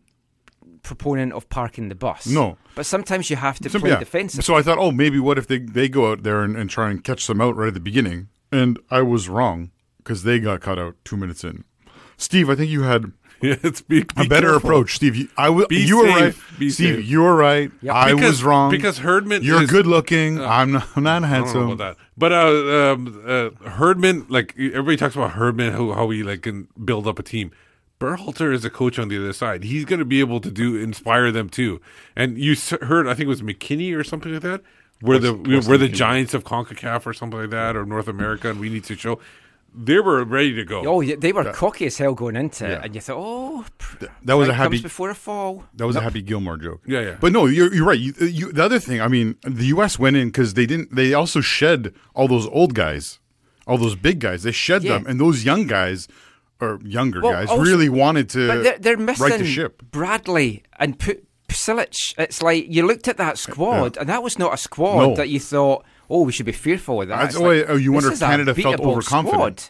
proponent 0.84 1.34
of 1.34 1.50
parking 1.50 1.90
the 1.90 1.96
bus. 1.96 2.28
No. 2.28 2.58
But 2.76 2.86
sometimes 2.86 3.30
you 3.30 3.36
have 3.36 3.60
to 3.60 3.70
Some- 3.70 3.82
play 3.82 3.92
yeah. 3.92 4.00
defensive. 4.00 4.44
So 4.46 4.56
I 4.56 4.62
thought, 4.62 4.78
oh, 4.78 4.92
maybe 4.92 5.20
what 5.20 5.38
if 5.38 5.48
they 5.48 5.60
they 5.60 5.90
go 5.90 6.12
out 6.12 6.24
there 6.24 6.44
and, 6.44 6.56
and 6.56 6.70
try 6.70 6.90
and 6.90 7.04
catch 7.04 7.28
them 7.28 7.42
out 7.42 7.56
right 7.56 7.70
at 7.70 7.74
the 7.74 7.80
beginning? 7.80 8.30
And 8.52 8.80
I 8.90 9.02
was 9.02 9.30
wrong 9.30 9.72
because 9.98 10.24
they 10.24 10.40
got 10.40 10.62
cut 10.62 10.78
out 10.78 10.96
two 11.06 11.18
minutes 11.18 11.44
in. 11.44 11.64
Steve, 12.18 12.50
I 12.50 12.56
think 12.56 12.70
you 12.70 12.84
had 12.84 13.12
Yeah, 13.50 13.56
it's 13.64 13.82
be, 13.82 14.02
a 14.18 14.26
better 14.26 14.52
careful. 14.52 14.58
approach, 14.58 14.96
Steve. 14.96 15.16
You, 15.16 15.28
I 15.38 15.46
w- 15.48 15.66
Be 15.68 15.78
you 15.78 15.98
were 15.98 16.04
right. 16.06 16.36
Be 16.60 16.70
Steve. 16.70 16.96
safe. 16.98 17.06
You 17.08 17.22
were 17.22 17.36
right. 17.36 17.72
I 17.90 18.14
Because- 18.14 18.22
was 18.30 18.44
wrong 18.44 18.70
because 18.72 19.00
Herdman 19.00 19.44
You're 19.44 19.64
is- 19.64 19.70
good 19.72 19.88
looking. 19.88 20.40
Uh, 20.40 20.46
I'm 20.48 20.72
not, 20.74 20.88
I'm 20.96 21.04
not 21.04 21.10
I 21.10 21.20
don't 21.20 21.22
know 21.22 21.28
handsome. 21.36 21.70
about 21.72 21.78
that. 21.98 22.06
But 22.18 22.32
uh, 22.34 22.92
um, 22.94 23.24
uh, 23.26 23.50
Herdman, 23.70 24.26
like 24.30 24.54
everybody 24.58 24.98
talks 24.98 25.16
about 25.16 25.32
Herdman, 25.32 25.72
how, 25.74 25.92
how 25.94 26.10
he 26.12 26.22
like 26.24 26.42
can 26.44 26.68
build 26.86 27.08
up 27.08 27.18
a 27.18 27.24
team. 27.24 27.52
Berhalter 28.00 28.52
is 28.54 28.66
a 28.66 28.70
coach 28.70 28.98
on 28.98 29.10
the 29.10 29.18
other 29.18 29.34
side. 29.34 29.64
He's 29.64 29.86
going 29.86 30.00
to 30.00 30.06
be 30.06 30.20
able 30.22 30.40
to 30.42 30.50
do 30.52 30.76
inspire 30.76 31.32
them 31.32 31.50
too. 31.50 31.80
And 32.16 32.38
you 32.38 32.56
heard, 32.82 33.08
I 33.08 33.14
think 33.14 33.26
it 33.26 33.30
was 33.30 33.42
McKennie 33.44 33.96
or 33.96 34.04
something 34.04 34.34
like 34.34 34.42
that, 34.42 34.62
where 35.02 35.20
the 35.20 35.34
Wes- 35.36 35.68
where 35.68 35.78
the 35.78 35.88
Giants 35.90 36.34
of 36.34 36.44
Concacaf 36.44 37.06
or 37.06 37.14
something 37.14 37.40
like 37.40 37.50
that, 37.52 37.76
or 37.76 37.86
North 37.86 38.08
America, 38.08 38.50
and 38.50 38.60
we 38.60 38.70
need 38.70 38.84
to 38.86 38.96
show 38.96 39.20
they 39.74 40.00
were 40.00 40.24
ready 40.26 40.54
to 40.56 40.64
go. 40.66 40.84
Oh, 40.86 41.02
yeah, 41.02 41.16
they 41.18 41.32
were 41.32 41.46
cocky 41.54 41.86
as 41.86 41.98
hell 41.98 42.14
going 42.14 42.36
into 42.36 42.66
Yeah. 42.66 42.72
it, 42.80 42.86
and 42.86 42.96
you 42.96 43.02
thought, 43.02 43.18
oh, 43.18 43.66
pr- 43.78 44.06
That 44.24 44.34
was 44.36 44.48
a 44.48 44.52
pride 44.52 44.58
happy 44.58 44.70
comes 44.78 44.82
before 44.84 45.10
a 45.10 45.16
fall. 45.16 45.64
That 45.76 45.88
was 45.88 45.96
a 45.96 46.02
Happy 46.02 46.22
Gilmore 46.22 46.58
joke. 46.58 46.82
Yeah, 46.86 47.00
yeah. 47.02 47.18
But 47.20 47.32
no, 47.32 47.46
you're 47.46 47.74
you're 47.74 47.86
right. 47.86 48.00
You, 48.00 48.14
you, 48.20 48.52
the 48.52 48.64
other 48.64 48.80
thing, 48.80 49.00
I 49.02 49.08
mean, 49.08 49.36
the 49.44 49.66
U.S. 49.68 49.98
went 49.98 50.16
in 50.18 50.28
because 50.30 50.54
they 50.56 50.66
didn't. 50.66 50.94
They 50.96 51.14
also 51.14 51.42
shed 51.42 51.94
all 52.14 52.28
those 52.28 52.48
old 52.48 52.74
guys, 52.74 53.20
all 53.66 53.78
those 53.78 53.96
big 53.96 54.20
guys. 54.20 54.44
They 54.44 54.52
shed 54.52 54.84
Yeah. 54.84 54.94
them, 54.98 55.06
and 55.08 55.20
those 55.20 55.46
young 55.46 55.68
guys 55.68 56.08
or 56.60 56.80
younger 56.84 57.22
Well, 57.22 57.32
guys 57.34 57.48
also- 57.50 57.64
really 57.64 57.90
wanted 57.90 58.30
to 58.30 58.48
But 58.48 58.64
they're, 58.64 58.78
they're 58.78 58.98
missing 58.98 59.26
right 59.28 59.40
the 59.40 59.46
ship. 59.46 59.82
Bradley 59.92 60.64
and 60.80 61.00
P- 61.00 61.22
Pulisic. 61.48 62.14
It's 62.18 62.42
like 62.44 62.66
you 62.70 62.86
looked 62.86 63.08
at 63.08 63.18
that 63.18 63.38
squad, 63.38 63.98
and 63.98 64.08
that 64.10 64.22
was 64.22 64.38
not 64.38 64.54
a 64.54 64.58
squad 64.58 65.08
No. 65.08 65.16
that 65.16 65.30
you 65.30 65.40
thought, 65.40 65.84
oh, 66.12 66.24
we 66.24 66.32
should 66.32 66.46
be 66.46 66.52
fearful 66.52 67.02
of 67.02 67.08
that. 67.08 67.34
Like, 67.36 67.66
oh, 67.70 67.76
you 67.76 67.92
wonder 67.92 68.12
if 68.12 68.20
Canada 68.20 68.54
felt 68.54 68.80
overconfident. 68.80 69.60
squad. 69.60 69.70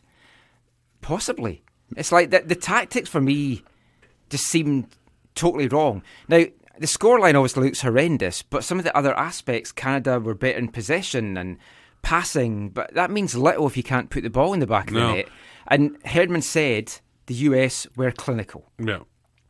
Possibly. 1.02 1.64
It's 1.98 2.12
like 2.12 2.30
the, 2.32 2.40
the 2.40 2.56
tactics 2.56 3.10
for 3.10 3.22
me 3.22 3.64
just 4.30 4.46
seemed 4.46 4.88
totally 5.36 5.68
wrong. 5.68 6.04
Now, 6.28 6.44
the 6.80 6.88
scoreline 6.88 7.36
obviously 7.36 7.66
looks 7.66 7.82
horrendous, 7.82 8.42
but 8.44 8.64
some 8.64 8.78
of 8.78 8.84
the 8.86 8.96
other 8.96 9.18
aspects, 9.18 9.72
Canada 9.72 10.20
were 10.20 10.34
better 10.34 10.58
in 10.58 10.70
possession 10.70 11.38
and 11.38 11.58
passing, 12.02 12.70
but 12.70 12.94
that 12.94 13.12
means 13.12 13.36
little 13.36 13.68
if 13.68 13.78
you 13.78 13.84
can't 13.84 14.10
put 14.10 14.24
the 14.24 14.30
ball 14.30 14.54
in 14.54 14.60
the 14.60 14.68
back 14.68 14.88
of 14.88 14.94
No. 14.96 15.08
the 15.10 15.14
net. 15.18 15.30
And 15.68 15.98
Herdman 16.06 16.42
said 16.42 16.94
the 17.28 17.34
US 17.36 17.88
were 17.96 18.12
clinical. 18.12 18.72
Yeah. 18.80 19.00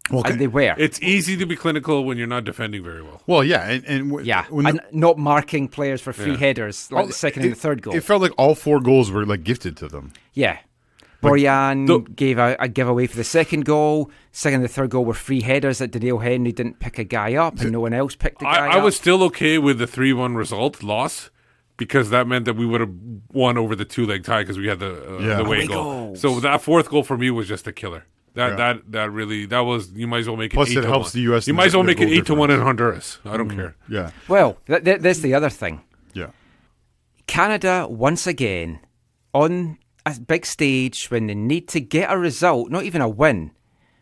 Well, 0.09 0.23
and 0.25 0.41
they 0.41 0.47
were. 0.47 0.75
It's 0.77 1.01
easy 1.01 1.37
to 1.37 1.45
be 1.45 1.55
clinical 1.55 2.03
when 2.03 2.17
you're 2.17 2.27
not 2.27 2.43
defending 2.43 2.83
very 2.83 3.01
well. 3.01 3.21
Well, 3.27 3.43
yeah, 3.43 3.69
and, 3.69 3.85
and 3.85 4.09
w- 4.09 4.27
yeah, 4.27 4.45
when 4.49 4.65
and 4.65 4.81
not 4.91 5.17
marking 5.17 5.67
players 5.67 6.01
for 6.01 6.11
free 6.11 6.31
Yeah. 6.31 6.37
headers 6.37 6.91
like 6.91 7.01
all- 7.01 7.07
the 7.07 7.13
second 7.13 7.43
it, 7.43 7.45
and 7.45 7.55
the 7.55 7.59
third 7.59 7.81
goal. 7.81 7.95
It 7.95 8.03
felt 8.03 8.21
like 8.21 8.33
all 8.37 8.55
four 8.55 8.79
goals 8.81 9.11
were 9.11 9.25
like 9.25 9.43
gifted 9.43 9.77
to 9.77 9.87
them. 9.87 10.11
yeah. 10.33 10.57
Borjan 11.21 12.15
gave 12.15 12.39
a, 12.39 12.55
a 12.59 12.67
giveaway 12.67 13.05
for 13.05 13.15
the 13.15 13.23
second 13.23 13.63
goal. 13.65 14.09
Second 14.31 14.55
and 14.55 14.63
the 14.63 14.67
third 14.67 14.89
goal 14.89 15.05
were 15.05 15.13
free 15.13 15.41
headers 15.41 15.77
that 15.77 15.91
Doneil 15.91 16.21
Henry 16.23 16.51
didn't 16.51 16.79
pick 16.79 16.97
a 16.97 17.03
guy 17.03 17.35
up, 17.35 17.59
and 17.59 17.71
no 17.71 17.79
one 17.79 17.93
else 17.93 18.15
picked 18.15 18.39
the 18.39 18.45
guy 18.45 18.67
I, 18.67 18.77
I 18.79 18.83
was 18.83 18.95
still 18.95 19.21
okay 19.25 19.59
with 19.59 19.77
the 19.77 19.85
three-one 19.85 20.33
result 20.33 20.81
loss 20.81 21.29
because 21.77 22.09
that 22.09 22.27
meant 22.27 22.45
that 22.45 22.55
we 22.55 22.65
would 22.65 22.81
have 22.81 22.89
won 23.31 23.57
over 23.59 23.75
the 23.75 23.85
two-leg 23.85 24.23
tie 24.23 24.41
because 24.41 24.57
we 24.57 24.67
had 24.67 24.79
the 24.79 24.93
uh, 24.93 25.19
Yeah. 25.19 25.35
the 25.35 25.43
away 25.45 25.57
Away 25.59 25.67
goal. 25.67 25.83
goals. 25.83 26.21
So 26.21 26.39
that 26.39 26.61
fourth 26.63 26.89
goal 26.89 27.03
for 27.03 27.17
me 27.19 27.29
was 27.29 27.47
just 27.47 27.67
a 27.67 27.71
killer. 27.71 28.05
That 28.33 28.51
Yeah. 28.51 28.55
that 28.55 28.91
that 28.91 29.11
really 29.11 29.45
that 29.47 29.59
was 29.59 29.91
you 29.91 30.07
might 30.07 30.19
as 30.19 30.27
well 30.27 30.37
make 30.37 30.53
it. 30.53 30.55
Plus, 30.55 30.69
eight 30.69 30.77
it 30.77 30.81
to 30.81 30.87
helps 30.87 31.13
one. 31.13 31.23
the 31.23 31.33
US 31.33 31.47
You 31.47 31.51
in 31.51 31.57
might 31.57 31.65
as 31.67 31.75
well 31.75 31.83
make 31.83 31.99
it 31.99 32.05
goal 32.05 32.13
eight 32.13 32.25
to 32.27 32.35
one 32.35 32.49
in 32.51 32.61
Honduras. 32.61 33.19
I 33.25 33.35
don't 33.37 33.49
mm-hmm. 33.49 33.57
care. 33.59 33.75
Yeah, 33.89 34.11
Well, 34.27 34.57
th- 34.67 34.83
th- 34.85 35.01
that's 35.01 35.19
the 35.19 35.33
other 35.33 35.49
thing. 35.49 35.81
yeah. 36.13 36.27
Canada 37.27 37.87
once 37.89 38.27
again 38.27 38.79
on 39.33 39.77
a 40.05 40.19
big 40.19 40.45
stage 40.45 41.07
when 41.11 41.27
they 41.27 41.35
need 41.35 41.67
to 41.69 41.79
get 41.79 42.11
a 42.11 42.17
result, 42.17 42.71
not 42.71 42.83
even 42.83 43.01
a 43.01 43.09
win. 43.09 43.51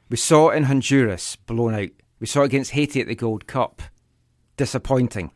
We 0.10 0.18
saw 0.18 0.50
it 0.50 0.58
in 0.58 0.64
Honduras 0.64 1.36
blown 1.36 1.74
out. 1.76 1.90
We 2.20 2.28
saw 2.28 2.42
it 2.42 2.46
against 2.46 2.72
Haiti 2.72 3.02
at 3.02 3.08
the 3.08 3.16
Gold 3.16 3.48
Cup. 3.48 3.82
Disappointing. 4.58 5.32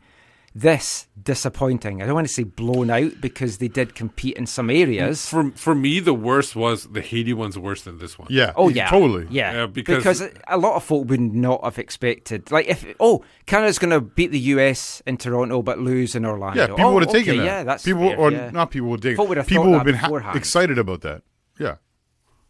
This 0.56 1.08
disappointing. 1.20 2.00
I 2.00 2.06
don't 2.06 2.14
want 2.14 2.28
to 2.28 2.32
say 2.32 2.44
blown 2.44 2.88
out 2.88 3.20
because 3.20 3.58
they 3.58 3.66
did 3.66 3.96
compete 3.96 4.36
in 4.36 4.46
some 4.46 4.70
areas. 4.70 5.26
For 5.28 5.50
for 5.50 5.74
me, 5.74 5.98
the 5.98 6.14
worst 6.14 6.54
was 6.54 6.84
the 6.84 7.00
Haiti 7.00 7.32
one's 7.32 7.58
worse 7.58 7.82
than 7.82 7.98
this 7.98 8.16
one. 8.16 8.28
Yeah. 8.30 8.52
Oh 8.54 8.68
yeah, 8.68 8.88
totally. 8.88 9.26
Yeah, 9.30 9.52
Yeah, 9.52 9.66
because- 9.66 10.22
a 10.46 10.56
lot 10.56 10.76
of 10.76 10.84
folk 10.84 11.08
would 11.08 11.20
not 11.20 11.64
have 11.64 11.80
expected. 11.80 12.52
Like 12.52 12.68
if 12.68 12.86
oh, 13.00 13.24
Canada's 13.46 13.80
going 13.80 13.90
to 13.90 14.00
beat 14.00 14.30
the 14.30 14.38
US 14.54 15.02
in 15.06 15.16
Toronto 15.16 15.60
but 15.60 15.80
lose 15.80 16.14
in 16.14 16.24
Orlando. 16.24 16.60
Yeah, 16.60 16.66
people 16.68 16.84
oh, 16.84 16.94
would 16.94 17.02
have 17.02 17.12
taken 17.12 17.32
okay, 17.32 17.38
that. 17.38 17.44
Yeah, 17.44 17.64
that's 17.64 17.84
people 17.84 18.08
fair, 18.10 18.16
or 18.16 18.30
yeah. 18.30 18.50
not 18.50 18.70
people 18.70 18.90
would 18.90 19.02
take. 19.02 19.16
Folk 19.16 19.28
would 19.30 19.38
have 19.38 19.48
people 19.48 19.64
would 19.72 19.78
have 19.78 19.84
been 19.86 19.96
ha- 19.96 20.32
excited 20.34 20.78
about 20.78 21.00
that. 21.00 21.22
Yeah, 21.58 21.76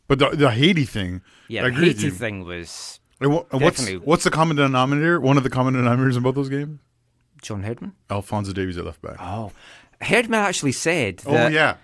but 0.09 0.19
the 0.19 0.29
the 0.31 0.51
Haiti 0.51 0.85
thing. 0.85 1.23
Yeah, 1.49 1.63
I 1.63 1.71
the 1.71 1.77
agree 1.77 1.87
Haiti 1.95 2.11
thing 2.11 2.45
was 2.45 3.01
And 3.19 3.33
wha- 3.33 3.45
and 3.51 3.63
what's 3.63 3.89
what's 4.05 4.25
the 4.25 4.31
common 4.31 4.59
denominator? 4.59 5.19
One 5.21 5.39
of 5.39 5.43
the 5.43 5.51
common 5.51 5.73
denominators 5.73 6.19
in 6.19 6.23
both 6.23 6.35
those 6.35 6.51
games. 6.51 6.81
John 7.45 7.63
Herdman. 7.63 7.93
Alfonso 8.11 8.53
Davies 8.53 8.77
at 8.77 8.85
left 8.85 9.01
back. 9.03 9.17
Oh, 9.21 9.53
Herdman 10.01 10.41
actually 10.41 10.73
said. 10.73 11.23
Oh, 11.27 11.47
yeah. 11.49 11.77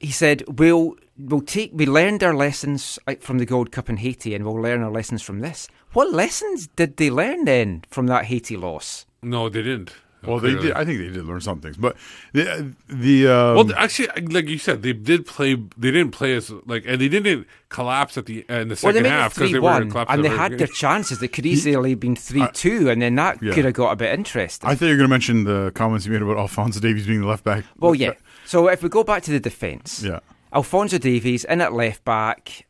He 0.00 0.10
said 0.10 0.42
we'll 0.46 0.96
we'll 1.16 1.40
take 1.40 1.70
we 1.72 1.86
learned 1.86 2.22
our 2.22 2.34
lessons 2.34 2.98
like, 3.06 3.22
from 3.22 3.38
the 3.38 3.46
Gold 3.46 3.72
Cup 3.72 3.88
in 3.88 3.96
Haiti 3.96 4.34
and 4.34 4.44
we'll 4.44 4.60
learn 4.60 4.82
our 4.82 4.90
lessons 4.90 5.22
from 5.22 5.40
this. 5.40 5.68
What 5.92 6.12
lessons 6.12 6.68
did 6.76 6.96
they 6.96 7.10
learn 7.10 7.44
then 7.44 7.84
from 7.88 8.06
that 8.08 8.26
Haiti 8.26 8.56
loss? 8.56 9.06
No, 9.22 9.48
they 9.48 9.62
didn't. 9.62 9.94
Well, 10.26 10.38
they 10.40 10.54
did. 10.54 10.72
I 10.72 10.84
think 10.84 10.98
they 10.98 11.08
did 11.08 11.24
learn 11.24 11.40
some 11.40 11.60
things, 11.60 11.76
but 11.76 11.96
the 12.32 12.72
the 12.88 13.28
um, 13.28 13.54
well, 13.56 13.72
actually, 13.76 14.08
like 14.26 14.48
you 14.48 14.58
said, 14.58 14.82
they 14.82 14.92
did 14.92 15.26
play. 15.26 15.54
They 15.54 15.90
didn't 15.90 16.10
play 16.12 16.34
as 16.34 16.50
like, 16.66 16.84
and 16.86 17.00
they 17.00 17.08
didn't 17.08 17.46
collapse 17.68 18.16
at 18.18 18.26
the 18.26 18.44
uh, 18.48 18.60
in 18.60 18.68
the 18.68 18.80
Well, 18.82 18.92
they 18.92 19.00
second 19.00 19.04
half 19.12 19.34
because 19.34 19.52
they 19.52 19.58
were 19.58 19.64
one, 19.64 19.90
collapsed. 19.90 20.12
and 20.14 20.24
they 20.24 20.28
had 20.28 20.52
very 20.52 20.58
their 20.58 20.66
chances. 20.68 21.18
They 21.20 21.28
could 21.28 21.46
easily 21.46 21.90
have 21.90 22.00
been 22.00 22.16
three 22.16 22.46
two, 22.52 22.90
and 22.90 23.00
then 23.02 23.14
that 23.16 23.42
Yeah. 23.42 23.54
could 23.54 23.64
have 23.64 23.74
got 23.74 23.90
a 23.92 23.96
bit 23.96 24.12
interesting. 24.18 24.68
I 24.68 24.74
thought 24.74 24.86
you 24.86 24.92
were 24.92 24.96
going 24.98 25.08
to 25.08 25.14
mention 25.14 25.44
the 25.44 25.72
comments 25.74 26.06
you 26.06 26.12
made 26.12 26.22
about 26.22 26.38
Alfonso 26.38 26.80
Davies 26.80 27.06
being 27.06 27.20
the 27.20 27.26
left 27.26 27.44
back. 27.44 27.64
Well, 27.78 27.94
yeah. 27.94 28.12
So 28.46 28.68
if 28.68 28.82
we 28.82 28.88
go 28.88 29.04
back 29.04 29.22
to 29.24 29.30
the 29.30 29.40
defence, 29.40 30.02
Yeah. 30.02 30.20
Alfonso 30.52 30.98
Davies 30.98 31.44
in 31.44 31.60
at 31.60 31.72
left 31.72 32.04
back. 32.04 32.66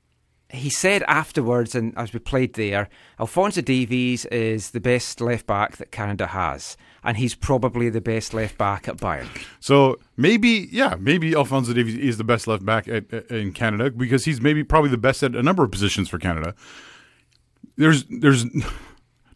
He 0.50 0.70
said 0.70 1.02
afterwards, 1.08 1.74
and 1.74 1.92
as 1.98 2.12
we 2.12 2.20
played 2.20 2.54
there, 2.54 2.88
Alfonso 3.18 3.60
Davies 3.60 4.24
is 4.26 4.70
the 4.70 4.78
best 4.78 5.20
left 5.20 5.46
back 5.48 5.78
that 5.78 5.90
Canada 5.90 6.28
has, 6.28 6.76
and 7.04 7.16
he's 7.16 7.34
probably 7.34 7.88
the 7.90 8.00
best 8.00 8.32
left 8.34 8.56
back 8.58 8.88
at 8.88 8.96
Bayern. 8.96 9.28
So 9.60 9.98
maybe, 10.16 10.68
yeah, 10.72 10.96
maybe 10.98 11.34
Alfonso 11.34 11.72
Davies 11.72 11.96
is 11.96 12.16
the 12.16 12.24
best 12.24 12.46
left 12.46 12.64
back 12.64 12.88
at, 12.88 13.12
at- 13.12 13.30
in 13.30 13.52
Canada 13.52 13.90
because 13.90 14.24
he's 14.24 14.40
maybe 14.40 14.64
probably 14.64 14.90
the 14.90 14.96
best 14.98 15.22
at 15.22 15.34
a 15.36 15.42
number 15.42 15.62
of 15.62 15.70
positions 15.70 16.08
for 16.08 16.18
Canada. 16.18 16.54
There's 17.76 18.04
there's 18.04 18.46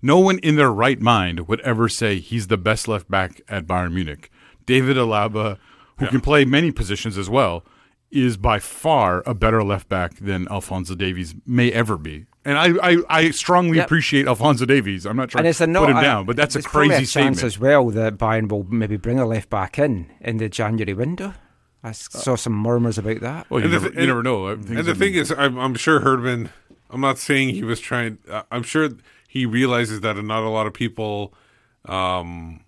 no 0.03 0.19
one 0.19 0.39
in 0.39 0.57
their 0.57 0.71
right 0.73 1.01
mind 1.01 1.49
would 1.49 1.61
ever 1.61 1.89
say 1.89 2.19
he's 2.21 2.47
the 2.47 2.57
best 2.57 2.89
left 2.89 3.11
back 3.11 3.41
at 3.49 3.67
Bayern 3.67 3.93
Munich. 3.93 4.31
David 4.65 4.97
Alaba, 4.97 5.59
who 5.99 6.07
can 6.07 6.21
play 6.21 6.45
many 6.45 6.71
positions 6.71 7.19
as 7.19 7.29
well, 7.29 7.65
is 8.11 8.37
by 8.37 8.59
far 8.59 9.23
a 9.27 9.35
better 9.35 9.63
left 9.65 9.89
back 9.89 10.15
than 10.17 10.47
Alfonso 10.49 10.95
Davies 10.95 11.35
may 11.45 11.73
ever 11.73 11.97
be. 11.99 12.27
And 12.45 12.57
I, 12.57 12.69
I, 12.93 12.97
I 13.11 13.31
strongly 13.33 13.77
Yep. 13.79 13.87
appreciate 13.87 14.27
Alfonso 14.27 14.65
Davies. 14.65 15.05
I'm 15.05 15.17
not 15.17 15.29
trying 15.29 15.41
and 15.41 15.49
it's 15.49 15.59
to 15.59 15.65
a 15.65 15.67
put 15.75 15.91
him 15.91 15.97
I- 15.97 16.03
down, 16.03 16.25
but 16.27 16.37
that's 16.37 16.57
a 16.57 16.63
crazy 16.63 16.95
a 16.95 16.97
chance 16.99 17.11
statement. 17.11 17.43
as 17.45 17.59
well 17.59 17.91
that 17.91 18.17
Bayern 18.17 18.49
will 18.49 18.65
maybe 18.71 18.97
bring 18.97 19.19
a 19.19 19.27
left 19.27 19.51
back 19.51 19.79
in 19.79 20.11
in 20.21 20.39
the 20.39 20.49
January 20.49 20.95
window. 20.95 21.35
I 21.83 21.93
saw 21.93 22.35
some 22.37 22.55
murmurs 22.55 22.97
about 22.99 23.21
that. 23.21 23.51
Well, 23.51 23.61
you, 23.61 23.69
the 23.69 23.73
never, 23.75 23.89
thi- 23.91 24.01
you 24.01 24.07
never 24.07 24.23
know. 24.23 24.55
Things 24.57 24.71
And 24.71 24.87
the 24.87 24.95
thing 24.95 25.15
is, 25.15 25.31
I'm, 25.37 25.59
I'm 25.59 25.75
sure 25.75 26.01
Herdman. 26.01 26.51
I'm 26.91 27.01
not 27.01 27.19
saying 27.19 27.51
he 27.51 27.63
was 27.65 27.81
trying. 27.81 28.19
uh, 28.31 28.43
I'm 28.51 28.63
sure 28.63 28.89
he 29.29 29.45
realizes 29.45 30.01
that 30.01 30.17
not 30.17 30.43
a 30.43 30.49
lot 30.49 30.67
of 30.67 30.73
people 30.73 31.35
um, 31.85 32.61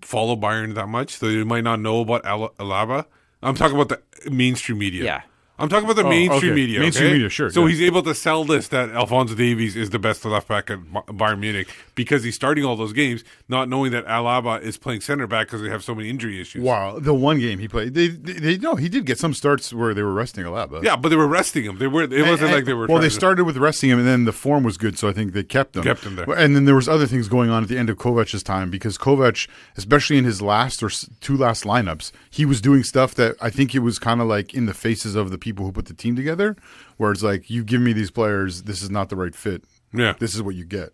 follow 0.00 0.36
Bayern 0.36 0.74
that 0.74 0.88
much, 0.88 1.16
so 1.18 1.26
they 1.26 1.42
might 1.44 1.64
not 1.64 1.80
know 1.80 2.00
about 2.00 2.24
Al- 2.24 2.54
Alaba. 2.58 3.06
I'm 3.42 3.54
talking 3.54 3.78
about 3.78 3.88
the 4.22 4.30
mainstream 4.30 4.78
media. 4.78 5.04
Yeah. 5.04 5.22
I'm 5.56 5.68
talking 5.68 5.84
about 5.84 5.94
the 5.94 6.04
Oh, 6.04 6.08
mainstream 6.10 6.50
okay. 6.52 6.60
media. 6.62 6.80
Mainstream 6.80 7.06
okay? 7.06 7.12
media, 7.14 7.28
sure, 7.28 7.48
So 7.48 7.62
yeah. 7.62 7.68
he's 7.70 7.82
able 7.82 8.02
to 8.02 8.12
sell 8.14 8.44
this 8.44 8.66
that 8.68 8.90
Alfonso 8.90 9.36
Davies 9.36 9.76
is 9.76 9.90
the 9.90 10.00
best 10.00 10.24
left 10.24 10.48
back 10.48 10.68
at 10.68 10.80
Bayern 10.80 11.38
Munich 11.38 11.68
because 11.94 12.24
he's 12.24 12.34
starting 12.34 12.64
all 12.64 12.74
those 12.74 12.92
games, 12.92 13.22
not 13.48 13.68
knowing 13.68 13.92
that 13.92 14.04
Alaba 14.06 14.60
is 14.60 14.76
playing 14.76 15.00
center 15.02 15.28
back 15.28 15.46
because 15.46 15.62
they 15.62 15.68
have 15.70 15.84
so 15.84 15.94
many 15.94 16.10
injury 16.10 16.40
issues. 16.40 16.62
Wow, 16.64 16.98
the 16.98 17.14
one 17.14 17.38
game 17.38 17.60
he 17.60 17.68
played, 17.68 17.94
they, 17.94 18.08
they, 18.08 18.32
they 18.32 18.58
no, 18.58 18.74
he 18.74 18.88
did 18.88 19.06
get 19.06 19.16
some 19.20 19.32
starts 19.32 19.72
where 19.72 19.94
they 19.94 20.02
were 20.02 20.12
resting 20.12 20.44
Alaba. 20.44 20.82
Yeah, 20.82 20.96
but 20.96 21.10
they 21.10 21.16
were 21.16 21.28
resting 21.28 21.62
him. 21.64 21.78
They 21.78 21.86
were. 21.86 22.02
It 22.02 22.22
wasn't 22.22 22.42
And- 22.42 22.52
like 22.52 22.64
they 22.64 22.74
were. 22.74 22.88
Well, 22.88 22.98
they 22.98 23.08
to- 23.08 23.14
started 23.14 23.44
with 23.44 23.56
resting 23.56 23.90
him, 23.90 23.98
and 24.00 24.08
then 24.08 24.24
the 24.24 24.32
form 24.32 24.64
was 24.64 24.76
good, 24.76 24.98
so 24.98 25.08
I 25.08 25.12
think 25.12 25.34
they 25.34 25.44
kept 25.44 25.76
him. 25.76 25.84
Kept 25.84 26.02
him 26.02 26.16
there. 26.16 26.26
And 26.36 26.56
then 26.56 26.64
there 26.64 26.74
was 26.74 26.88
other 26.88 27.06
things 27.06 27.28
going 27.28 27.50
on 27.50 27.62
at 27.62 27.68
the 27.68 27.78
end 27.78 27.90
of 27.90 27.96
Kovac's 27.96 28.42
time 28.42 28.70
because 28.70 28.98
Kovac, 28.98 29.46
especially 29.76 30.18
in 30.18 30.24
his 30.24 30.42
last 30.42 30.82
or 30.82 30.90
two 31.20 31.36
last 31.36 31.62
lineups, 31.62 32.10
he 32.28 32.44
was 32.44 32.60
doing 32.60 32.82
stuff 32.82 33.14
that 33.14 33.36
I 33.40 33.50
think 33.50 33.72
it 33.72 33.80
was 33.80 34.00
kind 34.00 34.20
of 34.20 34.26
like 34.26 34.52
in 34.52 34.66
the 34.66 34.74
faces 34.74 35.14
of 35.14 35.30
the 35.30 35.38
people 35.44 35.64
who 35.64 35.70
put 35.72 35.86
the 35.86 35.94
team 35.94 36.16
together, 36.16 36.56
where 36.96 37.12
it's 37.12 37.22
like, 37.22 37.48
you 37.50 37.62
give 37.62 37.80
me 37.80 37.92
these 37.92 38.10
players, 38.10 38.62
this 38.62 38.82
is 38.82 38.90
not 38.90 39.10
the 39.10 39.16
right 39.16 39.34
fit. 39.34 39.62
Yeah, 39.92 40.14
this 40.18 40.34
is 40.34 40.42
what 40.42 40.54
you 40.56 40.64
get. 40.64 40.92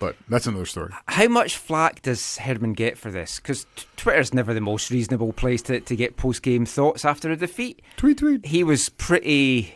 But 0.00 0.16
that's 0.28 0.48
another 0.48 0.66
story. 0.66 0.90
How 1.06 1.28
much 1.28 1.56
flack 1.56 2.02
does 2.02 2.38
Herdman 2.38 2.72
get 2.72 2.98
for 2.98 3.12
this? 3.12 3.36
Because 3.38 3.66
t- 3.76 3.84
Twitter's 3.96 4.34
never 4.34 4.52
the 4.52 4.60
most 4.60 4.90
reasonable 4.90 5.32
place 5.32 5.62
to, 5.62 5.78
to 5.78 5.94
get 5.94 6.16
post 6.16 6.42
game 6.42 6.66
thoughts 6.66 7.04
after 7.04 7.30
a 7.30 7.36
defeat. 7.36 7.82
Tweet, 7.98 8.18
tweet. 8.18 8.46
He 8.46 8.64
was 8.64 8.88
pretty, 8.88 9.72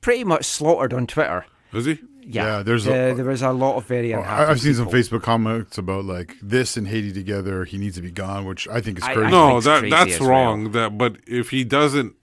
pretty 0.00 0.24
much 0.24 0.44
slaughtered 0.44 0.92
on 0.92 1.06
Twitter. 1.06 1.46
Was 1.72 1.84
he? 1.84 2.00
Yeah, 2.26 2.44
Yeah, 2.58 2.62
there's 2.64 2.88
uh, 2.88 2.90
a- 2.90 3.14
there 3.14 3.24
was 3.26 3.42
a 3.42 3.52
lot 3.52 3.76
of 3.76 3.86
very 3.86 4.10
unhappy. 4.10 4.42
I- 4.46 4.50
I've 4.50 4.60
seen 4.60 4.74
some. 4.74 4.88
Facebook 4.88 5.22
comments 5.22 5.78
about 5.78 6.04
like 6.06 6.34
this 6.42 6.76
and 6.76 6.88
Haiti 6.88 7.12
together. 7.12 7.64
He 7.64 7.78
needs 7.78 7.94
to 7.96 8.02
be 8.02 8.10
gone, 8.10 8.44
which 8.46 8.66
I 8.66 8.80
think 8.80 8.98
is 8.98 9.04
crazy. 9.04 9.20
I 9.26 9.30
no, 9.30 9.60
think 9.60 9.64
that 9.64 9.78
crazy 9.78 9.90
that's 9.90 10.14
as 10.14 10.20
well. 10.20 10.30
wrong. 10.30 10.72
That, 10.72 10.98
but 10.98 11.18
if 11.26 11.50
he 11.50 11.62
doesn't 11.64 12.16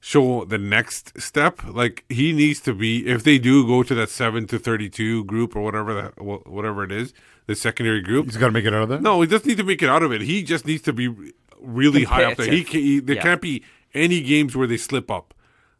show 0.00 0.44
the 0.44 0.58
next 0.58 1.20
step, 1.20 1.60
like 1.64 2.04
he 2.08 2.32
needs 2.32 2.60
to 2.60 2.74
be. 2.74 3.06
If 3.06 3.24
they 3.24 3.38
do 3.38 3.66
go 3.66 3.82
to 3.82 3.94
that 3.94 4.10
seven 4.10 4.46
to 4.48 4.58
thirty-two 4.58 5.24
group 5.24 5.56
or 5.56 5.62
whatever 5.62 5.94
that 5.94 6.22
whatever 6.22 6.84
it 6.84 6.92
is, 6.92 7.12
the 7.46 7.54
secondary 7.54 8.00
group, 8.02 8.26
He's 8.26 8.36
got 8.36 8.46
to 8.46 8.52
make 8.52 8.64
it 8.64 8.74
out 8.74 8.82
of 8.82 8.88
that. 8.90 9.02
No, 9.02 9.20
he 9.20 9.26
doesn't 9.26 9.46
need 9.46 9.56
to 9.58 9.64
make 9.64 9.82
it 9.82 9.88
out 9.88 10.02
of 10.02 10.12
it. 10.12 10.20
He 10.22 10.42
just 10.42 10.66
needs 10.66 10.82
to 10.82 10.92
be 10.92 11.14
really 11.60 12.04
high 12.04 12.24
up 12.24 12.36
there. 12.36 12.50
He, 12.50 12.62
can, 12.64 12.80
he 12.80 13.00
there 13.00 13.16
Yeah. 13.16 13.22
can't 13.22 13.40
be 13.42 13.62
any 13.94 14.20
games 14.20 14.54
where 14.54 14.66
they 14.66 14.76
slip 14.76 15.10
up. 15.10 15.34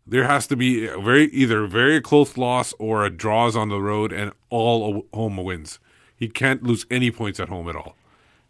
There 0.07 0.25
has 0.25 0.47
to 0.47 0.57
be 0.57 0.87
a 0.87 0.99
very 0.99 1.27
either 1.27 1.65
a 1.65 1.69
very 1.69 2.01
close 2.01 2.37
loss 2.39 2.73
or 2.79 3.05
a 3.05 3.11
draws 3.11 3.55
on 3.55 3.69
the 3.69 3.81
road 3.81 4.13
and 4.13 4.33
all 4.49 5.07
home 5.13 5.37
wins. 5.37 5.79
He 6.17 6.29
can't 6.29 6.63
lose 6.63 6.87
any 6.91 7.11
points 7.11 7.39
at 7.39 7.49
home 7.51 7.69
at 7.69 7.77
all, 7.77 7.95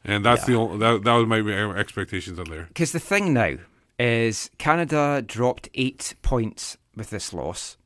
and 0.04 0.24
that's 0.24 0.46
the 0.46 0.54
only, 0.54 0.78
that 0.78 1.02
that 1.02 1.12
was 1.14 1.26
my 1.26 1.40
expectations 1.76 2.38
on 2.38 2.48
there. 2.48 2.66
Because 2.68 2.92
the 2.92 3.00
thing 3.00 3.34
now 3.34 3.58
is 3.98 4.50
Canada 4.58 5.22
dropped 5.26 5.68
eight 5.74 6.14
points 6.22 6.76
with 6.94 7.10
this 7.10 7.32
loss, 7.32 7.76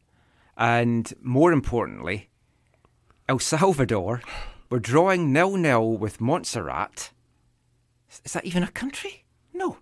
and 0.56 1.12
more 1.22 1.52
importantly, 1.52 2.28
El 3.28 3.38
Salvador 3.38 4.22
were 4.70 4.78
drawing 4.80 5.32
nil 5.32 5.56
nil 5.56 5.96
with 5.96 6.20
Montserrat. 6.20 7.10
Is 8.24 8.32
that 8.34 8.44
even 8.44 8.62
a 8.62 8.68
country? 8.70 9.24
No. 9.54 9.78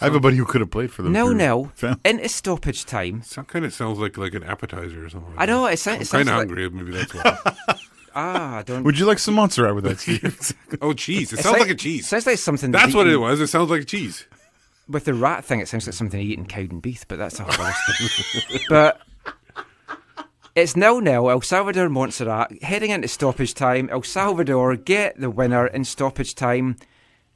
I 0.00 0.06
have 0.06 0.14
a 0.14 0.20
buddy 0.20 0.36
who 0.36 0.44
could 0.44 0.60
have 0.60 0.70
played 0.70 0.92
for 0.92 1.02
them. 1.02 1.12
Nil 1.12 1.28
through 1.28 1.36
nil 1.36 1.72
fam- 1.74 2.00
into 2.04 2.28
stoppage 2.28 2.84
time. 2.84 3.22
Some 3.22 3.44
kind 3.44 3.64
of 3.64 3.72
sounds 3.72 3.98
like 3.98 4.16
like 4.18 4.34
an 4.34 4.42
appetizer 4.42 5.04
or 5.04 5.08
something. 5.08 5.32
I 5.38 5.46
know, 5.46 5.66
it 5.66 5.78
sounds- 5.78 5.96
I'm 5.96 6.02
it 6.02 6.04
sounds 6.06 6.28
kind 6.28 6.28
of 6.28 6.50
like- 6.50 6.58
hungry. 6.68 6.70
Maybe 6.70 6.92
that's 6.96 7.14
why. 7.14 7.78
Ah, 8.14 8.58
I 8.58 8.62
don't. 8.62 8.82
Would 8.84 8.98
you 8.98 9.06
like 9.06 9.18
some 9.18 9.32
Montserrat 9.32 9.74
with 9.74 9.84
that, 9.84 9.98
Steve? 9.98 10.52
oh, 10.82 10.92
cheese! 10.92 11.32
It 11.32 11.36
It's 11.36 11.44
sounds 11.44 11.52
like- 11.54 11.62
like, 11.62 11.70
a 11.70 11.74
cheese. 11.74 12.06
Sounds 12.06 12.26
like 12.26 12.36
something. 12.36 12.70
That's 12.70 12.84
that's 12.84 12.94
what 12.94 13.06
it 13.06 13.16
was. 13.16 13.40
It 13.40 13.46
sounds 13.46 13.70
like 13.70 13.80
a 13.80 13.84
cheese. 13.86 14.26
With 14.88 15.04
the 15.04 15.14
rat 15.14 15.44
thing, 15.44 15.60
it 15.60 15.68
sounds 15.68 15.86
like 15.86 15.94
something 15.94 16.20
you 16.20 16.32
eat 16.32 16.38
in 16.38 16.46
Cowdenbeath, 16.46 17.04
but 17.08 17.18
that's 17.18 17.38
a 17.40 17.44
whole 17.44 17.64
other 17.64 17.72
story. 17.72 18.60
But 18.68 19.00
it's 20.54 20.76
nil 20.76 21.00
nil. 21.00 21.30
El 21.30 21.40
Salvador 21.40 21.88
Montserrat 21.88 22.62
heading 22.62 22.90
into 22.90 23.08
stoppage 23.08 23.54
time. 23.54 23.88
El 23.90 24.02
Salvador 24.02 24.76
get 24.76 25.18
the 25.18 25.30
winner 25.30 25.66
in 25.66 25.84
stoppage 25.84 26.34
time. 26.34 26.76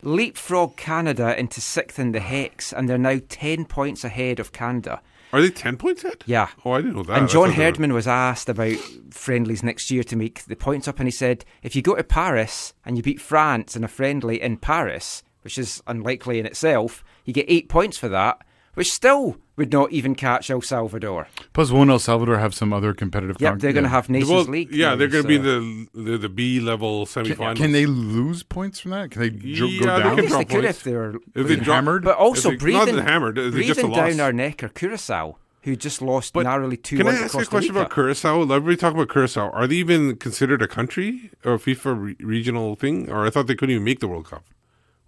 Leapfrog 0.03 0.77
Canada 0.77 1.39
into 1.39 1.61
sixth 1.61 1.99
in 1.99 2.13
the 2.13 2.21
hex, 2.21 2.73
and 2.73 2.89
they're 2.89 2.99
now 2.99 3.19
ten 3.29 3.65
points 3.65 4.05
ahead 4.05 4.39
of 4.39 4.53
Canada. 4.53 5.01
Are 5.33 5.41
they 5.41 5.49
ten 5.51 5.77
points 5.77 6.05
ahead? 6.05 6.23
Yeah. 6.27 6.49
Oh, 6.65 6.73
I 6.73 6.83
didn't 6.83 6.97
know 6.97 7.03
that. 7.05 7.19
And 7.19 7.29
John 7.29 7.53
Herdman 7.53 7.95
was 7.95 8.07
asked 8.07 8.49
about 8.49 8.77
friendlies 9.11 9.63
next 9.63 9.91
year 9.91 10.05
to 10.05 10.17
make 10.17 10.45
the 10.45 10.55
points 10.55 10.87
up, 10.87 10.99
and 10.99 11.09
he 11.09 11.13
said, 11.13 11.45
if 11.63 11.75
you 11.75 11.83
go 11.83 11.97
to 11.97 12.05
Paris 12.05 12.75
and 12.85 12.97
you 12.97 13.03
beat 13.03 13.21
France 13.21 13.75
in 13.75 13.85
a 13.85 13.89
friendly 13.89 14.41
in 14.41 14.59
Paris, 14.59 15.23
which 15.47 15.59
is 15.59 15.81
unlikely 15.87 16.41
in 16.41 16.47
itself, 16.47 17.05
you 17.25 17.33
get 17.33 17.45
eight 17.49 17.69
points 17.69 17.97
for 17.97 18.09
that, 18.09 18.39
which 18.75 18.91
still 18.91 19.37
would 19.57 19.73
not 19.73 19.93
even 19.93 20.17
catch 20.17 20.51
El 20.51 20.61
Salvador. 20.61 21.29
Plus, 21.53 21.71
won't 21.71 21.89
El 21.89 22.01
Salvador 22.01 22.39
have 22.39 22.53
some 22.53 22.73
other 22.73 22.93
competitive? 22.93 23.37
Yeah, 23.39 23.51
con- 23.51 23.59
they're 23.61 23.73
gonna 23.73 23.89
have 23.89 24.11
Nations 24.11 24.29
Well, 24.31 24.43
League 24.45 24.73
Yeah, 24.73 24.89
now, 24.91 24.97
they're 24.97 25.07
going 25.09 25.23
to 25.23 25.29
be 25.29 25.37
so- 25.37 25.59
in 25.59 25.89
the, 25.95 26.03
the 26.11 26.19
the 26.19 26.29
B 26.29 26.59
level 26.59 27.07
Can, 27.07 27.25
semifinals. 27.27 27.57
can 27.57 27.71
they 27.71 27.87
lose 27.87 28.43
points 28.43 28.81
from 28.81 28.91
that? 28.91 29.13
Can 29.13 29.23
they 29.23 29.31
dr- 29.31 29.45
Yeah, 29.45 29.59
go 29.61 29.69
they 29.69 30.03
down? 30.03 30.15
can 30.17 30.25
Yes, 30.25 30.29
drop 30.33 30.39
they 30.41 30.45
could 30.55 30.65
points. 30.65 30.79
if 30.79 30.83
they 30.85 30.93
were 30.95 31.15
If 31.37 31.47
they 31.49 31.57
drop- 31.57 31.75
hammered? 31.77 32.03
But 32.05 32.17
also 32.17 32.51
they- 32.51 32.57
breathing, 32.57 32.99
hammered, 32.99 33.37
breathing 33.37 33.63
just 33.63 33.81
a 33.81 33.89
down 33.89 34.19
our 34.21 34.33
neck 34.33 34.63
are 34.65 34.69
Curacao, 34.69 35.37
who 35.63 35.75
just 35.77 36.03
lost 36.03 36.35
But 36.35 36.43
narrowly 36.43 36.77
two. 36.77 36.97
Can 36.99 37.07
I 37.09 37.13
ask 37.15 37.35
you 37.35 37.41
a 37.41 37.45
question 37.47 37.75
Rica. 37.77 37.81
about 37.87 37.95
Curacao? 37.95 38.43
Everybody 38.43 38.77
talking 38.77 38.99
about 38.99 39.11
Curacao. 39.13 39.51
Are 39.53 39.67
they 39.67 39.77
even 39.77 40.17
considered 40.17 40.61
a 40.61 40.69
country 40.69 41.31
or 41.47 41.55
a 41.55 41.59
FIFA 41.59 42.03
re- 42.03 42.17
regional 42.21 42.75
thing? 42.77 43.11
Or 43.11 43.25
I 43.27 43.31
thought 43.31 43.47
they 43.47 43.55
couldn't 43.55 43.73
even 43.77 43.85
make 43.85 44.01
the 44.01 44.09
World 44.09 44.27
Cup 44.29 44.45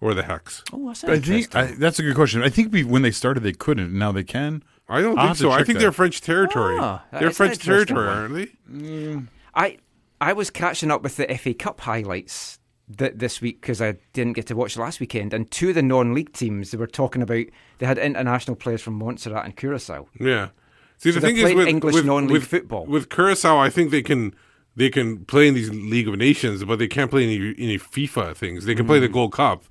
or 0.01 0.13
the 0.13 0.23
Hex. 0.23 0.63
Oh, 0.73 0.87
that's 0.87 1.03
I 1.03 1.19
think 1.19 1.55
I, 1.55 1.65
that's 1.77 1.99
a 1.99 2.03
good 2.03 2.15
question. 2.15 2.41
I 2.41 2.49
think 2.49 2.71
we, 2.73 2.83
when 2.83 3.01
they 3.01 3.11
started, 3.11 3.41
they 3.41 3.53
couldn't. 3.53 3.91
Now 3.97 4.11
they 4.11 4.23
can. 4.23 4.63
I 4.87 5.01
don't 5.01 5.17
I'll 5.19 5.25
think 5.25 5.27
have 5.27 5.37
to 5.37 5.43
so. 5.43 5.51
I 5.51 5.57
check 5.59 5.65
think 5.67 5.77
that. 5.77 5.83
they're 5.83 5.91
French 5.91 6.21
territory. 6.21 6.77
Ah, 6.79 7.03
they're 7.11 7.23
is 7.23 7.27
an 7.27 7.33
French 7.33 7.53
interesting 7.67 7.95
territory, 7.95 8.07
one. 8.07 8.17
aren't 8.17 8.33
they? 8.35 9.27
I 9.55 9.77
I 10.21 10.33
was 10.33 10.49
catching 10.49 10.91
up 10.91 11.01
with 11.03 11.15
the 11.17 11.25
FA 11.37 11.53
Cup 11.53 11.81
highlights 11.81 12.59
th- 12.97 13.13
this 13.15 13.41
week 13.41 13.61
because 13.61 13.81
I 13.81 13.97
didn't 14.13 14.33
get 14.33 14.47
to 14.47 14.55
watch 14.55 14.77
last 14.77 14.99
weekend, 14.99 15.33
and 15.33 15.49
two 15.51 15.69
of 15.69 15.75
the 15.75 15.83
non-league 15.83 16.33
teams 16.33 16.71
they 16.71 16.77
were 16.77 16.87
talking 16.87 17.21
about 17.21 17.45
they 17.77 17.85
had 17.85 17.97
international 17.97 18.55
players 18.55 18.81
from 18.81 18.95
Montserrat 18.95 19.45
and 19.45 19.55
Curacao. 19.55 20.07
Yeah. 20.19 20.49
See, 20.97 21.11
So 21.11 21.19
the 21.19 21.21
they're 21.21 21.29
thing 21.29 21.37
is 21.37 21.43
playing 21.43 21.57
with 21.57 21.67
English 21.67 21.95
with, 21.95 22.05
non-league 22.05 22.31
with, 22.33 22.47
football. 22.47 22.85
with 22.85 23.09
Curacao, 23.09 23.57
I 23.57 23.69
think 23.69 23.91
they 23.91 24.01
can 24.01 24.33
they 24.75 24.89
can 24.89 25.23
play 25.25 25.47
in 25.47 25.53
these 25.53 25.69
League 25.69 26.07
of 26.07 26.15
Nations, 26.17 26.63
but 26.63 26.79
they 26.79 26.87
can't 26.87 27.09
play 27.11 27.23
any 27.23 27.53
any 27.57 27.77
FIFA 27.77 28.35
things. 28.35 28.65
They 28.65 28.75
can 28.75 28.85
play 28.85 28.99
the 28.99 29.07
Mm. 29.07 29.13
Gold 29.13 29.33
Cup 29.33 29.63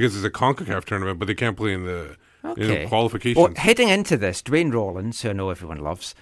because 0.00 0.16
it's 0.16 0.24
a 0.24 0.30
Concacaf 0.30 0.84
tournament, 0.84 1.18
but 1.18 1.26
they 1.26 1.34
can't 1.34 1.56
play 1.56 1.72
in 1.72 1.84
the 1.84 2.16
know, 2.42 2.86
qualifications. 2.88 3.36
Well, 3.36 3.54
heading 3.56 3.88
into 3.88 4.16
this, 4.16 4.42
Duane 4.42 4.70
Rollins, 4.70 5.22
who 5.22 5.30
I 5.30 5.32
know 5.32 5.50
everyone 5.50 5.78
loves, 5.78 6.14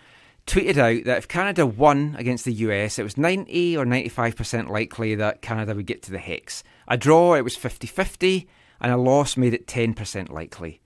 tweeted 0.46 0.76
out 0.76 1.04
that 1.04 1.18
if 1.18 1.28
Canada 1.28 1.66
won 1.66 2.16
against 2.18 2.44
the 2.44 2.52
US, 2.52 2.98
it 2.98 3.02
was 3.02 3.16
90 3.16 3.76
or 3.76 3.84
95% 3.84 4.68
likely 4.68 5.14
that 5.14 5.42
Canada 5.42 5.74
would 5.74 5.86
get 5.86 6.02
to 6.02 6.12
the 6.12 6.18
Hex. 6.18 6.62
A 6.88 6.96
draw, 6.96 7.34
it 7.34 7.44
was 7.44 7.56
50 7.56 7.86
50, 7.86 8.48
and 8.80 8.92
a 8.92 8.96
loss 8.96 9.36
made 9.36 9.54
it 9.54 9.66
10% 9.66 10.30
likely. 10.30 10.80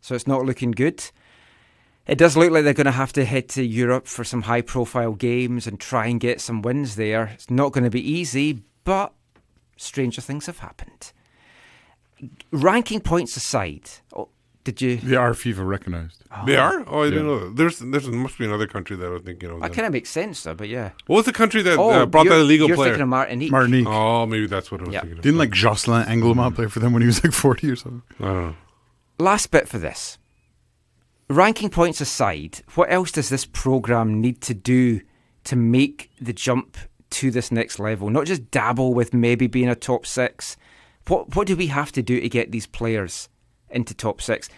So 0.00 0.14
it's 0.14 0.26
not 0.26 0.44
looking 0.44 0.72
good. 0.72 1.10
It 2.06 2.18
does 2.18 2.36
look 2.36 2.50
like 2.50 2.64
they're 2.64 2.74
going 2.74 2.84
to 2.84 2.90
have 2.90 3.14
to 3.14 3.24
head 3.24 3.48
to 3.50 3.64
Europe 3.64 4.06
for 4.06 4.24
some 4.24 4.42
high 4.42 4.60
profile 4.60 5.12
games 5.12 5.66
and 5.66 5.80
try 5.80 6.06
and 6.06 6.20
get 6.20 6.40
some 6.40 6.60
wins 6.60 6.96
there. 6.96 7.30
It's 7.32 7.48
not 7.48 7.72
going 7.72 7.84
to 7.84 7.90
be 7.90 8.06
easy, 8.06 8.62
but 8.84 9.14
stranger 9.76 10.20
things 10.20 10.46
have 10.46 10.58
happened. 10.58 11.12
Ranking 12.52 13.00
points 13.00 13.36
aside, 13.36 13.90
oh, 14.14 14.28
did 14.62 14.80
you? 14.80 14.96
They 14.96 15.16
are 15.16 15.32
FIFA 15.32 15.66
recognized. 15.66 16.22
they 16.46 16.56
are? 16.56 16.84
Oh, 16.88 17.02
I 17.02 17.10
didn't 17.10 17.26
know 17.26 17.38
that. 17.40 17.56
There's, 17.56 17.78
there's 17.80 18.08
must 18.08 18.38
be 18.38 18.44
another 18.46 18.66
country 18.66 18.96
that 18.96 19.12
I 19.12 19.18
think 19.18 19.42
you 19.42 19.48
know. 19.48 19.60
That 19.60 19.72
kind 19.74 19.86
of 19.86 19.92
makes 19.92 20.08
sense, 20.10 20.42
though. 20.42 20.54
But 20.54 20.68
yeah, 20.68 20.90
What 21.06 21.16
was 21.16 21.26
the 21.26 21.32
country 21.32 21.60
that 21.62 21.78
Oh, 21.78 21.90
uh, 21.90 22.06
brought 22.06 22.26
that 22.28 22.38
illegal 22.40 22.68
you're 22.68 22.76
player? 22.76 22.90
thinking 22.90 23.02
of 23.02 23.08
Martinique. 23.08 23.50
Martinique. 23.50 23.86
Oh, 23.88 24.24
maybe 24.26 24.46
that's 24.46 24.70
what 24.72 24.80
I 24.80 24.84
was 24.84 24.94
Yeah. 24.94 25.00
thinking 25.00 25.18
of. 25.18 25.22
Didn't 25.22 25.38
like 25.38 25.50
Jocelyn 25.50 26.06
Angloma 26.06 26.54
play 26.54 26.66
for 26.66 26.78
them 26.80 26.92
when 26.94 27.02
he 27.02 27.06
was 27.06 27.22
like 27.22 27.32
forty 27.34 27.68
or 27.70 27.76
something? 27.76 28.02
I 28.20 28.24
don't 28.24 28.34
know. 28.46 28.54
last 29.18 29.50
bit 29.50 29.68
for 29.68 29.78
this. 29.78 30.18
Ranking 31.28 31.70
points 31.70 32.00
aside, 32.00 32.60
what 32.74 32.90
else 32.92 33.10
does 33.10 33.28
this 33.30 33.46
program 33.46 34.20
need 34.20 34.40
to 34.42 34.54
do 34.54 35.00
to 35.44 35.56
make 35.56 36.10
the 36.20 36.32
jump 36.34 36.76
to 37.10 37.30
this 37.30 37.50
next 37.50 37.78
level? 37.78 38.10
Not 38.10 38.26
just 38.26 38.50
dabble 38.50 38.92
with 38.94 39.14
maybe 39.14 39.46
being 39.46 39.68
a 39.68 39.74
top 39.74 40.04
six. 40.06 40.56
What 41.08 41.34
what 41.36 41.46
do 41.46 41.56
we 41.56 41.66
have 41.68 41.92
to 41.92 42.02
do 42.02 42.20
to 42.20 42.28
get 42.28 42.50
these 42.52 42.66
players 42.66 43.28
into 43.70 43.94
top 43.94 44.20
six? 44.22 44.48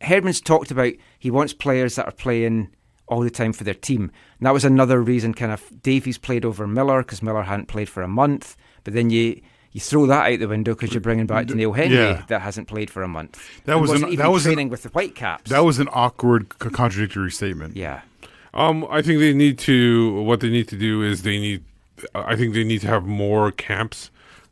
Herdman's 0.00 0.40
talked 0.40 0.70
about 0.70 0.92
he 1.18 1.30
wants 1.30 1.52
players 1.52 1.94
that 1.96 2.06
are 2.06 2.12
playing 2.12 2.70
all 3.08 3.20
the 3.20 3.30
time 3.30 3.52
for 3.52 3.64
their 3.64 3.74
team. 3.74 4.10
And 4.38 4.46
that 4.46 4.54
was 4.54 4.64
another 4.64 5.00
reason 5.02 5.34
kind 5.34 5.52
of 5.52 5.82
Davies 5.82 6.18
played 6.18 6.44
over 6.44 6.66
Miller 6.66 7.02
because 7.02 7.22
Miller 7.22 7.42
hadn't 7.42 7.66
played 7.68 7.88
for 7.88 8.02
a 8.02 8.08
month. 8.08 8.56
But 8.84 8.94
then 8.94 9.10
you 9.10 9.40
you 9.72 9.80
throw 9.80 10.06
that 10.06 10.30
out 10.32 10.38
the 10.38 10.48
window 10.48 10.74
because 10.74 10.92
you're 10.92 11.00
bringing 11.00 11.26
back 11.26 11.48
Neil 11.48 11.72
Henry 11.72 11.96
Yeah. 11.96 12.24
that 12.28 12.42
hasn't 12.42 12.68
played 12.68 12.90
for 12.90 13.02
a 13.02 13.08
month. 13.08 13.38
That 13.64 13.80
was 13.80 13.90
wasn't 13.90 14.08
an- 14.08 14.12
even 14.14 14.24
that 14.24 14.30
was 14.32 14.44
an- 14.46 14.52
training 14.52 14.68
with 14.70 14.82
the 14.82 14.88
Whitecaps. 14.90 15.50
That 15.50 15.64
was 15.64 15.78
an 15.78 15.88
awkward, 15.92 16.52
c- 16.62 16.68
contradictory 16.70 17.30
statement. 17.30 17.76
yeah. 17.76 18.02
Um, 18.54 18.86
I 18.90 19.00
think 19.00 19.18
they 19.20 19.32
need 19.32 19.58
to. 19.60 20.20
What 20.22 20.40
they 20.40 20.50
need 20.50 20.68
to 20.68 20.76
do 20.76 21.02
is 21.02 21.22
they 21.22 21.38
need. 21.38 21.64
I 22.14 22.36
think 22.36 22.52
they 22.52 22.64
need 22.64 22.80
to 22.82 22.86
have 22.88 23.04
more 23.06 23.50
camps 23.50 24.10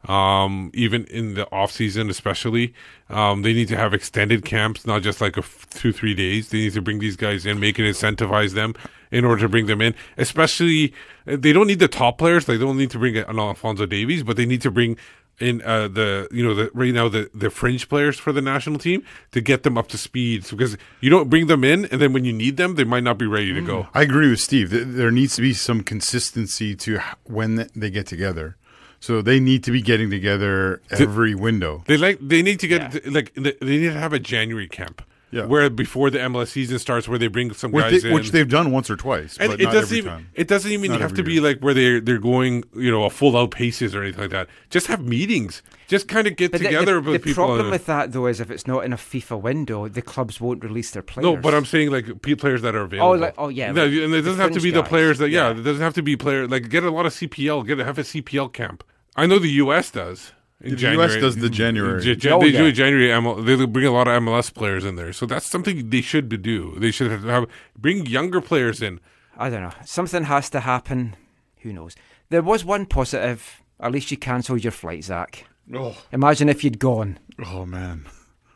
Um, 0.08 0.70
even 0.72 1.04
in 1.06 1.34
the 1.34 1.50
off 1.52 1.72
season, 1.72 2.08
especially, 2.08 2.72
um, 3.10 3.42
they 3.42 3.52
need 3.52 3.68
to 3.68 3.76
have 3.76 3.92
extended 3.92 4.46
camps, 4.46 4.86
not 4.86 5.02
just 5.02 5.20
like 5.20 5.36
a 5.36 5.40
f- 5.40 5.66
two 5.70 5.92
three 5.92 6.14
days. 6.14 6.48
They 6.48 6.58
need 6.58 6.72
to 6.72 6.80
bring 6.80 7.00
these 7.00 7.16
guys 7.16 7.44
in, 7.44 7.60
make 7.60 7.78
it 7.78 7.82
incentivize 7.82 8.54
them 8.54 8.74
in 9.10 9.26
order 9.26 9.42
to 9.42 9.48
bring 9.48 9.66
them 9.66 9.82
in. 9.82 9.94
Especially, 10.16 10.94
uh, 11.26 11.36
they 11.38 11.52
don't 11.52 11.66
need 11.66 11.80
the 11.80 11.88
top 11.88 12.16
players. 12.16 12.46
They 12.46 12.56
don't 12.56 12.78
need 12.78 12.90
to 12.92 12.98
bring 12.98 13.18
an 13.18 13.38
Alfonso 13.38 13.84
Davies, 13.84 14.22
but 14.22 14.38
they 14.38 14.46
need 14.46 14.62
to 14.62 14.70
bring 14.70 14.96
in 15.40 15.62
uh, 15.62 15.88
the 15.88 16.28
you 16.30 16.44
know 16.44 16.54
the 16.54 16.70
right 16.74 16.92
now 16.92 17.08
the 17.08 17.30
the 17.34 17.50
fringe 17.50 17.88
players 17.88 18.18
for 18.18 18.32
the 18.32 18.42
national 18.42 18.78
team 18.78 19.02
to 19.32 19.40
get 19.40 19.62
them 19.62 19.76
up 19.76 19.88
to 19.88 19.98
speed 19.98 20.46
because 20.48 20.76
you 21.00 21.10
don't 21.10 21.30
bring 21.30 21.46
them 21.46 21.64
in 21.64 21.86
and 21.86 22.00
then 22.00 22.12
when 22.12 22.24
you 22.24 22.32
need 22.32 22.56
them 22.58 22.74
they 22.74 22.84
might 22.84 23.02
not 23.02 23.18
be 23.18 23.26
ready 23.26 23.52
to 23.54 23.60
go. 23.62 23.88
I 23.94 24.02
agree 24.02 24.30
with 24.30 24.40
Steve. 24.40 24.70
There 24.70 25.10
needs 25.10 25.36
to 25.36 25.42
be 25.42 25.54
some 25.54 25.82
consistency 25.82 26.76
to 26.76 27.00
when 27.24 27.68
they 27.74 27.90
get 27.90 28.06
together. 28.06 28.56
So 29.00 29.22
they 29.22 29.40
need 29.40 29.64
to 29.64 29.70
be 29.70 29.80
getting 29.80 30.10
together 30.10 30.82
every 30.90 31.34
window. 31.34 31.82
They 31.86 31.96
like 31.96 32.18
they 32.20 32.42
need 32.42 32.60
to 32.60 32.68
get 32.68 33.06
like 33.10 33.32
they 33.34 33.52
they 33.60 33.78
need 33.78 33.88
to 33.88 33.98
have 33.98 34.12
a 34.12 34.18
January 34.18 34.68
camp. 34.68 35.02
Yeah. 35.32 35.44
Where 35.46 35.70
before 35.70 36.10
the 36.10 36.18
MLS 36.18 36.48
season 36.48 36.78
starts, 36.80 37.06
where 37.08 37.18
they 37.18 37.28
bring 37.28 37.52
some 37.52 37.70
Which, 37.70 37.84
guys 37.84 38.02
they, 38.02 38.08
in, 38.08 38.14
which 38.14 38.32
they've 38.32 38.48
done 38.48 38.72
once 38.72 38.90
or 38.90 38.96
twice, 38.96 39.36
and 39.38 39.50
but 39.52 39.60
it 39.60 39.64
not 39.64 39.72
doesn't 39.74 39.84
every 39.84 39.98
even 39.98 40.10
time. 40.10 40.28
it 40.34 40.48
doesn't 40.48 40.72
even 40.72 40.90
Not 40.90 41.00
have 41.00 41.14
to 41.14 41.20
every 41.20 41.34
be 41.34 41.40
like 41.40 41.60
where 41.60 41.72
they're 41.72 42.00
they're 42.00 42.18
going 42.18 42.64
you 42.74 42.90
know 42.90 43.04
a 43.04 43.10
full 43.10 43.36
out 43.36 43.52
paces 43.52 43.94
or 43.94 44.02
anything 44.02 44.22
like 44.22 44.30
that. 44.30 44.48
Just 44.70 44.88
have 44.88 45.02
meetings. 45.04 45.62
Just 45.86 46.08
kind 46.08 46.26
of 46.26 46.34
get 46.36 46.50
But 46.52 46.58
together 46.58 47.00
the, 47.00 47.10
with 47.12 47.22
the 47.22 47.28
people. 47.30 47.44
problem 47.46 47.70
with 47.70 47.86
that 47.86 48.10
though 48.12 48.26
is 48.26 48.40
if 48.40 48.50
it's 48.50 48.66
not 48.66 48.84
in 48.84 48.92
a 48.92 48.96
FIFA 48.96 49.40
window, 49.40 49.86
the 49.88 50.02
clubs 50.02 50.40
won't 50.40 50.64
release 50.64 50.90
their 50.90 51.02
players. 51.02 51.22
no, 51.24 51.36
but 51.36 51.54
I'm 51.54 51.64
saying 51.64 51.90
like 51.92 52.22
pe- 52.22 52.34
players 52.34 52.62
that 52.62 52.74
are 52.74 52.80
oh, 52.80 52.84
available. 52.84 53.18
like- 53.18 53.34
oh, 53.38 53.48
yeah, 53.48 53.70
No, 53.72 53.84
like 53.84 53.92
and 53.92 54.14
it 54.14 54.22
doesn't 54.22 54.40
have 54.40 54.50
to 54.50 54.60
fringe 54.60 54.62
be 54.64 54.70
the 54.72 54.82
players 54.82 55.18
that 55.18 55.30
yeah, 55.30 55.50
it 55.50 55.62
doesn't 55.62 55.82
have 55.82 55.94
to 55.94 56.02
be 56.02 56.16
player 56.16 56.48
like 56.48 56.68
get 56.68 56.82
a 56.82 56.90
lot 56.90 57.06
of 57.06 57.12
CPL. 57.12 57.64
Get 57.66 57.78
a, 57.78 57.84
have 57.84 57.98
a 57.98 58.02
CPL 58.02 58.52
camp. 58.52 58.82
I 59.16 59.26
know 59.26 59.38
the 59.38 59.50
US 59.64 59.90
does. 59.92 60.32
In 60.62 60.76
The 60.76 61.00
US 61.00 61.16
does 61.16 61.36
the 61.36 61.48
January. 61.48 62.02
Ja- 62.04 62.14
ja- 62.20 62.36
Oh, 62.36 62.40
they 62.40 62.52
do 62.52 62.66
a 62.66 62.72
January. 62.72 63.08
ML, 63.08 63.44
they 63.44 63.64
bring 63.66 63.86
a 63.86 63.90
lot 63.92 64.08
of 64.08 64.22
MLS 64.22 64.52
players 64.52 64.84
in 64.84 64.96
there, 64.96 65.12
so 65.12 65.24
that's 65.26 65.46
something 65.46 65.88
they 65.90 66.02
should 66.02 66.28
do. 66.42 66.74
They 66.78 66.90
should 66.90 67.10
have, 67.10 67.24
have 67.24 67.46
bring 67.78 68.04
younger 68.06 68.40
players 68.40 68.82
in. 68.82 69.00
I 69.38 69.48
don't 69.48 69.62
know. 69.62 69.72
Something 69.86 70.24
has 70.24 70.50
to 70.50 70.60
happen. 70.60 71.16
Who 71.62 71.72
knows? 71.72 71.96
There 72.28 72.42
was 72.42 72.64
one 72.64 72.84
positive. 72.86 73.62
At 73.80 73.92
least 73.92 74.10
you 74.10 74.18
cancelled 74.18 74.62
your 74.62 74.70
flight, 74.72 75.04
Zach. 75.04 75.46
Oh. 75.74 75.96
Imagine 76.12 76.48
if 76.50 76.62
you'd 76.62 76.78
gone. 76.78 77.18
Oh 77.46 77.64
man. 77.64 78.04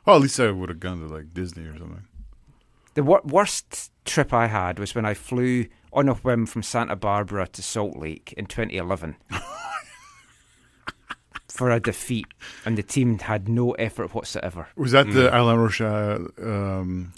Well, 0.04 0.16
at 0.16 0.22
least 0.22 0.38
I 0.38 0.50
would 0.50 0.68
have 0.68 0.80
gone 0.80 1.00
to 1.00 1.06
like 1.14 1.32
Disney 1.32 1.64
or 1.64 1.78
something. 1.78 2.04
The 2.92 3.02
wor- 3.02 3.22
worst 3.24 3.90
trip 4.04 4.32
I 4.34 4.46
had 4.48 4.78
was 4.78 4.94
when 4.94 5.06
I 5.06 5.14
flew 5.14 5.66
on 5.92 6.08
a 6.08 6.14
whim 6.14 6.44
from 6.44 6.62
Santa 6.62 6.96
Barbara 6.96 7.46
to 7.48 7.62
Salt 7.62 7.96
Lake 7.96 8.34
in 8.36 8.44
2011 8.46 9.16
for 11.54 11.70
a 11.70 11.78
defeat, 11.80 12.26
and 12.64 12.76
the 12.76 12.82
team 12.82 13.18
had 13.20 13.48
no 13.48 13.72
effort 13.72 14.12
whatsoever. 14.14 14.66
Was 14.76 14.90
that 14.92 15.06
the 15.06 15.30
Hmm. 15.30 15.36
Alain 15.36 15.58
Rochat 15.58 16.42
um, 16.44 17.12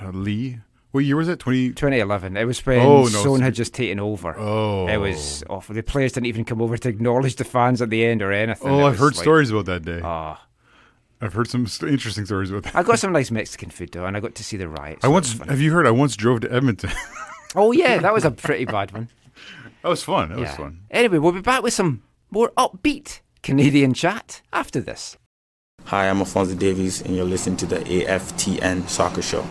uh, 0.00 0.10
Lee? 0.10 0.58
What 0.92 1.04
year 1.04 1.16
was 1.16 1.28
it? 1.28 1.38
Twenty. 1.40 1.68
2011. 1.70 2.36
It 2.36 2.44
was 2.44 2.64
when 2.64 2.80
Oh, 2.80 3.02
no, 3.02 3.24
Soehn 3.24 3.40
had 3.40 3.54
just 3.54 3.74
taken 3.74 3.98
over. 4.00 4.34
Oh. 4.38 4.86
It 4.86 4.96
was 4.98 5.42
awful. 5.50 5.74
The 5.74 5.82
players 5.82 6.12
didn't 6.12 6.26
even 6.26 6.44
come 6.44 6.62
over 6.62 6.76
to 6.78 6.88
acknowledge 6.88 7.34
the 7.36 7.44
fans 7.44 7.82
at 7.82 7.90
the 7.90 8.04
end 8.06 8.22
or 8.22 8.30
anything. 8.32 8.70
Oh, 8.70 8.80
It 8.86 8.90
I've 8.90 8.98
heard 8.98 9.14
like- 9.16 9.22
stories 9.22 9.50
about 9.50 9.66
that 9.66 9.84
day. 9.84 10.00
Ah. 10.02 10.40
I've 11.20 11.32
heard 11.32 11.48
some 11.48 11.66
st- 11.66 11.90
interesting 11.92 12.26
stories 12.26 12.50
about 12.50 12.62
that. 12.64 12.76
I 12.76 12.82
got 12.82 12.98
some 12.98 13.12
nice 13.12 13.30
Mexican 13.30 13.70
food 13.70 13.90
though, 13.92 14.04
and 14.06 14.16
I 14.16 14.20
got 14.20 14.34
to 14.36 14.44
see 14.44 14.56
the 14.56 14.68
riots. 14.68 15.04
I 15.04 15.08
once 15.08 15.32
have 15.38 15.60
you 15.60 15.72
heard? 15.72 15.86
I 15.86 15.90
once 15.90 16.16
drove 16.16 16.40
to 16.40 16.52
Edmonton. 16.52 16.90
Oh 17.56 17.70
yeah, 17.70 17.98
that 17.98 18.12
was 18.12 18.24
a 18.24 18.32
pretty 18.32 18.64
bad 18.64 18.90
one. 18.92 19.08
that 19.82 19.88
was 19.88 20.02
fun. 20.02 20.30
That 20.30 20.38
was 20.38 20.50
fun. 20.56 20.80
Anyway, 20.90 21.18
we'll 21.18 21.30
be 21.30 21.40
back 21.40 21.62
with 21.62 21.72
some 21.72 22.02
more 22.32 22.50
upbeat 22.56 23.20
Canadian 23.44 23.92
chat 23.92 24.40
after 24.54 24.80
this. 24.80 25.18
Hi, 25.84 26.08
I'm 26.08 26.20
Alfonso 26.20 26.54
Davies, 26.54 27.02
and 27.02 27.14
you're 27.14 27.26
listening 27.26 27.58
to 27.58 27.66
the 27.66 27.76
AFTN 27.80 28.88
Soccer 28.88 29.20
Show. 29.20 29.46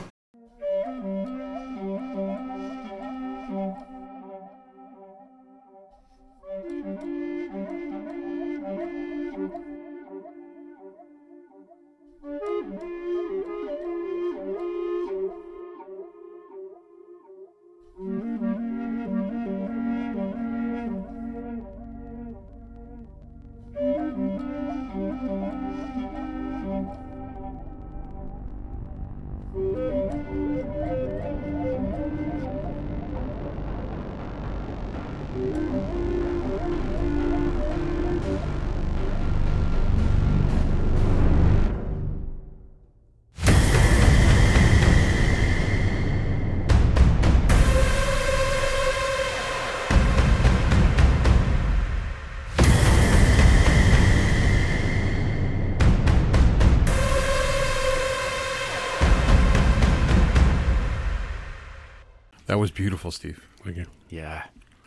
Was 62.64 62.72
beautiful, 62.72 63.12
Steve. 63.12 63.46
Thank 63.62 63.76
you. 63.76 63.88
Yeah. 64.08 64.46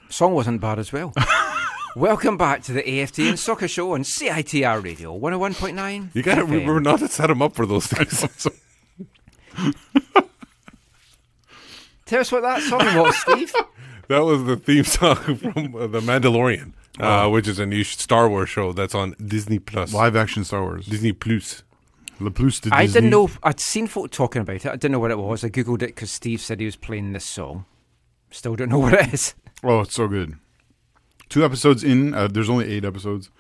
Song 0.09 0.33
wasn't 0.33 0.63
bad 0.63 0.79
as 0.79 0.95
well. 0.95 1.13
Welcome 1.95 2.39
back 2.39 2.63
to 2.63 2.73
the 2.73 2.83
AFTN 2.83 3.37
Soccer 3.37 3.69
Show 3.69 3.93
on 3.93 4.03
CITR 4.03 4.83
Radio 4.83 5.15
101.9. 5.15 6.09
You 6.15 6.23
got 6.23 6.37
to 6.37 6.45
FM. 6.47 6.51
remember 6.53 6.81
not 6.81 7.01
to 7.01 7.09
set 7.09 7.27
them 7.27 7.43
up 7.43 7.55
for 7.55 7.67
those 7.67 7.87
things. 7.87 8.49
Tell 12.07 12.21
us 12.21 12.33
what 12.33 12.41
that 12.45 12.63
song 12.63 12.97
was, 12.97 13.15
Steve. 13.19 13.53
that 14.09 14.21
was 14.21 14.45
the 14.45 14.57
theme 14.57 14.85
song 14.85 15.17
from 15.37 15.77
uh, 15.77 15.87
The 15.87 16.01
Mandalorian, 16.01 16.73
uh, 16.99 17.29
which 17.29 17.47
is 17.47 17.59
a 17.59 17.67
new 17.67 17.85
Star 17.85 18.27
Wars 18.27 18.49
show 18.49 18.73
that's 18.73 18.95
on 18.95 19.15
Disney 19.23 19.59
Plus. 19.59 19.93
Live 19.93 20.17
action 20.17 20.45
Star 20.45 20.63
Wars. 20.63 20.87
Disney 20.87 21.13
Plus. 21.13 21.63
Le 22.21 22.31
Plus 22.31 22.61
de 22.61 22.71
I 22.75 22.87
didn't 22.87 23.11
know. 23.11 23.29
I'd 23.43 23.61
seen 23.61 23.87
folk 23.87 24.11
talking 24.11 24.43
about 24.43 24.57
it. 24.57 24.67
I 24.67 24.73
didn't 24.73 24.93
know 24.93 24.99
what 24.99 25.11
it 25.11 25.19
was. 25.19 25.45
I 25.45 25.49
googled 25.51 25.83
it 25.83 25.89
because 25.95 26.11
Steve 26.11 26.41
said 26.41 26.61
he 26.61 26.67
was 26.67 26.77
playing 26.77 27.13
this 27.13 27.25
song. 27.25 27.65
Still 28.31 28.57
don't 28.57 28.71
know 28.71 28.79
what 28.87 28.95
it 28.95 29.13
is. 29.15 29.35
Oh, 29.63 29.81
it's 29.81 29.95
so 29.95 30.09
good. 30.09 30.35
Two 31.29 31.45
episodes 31.45 31.83
in. 31.85 32.15
Uh, 32.15 32.29
there's 32.29 32.49
only 32.49 32.67
eight 32.73 32.85
episodes. 32.85 33.31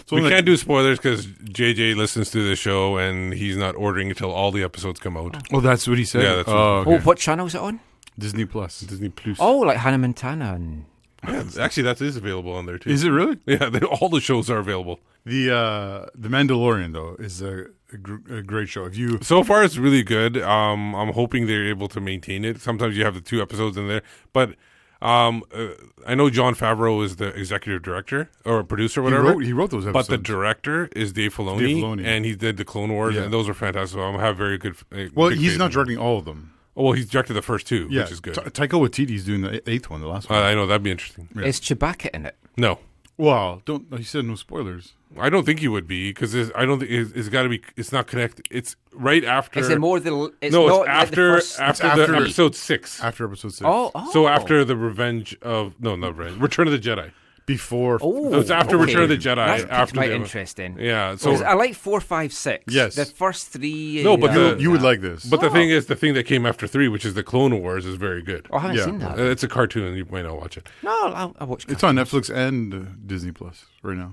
It's 0.00 0.12
we 0.12 0.20
like- 0.22 0.32
can't 0.32 0.46
do 0.46 0.56
spoilers 0.56 0.98
because 0.98 1.26
JJ 1.26 1.94
listens 1.96 2.30
to 2.30 2.46
the 2.48 2.56
show 2.56 2.96
and 2.96 3.34
he's 3.34 3.56
not 3.56 3.74
ordering 3.76 4.08
until 4.10 4.30
all 4.32 4.50
the 4.50 4.62
episodes 4.62 4.98
come 5.00 5.16
out. 5.16 5.36
Oh, 5.52 5.60
that's 5.60 5.86
what 5.86 5.98
he 5.98 6.04
said. 6.04 6.22
Yeah, 6.22 6.36
that's 6.36 6.48
Oh, 6.48 6.82
what, 6.84 6.86
Oh, 6.88 6.98
what 7.04 7.18
channel 7.18 7.46
is 7.46 7.54
it 7.54 7.60
on? 7.60 7.80
Disney 8.18 8.44
Plus. 8.44 8.80
Disney 8.80 9.08
Plus. 9.08 9.36
Oh, 9.40 9.58
like 9.58 9.76
Hannah 9.78 9.98
Montana 9.98 10.54
and. 10.54 10.84
Yeah, 11.26 11.44
actually, 11.60 11.82
that 11.82 12.00
is 12.00 12.16
available 12.16 12.52
on 12.54 12.64
there 12.64 12.78
too. 12.78 12.88
Is 12.90 13.04
it 13.04 13.10
really? 13.10 13.38
Yeah, 13.44 13.68
they, 13.70 13.80
all 13.80 14.08
the 14.08 14.20
shows 14.20 14.48
are 14.48 14.58
available. 14.58 15.00
The 15.26 15.54
uh, 15.54 16.06
the 16.14 16.28
Mandalorian 16.28 16.92
though 16.94 17.16
is 17.18 17.42
a, 17.42 17.66
a, 17.92 18.42
great 18.42 18.68
show. 18.68 18.84
If 18.84 18.96
you 18.96 19.18
So 19.22 19.42
far, 19.44 19.62
it's 19.64 19.76
really 19.78 20.02
good. 20.02 20.36
Um, 20.38 20.94
I'm 20.94 21.12
hoping 21.12 21.46
they're 21.46 21.66
able 21.66 21.88
to 21.88 22.00
maintain 22.00 22.44
it. 22.44 22.60
Sometimes 22.60 22.96
you 22.96 23.04
have 23.04 23.14
the 23.14 23.20
two 23.20 23.40
episodes 23.42 23.76
in 23.76 23.88
there, 23.88 24.02
but 24.32 24.54
um, 25.02 25.42
uh, 25.54 25.68
I 26.06 26.14
know 26.14 26.28
Jon 26.28 26.54
Favreau 26.54 27.02
is 27.02 27.16
the 27.16 27.28
executive 27.28 27.82
director 27.82 28.28
or 28.44 28.62
producer, 28.62 29.00
He 29.00 29.04
whatever. 29.04 29.22
wrote- 29.32 29.44
he 29.44 29.52
wrote 29.54 29.70
those 29.70 29.86
But 29.86 30.08
the 30.08 30.18
director 30.18 30.88
is 30.94 31.12
Dave 31.12 31.34
Filoni, 31.34 31.58
Dave 31.60 31.76
Filoni. 31.78 32.04
and 32.04 32.24
he 32.26 32.34
did 32.36 32.58
the 32.58 32.64
Clone 32.66 32.92
Wars, 32.92 33.14
Yeah. 33.14 33.22
and 33.22 33.32
those 33.32 33.48
are 33.48 33.54
fantastic. 33.54 33.98
So 33.98 34.02
I 34.02 34.20
have 34.20 34.36
very 34.36 34.58
good. 34.58 34.76
Uh, 34.92 35.04
well, 35.14 35.30
he's 35.30 35.56
not 35.56 35.66
in 35.66 35.70
them. 35.70 35.70
directing 35.70 35.98
all 35.98 36.18
of 36.18 36.26
them. 36.26 36.52
Oh, 36.76 36.84
well, 36.84 36.92
he's 36.92 37.08
directed 37.08 37.32
the 37.34 37.42
first 37.42 37.66
two, 37.66 37.88
Yeah, 37.90 38.02
which 38.02 38.12
is 38.12 38.20
good. 38.20 38.34
Ta- 38.34 38.42
Taika 38.42 38.78
Waititi's 38.80 39.24
doing 39.24 39.40
the 39.42 39.68
eighth 39.68 39.90
one, 39.90 40.00
the 40.00 40.06
last 40.06 40.30
Uh, 40.30 40.34
one. 40.34 40.42
I 40.44 40.54
know 40.54 40.66
that'd 40.66 40.82
be 40.82 40.90
interesting. 40.90 41.28
Yeah. 41.34 41.42
Is 41.44 41.60
Chewbacca 41.60 42.10
in 42.14 42.26
it? 42.26 42.36
No, 42.56 42.78
Wow, 43.16 43.60
don't. 43.66 43.84
He 43.98 44.02
said 44.04 44.24
no 44.24 44.34
spoilers. 44.34 44.94
I 45.18 45.28
don't 45.28 45.44
think 45.44 45.58
he 45.60 45.68
would 45.68 45.86
be 45.88 46.10
because 46.10 46.34
I 46.54 46.64
don't 46.64 46.78
think 46.78 46.90
it's, 46.90 47.10
it's 47.12 47.28
got 47.28 47.42
to 47.42 47.48
be. 47.48 47.60
It's 47.76 47.90
not 47.92 48.06
connected. 48.06 48.46
It's 48.50 48.76
right 48.92 49.24
after. 49.24 49.58
Is 49.58 49.68
it 49.68 49.80
more 49.80 49.98
than? 49.98 50.32
It's 50.40 50.52
no, 50.54 50.66
not 50.66 50.72
it's 50.72 50.78
like 50.78 50.86
the 50.86 50.92
after 50.92 51.34
first- 51.34 51.60
after, 51.60 51.70
It's 51.70 51.96
the 51.96 52.02
after- 52.02 52.14
episode 52.16 52.54
six. 52.54 53.02
After 53.02 53.24
episode 53.26 53.48
six. 53.52 53.62
Oh, 53.64 53.90
oh. 53.94 54.10
So 54.12 54.28
after 54.28 54.64
the 54.64 54.76
Revenge 54.76 55.36
of 55.42 55.74
no, 55.80 55.96
not 55.96 56.16
Revenge, 56.16 56.40
Return 56.40 56.68
of 56.68 56.72
the 56.72 56.78
Jedi. 56.78 57.10
Before. 57.46 57.98
Oh, 58.00 58.38
it's 58.38 58.50
after 58.50 58.76
okay. 58.76 58.84
Return 58.84 59.02
of 59.04 59.08
the 59.08 59.16
Jedi. 59.16 59.34
That's 59.34 59.64
after 59.64 59.96
my 59.96 60.06
the, 60.06 60.14
interest 60.14 60.60
in. 60.60 60.76
Yeah. 60.78 61.16
so 61.16 61.32
I 61.42 61.54
like 61.54 61.74
four, 61.74 62.00
five, 62.00 62.32
six. 62.32 62.72
Yes. 62.72 62.94
the 62.94 63.04
first 63.06 63.48
three. 63.48 64.04
no, 64.04 64.16
but 64.16 64.32
the, 64.34 64.62
you 64.62 64.70
would 64.70 64.82
like 64.82 65.00
this. 65.00 65.24
But 65.24 65.40
the 65.40 65.48
Oh. 65.48 65.52
thing 65.52 65.68
is, 65.70 65.86
the 65.86 65.96
thing 65.96 66.14
that 66.14 66.26
came 66.26 66.46
after 66.46 66.68
three, 66.68 66.86
which 66.86 67.04
is 67.04 67.14
the 67.14 67.24
Clone 67.24 67.60
Wars, 67.60 67.86
is 67.86 67.96
very 67.96 68.22
good. 68.22 68.46
Oh, 68.52 68.58
I 68.58 68.60
haven't 68.60 68.76
Yeah. 68.76 68.84
seen 68.84 68.98
that. 69.00 69.18
It's 69.18 69.42
a 69.42 69.48
cartoon. 69.48 69.96
You 69.96 70.06
might 70.12 70.22
not 70.22 70.36
watch 70.38 70.58
it. 70.58 70.68
no, 70.84 70.92
I'll, 71.12 71.34
I'll 71.40 71.46
watch. 71.48 71.66
It's 71.68 71.82
on 71.82 71.96
Netflix 71.96 72.32
and 72.32 72.72
uh, 72.72 72.78
Disney 73.04 73.32
Plus 73.32 73.64
right 73.82 73.96
now. 73.96 74.12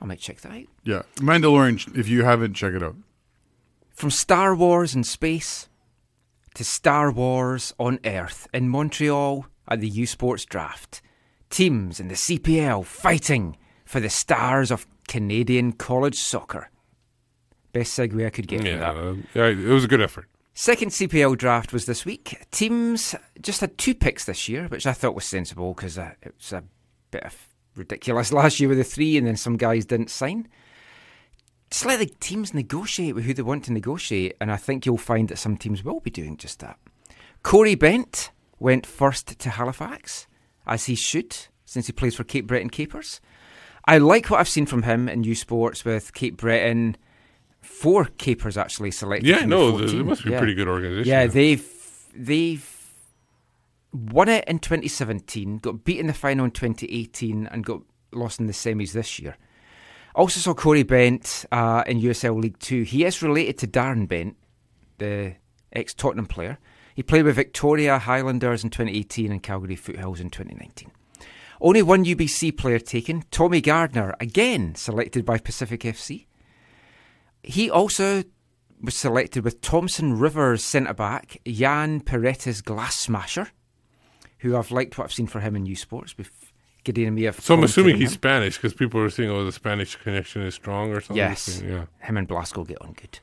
I 0.00 0.04
might 0.04 0.20
check 0.20 0.40
that 0.42 0.52
out. 0.52 0.64
Yeah, 0.84 1.02
Mandalorian. 1.16 1.96
If 1.98 2.08
you 2.08 2.24
haven't, 2.24 2.54
check 2.54 2.72
it 2.74 2.82
out. 2.82 2.96
From 3.94 4.10
Star 4.10 4.54
Wars 4.54 4.94
in 4.94 5.02
space 5.04 5.68
to 6.54 6.64
Star 6.64 7.10
Wars 7.10 7.74
on 7.78 7.98
Earth 8.04 8.46
in 8.54 8.68
Montreal 8.68 9.46
at 9.68 9.80
the 9.80 9.88
U 9.88 10.06
Sports 10.06 10.44
Draft, 10.44 11.02
teams 11.50 11.98
in 12.00 12.08
the 12.08 12.14
CPL 12.14 12.84
fighting 12.84 13.56
for 13.84 13.98
the 14.00 14.08
stars 14.10 14.70
of 14.70 14.86
Canadian 15.08 15.72
college 15.72 16.16
soccer. 16.18 16.70
Best 17.72 17.98
segue 17.98 18.24
I 18.24 18.30
could 18.30 18.46
get. 18.46 18.60
for 18.62 18.66
Yeah, 18.66 18.78
that. 18.78 18.96
uh, 18.96 19.14
yeah, 19.34 19.46
it 19.46 19.56
was 19.68 19.84
a 19.84 19.88
good 19.88 20.00
effort. 20.00 20.26
Second 20.54 20.90
CPL 20.90 21.36
draft 21.38 21.72
was 21.72 21.86
this 21.86 22.04
week. 22.04 22.36
Teams 22.50 23.14
just 23.40 23.60
had 23.60 23.78
two 23.78 23.94
picks 23.94 24.24
this 24.24 24.48
year, 24.48 24.66
which 24.68 24.86
I 24.86 24.92
thought 24.92 25.14
was 25.14 25.24
sensible 25.24 25.72
because 25.74 25.98
uh, 25.98 26.12
it 26.22 26.34
was 26.36 26.52
a 26.52 26.64
bit 27.10 27.22
of 27.24 27.47
ridiculous 27.78 28.32
last 28.32 28.60
year 28.60 28.68
with 28.68 28.78
the 28.78 28.84
three, 28.84 29.16
and 29.16 29.26
then 29.26 29.36
some 29.36 29.56
guys 29.56 29.84
didn't 29.86 30.10
sign. 30.10 30.48
Just 31.70 31.84
let 31.86 31.98
the 31.98 32.06
teams 32.06 32.54
negotiate 32.54 33.14
with 33.14 33.24
who 33.24 33.34
they 33.34 33.42
want 33.42 33.64
to 33.64 33.72
negotiate, 33.72 34.36
and 34.40 34.50
I 34.50 34.56
think 34.56 34.86
you'll 34.86 34.96
find 34.98 35.28
that 35.28 35.36
some 35.38 35.56
teams 35.56 35.84
will 35.84 36.00
be 36.00 36.10
doing 36.10 36.36
just 36.36 36.60
that. 36.60 36.78
Corey 37.42 37.74
Bent 37.74 38.30
went 38.58 38.86
first 38.86 39.38
to 39.38 39.50
Halifax, 39.50 40.26
as 40.66 40.86
he 40.86 40.94
should, 40.94 41.36
since 41.64 41.86
he 41.86 41.92
plays 41.92 42.14
for 42.16 42.24
Cape 42.24 42.46
Breton 42.46 42.70
Capers. 42.70 43.20
I 43.84 43.98
like 43.98 44.28
what 44.28 44.40
I've 44.40 44.48
seen 44.48 44.66
from 44.66 44.82
him 44.82 45.08
in 45.08 45.24
U 45.24 45.34
Sports 45.34 45.84
with 45.84 46.12
Cape 46.14 46.36
Breton. 46.36 46.96
Four 47.60 48.06
capers 48.16 48.56
actually 48.56 48.90
selected. 48.90 49.26
Yeah, 49.28 49.40
the 49.40 49.46
no, 49.46 49.70
14. 49.78 50.00
it 50.00 50.04
must 50.04 50.24
be 50.24 50.30
a 50.30 50.32
Yeah. 50.32 50.38
pretty 50.38 50.54
good 50.54 50.68
organisation. 50.68 51.08
Yeah, 51.08 51.26
they've 51.26 51.66
they've 52.14 52.77
won 53.92 54.28
it 54.28 54.44
in 54.46 54.58
2017, 54.58 55.58
got 55.58 55.84
beat 55.84 56.00
in 56.00 56.06
the 56.06 56.12
final 56.12 56.44
in 56.44 56.50
2018, 56.50 57.46
and 57.46 57.64
got 57.64 57.82
lost 58.12 58.40
in 58.40 58.46
the 58.46 58.52
semis 58.52 58.92
this 58.92 59.18
year. 59.18 59.36
Also 60.14 60.40
saw 60.40 60.54
Corey 60.54 60.82
Bent 60.82 61.44
uh, 61.52 61.84
in 61.86 62.00
USL 62.00 62.40
League 62.40 62.58
Two. 62.58 62.82
He 62.82 63.04
is 63.04 63.22
related 63.22 63.58
to 63.58 63.66
Darren 63.66 64.08
Bent, 64.08 64.36
the 64.98 65.34
ex 65.72 65.94
Tottenham 65.94 66.26
player. 66.26 66.58
He 66.94 67.02
played 67.02 67.24
with 67.24 67.36
Victoria 67.36 67.98
Highlanders 67.98 68.64
in 68.64 68.70
2018 68.70 69.30
and 69.30 69.42
Calgary 69.42 69.76
Foothills 69.76 70.18
in 70.18 70.30
2019. 70.30 70.90
Only 71.60 71.82
one 71.82 72.04
UBC 72.04 72.56
player 72.56 72.78
taken, 72.78 73.24
Tommy 73.30 73.60
Gardner, 73.60 74.14
again 74.20 74.74
selected 74.74 75.24
by 75.24 75.38
Pacific 75.38 75.80
FC. 75.82 76.26
He 77.42 77.70
also 77.70 78.24
was 78.80 78.96
selected 78.96 79.44
with 79.44 79.60
Thompson 79.60 80.18
Rivers 80.18 80.62
centre 80.62 80.94
back 80.94 81.38
Jan 81.46 82.00
Pirretas 82.00 82.62
Glasmacher, 82.62 83.50
who 84.38 84.56
I've 84.56 84.70
liked 84.70 84.96
what 84.98 85.04
I've 85.04 85.12
seen 85.12 85.26
for 85.26 85.40
him 85.40 85.56
in 85.56 85.66
U 85.66 85.76
Sports 85.76 86.14
Gideon 86.84 87.08
and 87.08 87.16
me. 87.16 87.24
have 87.24 87.40
So 87.40 87.54
I'm 87.54 87.64
assuming 87.64 87.96
he's 87.96 88.10
him. 88.10 88.14
Spanish 88.14 88.56
because 88.56 88.72
people 88.74 89.00
are 89.00 89.10
saying, 89.10 89.30
"Oh, 89.30 89.44
the 89.44 89.52
Spanish 89.52 89.96
connection 89.96 90.42
is 90.42 90.54
strong" 90.54 90.90
or 90.90 91.00
something. 91.00 91.16
Yes, 91.16 91.60
Yeah. 91.64 91.86
him 92.00 92.16
and 92.16 92.26
Blasco 92.28 92.64
get 92.64 92.80
on 92.80 92.92
good. 92.92 93.18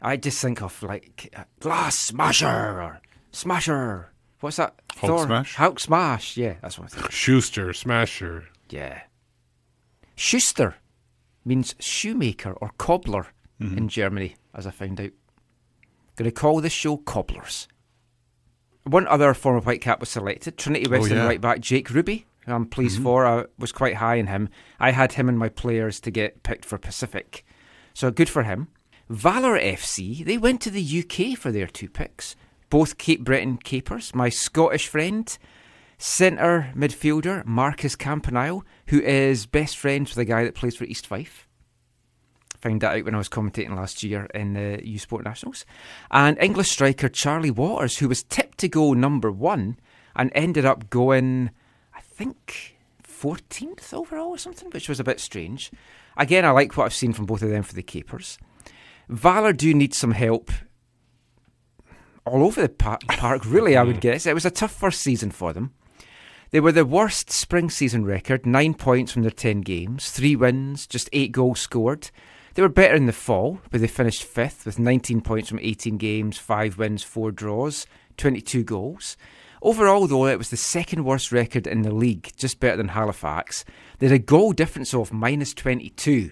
I 0.00 0.16
just 0.16 0.40
think 0.40 0.62
of 0.62 0.82
like 0.82 1.32
uh, 1.36 1.44
Glass 1.60 1.98
Smasher 1.98 2.46
or 2.82 3.00
Smasher. 3.32 4.12
What's 4.40 4.56
that? 4.58 4.74
Hulk 4.96 5.26
Smash? 5.26 5.54
Hulk 5.56 5.80
Smash. 5.80 6.36
Yeah, 6.36 6.54
that's 6.62 6.78
what 6.78 6.84
I'm 6.84 6.90
thinking. 6.90 7.10
Schuster, 7.10 7.72
Smasher. 7.72 8.44
Yeah. 8.70 9.02
Schuster 10.14 10.76
means 11.44 11.74
shoemaker 11.78 12.52
or 12.52 12.70
cobbler 12.78 13.28
Mm-hmm. 13.58 13.78
in 13.78 13.88
Germany, 13.88 14.36
as 14.54 14.66
I 14.66 14.70
found 14.70 15.00
out. 15.00 15.12
Going 16.16 16.30
to 16.30 16.30
call 16.30 16.60
this 16.60 16.74
show 16.74 16.98
Cobblers. 16.98 17.68
One 18.86 19.06
other 19.08 19.34
former 19.34 19.60
Whitecap 19.60 19.98
was 20.00 20.08
selected 20.10 20.56
Trinity 20.56 20.88
Western 20.88 21.18
Oh, 21.18 21.22
yeah. 21.22 21.26
right 21.26 21.40
back 21.40 21.60
Jake 21.60 21.90
Ruby, 21.90 22.26
who 22.44 22.52
I'm 22.52 22.66
pleased 22.66 23.00
Mhm. 23.00 23.02
for. 23.02 23.26
I 23.26 23.44
was 23.58 23.72
quite 23.72 23.96
high 23.96 24.14
in 24.14 24.28
him. 24.28 24.48
I 24.78 24.92
had 24.92 25.14
him 25.14 25.28
and 25.28 25.36
my 25.38 25.48
players 25.48 25.98
to 26.00 26.10
get 26.12 26.42
picked 26.44 26.64
for 26.64 26.78
Pacific. 26.78 27.44
So 27.94 28.10
good 28.12 28.28
for 28.28 28.44
him. 28.44 28.68
Valor 29.08 29.56
FC, 29.58 30.22
they 30.22 30.38
went 30.38 30.60
to 30.62 30.70
the 30.70 30.80
UK 30.82 31.34
for 31.34 31.50
their 31.50 31.66
two 31.66 31.88
picks. 31.88 32.36
Both 32.70 32.96
Cape 32.98 33.24
Breton 33.24 33.58
Capers. 33.58 34.14
My 34.14 34.28
Scottish 34.28 34.86
friend, 34.88 35.36
centre 35.98 36.72
midfielder 36.76 37.44
Marcus 37.44 37.96
Campanile, 37.96 38.64
who 38.88 39.00
is 39.00 39.46
best 39.46 39.76
friends 39.78 40.10
with 40.10 40.16
the 40.16 40.24
guy 40.24 40.44
that 40.44 40.54
plays 40.54 40.76
for 40.76 40.84
East 40.84 41.06
Fife. 41.06 41.45
Found 42.66 42.80
that 42.80 42.96
out 42.96 43.04
when 43.04 43.14
I 43.14 43.18
was 43.18 43.28
commentating 43.28 43.76
last 43.76 44.02
year 44.02 44.24
in 44.34 44.54
the 44.54 44.80
U 44.84 44.98
Sport 44.98 45.24
Nationals. 45.24 45.64
And 46.10 46.36
English 46.40 46.68
striker 46.68 47.08
Charlie 47.08 47.52
Waters, 47.52 47.98
who 47.98 48.08
was 48.08 48.24
tipped 48.24 48.58
to 48.58 48.68
go 48.68 48.92
number 48.92 49.30
one 49.30 49.78
and 50.16 50.32
ended 50.34 50.64
up 50.64 50.90
going, 50.90 51.50
I 51.94 52.00
think, 52.00 52.76
14th 53.04 53.94
overall 53.94 54.30
or 54.30 54.38
something, 54.38 54.68
which 54.72 54.88
was 54.88 54.98
a 54.98 55.04
bit 55.04 55.20
strange. 55.20 55.70
Again, 56.16 56.44
I 56.44 56.50
like 56.50 56.76
what 56.76 56.86
I've 56.86 56.92
seen 56.94 57.12
from 57.12 57.24
both 57.26 57.40
of 57.40 57.50
them 57.50 57.62
for 57.62 57.74
the 57.74 57.84
Capers. 57.84 58.36
Valor 59.08 59.52
do 59.52 59.72
need 59.72 59.94
some 59.94 60.10
help 60.10 60.50
all 62.24 62.42
over 62.42 62.60
the 62.60 62.68
pa- 62.68 62.98
park, 63.10 63.42
really, 63.46 63.76
I 63.76 63.84
would 63.84 64.00
guess. 64.00 64.26
It 64.26 64.34
was 64.34 64.44
a 64.44 64.50
tough 64.50 64.72
first 64.72 65.02
season 65.02 65.30
for 65.30 65.52
them. 65.52 65.72
They 66.50 66.58
were 66.58 66.72
the 66.72 66.84
worst 66.84 67.30
spring 67.30 67.70
season 67.70 68.04
record, 68.04 68.44
nine 68.44 68.74
points 68.74 69.12
from 69.12 69.22
their 69.22 69.30
10 69.30 69.60
games, 69.60 70.10
three 70.10 70.34
wins, 70.34 70.88
just 70.88 71.08
eight 71.12 71.30
goals 71.30 71.60
scored. 71.60 72.10
They 72.56 72.62
were 72.62 72.70
better 72.70 72.94
in 72.94 73.04
the 73.04 73.12
fall, 73.12 73.60
but 73.70 73.82
they 73.82 73.86
finished 73.86 74.24
fifth 74.24 74.64
with 74.64 74.78
19 74.78 75.20
points 75.20 75.50
from 75.50 75.58
18 75.58 75.98
games, 75.98 76.38
five 76.38 76.78
wins, 76.78 77.02
four 77.02 77.30
draws, 77.30 77.86
22 78.16 78.64
goals. 78.64 79.18
Overall, 79.60 80.06
though, 80.06 80.24
it 80.24 80.38
was 80.38 80.48
the 80.48 80.56
second 80.56 81.04
worst 81.04 81.32
record 81.32 81.66
in 81.66 81.82
the 81.82 81.92
league, 81.92 82.32
just 82.38 82.58
better 82.58 82.78
than 82.78 82.88
Halifax. 82.88 83.66
They 83.98 84.06
had 84.06 84.14
a 84.14 84.18
goal 84.18 84.52
difference 84.52 84.94
of 84.94 85.12
minus 85.12 85.52
22, 85.52 86.30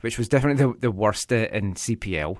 which 0.00 0.16
was 0.16 0.30
definitely 0.30 0.64
the, 0.64 0.78
the 0.80 0.90
worst 0.90 1.30
uh, 1.30 1.48
in 1.52 1.74
CPL. 1.74 2.38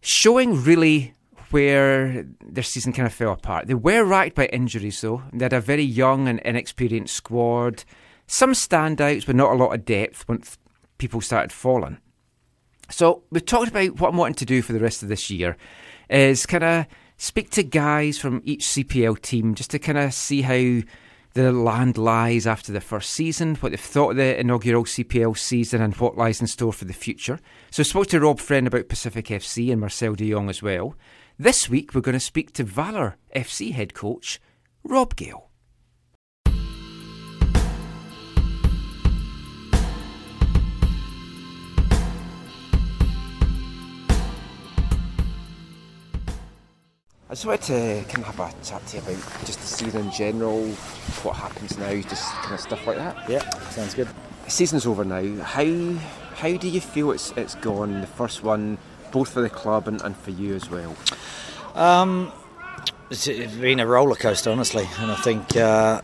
Showing 0.00 0.64
really 0.64 1.14
where 1.50 2.26
their 2.44 2.64
season 2.64 2.92
kind 2.92 3.06
of 3.06 3.14
fell 3.14 3.34
apart. 3.34 3.68
They 3.68 3.74
were 3.74 4.02
racked 4.02 4.34
by 4.34 4.46
injuries, 4.46 5.00
though. 5.00 5.22
They 5.32 5.44
had 5.44 5.52
a 5.52 5.60
very 5.60 5.84
young 5.84 6.26
and 6.26 6.40
inexperienced 6.40 7.14
squad. 7.14 7.84
Some 8.26 8.50
standouts, 8.50 9.26
but 9.26 9.36
not 9.36 9.52
a 9.52 9.56
lot 9.56 9.74
of 9.74 9.84
depth 9.84 10.26
people 11.00 11.20
started 11.20 11.50
falling. 11.50 11.98
So 12.90 13.24
we 13.30 13.40
talked 13.40 13.70
about 13.70 13.98
what 13.98 14.10
I'm 14.10 14.16
wanting 14.16 14.34
to 14.34 14.44
do 14.44 14.62
for 14.62 14.72
the 14.72 14.80
rest 14.80 15.02
of 15.02 15.08
this 15.08 15.30
year 15.30 15.56
is 16.08 16.46
kind 16.46 16.62
of 16.62 16.86
speak 17.16 17.50
to 17.50 17.62
guys 17.62 18.18
from 18.18 18.42
each 18.44 18.66
CPL 18.66 19.20
team 19.22 19.54
just 19.54 19.70
to 19.70 19.78
kind 19.78 19.98
of 19.98 20.12
see 20.14 20.42
how 20.42 20.82
the 21.34 21.52
land 21.52 21.96
lies 21.96 22.46
after 22.46 22.72
the 22.72 22.80
first 22.80 23.10
season, 23.10 23.54
what 23.56 23.70
they've 23.70 23.80
thought 23.80 24.10
of 24.10 24.16
the 24.16 24.38
inaugural 24.38 24.84
CPL 24.84 25.38
season, 25.38 25.80
and 25.80 25.94
what 25.96 26.18
lies 26.18 26.40
in 26.40 26.48
store 26.48 26.72
for 26.72 26.84
the 26.84 26.92
future. 26.92 27.38
So 27.70 27.82
I 27.82 27.84
spoke 27.84 28.08
to 28.08 28.20
Rob 28.20 28.40
Friend 28.40 28.66
about 28.66 28.88
Pacific 28.88 29.26
FC 29.26 29.70
and 29.70 29.80
Marcel 29.80 30.14
de 30.14 30.30
Jong 30.30 30.50
as 30.50 30.62
well. 30.62 30.96
This 31.38 31.68
week 31.68 31.94
we're 31.94 32.00
going 32.00 32.14
to 32.14 32.20
speak 32.20 32.52
to 32.54 32.64
Valor 32.64 33.16
FC 33.34 33.72
head 33.72 33.94
coach 33.94 34.40
Rob 34.82 35.14
Gale. 35.14 35.49
I 47.30 47.34
just 47.34 47.46
wanted 47.46 47.62
to 47.62 48.12
kind 48.12 48.26
of 48.26 48.34
have 48.34 48.40
a 48.40 48.64
chat 48.64 48.84
to 48.88 48.96
you 48.96 49.02
about 49.04 49.46
just 49.46 49.60
the 49.60 49.66
season 49.68 50.06
in 50.06 50.10
general, 50.10 50.66
what 51.22 51.36
happens 51.36 51.78
now, 51.78 51.92
just 52.00 52.24
kind 52.24 52.54
of 52.54 52.60
stuff 52.60 52.84
like 52.88 52.96
that. 52.96 53.30
Yeah, 53.30 53.48
sounds 53.68 53.94
good. 53.94 54.08
The 54.46 54.50
season's 54.50 54.84
over 54.84 55.04
now. 55.04 55.44
How 55.44 55.64
how 56.34 56.56
do 56.56 56.68
you 56.68 56.80
feel 56.80 57.12
it's 57.12 57.30
it's 57.36 57.54
gone? 57.54 58.00
The 58.00 58.08
first 58.08 58.42
one, 58.42 58.78
both 59.12 59.28
for 59.28 59.42
the 59.42 59.48
club 59.48 59.86
and, 59.86 60.02
and 60.02 60.16
for 60.16 60.32
you 60.32 60.56
as 60.56 60.68
well. 60.68 60.96
Um, 61.76 62.32
it's, 63.10 63.28
it's 63.28 63.54
been 63.54 63.78
a 63.78 63.86
roller 63.86 64.16
coaster, 64.16 64.50
honestly, 64.50 64.88
and 64.98 65.12
I 65.12 65.16
think 65.16 65.56
uh, 65.56 66.02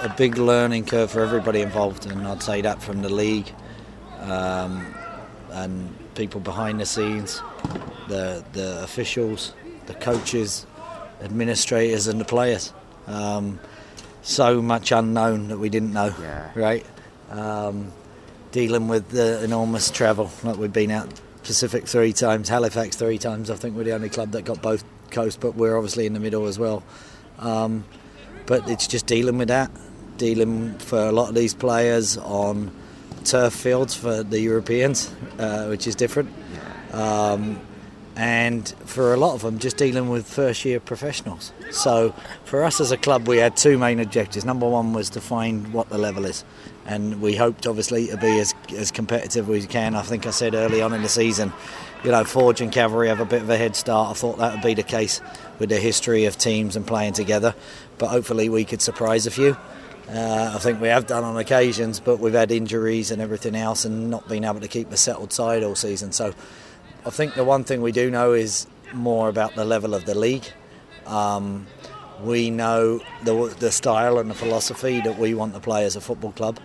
a 0.00 0.08
big 0.16 0.38
learning 0.38 0.86
curve 0.86 1.10
for 1.10 1.20
everybody 1.20 1.60
involved. 1.60 2.06
And 2.06 2.26
I'd 2.26 2.42
say 2.42 2.62
that 2.62 2.80
from 2.80 3.02
the 3.02 3.10
league 3.10 3.52
um, 4.20 4.94
and 5.50 5.94
people 6.14 6.40
behind 6.40 6.80
the 6.80 6.86
scenes, 6.86 7.42
the 8.08 8.42
the 8.54 8.82
officials, 8.82 9.52
the 9.86 9.94
coaches, 9.94 10.66
administrators, 11.22 12.06
and 12.06 12.20
the 12.20 12.24
players. 12.24 12.72
Um, 13.06 13.60
so 14.22 14.60
much 14.60 14.90
unknown 14.92 15.48
that 15.48 15.58
we 15.58 15.68
didn't 15.68 15.92
know, 15.92 16.12
right? 16.54 16.84
Um, 17.30 17.92
dealing 18.50 18.88
with 18.88 19.08
the 19.10 19.42
enormous 19.44 19.90
travel, 19.90 20.30
like 20.42 20.56
we've 20.56 20.72
been 20.72 20.90
out 20.90 21.08
Pacific 21.44 21.86
three 21.86 22.12
times, 22.12 22.48
Halifax 22.48 22.96
three 22.96 23.18
times. 23.18 23.50
I 23.50 23.54
think 23.56 23.76
we're 23.76 23.84
the 23.84 23.92
only 23.92 24.08
club 24.08 24.32
that 24.32 24.44
got 24.44 24.60
both 24.62 24.84
coasts, 25.10 25.38
but 25.40 25.54
we're 25.54 25.76
obviously 25.76 26.06
in 26.06 26.12
the 26.12 26.20
middle 26.20 26.46
as 26.46 26.58
well. 26.58 26.82
Um, 27.38 27.84
but 28.46 28.68
it's 28.68 28.86
just 28.86 29.06
dealing 29.06 29.38
with 29.38 29.48
that, 29.48 29.70
dealing 30.16 30.76
for 30.78 30.98
a 30.98 31.12
lot 31.12 31.28
of 31.28 31.34
these 31.34 31.54
players 31.54 32.16
on 32.18 32.72
turf 33.24 33.52
fields 33.52 33.94
for 33.94 34.22
the 34.22 34.40
Europeans, 34.40 35.12
uh, 35.38 35.66
which 35.66 35.86
is 35.86 35.94
different. 35.94 36.32
Um, 36.92 37.60
and 38.16 38.66
for 38.86 39.12
a 39.12 39.16
lot 39.18 39.34
of 39.34 39.42
them, 39.42 39.58
just 39.58 39.76
dealing 39.76 40.08
with 40.08 40.26
first 40.26 40.64
year 40.64 40.80
professionals. 40.80 41.52
So 41.70 42.14
for 42.44 42.64
us 42.64 42.80
as 42.80 42.90
a 42.90 42.96
club, 42.96 43.28
we 43.28 43.36
had 43.36 43.56
two 43.56 43.76
main 43.76 44.00
objectives. 44.00 44.44
Number 44.44 44.66
one 44.66 44.94
was 44.94 45.10
to 45.10 45.20
find 45.20 45.72
what 45.74 45.90
the 45.90 45.98
level 45.98 46.24
is, 46.24 46.42
and 46.86 47.20
we 47.20 47.36
hoped 47.36 47.66
obviously 47.66 48.06
to 48.08 48.16
be 48.16 48.40
as, 48.40 48.54
as 48.74 48.90
competitive 48.90 49.50
as 49.50 49.62
we 49.62 49.66
can. 49.66 49.94
I 49.94 50.02
think 50.02 50.26
I 50.26 50.30
said 50.30 50.54
early 50.54 50.80
on 50.80 50.94
in 50.94 51.02
the 51.02 51.10
season, 51.10 51.52
you 52.04 52.10
know, 52.10 52.24
Forge 52.24 52.62
and 52.62 52.72
Cavalry 52.72 53.08
have 53.08 53.20
a 53.20 53.26
bit 53.26 53.42
of 53.42 53.50
a 53.50 53.56
head 53.58 53.76
start. 53.76 54.10
I 54.10 54.14
thought 54.14 54.38
that 54.38 54.54
would 54.54 54.62
be 54.62 54.74
the 54.74 54.82
case 54.82 55.20
with 55.58 55.68
the 55.68 55.78
history 55.78 56.24
of 56.24 56.38
teams 56.38 56.74
and 56.74 56.86
playing 56.86 57.12
together, 57.12 57.54
but 57.98 58.08
hopefully 58.08 58.48
we 58.48 58.64
could 58.64 58.80
surprise 58.80 59.26
a 59.26 59.30
few. 59.30 59.56
Uh, 60.08 60.52
I 60.54 60.58
think 60.58 60.80
we 60.80 60.88
have 60.88 61.06
done 61.06 61.24
on 61.24 61.36
occasions, 61.36 61.98
but 61.98 62.20
we've 62.20 62.32
had 62.32 62.52
injuries 62.52 63.10
and 63.10 63.20
everything 63.20 63.56
else, 63.56 63.84
and 63.84 64.08
not 64.08 64.28
been 64.28 64.44
able 64.44 64.60
to 64.60 64.68
keep 64.68 64.90
a 64.92 64.96
settled 64.96 65.32
side 65.32 65.64
all 65.64 65.74
season. 65.74 66.12
So, 66.12 66.32
I 67.06 67.10
think 67.10 67.34
the 67.34 67.44
one 67.44 67.62
thing 67.62 67.82
we 67.82 67.92
do 67.92 68.10
know 68.10 68.32
is 68.32 68.66
more 68.92 69.28
about 69.28 69.54
the 69.54 69.64
level 69.64 69.94
of 69.94 70.06
the 70.06 70.16
league. 70.16 70.44
Um, 71.06 71.68
we 72.20 72.50
know 72.50 73.00
the, 73.22 73.54
the 73.60 73.70
style 73.70 74.18
and 74.18 74.28
the 74.28 74.34
philosophy 74.34 75.00
that 75.02 75.16
we 75.16 75.32
want 75.32 75.54
to 75.54 75.60
play 75.60 75.84
as 75.84 75.94
a 75.94 76.00
football 76.00 76.32
club, 76.32 76.58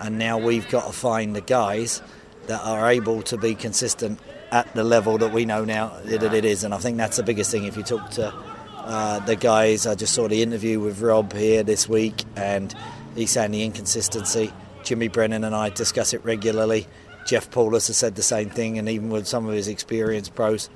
and 0.00 0.18
now 0.18 0.36
we've 0.36 0.68
got 0.68 0.86
to 0.88 0.92
find 0.92 1.36
the 1.36 1.40
guys 1.40 2.02
that 2.48 2.60
are 2.62 2.90
able 2.90 3.22
to 3.22 3.38
be 3.38 3.54
consistent 3.54 4.18
at 4.50 4.74
the 4.74 4.82
level 4.82 5.16
that 5.18 5.32
we 5.32 5.44
know 5.44 5.64
now 5.64 5.96
that 6.06 6.34
it 6.34 6.44
is. 6.44 6.64
And 6.64 6.74
I 6.74 6.78
think 6.78 6.96
that's 6.96 7.16
the 7.16 7.22
biggest 7.22 7.52
thing. 7.52 7.64
If 7.64 7.76
you 7.76 7.84
talk 7.84 8.10
to 8.12 8.34
uh, 8.78 9.20
the 9.20 9.36
guys, 9.36 9.86
I 9.86 9.94
just 9.94 10.12
saw 10.12 10.26
the 10.26 10.42
interview 10.42 10.80
with 10.80 11.00
Rob 11.02 11.32
here 11.32 11.62
this 11.62 11.88
week, 11.88 12.24
and 12.34 12.74
he's 13.14 13.30
saying 13.30 13.52
the 13.52 13.62
inconsistency. 13.62 14.52
Jimmy 14.82 15.06
Brennan 15.06 15.44
and 15.44 15.54
I 15.54 15.70
discuss 15.70 16.12
it 16.14 16.24
regularly. 16.24 16.88
Jeff 17.26 17.50
Paulus 17.50 17.86
has 17.86 17.96
said 17.96 18.14
the 18.14 18.22
same 18.22 18.50
thing, 18.50 18.78
and 18.78 18.88
even 18.88 19.10
with 19.10 19.26
some 19.26 19.46
of 19.46 19.54
his 19.54 19.68
experienced 19.68 20.34
pros. 20.34 20.68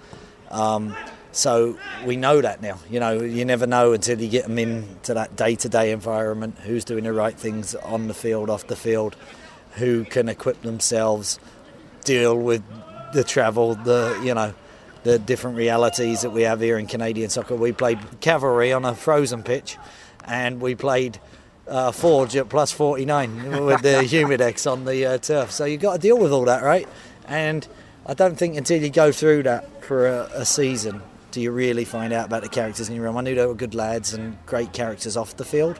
Um, 0.50 0.96
so 1.30 1.78
we 2.06 2.16
know 2.16 2.40
that 2.40 2.62
now. 2.62 2.78
You 2.90 3.00
know, 3.00 3.20
you 3.22 3.44
never 3.44 3.66
know 3.66 3.92
until 3.92 4.20
you 4.20 4.28
get 4.28 4.44
them 4.44 4.58
into 4.58 5.14
that 5.14 5.36
day-to-day 5.36 5.92
environment. 5.92 6.58
Who's 6.60 6.84
doing 6.84 7.04
the 7.04 7.12
right 7.12 7.34
things 7.34 7.74
on 7.74 8.08
the 8.08 8.14
field, 8.14 8.50
off 8.50 8.66
the 8.66 8.76
field? 8.76 9.14
Who 9.72 10.04
can 10.04 10.28
equip 10.28 10.62
themselves, 10.62 11.38
deal 12.04 12.36
with 12.36 12.62
the 13.12 13.22
travel, 13.22 13.74
the 13.74 14.20
you 14.24 14.34
know, 14.34 14.54
the 15.04 15.18
different 15.18 15.56
realities 15.56 16.22
that 16.22 16.30
we 16.30 16.42
have 16.42 16.60
here 16.60 16.78
in 16.78 16.86
Canadian 16.86 17.30
soccer. 17.30 17.54
We 17.54 17.72
played 17.72 17.98
cavalry 18.20 18.72
on 18.72 18.84
a 18.84 18.94
frozen 18.94 19.42
pitch, 19.42 19.76
and 20.24 20.60
we 20.60 20.74
played 20.74 21.20
uh, 21.68 21.92
Forge 21.92 22.36
at 22.36 22.48
plus 22.48 22.72
49 22.72 23.64
with 23.64 23.82
the 23.82 23.88
Humidex 24.04 24.70
on 24.70 24.84
the 24.84 25.04
uh, 25.06 25.18
turf. 25.18 25.50
So 25.50 25.64
you've 25.64 25.80
got 25.80 25.94
to 25.94 25.98
deal 25.98 26.18
with 26.18 26.32
all 26.32 26.44
that, 26.46 26.62
right? 26.62 26.88
And 27.26 27.66
I 28.06 28.14
don't 28.14 28.36
think 28.36 28.56
until 28.56 28.80
you 28.80 28.90
go 28.90 29.12
through 29.12 29.42
that 29.44 29.84
for 29.84 30.06
a, 30.06 30.22
a 30.34 30.44
season 30.44 31.02
do 31.30 31.42
you 31.42 31.50
really 31.50 31.84
find 31.84 32.12
out 32.14 32.24
about 32.26 32.42
the 32.42 32.48
characters 32.48 32.88
in 32.88 32.94
your 32.94 33.04
room. 33.04 33.18
I 33.18 33.20
knew 33.20 33.34
they 33.34 33.44
were 33.44 33.54
good 33.54 33.74
lads 33.74 34.14
and 34.14 34.38
great 34.46 34.72
characters 34.72 35.14
off 35.14 35.36
the 35.36 35.44
field, 35.44 35.78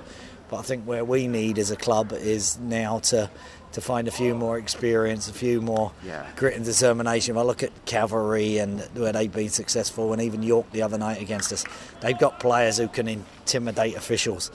but 0.51 0.59
I 0.59 0.62
think 0.62 0.85
where 0.85 1.06
we 1.06 1.27
need 1.27 1.59
as 1.59 1.70
a 1.70 1.77
club 1.77 2.12
is 2.12 2.59
now 2.59 2.98
to 3.10 3.31
to 3.73 3.81
find 3.82 4.09
a 4.09 4.10
few 4.10 4.35
more 4.35 4.56
experience, 4.56 5.28
a 5.28 5.32
few 5.32 5.60
more 5.60 5.93
Yeah. 6.05 6.27
grit 6.36 6.56
and 6.56 6.65
determination. 6.65 7.35
If 7.36 7.39
I 7.40 7.43
look 7.44 7.62
at 7.62 7.70
Cavalry 7.85 8.56
and 8.59 8.81
where 8.94 9.12
they've 9.12 9.31
been 9.32 9.51
successful, 9.51 10.12
and 10.15 10.23
even 10.23 10.43
York 10.43 10.70
the 10.73 10.81
other 10.82 10.97
night 10.97 11.20
against 11.20 11.52
us, 11.52 11.65
they've 12.01 12.19
got 12.19 12.40
players 12.40 12.78
who 12.78 12.89
can 12.89 13.09
intimidate 13.09 13.94
officials. 13.94 14.51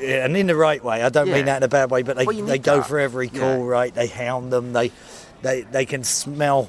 Yeah, 0.00 0.24
and 0.24 0.36
in 0.36 0.46
the 0.46 0.56
right 0.56 0.82
way. 0.82 1.02
I 1.02 1.08
don't 1.08 1.26
Yeah. 1.28 1.34
mean 1.34 1.44
that 1.46 1.58
in 1.58 1.62
a 1.62 1.68
bad 1.68 1.90
way, 1.90 2.02
but 2.02 2.16
they, 2.16 2.24
Well, 2.24 2.36
they 2.44 2.58
go 2.58 2.78
that. 2.78 2.86
for 2.86 2.98
every 2.98 3.28
Yeah. 3.32 3.40
call, 3.40 3.64
right? 3.64 3.94
They 3.94 4.06
hound 4.06 4.52
them. 4.52 4.72
They 4.72 4.90
they 5.42 5.62
they 5.62 5.84
can 5.86 6.04
smell 6.04 6.68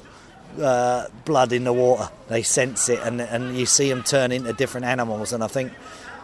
uh, 0.60 1.06
blood 1.24 1.52
in 1.52 1.64
the 1.64 1.72
water. 1.72 2.10
They 2.28 2.42
sense 2.42 2.88
it, 2.88 3.00
and 3.02 3.20
and 3.20 3.56
you 3.56 3.64
see 3.66 3.88
them 3.88 4.02
turn 4.02 4.32
into 4.32 4.52
different 4.52 4.86
animals. 4.86 5.32
And 5.32 5.42
I 5.42 5.46
think 5.46 5.72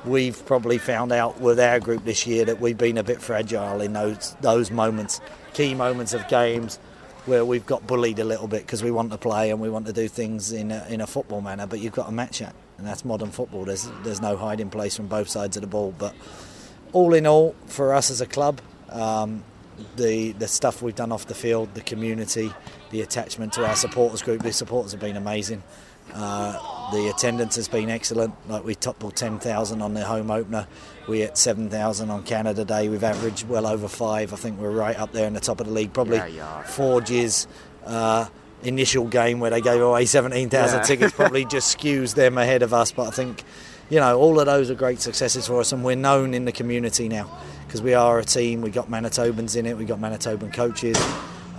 we've 0.04 0.44
probably 0.46 0.78
found 0.78 1.12
out 1.12 1.40
with 1.40 1.58
our 1.58 1.80
group 1.80 2.04
this 2.04 2.26
year 2.26 2.44
that 2.44 2.60
we've 2.60 2.76
been 2.78 2.98
a 2.98 3.02
bit 3.02 3.22
fragile 3.22 3.80
in 3.80 3.94
those 3.94 4.36
those 4.42 4.70
moments, 4.70 5.20
key 5.54 5.74
moments 5.74 6.12
of 6.12 6.28
games 6.28 6.78
where 7.26 7.44
we've 7.44 7.66
got 7.66 7.86
bullied 7.86 8.18
a 8.18 8.24
little 8.24 8.48
bit 8.48 8.62
because 8.62 8.82
we 8.82 8.90
want 8.90 9.10
to 9.12 9.18
play 9.18 9.50
and 9.50 9.60
we 9.60 9.68
want 9.68 9.84
to 9.86 9.92
do 9.92 10.08
things 10.08 10.50
in 10.52 10.70
a, 10.72 10.86
in 10.88 11.00
a 11.02 11.06
football 11.06 11.40
manner. 11.42 11.66
But 11.66 11.80
you've 11.80 11.92
got 11.94 12.06
to 12.06 12.12
match 12.12 12.38
that, 12.40 12.54
and 12.78 12.86
that's 12.86 13.04
modern 13.04 13.30
football. 13.30 13.64
There's 13.64 13.88
there's 14.04 14.20
no 14.20 14.36
hiding 14.36 14.68
place 14.70 14.94
from 14.96 15.06
both 15.08 15.28
sides 15.28 15.56
of 15.56 15.62
the 15.62 15.66
ball, 15.68 15.94
but 15.98 16.14
all 16.92 17.14
in 17.14 17.26
all, 17.26 17.54
for 17.66 17.94
us 17.94 18.10
as 18.10 18.20
a 18.20 18.26
club, 18.26 18.60
um, 18.90 19.44
the 19.96 20.32
the 20.32 20.48
stuff 20.48 20.82
we've 20.82 20.94
done 20.94 21.12
off 21.12 21.26
the 21.26 21.34
field, 21.34 21.74
the 21.74 21.80
community, 21.80 22.52
the 22.90 23.00
attachment 23.02 23.52
to 23.54 23.66
our 23.66 23.76
supporters 23.76 24.22
group, 24.22 24.42
the 24.42 24.52
supporters 24.52 24.92
have 24.92 25.00
been 25.00 25.16
amazing. 25.16 25.62
Uh, 26.14 26.90
the 26.92 27.08
attendance 27.08 27.56
has 27.56 27.68
been 27.68 27.90
excellent. 27.90 28.32
Like 28.48 28.64
we 28.64 28.74
topped 28.74 29.04
10,000 29.14 29.82
on 29.82 29.92
the 29.94 30.04
home 30.04 30.30
opener. 30.30 30.66
We 31.06 31.20
hit 31.20 31.36
7,000 31.36 32.08
on 32.10 32.22
Canada 32.22 32.64
Day. 32.64 32.88
We've 32.88 33.04
averaged 33.04 33.46
well 33.46 33.66
over 33.66 33.88
five. 33.88 34.32
I 34.32 34.36
think 34.36 34.58
we're 34.58 34.70
right 34.70 34.98
up 34.98 35.12
there 35.12 35.26
in 35.26 35.34
the 35.34 35.40
top 35.40 35.60
of 35.60 35.66
the 35.66 35.72
league. 35.72 35.92
Probably 35.92 36.16
Yeah, 36.16 36.26
you 36.26 36.40
are. 36.42 36.64
Forge's 36.64 37.46
uh, 37.84 38.26
initial 38.62 39.04
game 39.06 39.38
where 39.38 39.50
they 39.50 39.60
gave 39.60 39.82
away 39.82 40.06
17,000 40.06 40.78
Yeah. 40.78 40.82
tickets 40.82 41.12
probably 41.16 41.44
just 41.44 41.78
skews 41.78 42.14
them 42.14 42.38
ahead 42.38 42.62
of 42.62 42.72
us. 42.72 42.90
But 42.90 43.08
I 43.08 43.10
think, 43.10 43.44
you 43.90 44.00
know, 44.00 44.18
all 44.18 44.38
of 44.38 44.46
those 44.46 44.70
are 44.70 44.74
great 44.74 45.00
successes 45.00 45.46
for 45.46 45.60
us, 45.60 45.72
and 45.72 45.84
we're 45.84 45.96
known 45.96 46.34
in 46.34 46.44
the 46.44 46.52
community 46.52 47.08
now 47.08 47.30
because 47.66 47.82
we 47.82 47.94
are 47.94 48.18
a 48.18 48.24
team. 48.24 48.60
We've 48.60 48.74
got 48.74 48.88
Manitobans 48.88 49.56
in 49.56 49.66
it, 49.66 49.76
we've 49.76 49.88
got 49.88 49.98
Manitoban 49.98 50.52
coaches. 50.52 50.98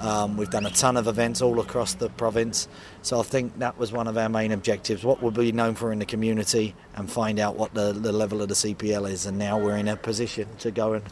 Um, 0.02 0.38
we've 0.38 0.50
done 0.50 0.66
a 0.66 0.72
ton 0.72 0.96
of 0.96 1.08
events 1.08 1.42
all 1.42 1.60
across 1.60 1.94
the 1.96 2.10
province. 2.10 2.68
So 3.02 3.20
I 3.20 3.24
think 3.24 3.60
that 3.60 3.78
was 3.78 3.92
one 3.92 4.08
of 4.08 4.18
our 4.18 4.30
main 4.30 4.52
objectives. 4.52 5.04
What 5.04 5.22
we'll 5.22 5.32
be 5.32 5.52
known 5.52 5.76
for 5.76 5.92
in 5.92 6.00
the 6.00 6.06
community 6.06 6.74
and 6.96 7.12
find 7.12 7.38
out 7.38 7.58
what 7.58 7.74
the, 7.74 7.92
the 7.92 8.14
level 8.14 8.42
of 8.42 8.48
the 8.48 8.56
CPL 8.56 9.10
is. 9.10 9.26
And 9.26 9.38
now 9.38 9.60
we're 9.60 9.76
in 9.76 9.88
a 9.88 9.98
position 9.98 10.48
to 10.60 10.72
go 10.72 10.94
and 10.94 11.04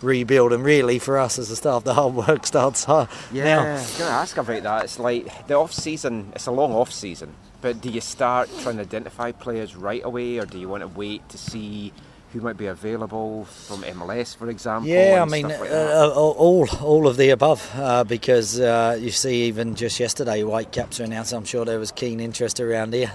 rebuild. 0.00 0.52
And 0.52 0.62
really, 0.64 0.98
for 1.00 1.18
us 1.18 1.38
as 1.38 1.50
a 1.50 1.56
staff, 1.56 1.82
the 1.84 1.94
hard 1.94 2.14
work 2.14 2.46
starts 2.46 2.88
uh, 2.88 3.06
Yeah, 3.32 3.44
now. 3.44 3.62
I 3.62 3.72
was 3.72 3.98
going 3.98 4.10
to 4.10 4.16
ask 4.16 4.36
about 4.36 4.62
that. 4.62 4.84
It's 4.84 4.98
like 5.00 5.48
the 5.48 5.54
off 5.54 5.72
season. 5.72 6.32
It's 6.36 6.46
a 6.46 6.52
long 6.52 6.72
off 6.72 6.92
season, 6.92 7.34
but 7.66 7.80
do 7.80 7.90
you 7.90 8.00
start 8.00 8.48
trying 8.62 8.76
to 8.76 8.82
identify 8.82 9.32
players 9.32 9.74
right 9.74 10.04
away, 10.04 10.38
or 10.38 10.46
do 10.46 10.56
you 10.56 10.68
want 10.68 10.82
to 10.82 10.86
wait 10.86 11.28
to 11.30 11.36
see 11.36 11.92
who 12.32 12.40
might 12.40 12.56
be 12.56 12.66
available 12.66 13.44
from 13.44 13.82
MLS, 13.82 14.36
for 14.36 14.48
example? 14.48 14.88
Yeah, 14.88 15.20
I 15.20 15.24
mean, 15.24 15.48
like 15.48 15.58
uh, 15.68 16.06
uh, 16.06 16.12
all 16.14 16.68
all 16.80 17.08
of 17.08 17.16
the 17.16 17.30
above, 17.30 17.68
uh, 17.74 18.04
because 18.04 18.60
uh, 18.60 18.96
you 19.00 19.10
see, 19.10 19.48
even 19.48 19.74
just 19.74 19.98
yesterday, 19.98 20.44
Whitecaps 20.44 21.00
are 21.00 21.04
announced. 21.04 21.32
I'm 21.32 21.44
sure 21.44 21.64
there 21.64 21.80
was 21.80 21.90
keen 21.90 22.20
interest 22.20 22.60
around 22.60 22.94
here. 22.94 23.10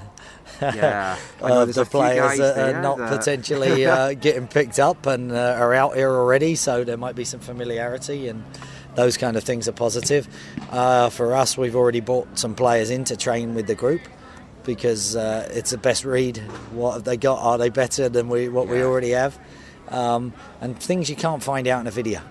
Yeah, 0.62 1.18
know 1.42 1.64
the 1.64 1.86
players 1.86 2.38
that 2.38 2.58
are 2.58 2.82
not 2.82 2.98
that- 2.98 3.20
potentially 3.20 3.86
uh, 3.96 4.16
getting 4.16 4.50
picked 4.50 4.80
up 4.80 5.06
and 5.06 5.32
uh, 5.32 5.56
are 5.58 5.74
out 5.74 5.96
here 5.96 6.12
already, 6.12 6.56
so 6.56 6.84
there 6.84 6.98
might 6.98 7.16
be 7.16 7.24
some 7.24 7.40
familiarity 7.40 8.28
and 8.28 8.44
those 8.96 9.16
kind 9.16 9.38
of 9.38 9.46
things 9.46 9.70
are 9.70 9.72
positive. 9.72 10.28
Uh, 10.70 11.10
for 11.10 11.34
us, 11.38 11.58
we've 11.58 11.78
already 11.78 12.02
brought 12.02 12.38
some 12.38 12.54
players 12.54 12.90
in 12.90 13.06
to 13.06 13.16
train 13.16 13.56
with 13.56 13.66
the 13.68 13.76
group 13.76 14.02
because 14.64 15.16
uh, 15.16 15.50
it's 15.54 15.72
the 15.72 15.78
best 15.78 16.06
read. 16.06 16.38
What 16.72 16.94
have 16.94 17.04
they 17.04 17.18
got? 17.18 17.40
Are 17.40 17.58
they 17.58 17.70
better 17.70 18.10
than 18.10 18.30
we 18.30 18.50
what 18.50 18.68
we 18.68 18.84
already 18.84 19.12
have? 19.12 19.38
Um, 19.90 20.34
and 20.62 20.78
things 20.80 21.10
you 21.10 21.16
can't 21.16 21.44
find 21.44 21.68
out 21.68 21.82
in 21.82 21.88
a 21.88 21.92
video, 21.92 22.22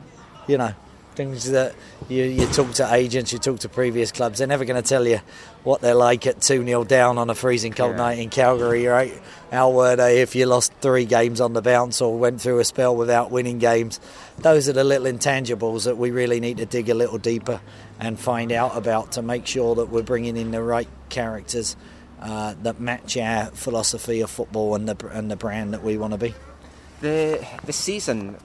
you 0.47 0.59
know. 0.59 0.74
Things 1.16 1.51
that 1.51 1.74
you, 2.09 2.23
you 2.23 2.47
talk 2.47 2.73
to 2.74 2.94
agents, 2.94 3.32
you 3.32 3.39
talk 3.40 3.59
to 3.59 3.69
previous 3.69 4.12
clubs, 4.12 4.39
they're 4.39 4.47
never 4.47 4.65
going 4.65 4.81
to 4.81 4.89
tell 4.89 5.07
you 5.07 5.20
what 5.65 5.81
they're 5.82 5.93
like 5.93 6.27
at 6.27 6.40
2 6.40 6.65
0 6.65 6.85
down 6.85 7.19
on 7.19 7.28
a 7.28 7.35
freezing 7.35 7.73
cold 7.73 7.90
Yeah. 7.90 7.97
night 7.97 8.19
in 8.20 8.31
Calgary, 8.31 8.86
right? 8.86 9.12
How 9.51 9.70
were 9.70 9.97
they 9.97 10.23
if 10.23 10.35
you 10.36 10.47
lost 10.47 10.73
three 10.81 11.05
games 11.05 11.40
on 11.40 11.52
the 11.52 11.61
bounce 11.61 12.01
or 12.01 12.16
went 12.16 12.40
through 12.40 12.61
a 12.61 12.65
spell 12.65 12.94
without 12.97 13.31
winning 13.31 13.59
games? 13.59 14.01
Those 14.39 14.69
are 14.69 14.73
the 14.73 14.85
little 14.85 15.09
intangibles 15.09 15.85
that 15.85 15.98
we 15.98 16.12
really 16.12 16.39
need 16.40 16.59
to 16.59 16.65
dig 16.65 16.89
a 16.89 16.94
little 16.94 17.19
deeper 17.19 17.61
and 17.98 18.19
find 18.19 18.52
out 18.52 18.77
about 18.77 19.12
to 19.12 19.20
make 19.20 19.47
sure 19.47 19.74
that 19.74 19.90
we're 19.90 20.02
bringing 20.05 20.36
in 20.36 20.52
the 20.52 20.62
right 20.62 20.89
characters 21.11 21.77
uh, 22.20 22.55
that 22.62 22.78
match 22.80 23.16
our 23.16 23.47
philosophy 23.47 24.20
of 24.20 24.30
football 24.30 24.74
and 24.74 24.88
the, 24.88 25.06
and 25.09 25.30
the 25.30 25.36
brand 25.36 25.72
that 25.72 25.82
we 25.82 25.97
want 25.97 26.12
to 26.12 26.18
be. 26.18 26.34
The 27.01 27.44
the 27.64 27.72
season, 27.72 28.36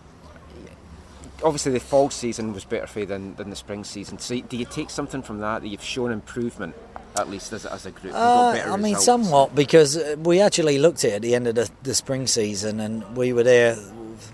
obviously, 1.43 1.71
the 1.73 1.79
fall 1.79 2.09
season 2.09 2.53
was 2.53 2.63
better 2.65 2.87
for 2.87 3.01
you 3.01 3.05
than, 3.05 3.35
than 3.35 3.49
the 3.49 3.55
spring 3.55 3.83
season. 3.83 4.19
So, 4.19 4.39
do 4.39 4.57
you 4.57 4.65
take 4.65 4.89
something 4.89 5.21
from 5.21 5.39
that 5.39 5.61
that 5.61 5.67
you've 5.67 5.83
shown 5.83 6.11
improvement, 6.11 6.75
at 7.17 7.29
least 7.29 7.51
as, 7.53 7.65
a- 7.65 7.73
as 7.73 7.85
a 7.85 7.91
group? 7.91 8.13
Uh, 8.15 8.61
I 8.65 8.77
mean, 8.77 8.95
somewhat 8.95 9.53
because 9.55 9.97
uh, 9.97 10.15
we 10.19 10.39
actually 10.41 10.79
looked 10.79 11.03
at 11.03 11.11
it 11.11 11.13
at 11.15 11.21
the 11.21 11.35
end 11.35 11.47
of 11.47 11.55
the, 11.55 11.69
the 11.83 11.93
spring 11.93 12.27
season, 12.27 12.79
and 12.79 13.15
we 13.17 13.33
were 13.33 13.43
there. 13.43 13.77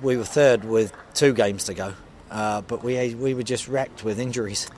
We 0.04 0.18
were 0.18 0.24
third 0.26 0.64
with 0.64 0.94
two 1.16 1.34
games 1.34 1.64
to 1.66 1.74
go, 1.74 1.94
uh, 2.30 2.62
but 2.62 2.84
we 2.84 3.16
we 3.16 3.34
were 3.34 3.44
just 3.44 3.68
wrecked 3.68 4.04
with 4.04 4.20
injuries. 4.20 4.70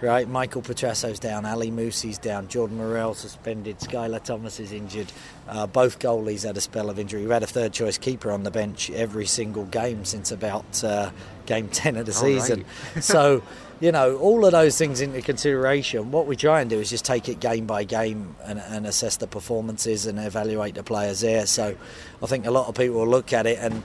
Right, 0.00 0.28
Michael 0.28 0.62
Petrasso's 0.62 1.18
down, 1.18 1.46
Ali 1.46 1.70
Musse's 1.70 2.18
down, 2.18 2.48
Jordan 2.48 2.78
Murrell 2.78 3.14
suspended, 3.14 3.78
Skylar 3.78 4.22
Thomas 4.22 4.60
is 4.60 4.72
injured. 4.72 5.10
Uh, 5.48 5.66
both 5.66 5.98
goalies 5.98 6.44
had 6.44 6.56
a 6.56 6.60
spell 6.60 6.90
of 6.90 6.98
injury. 6.98 7.22
We've 7.22 7.30
had 7.30 7.42
a 7.42 7.46
third 7.46 7.72
choice 7.72 7.96
keeper 7.96 8.30
on 8.30 8.42
the 8.42 8.50
bench 8.50 8.90
every 8.90 9.26
single 9.26 9.64
game 9.64 10.04
since 10.04 10.30
about 10.30 10.82
uh, 10.84 11.10
game 11.46 11.68
10 11.68 11.96
of 11.96 12.06
the 12.06 12.12
season. 12.12 12.64
right. 12.94 13.04
so, 13.04 13.42
you 13.80 13.92
know, 13.92 14.16
all 14.18 14.44
of 14.44 14.52
those 14.52 14.76
things 14.76 15.00
into 15.00 15.22
consideration. 15.22 16.10
What 16.10 16.26
we 16.26 16.36
try 16.36 16.60
and 16.60 16.70
do 16.70 16.78
is 16.78 16.90
just 16.90 17.04
take 17.04 17.28
it 17.28 17.40
game 17.40 17.66
by 17.66 17.84
game 17.84 18.36
and, 18.44 18.58
and 18.58 18.86
assess 18.86 19.16
the 19.16 19.26
performances 19.26 20.06
and 20.06 20.18
evaluate 20.18 20.74
the 20.74 20.82
players 20.82 21.20
there. 21.20 21.46
So 21.46 21.76
I 22.22 22.26
think 22.26 22.46
a 22.46 22.50
lot 22.50 22.68
of 22.68 22.74
people 22.74 22.96
will 22.96 23.08
look 23.08 23.32
at 23.32 23.46
it 23.46 23.58
and 23.60 23.82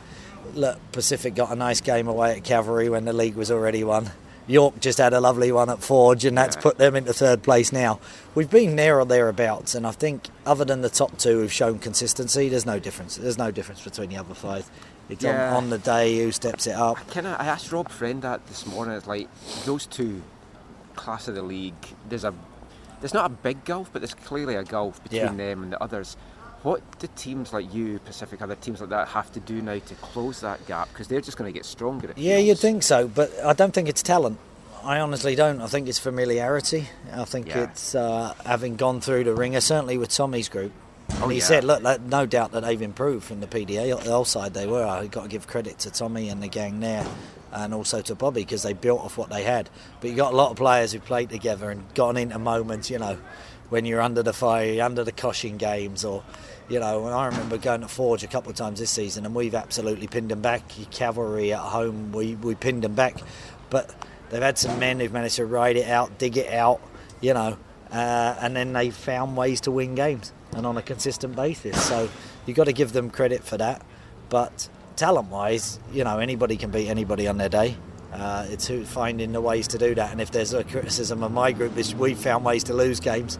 look, 0.53 0.79
Pacific 0.91 1.35
got 1.35 1.51
a 1.51 1.55
nice 1.55 1.81
game 1.81 2.07
away 2.07 2.35
at 2.35 2.43
Cavalry 2.43 2.89
when 2.89 3.05
the 3.05 3.13
league 3.13 3.35
was 3.35 3.51
already 3.51 3.83
won. 3.83 4.11
York 4.49 4.79
just 4.79 4.97
had 4.97 5.13
a 5.13 5.19
lovely 5.21 5.51
one 5.51 5.69
at 5.69 5.79
Forge, 5.83 6.25
and 6.25 6.37
that's 6.37 6.55
put 6.55 6.77
them 6.77 6.95
into 6.95 7.13
third 7.13 7.43
place 7.43 7.71
now. 7.71 7.99
We've 8.35 8.49
been 8.49 8.75
there 8.75 8.99
or 8.99 9.05
thereabouts, 9.05 9.75
and 9.75 9.85
I 9.87 9.91
think 9.91 10.27
other 10.45 10.65
than 10.65 10.81
the 10.81 10.89
top 10.89 11.17
two 11.17 11.39
we've 11.41 11.53
shown 11.53 11.79
consistency, 11.79 12.49
there's 12.49 12.65
no 12.65 12.79
difference. 12.79 13.15
There's 13.17 13.37
no 13.37 13.51
difference 13.51 13.81
between 13.81 14.09
the 14.09 14.17
other 14.17 14.33
five. 14.33 14.69
It's 15.09 15.23
on- 15.25 15.33
Yeah. 15.33 15.55
on, 15.55 15.69
the 15.69 15.77
day 15.77 16.19
who 16.19 16.31
steps 16.31 16.67
it 16.67 16.75
up. 16.75 16.97
Kind 17.09 17.27
of. 17.27 17.33
I 17.39 17.45
asked 17.45 17.71
Rob 17.71 17.89
Friend 17.89 18.21
that 18.21 18.45
this 18.47 18.65
morning. 18.65 18.95
It's 18.95 19.07
like 19.07 19.27
those 19.65 19.85
two, 19.85 20.21
class 20.95 21.27
of 21.27 21.35
the 21.35 21.41
league. 21.41 21.73
There's 22.07 22.23
a, 22.23 22.33
there's 23.01 23.13
not 23.13 23.25
a 23.25 23.29
big 23.33 23.63
gulf, 23.65 23.89
but 23.93 24.01
there's 24.01 24.13
clearly 24.13 24.55
a 24.55 24.63
gulf 24.63 25.01
between 25.03 25.21
Yeah. 25.21 25.31
them 25.33 25.63
and 25.63 25.73
the 25.73 25.81
others. 25.81 26.17
What 26.63 26.81
do 26.99 27.07
teams 27.15 27.53
like 27.53 27.73
you, 27.73 27.99
Pacific, 27.99 28.41
other 28.41 28.55
teams 28.55 28.81
like 28.81 28.89
that, 28.89 29.07
have 29.09 29.31
to 29.33 29.39
do 29.39 29.61
now 29.61 29.79
to 29.79 29.95
close 29.95 30.41
that 30.41 30.65
gap? 30.67 30.89
Because 30.89 31.07
they're 31.07 31.21
just 31.21 31.37
going 31.37 31.51
to 31.51 31.57
get 31.57 31.65
stronger. 31.65 32.13
Yeah, 32.17 32.35
feels. 32.35 32.47
you'd 32.47 32.59
think 32.59 32.83
so, 32.83 33.07
but 33.07 33.31
I 33.45 33.53
don't 33.53 33.73
think 33.73 33.87
it's 33.87 34.03
talent. 34.03 34.37
I 34.83 34.99
honestly 34.99 35.35
don't. 35.35 35.61
I 35.61 35.67
think 35.67 35.87
it's 35.87 35.99
familiarity. 35.99 36.87
I 37.13 37.23
think 37.25 37.47
Yeah. 37.47 37.63
it's 37.63 37.95
uh, 37.95 38.33
having 38.45 38.75
gone 38.75 38.99
through 39.01 39.23
the 39.25 39.33
ringer, 39.33 39.61
certainly 39.61 39.97
with 39.97 40.09
Tommy's 40.09 40.49
group. 40.49 40.71
And 41.09 41.23
Oh, 41.23 41.27
he 41.29 41.39
yeah. 41.39 41.43
said, 41.45 41.63
look, 41.63 41.81
no 42.01 42.25
doubt 42.25 42.51
that 42.51 42.61
they've 42.63 42.81
improved 42.81 43.25
from 43.25 43.39
the 43.39 43.47
PDA 43.47 44.05
L 44.05 44.25
side 44.25 44.53
they 44.53 44.67
were. 44.67 44.85
I've 44.85 45.11
got 45.11 45.23
to 45.23 45.27
give 45.29 45.47
credit 45.47 45.79
to 45.79 45.91
Tommy 45.91 46.29
and 46.29 46.41
the 46.43 46.47
gang 46.47 46.79
there 46.81 47.05
and 47.51 47.73
also 47.73 48.01
to 48.01 48.13
Bobby 48.15 48.41
because 48.41 48.61
they 48.63 48.73
built 48.73 49.01
off 49.01 49.17
what 49.17 49.29
they 49.29 49.43
had. 49.43 49.69
But 50.01 50.11
you 50.11 50.15
got 50.15 50.33
a 50.33 50.35
lot 50.35 50.51
of 50.51 50.57
players 50.57 50.91
who 50.91 50.99
played 50.99 51.29
together 51.29 51.71
and 51.71 51.83
gotten 51.95 52.17
into 52.17 52.37
moments, 52.37 52.89
you 52.91 52.99
know, 52.99 53.17
when 53.69 53.85
you're 53.85 54.01
under 54.01 54.21
the 54.23 54.33
fire, 54.33 54.81
under 54.83 55.03
the 55.03 55.11
Coshin 55.11 55.57
games 55.57 56.05
or, 56.05 56.23
you 56.69 56.79
know, 56.79 57.05
and 57.05 57.15
I 57.15 57.25
remember 57.25 57.57
going 57.57 57.81
to 57.81 57.87
Forge 57.87 58.23
a 58.23 58.27
couple 58.27 58.51
of 58.51 58.55
times 58.55 58.79
this 58.79 58.91
season 58.91 59.25
and 59.25 59.33
we've 59.33 59.55
absolutely 59.55 60.07
pinned 60.07 60.29
them 60.29 60.41
back. 60.41 60.63
Cavalry 60.91 61.51
at 61.51 61.59
home, 61.59 62.11
we, 62.11 62.35
we 62.35 62.55
pinned 62.55 62.83
them 62.83 62.93
back. 62.93 63.17
But 63.69 63.93
they've 64.29 64.41
had 64.41 64.57
some 64.57 64.79
men 64.79 64.99
who've 64.99 65.11
managed 65.11 65.37
to 65.37 65.45
ride 65.45 65.77
it 65.77 65.87
out, 65.87 66.17
dig 66.19 66.37
it 66.37 66.53
out, 66.53 66.79
you 67.21 67.33
know, 67.33 67.57
uh, 67.91 68.35
and 68.39 68.55
then 68.55 68.73
they 68.73 68.91
found 68.91 69.35
ways 69.35 69.61
to 69.61 69.71
win 69.71 69.95
games 69.95 70.31
and 70.55 70.65
on 70.65 70.77
a 70.77 70.81
consistent 70.81 71.35
basis. 71.35 71.81
So 71.87 72.07
you've 72.45 72.57
got 72.57 72.65
to 72.65 72.73
give 72.73 72.93
them 72.93 73.09
credit 73.09 73.43
for 73.43 73.57
that. 73.57 73.83
But 74.29 74.69
talent 74.95 75.29
wise, 75.29 75.79
you 75.91 76.03
know, 76.03 76.19
anybody 76.19 76.55
can 76.55 76.69
beat 76.69 76.87
anybody 76.87 77.27
on 77.27 77.37
their 77.37 77.49
day. 77.49 77.77
Uh, 78.13 78.45
it's 78.49 78.67
who 78.67 78.85
finding 78.85 79.31
the 79.31 79.41
ways 79.41 79.67
to 79.69 79.77
do 79.77 79.95
that. 79.95 80.11
And 80.11 80.21
if 80.21 80.31
there's 80.31 80.53
a 80.53 80.63
criticism 80.63 81.23
of 81.23 81.31
my 81.31 81.51
group, 81.51 81.77
is 81.77 81.95
we've 81.95 82.17
found 82.17 82.43
ways 82.45 82.63
to 82.65 82.73
lose 82.73 82.99
games 82.99 83.39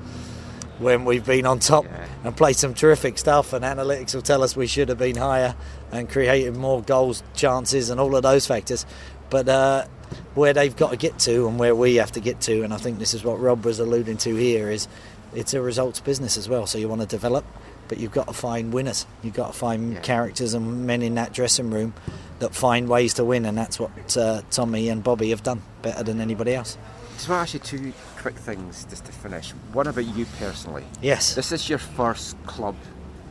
when 0.79 1.05
we've 1.05 1.25
been 1.25 1.45
on 1.45 1.59
top 1.59 1.85
and 2.23 2.35
played 2.35 2.55
some 2.55 2.73
terrific 2.73 3.17
stuff. 3.17 3.53
And 3.53 3.63
analytics 3.63 4.15
will 4.15 4.21
tell 4.21 4.43
us 4.43 4.55
we 4.55 4.67
should 4.67 4.89
have 4.89 4.97
been 4.97 5.17
higher 5.17 5.55
and 5.91 6.09
created 6.09 6.55
more 6.55 6.81
goals, 6.81 7.21
chances, 7.35 7.89
and 7.89 7.99
all 7.99 8.15
of 8.15 8.23
those 8.23 8.47
factors. 8.47 8.85
But 9.29 9.47
uh, 9.47 9.85
where 10.33 10.53
they've 10.53 10.75
got 10.75 10.91
to 10.91 10.97
get 10.97 11.19
to 11.19 11.47
and 11.47 11.59
where 11.59 11.75
we 11.75 11.95
have 11.95 12.11
to 12.13 12.19
get 12.19 12.41
to, 12.41 12.63
and 12.63 12.73
I 12.73 12.77
think 12.77 12.99
this 12.99 13.13
is 13.13 13.23
what 13.23 13.39
Rob 13.39 13.65
was 13.65 13.79
alluding 13.79 14.17
to 14.17 14.35
here, 14.35 14.71
is 14.71 14.87
it's 15.35 15.53
a 15.53 15.61
results 15.61 15.99
business 15.99 16.37
as 16.37 16.49
well. 16.49 16.65
So 16.65 16.77
you 16.77 16.87
want 16.87 17.01
to 17.01 17.07
develop, 17.07 17.45
but 17.87 17.99
you've 17.99 18.11
got 18.11 18.27
to 18.27 18.33
find 18.33 18.73
winners. 18.73 19.05
You've 19.21 19.35
got 19.35 19.53
to 19.53 19.57
find 19.57 20.01
characters 20.01 20.53
and 20.53 20.87
men 20.87 21.01
in 21.01 21.15
that 21.15 21.33
dressing 21.33 21.69
room 21.69 21.93
that 22.39 22.55
find 22.55 22.87
ways 22.87 23.15
to 23.15 23.25
win, 23.25 23.45
and 23.45 23.57
that's 23.57 23.79
what 23.79 24.17
uh, 24.17 24.41
Tommy 24.49 24.89
and 24.89 25.03
Bobby 25.03 25.29
have 25.29 25.43
done 25.43 25.61
better 25.81 26.03
than 26.03 26.21
anybody 26.21 26.53
else. 26.53 26.77
Want 27.09 27.19
to 27.19 27.33
ask 27.33 27.53
you 27.53 27.59
two 27.59 27.93
quick 28.19 28.35
things 28.35 28.85
just 28.89 29.05
to 29.05 29.11
finish. 29.11 29.51
One 29.73 29.87
about 29.87 30.05
you 30.05 30.25
personally. 30.37 30.83
Yes. 31.01 31.35
This 31.35 31.51
is 31.51 31.69
your 31.69 31.79
first 31.79 32.41
club 32.45 32.75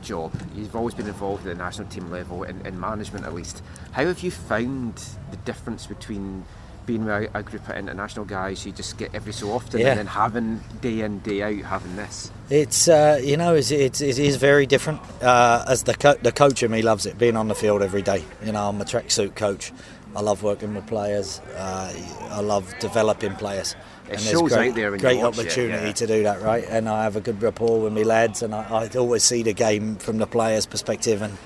job. 0.02 0.32
You've 0.55 0.74
always 0.77 0.94
been 0.94 1.06
involved 1.09 1.47
at 1.47 1.56
the 1.56 1.62
national 1.62 1.89
team 1.89 2.10
level, 2.10 2.43
in, 2.44 2.65
in 2.66 2.78
management 2.78 3.24
at 3.27 3.35
least. 3.35 3.62
How 3.93 4.05
have 4.06 4.20
you 4.20 4.31
found 4.31 4.94
the 5.31 5.36
difference 5.39 5.86
between 5.86 6.44
being 6.86 7.05
with 7.05 7.31
a, 7.35 7.39
a 7.39 7.43
group 7.43 7.69
of 7.69 7.77
international 7.77 8.24
guys 8.24 8.65
you 8.65 8.73
just 8.73 8.97
get 8.97 9.15
every 9.15 9.32
so 9.32 9.52
often 9.52 9.78
Yeah. 9.81 9.89
and 9.89 9.98
then 9.98 10.06
having 10.06 10.62
day 10.81 11.01
in, 11.01 11.19
day 11.19 11.43
out, 11.43 11.65
having 11.66 11.97
this? 11.97 12.31
It's 12.48 12.89
uh, 12.89 13.20
you 13.23 13.36
know 13.36 13.55
it's, 13.56 13.70
it's, 13.70 14.01
it 14.01 14.19
is 14.19 14.36
very 14.36 14.65
different. 14.65 15.01
Uh, 15.23 15.65
as 15.69 15.82
the 15.82 15.94
co- 15.94 16.15
the 16.23 16.32
coach 16.32 16.62
in 16.62 16.70
me 16.70 16.81
loves 16.81 17.05
it, 17.05 17.19
being 17.19 17.36
on 17.36 17.48
the 17.48 17.55
field 17.55 17.82
every 17.82 18.01
day. 18.01 18.24
You 18.43 18.52
know, 18.52 18.69
I'm 18.70 18.81
a 18.81 18.85
tracksuit 18.86 19.35
coach. 19.35 19.70
I 20.16 20.23
love 20.23 20.43
working 20.43 20.74
with 20.74 20.86
players. 20.86 21.40
Uh, 21.55 21.93
I 22.31 22.40
love 22.40 22.73
developing 22.81 23.35
players. 23.35 23.77
It 24.09 24.18
there's 24.18 24.30
shows 24.30 24.52
great, 24.52 24.70
out 24.70 24.74
there 24.74 24.97
great 24.97 25.18
watch 25.18 25.39
it, 25.39 25.40
opportunity 25.40 25.86
yeah. 25.86 25.93
to 25.93 26.06
do 26.06 26.22
that, 26.22 26.40
right? 26.40 26.64
And 26.66 26.89
I 26.89 27.05
have 27.05 27.16
a 27.16 27.20
good 27.20 27.43
rapport 27.43 27.80
with 27.80 27.93
my 27.93 28.02
lads, 28.02 28.43
and 28.43 28.55
I, 28.55 28.62
I 28.62 28.89
always 28.97 29.22
see 29.22 29.43
the 29.43 29.52
game 29.52 29.97
from 29.97 30.18
the 30.18 30.26
players' 30.26 30.66
perspective, 30.66 31.20
and 31.20 31.36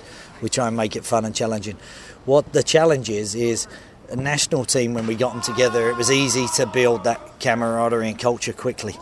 we 0.40 0.48
try 0.48 0.68
and 0.68 0.76
make 0.76 0.94
it 0.94 1.04
fun 1.04 1.24
and 1.24 1.34
challenging. 1.34 1.76
What 2.24 2.52
the 2.52 2.62
challenge 2.62 3.10
is 3.10 3.34
is 3.34 3.66
a 4.10 4.16
national 4.16 4.64
team 4.64 4.94
when 4.94 5.06
we 5.06 5.16
got 5.16 5.32
them 5.32 5.42
together. 5.42 5.88
It 5.88 5.96
was 5.96 6.10
easy 6.10 6.46
to 6.56 6.66
build 6.66 7.04
that 7.04 7.40
camaraderie 7.40 8.08
and 8.08 8.18
culture 8.18 8.52
quickly. 8.52 8.94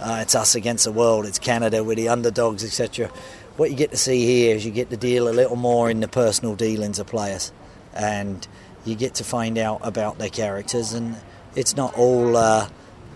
Uh, 0.00 0.20
it's 0.22 0.34
us 0.34 0.54
against 0.54 0.84
the 0.84 0.92
world. 0.92 1.26
It's 1.26 1.38
Canada 1.38 1.84
with 1.84 1.96
the 1.96 2.08
underdogs, 2.08 2.64
etc. 2.64 3.08
What 3.56 3.70
you 3.70 3.76
get 3.76 3.90
to 3.90 3.96
see 3.96 4.24
here 4.24 4.56
is 4.56 4.64
you 4.64 4.72
get 4.72 4.90
to 4.90 4.96
deal 4.96 5.28
a 5.28 5.30
little 5.30 5.56
more 5.56 5.90
in 5.90 6.00
the 6.00 6.08
personal 6.08 6.54
dealings 6.54 6.98
of 6.98 7.06
players, 7.06 7.52
and 7.94 8.46
you 8.84 8.94
get 8.94 9.14
to 9.16 9.24
find 9.24 9.58
out 9.58 9.80
about 9.82 10.18
their 10.18 10.30
characters. 10.30 10.92
And 10.92 11.16
it's 11.54 11.76
not 11.76 11.94
all 11.96 12.36
uh, 12.36 12.68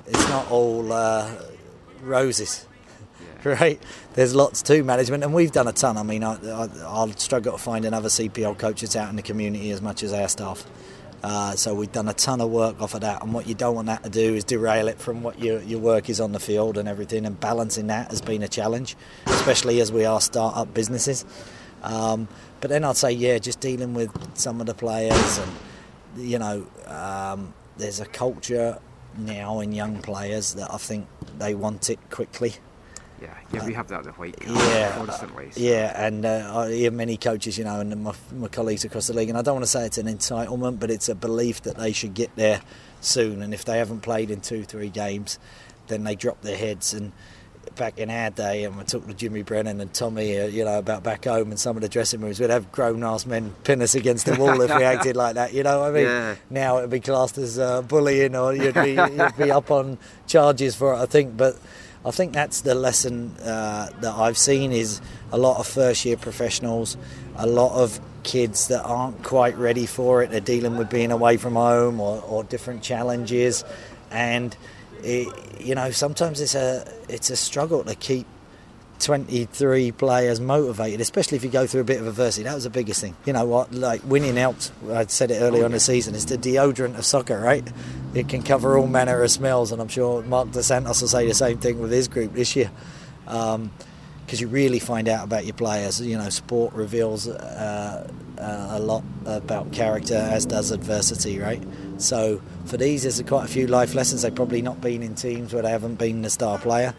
it's 0.07 0.29
not 0.29 0.51
all 0.51 0.93
uh, 0.93 1.31
roses, 2.03 2.67
right? 3.45 3.81
There's 4.15 4.35
lots 4.35 4.63
to 4.63 4.83
management, 4.83 5.25
and 5.25 5.35
we've 5.35 5.53
done 5.53 5.69
a 5.69 5.73
ton. 5.73 5.97
I 5.97 6.03
mean, 6.03 6.23
I, 6.23 6.35
I, 6.35 6.69
I'll 6.85 7.13
struggle 7.17 7.53
to 7.53 7.59
find 7.59 7.85
another 7.85 8.09
CPL 8.09 8.59
coaches 8.59 8.97
out 8.97 9.11
in 9.11 9.17
the 9.17 9.23
community 9.23 9.71
as 9.71 9.83
much 9.83 10.03
as 10.03 10.13
our 10.13 10.29
staff. 10.29 10.65
Uh, 11.23 11.57
so 11.57 11.75
we've 11.75 11.91
done 11.91 12.09
a 12.09 12.13
ton 12.13 12.41
of 12.41 12.51
work 12.51 12.81
off 12.81 12.95
of 12.95 13.01
that, 13.01 13.23
and 13.23 13.33
what 13.33 13.49
you 13.49 13.55
don't 13.55 13.75
want 13.75 13.87
that 13.87 14.03
to 14.05 14.11
do 14.11 14.35
is 14.35 14.45
derail 14.45 14.87
it 14.87 14.99
from 14.99 15.23
what 15.23 15.41
your, 15.41 15.61
your 15.63 15.81
work 15.81 16.09
is 16.09 16.21
on 16.21 16.33
the 16.33 16.39
field 16.39 16.79
and 16.79 16.89
everything. 16.89 17.27
And 17.27 17.39
balancing 17.39 17.89
that 17.89 18.11
has 18.11 18.21
been 18.23 18.43
a 18.43 18.49
challenge, 18.49 18.97
especially 19.27 19.81
as 19.81 19.91
we 19.91 20.05
are 20.05 20.21
start-up 20.21 20.73
businesses. 20.73 21.25
Um, 21.83 22.29
but 22.61 22.71
then 22.71 22.85
I'd 22.85 22.97
say, 22.97 23.13
yeah, 23.13 23.39
just 23.39 23.61
dealing 23.61 23.95
with 23.95 24.11
some 24.37 24.61
of 24.61 24.67
the 24.67 24.75
players, 24.75 25.39
and 25.39 25.53
you 26.17 26.39
know, 26.39 26.67
um, 26.87 27.53
there's 27.77 28.01
a 28.01 28.07
culture 28.07 28.79
now 29.19 29.61
in 29.61 29.73
young 29.73 30.01
players 30.03 30.55
that 30.55 30.73
I 30.73 30.77
think 30.79 31.07
they 31.39 31.55
want 31.55 31.91
it 31.91 31.99
quickly. 32.11 32.55
Yeah, 33.21 33.35
yeah, 33.53 33.65
we 33.65 33.73
have 33.73 33.89
that 33.89 34.01
at 34.01 34.05
the 34.05 34.13
White 34.13 34.35
Yeah, 34.47 34.93
constantly. 34.95 35.51
so- 35.51 35.61
yeah, 35.61 36.07
and 36.07 36.27
uh, 36.27 36.53
I 36.55 36.71
hear 36.73 36.91
many 36.91 37.17
coaches, 37.17 37.57
you 37.57 37.65
know, 37.65 37.81
and 37.81 38.03
my, 38.03 38.13
my 38.35 38.49
colleagues 38.49 38.85
across 38.85 39.07
the 39.07 39.15
league, 39.15 39.31
and 39.31 39.39
I 39.39 39.43
don't 39.43 39.55
want 39.55 39.65
to 39.65 39.71
say 39.71 39.87
it's 39.87 39.97
an 39.97 40.07
entitlement, 40.07 40.79
but 40.79 40.91
it's 40.91 41.09
a 41.09 41.15
belief 41.15 41.63
that 41.63 41.77
they 41.77 41.93
should 41.93 42.13
get 42.13 42.35
there 42.37 42.61
soon, 43.01 43.41
and 43.43 43.55
if 43.55 43.65
they 43.65 43.79
haven't 43.79 44.01
played 44.01 44.31
in 44.31 44.43
two, 44.43 44.65
three 44.65 44.91
games, 44.91 45.39
then 45.87 46.05
they 46.05 46.15
drop 46.15 46.43
their 46.43 46.59
heads. 46.59 46.93
And 46.93 47.13
back 47.77 47.99
in 47.99 48.11
our 48.11 48.31
day, 48.31 48.65
and 48.65 48.77
we 48.77 48.85
talked 48.85 49.07
to 49.09 49.15
Jimmy 49.15 49.43
Brennan 49.43 49.81
and 49.81 49.93
Tommy, 49.93 50.39
uh, 50.39 50.47
you 50.47 50.65
know, 50.65 50.79
about 50.79 51.03
back 51.03 51.25
home 51.25 51.51
and 51.51 51.61
some 51.61 51.77
of 51.77 51.83
the 51.83 51.89
dressing 51.89 52.21
rooms, 52.21 52.41
we'd 52.41 52.51
have 52.51 52.73
grown 52.73 53.05
ass 53.05 53.27
men 53.27 53.55
pin 53.65 53.83
us 53.83 53.95
against 53.95 54.27
the 54.27 54.35
wall 54.35 54.61
if 54.61 54.75
we 54.75 54.83
acted 54.85 55.17
like 55.17 55.35
that. 55.35 55.53
You 55.53 55.63
know 55.63 55.81
what 55.81 55.91
I 55.91 55.93
mean? 55.93 56.05
Yeah. 56.05 56.35
Now 56.51 56.79
it'd 56.79 56.91
be 56.91 57.01
classed 57.01 57.39
as 57.39 57.59
uh, 57.59 57.83
bullying, 57.83 58.35
or 58.35 58.55
you'd 58.55 58.75
be 58.75 58.93
you'd 58.93 59.37
be 59.37 59.51
up 59.53 59.71
on 59.71 59.99
charges 60.27 60.75
for 60.75 60.95
it. 60.95 60.99
I 60.99 61.07
think, 61.07 61.37
but 61.37 61.57
I 62.05 62.11
think 62.11 62.33
that's 62.33 62.61
the 62.61 62.75
lesson 62.75 63.37
uh, 63.39 63.91
that 64.01 64.15
I've 64.15 64.39
seen 64.39 64.73
is 64.73 65.01
a 65.33 65.39
lot 65.39 65.59
of 65.59 65.67
first 65.67 66.05
year 66.05 66.17
professionals, 66.17 66.97
a 67.37 67.47
lot 67.47 67.81
of 67.81 68.01
kids 68.23 68.69
that 68.69 68.83
aren't 68.85 69.23
quite 69.23 69.57
ready 69.57 69.87
for 69.87 70.23
it. 70.23 70.31
They're 70.31 70.41
dealing 70.41 70.77
with 70.77 70.91
being 70.91 71.13
away 71.13 71.37
from 71.37 71.55
home 71.55 72.01
or, 72.01 72.23
or 72.23 72.45
different 72.45 72.83
challenges, 72.83 73.65
and 74.11 74.57
it, 75.07 75.61
you 75.61 75.75
know 75.75 75.91
sometimes 75.91 76.41
it's 76.41 76.55
a 76.55 76.87
it's 77.09 77.31
a 77.31 77.37
struggle 77.37 77.85
to 77.85 77.95
keep 77.95 78.27
23 78.99 79.93
players 79.93 80.41
motivated, 80.41 81.01
especially 81.01 81.37
if 81.37 81.45
you 81.45 81.51
go 81.51 81.67
through 81.67 81.83
a 81.83 81.85
bit 81.85 82.01
of 82.01 82.07
adversity. 82.07 82.45
That 82.45 82.55
was 82.55 82.65
the 82.65 82.71
biggest 82.71 83.01
thing. 83.01 83.15
You 83.27 83.35
know 83.35 83.45
what? 83.45 83.73
Like 83.73 84.03
winning 84.05 84.37
helps. 84.37 84.73
I 84.91 85.05
said 85.07 85.31
it 85.31 85.41
earlier 85.41 85.63
oh, 85.63 85.67
on 85.67 85.73
the 85.73 85.81
season. 85.81 86.15
It's 86.15 86.25
the 86.25 86.39
deodorant 86.39 86.97
of 86.99 87.05
soccer, 87.05 87.39
right? 87.39 87.67
It 88.15 88.29
can 88.29 88.43
cover 88.43 88.79
all 88.79 88.87
manner 88.87 89.23
of 89.23 89.31
smells, 89.31 89.73
and 89.73 89.81
I'm 89.83 89.89
sure 89.89 90.23
Mark 90.23 90.53
Dos 90.53 90.67
Santos 90.67 91.01
will 91.01 91.09
say 91.09 91.27
the 91.27 91.35
same 91.35 91.59
thing 91.59 91.79
with 91.79 91.93
his 91.93 92.09
group 92.09 92.33
this 92.33 92.57
year. 92.57 92.71
Um, 93.27 93.71
Because 94.27 94.41
you 94.41 94.49
really 94.49 94.81
find 94.81 95.09
out 95.09 95.25
about 95.25 95.47
your 95.47 95.55
players. 95.55 96.01
You 96.01 96.19
know, 96.19 96.29
sport 96.31 96.75
reveals 96.75 97.29
uh, 97.29 98.11
uh, 98.39 98.69
a 98.71 98.81
lot 98.81 99.05
about 99.25 99.73
character, 99.73 100.17
as 100.17 100.45
does 100.45 100.73
adversity, 100.73 101.39
right? 101.39 101.63
So 101.99 102.43
for 102.65 102.77
these, 102.77 103.03
there's 103.03 103.23
quite 103.23 103.45
a 103.45 103.49
few 103.49 103.67
life 103.69 103.95
lessons. 103.95 104.23
They've 104.23 104.35
probably 104.35 104.63
not 104.63 104.81
been 104.81 105.03
in 105.03 105.15
teams 105.15 105.55
where 105.55 105.63
they 105.63 105.71
haven't 105.71 105.95
been 105.95 106.23
the 106.23 106.31
star 106.31 106.59
player. 106.59 106.95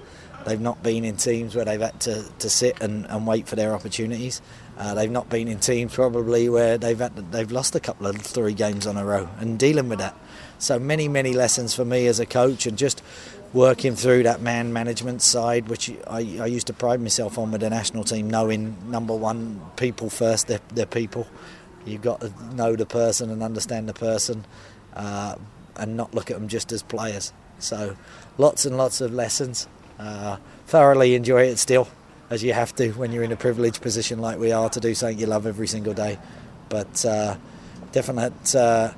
They've 0.45 0.61
not 0.61 0.81
been 0.81 1.03
in 1.03 1.17
teams 1.17 1.55
where 1.55 1.65
they've 1.65 1.81
had 1.81 1.99
to, 2.01 2.23
to 2.39 2.49
sit 2.49 2.81
and, 2.81 3.05
and 3.07 3.27
wait 3.27 3.49
for 3.49 3.57
their 3.57 3.73
opportunities. 3.73 4.41
Uh, 4.77 4.93
they've 4.93 5.11
not 5.11 5.29
been 5.29 5.47
in 5.47 5.59
teams 5.59 5.93
probably 5.93 6.47
where 6.49 6.77
they've 6.77 6.99
had 6.99 7.15
they've 7.31 7.51
lost 7.51 7.75
a 7.75 7.79
couple 7.79 8.07
of 8.07 8.15
three 8.17 8.53
games 8.53 8.85
on 8.87 8.95
a 8.95 9.03
row 9.03 9.27
and 9.39 9.57
dealing 9.57 9.89
with 9.89 9.99
that. 9.99 10.15
So 10.59 10.79
many 10.79 11.07
many 11.07 11.33
lessons 11.33 11.73
for 11.73 11.83
me 11.83 12.07
as 12.07 12.19
a 12.19 12.25
coach 12.25 12.65
and 12.67 12.77
just 12.77 13.01
working 13.53 13.95
through 13.95 14.23
that 14.23 14.41
man 14.41 14.73
management 14.73 15.21
side, 15.21 15.69
which 15.69 15.89
I, 16.07 16.19
I 16.41 16.45
used 16.45 16.67
to 16.67 16.73
pride 16.73 17.01
myself 17.01 17.37
on 17.37 17.51
with 17.51 17.61
the 17.61 17.69
national 17.69 18.03
team, 18.03 18.29
knowing 18.29 18.75
number 18.89 19.15
one 19.15 19.61
people 19.77 20.09
first, 20.09 20.47
they're, 20.47 20.59
they're 20.73 20.85
people. 20.85 21.27
You've 21.85 22.01
got 22.01 22.21
to 22.21 22.31
know 22.53 22.75
the 22.75 22.85
person 22.85 23.29
and 23.29 23.41
understand 23.41 23.87
the 23.87 23.93
person, 23.93 24.45
uh, 24.95 25.35
and 25.77 25.95
not 25.95 26.13
look 26.13 26.29
at 26.29 26.37
them 26.37 26.47
just 26.47 26.71
as 26.71 26.83
players. 26.83 27.31
So 27.59 27.95
lots 28.37 28.65
and 28.65 28.77
lots 28.77 29.01
of 29.01 29.13
lessons. 29.13 29.67
Uh, 29.97 30.37
thoroughly 30.67 31.15
enjoy 31.15 31.43
it 31.43 31.57
still, 31.57 31.87
as 32.29 32.43
you 32.43 32.53
have 32.53 32.75
to 32.75 32.91
when 32.91 33.11
you're 33.11 33.23
in 33.23 33.31
a 33.31 33.37
privileged 33.37 33.81
position 33.81 34.19
like 34.19 34.37
we 34.37 34.51
are 34.51 34.69
to 34.69 34.79
do 34.79 34.93
something 34.93 35.17
you 35.17 35.25
love 35.25 35.47
every 35.47 35.67
single 35.67 35.93
day. 35.93 36.19
But 36.69 37.05
uh, 37.05 37.37
definite 37.93 38.55
uh, 38.55 38.93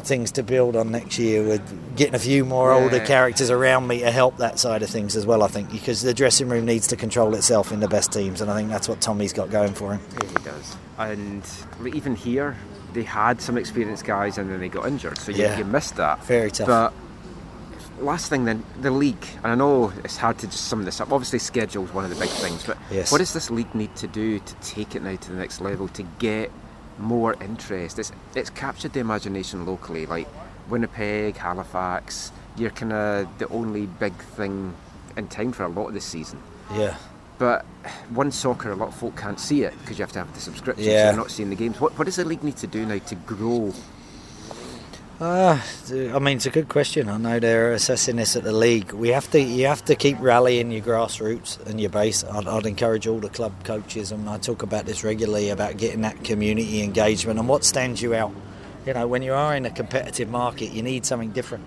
things 0.00 0.32
to 0.32 0.42
build 0.42 0.76
on 0.76 0.90
next 0.90 1.18
year 1.18 1.42
with 1.42 1.96
getting 1.96 2.14
a 2.14 2.18
few 2.18 2.44
more 2.44 2.72
older 2.72 3.00
characters 3.00 3.50
around 3.50 3.86
me 3.86 4.00
to 4.00 4.10
help 4.10 4.36
that 4.38 4.58
side 4.58 4.82
of 4.82 4.88
things 4.90 5.16
as 5.16 5.26
well. 5.26 5.42
I 5.42 5.48
think 5.48 5.70
because 5.70 6.02
the 6.02 6.14
dressing 6.14 6.48
room 6.48 6.64
needs 6.64 6.86
to 6.88 6.96
control 6.96 7.34
itself 7.34 7.72
in 7.72 7.80
the 7.80 7.88
best 7.88 8.12
teams, 8.12 8.40
and 8.40 8.50
I 8.50 8.54
think 8.56 8.70
that's 8.70 8.88
what 8.88 9.00
Tommy's 9.00 9.32
got 9.32 9.50
going 9.50 9.74
for 9.74 9.92
him. 9.94 10.00
Yeah, 10.22 10.28
he 10.28 10.44
does. 10.44 10.76
And 10.98 11.42
even 11.94 12.14
here, 12.14 12.56
they 12.92 13.02
had 13.02 13.40
some 13.42 13.58
experienced 13.58 14.04
guys 14.04 14.38
and 14.38 14.50
then 14.50 14.60
they 14.60 14.68
got 14.68 14.86
injured, 14.86 15.18
so 15.18 15.32
you, 15.32 15.42
Yeah. 15.44 15.58
you 15.58 15.64
missed 15.64 15.96
that. 15.96 16.24
Very 16.24 16.50
tough. 16.50 16.66
But 16.68 16.92
last 18.04 18.28
thing 18.30 18.44
then, 18.44 18.64
the 18.80 18.90
league. 18.90 19.26
And 19.42 19.52
I 19.52 19.54
know 19.54 19.92
it's 20.04 20.16
hard 20.16 20.38
to 20.38 20.46
just 20.46 20.66
sum 20.68 20.84
this 20.84 21.00
up. 21.00 21.12
Obviously, 21.12 21.38
schedule 21.40 21.84
is 21.84 21.92
one 21.92 22.04
of 22.04 22.10
the 22.10 22.16
big 22.16 22.30
things, 22.30 22.64
but 22.64 22.78
Yes. 22.90 23.10
what 23.12 23.18
does 23.18 23.32
this 23.32 23.50
league 23.50 23.74
need 23.74 23.94
to 23.96 24.06
do 24.06 24.38
to 24.38 24.54
take 24.56 24.94
it 24.94 25.02
now 25.02 25.16
to 25.16 25.30
the 25.32 25.36
next 25.38 25.60
level 25.60 25.88
to 25.88 26.02
get 26.18 26.50
more 26.98 27.34
interest? 27.40 27.98
It's 27.98 28.12
it's 28.34 28.50
captured 28.50 28.92
the 28.92 29.00
imagination 29.00 29.66
locally, 29.66 30.06
like 30.06 30.28
Winnipeg, 30.68 31.36
Halifax. 31.36 32.32
You're 32.56 32.70
kind 32.70 32.92
of 32.92 33.38
the 33.38 33.48
only 33.48 33.86
big 33.86 34.14
thing 34.14 34.74
in 35.16 35.28
town 35.28 35.52
for 35.52 35.64
a 35.64 35.68
lot 35.68 35.88
of 35.88 35.94
this 35.94 36.04
season. 36.04 36.40
Yeah. 36.74 36.96
But 37.38 37.64
one 38.10 38.32
soccer, 38.32 38.72
a 38.72 38.76
lot 38.76 38.88
of 38.88 38.96
folk 38.96 39.16
can't 39.16 39.38
see 39.38 39.62
it 39.62 39.72
because 39.80 39.96
you 39.98 40.02
have 40.02 40.12
to 40.12 40.18
have 40.18 40.34
the 40.34 40.40
subscription, 40.40 40.84
Yeah. 40.84 41.04
so 41.04 41.04
you're 41.10 41.16
not 41.22 41.30
seeing 41.30 41.50
the 41.50 41.56
games. 41.56 41.80
What, 41.80 41.96
what 41.96 42.06
does 42.06 42.16
the 42.16 42.24
league 42.24 42.42
need 42.42 42.56
to 42.56 42.66
do 42.66 42.84
now 42.84 42.98
to 42.98 43.14
grow? 43.14 43.72
Uh, 45.20 45.60
I 45.90 46.18
mean, 46.20 46.36
it's 46.36 46.46
a 46.46 46.50
good 46.50 46.68
question. 46.68 47.08
I 47.08 47.16
know 47.16 47.40
they're 47.40 47.72
assessing 47.72 48.14
this 48.14 48.36
at 48.36 48.44
the 48.44 48.52
league. 48.52 48.92
We 48.92 49.08
have 49.08 49.28
to, 49.32 49.40
you 49.40 49.66
have 49.66 49.84
to 49.86 49.96
keep 49.96 50.16
rallying 50.20 50.70
your 50.70 50.82
grassroots 50.82 51.58
and 51.66 51.80
your 51.80 51.90
base. 51.90 52.22
I'd, 52.22 52.46
I'd 52.46 52.66
encourage 52.66 53.08
all 53.08 53.18
the 53.18 53.28
club 53.28 53.52
coaches, 53.64 54.12
and 54.12 54.28
I 54.28 54.38
talk 54.38 54.62
about 54.62 54.86
this 54.86 55.02
regularly 55.02 55.50
about 55.50 55.76
getting 55.76 56.02
that 56.02 56.22
community 56.22 56.82
engagement 56.82 57.40
and 57.40 57.48
what 57.48 57.64
stands 57.64 58.00
you 58.00 58.14
out. 58.14 58.32
You 58.86 58.94
know, 58.94 59.08
when 59.08 59.22
you 59.22 59.34
are 59.34 59.56
in 59.56 59.66
a 59.66 59.70
competitive 59.70 60.30
market, 60.30 60.70
you 60.70 60.84
need 60.84 61.04
something 61.04 61.32
different, 61.32 61.64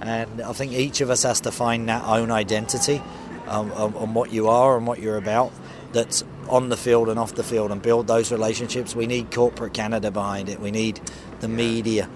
and 0.00 0.40
I 0.40 0.54
think 0.54 0.72
each 0.72 1.02
of 1.02 1.10
us 1.10 1.24
has 1.24 1.42
to 1.42 1.52
find 1.52 1.90
that 1.90 2.04
own 2.04 2.30
identity 2.30 3.02
um, 3.48 3.70
on, 3.72 3.94
on 3.96 4.14
what 4.14 4.32
you 4.32 4.48
are 4.48 4.78
and 4.78 4.86
what 4.86 4.98
you're 4.98 5.18
about. 5.18 5.52
That's 5.92 6.24
on 6.48 6.70
the 6.70 6.76
field 6.76 7.10
and 7.10 7.18
off 7.18 7.34
the 7.34 7.44
field, 7.44 7.70
and 7.70 7.82
build 7.82 8.06
those 8.06 8.32
relationships. 8.32 8.96
We 8.96 9.06
need 9.06 9.30
corporate 9.30 9.74
Canada 9.74 10.10
behind 10.10 10.48
it. 10.48 10.58
We 10.58 10.70
need 10.70 11.02
the 11.40 11.48
media 11.48 12.08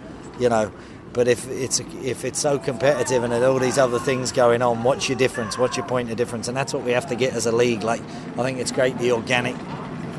you 0.42 0.48
know. 0.48 0.72
But 1.12 1.28
if 1.28 1.46
it's 1.48 1.80
if 1.80 2.24
it's 2.24 2.40
so 2.40 2.58
competitive 2.58 3.22
and 3.22 3.32
all 3.32 3.58
these 3.58 3.78
other 3.78 3.98
things 3.98 4.32
going 4.32 4.62
on, 4.62 4.82
what's 4.82 5.08
your 5.08 5.18
difference? 5.18 5.58
What's 5.58 5.76
your 5.76 5.86
point 5.86 6.10
of 6.10 6.16
difference? 6.16 6.48
And 6.48 6.56
that's 6.56 6.72
what 6.72 6.84
we 6.84 6.92
have 6.92 7.06
to 7.08 7.14
get 7.14 7.34
as 7.34 7.46
a 7.46 7.52
league. 7.52 7.82
Like 7.82 8.00
I 8.38 8.42
think 8.42 8.58
it's 8.58 8.72
great 8.72 8.98
the 8.98 9.12
organic 9.12 9.54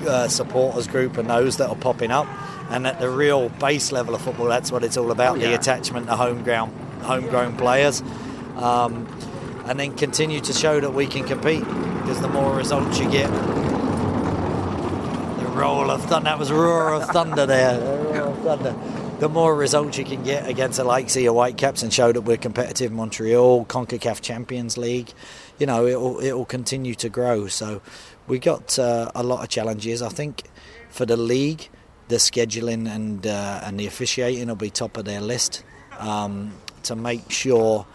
uh, 0.08 0.28
supporters 0.28 0.88
group 0.88 1.18
and 1.18 1.30
those 1.30 1.58
that 1.58 1.70
are 1.70 1.76
popping 1.76 2.12
up, 2.12 2.28
and 2.70 2.86
at 2.86 3.00
the 3.00 3.10
real 3.10 3.50
base 3.50 3.92
level 3.92 4.14
of 4.14 4.22
football, 4.22 4.48
that's 4.48 4.72
what 4.72 4.84
it's 4.84 4.98
all 4.98 5.10
about: 5.12 5.38
Oh, 5.38 5.40
the 5.40 5.56
attachment 5.56 6.06
to 6.08 6.16
home 6.16 6.44
ground, 6.44 6.72
homegrown 7.02 7.58
players, 7.58 8.04
um, 8.58 9.08
and 9.66 9.80
then 9.80 9.96
continue 9.96 10.42
to 10.42 10.54
show 10.54 10.80
that 10.80 10.94
we 10.94 11.08
can 11.08 11.24
compete. 11.26 11.66
Because 12.02 12.22
the 12.22 12.28
more 12.28 12.56
results 12.56 13.00
you 13.00 13.10
get, 13.10 13.32
the 15.40 15.50
roll 15.56 15.90
of 15.90 16.04
thunder. 16.04 16.26
That 16.26 16.38
was 16.38 16.52
a 16.52 16.56
roar 16.56 16.94
of 16.94 17.08
thunder 17.08 17.48
there. 17.48 17.80
Roar 18.14 18.28
of 18.28 18.38
thunder. 18.44 19.03
The 19.24 19.30
more 19.30 19.56
results 19.56 19.98
you 19.98 20.04
can 20.04 20.22
get 20.22 20.50
against 20.50 20.76
the 20.76 20.84
likes 20.84 21.16
of 21.16 21.22
your 21.22 21.32
Whitecaps 21.32 21.82
and 21.82 21.94
show 21.94 22.12
that 22.12 22.20
we're 22.20 22.36
competitive, 22.36 22.92
Montreal, 22.92 23.64
Concacaf 23.64 24.20
Champions 24.20 24.78
League, 24.78 25.14
you 25.58 25.66
know, 25.66 25.88
it'll 25.88 26.20
it'll 26.20 26.44
continue 26.44 26.94
to 26.96 27.08
grow. 27.08 27.48
So 27.48 27.82
we 28.28 28.38
got 28.38 28.78
uh, 28.78 29.14
a 29.16 29.24
lot 29.24 29.42
of 29.42 29.48
challenges. 29.48 30.02
I 30.02 30.10
think 30.10 30.44
for 30.90 31.06
the 31.06 31.16
league, 31.16 31.70
the 32.10 32.18
scheduling 32.18 32.94
and 32.94 33.26
uh, 33.26 33.62
and 33.64 33.80
the 33.80 33.88
officiating 33.88 34.50
will 34.50 34.58
be 34.58 34.70
top 34.70 34.98
of 34.98 35.06
their 35.06 35.22
list 35.22 35.64
um, 36.00 36.52
to 36.84 36.94
make 36.94 37.32
sure 37.32 37.88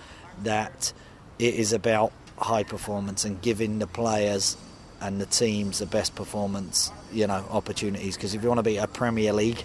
that 0.45 0.95
it 1.39 1.57
is 1.57 1.75
about 1.75 2.11
high 2.39 2.63
performance 2.63 3.27
and 3.27 3.39
giving 3.43 3.81
the 3.81 3.87
players 3.87 4.57
and 5.03 5.21
the 5.21 5.27
teams 5.27 5.81
the 5.81 5.87
best 5.87 6.15
performance, 6.15 6.91
you 7.13 7.27
know, 7.27 7.45
opportunities. 7.51 8.17
Because 8.17 8.35
if 8.35 8.43
you 8.43 8.49
want 8.49 8.61
to 8.61 8.63
be 8.63 8.79
a 8.79 8.87
Premier 8.87 9.35
League, 9.35 9.63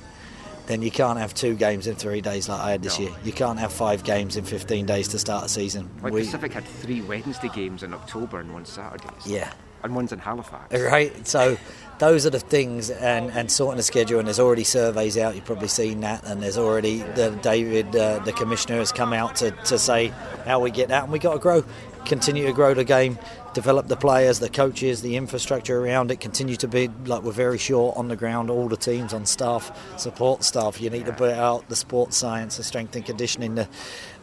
then 0.68 0.81
you 0.81 0.91
can't 0.91 1.19
have 1.19 1.34
two 1.34 1.56
games 1.56 1.88
in 1.88 1.95
three 1.95 2.22
days 2.22 2.48
like 2.49 2.61
I 2.61 2.72
had 2.72 2.81
this 2.84 2.98
No. 2.99 3.06
year. 3.06 3.15
You 3.23 3.31
can't 3.34 3.60
have 3.60 3.73
five 3.73 4.03
games 4.03 4.38
in 4.38 4.45
15 4.45 4.85
days 4.85 5.07
to 5.10 5.19
start 5.19 5.45
a 5.45 5.49
season. 5.49 5.90
Like 6.02 6.14
We- 6.14 6.22
Pacific 6.23 6.53
had 6.53 6.65
three 6.65 7.02
Wednesday 7.02 7.49
games 7.53 7.84
in 7.84 7.94
October 7.94 8.40
and 8.40 8.53
one 8.53 8.65
Saturdays. 8.65 9.26
Yeah. 9.26 9.49
And 9.84 9.94
one's 9.94 10.14
in 10.14 10.19
Halifax. 10.19 10.73
Right, 10.80 11.27
so 11.27 11.57
those 11.99 12.26
are 12.26 12.30
the 12.30 12.40
things, 12.40 12.90
and, 12.90 13.30
and 13.31 13.52
sorting 13.52 13.76
the 13.76 13.84
schedule. 13.84 14.18
And 14.18 14.26
there's 14.30 14.40
already 14.40 14.64
surveys 14.64 15.18
out. 15.18 15.35
You've 15.35 15.44
probably 15.44 15.68
seen 15.68 15.99
that, 16.02 16.23
and 16.23 16.41
there's 16.41 16.57
already 16.57 16.99
the 16.99 17.31
David, 17.41 17.94
uh, 17.94 18.19
the 18.19 18.31
commissioner, 18.31 18.77
has 18.77 18.94
come 18.94 19.11
out 19.11 19.35
to, 19.38 19.52
to 19.52 19.77
say 19.77 20.14
how 20.45 20.61
we 20.61 20.72
get 20.72 20.88
that, 20.88 21.03
and 21.03 21.11
we 21.11 21.19
got 21.19 21.34
to 21.34 21.40
grow, 21.40 21.65
continue 22.06 22.45
to 22.48 22.53
grow 22.53 22.73
the 22.73 22.85
game, 22.85 23.19
develop 23.54 23.88
the 23.88 23.96
players, 23.96 24.40
the 24.40 24.50
coaches, 24.50 25.02
the 25.02 25.16
infrastructure 25.16 25.80
around 25.80 26.12
it. 26.12 26.20
Continue 26.20 26.56
to 26.58 26.68
be 26.68 26.90
like 27.06 27.24
we're 27.24 27.32
very 27.32 27.58
short 27.58 27.98
on 27.98 28.08
the 28.08 28.16
ground. 28.16 28.50
All 28.50 28.68
the 28.68 28.78
teams 28.78 29.14
on 29.14 29.26
staff, 29.26 29.72
support 30.00 30.44
staff. 30.44 30.82
You 30.82 30.90
need 30.90 31.06
to 31.06 31.14
put 31.14 31.32
out 31.32 31.68
the 31.70 31.76
sports 31.76 32.18
science, 32.18 32.58
the 32.58 32.64
strength 32.64 32.96
and 32.96 33.06
conditioning, 33.06 33.56
the, 33.56 33.68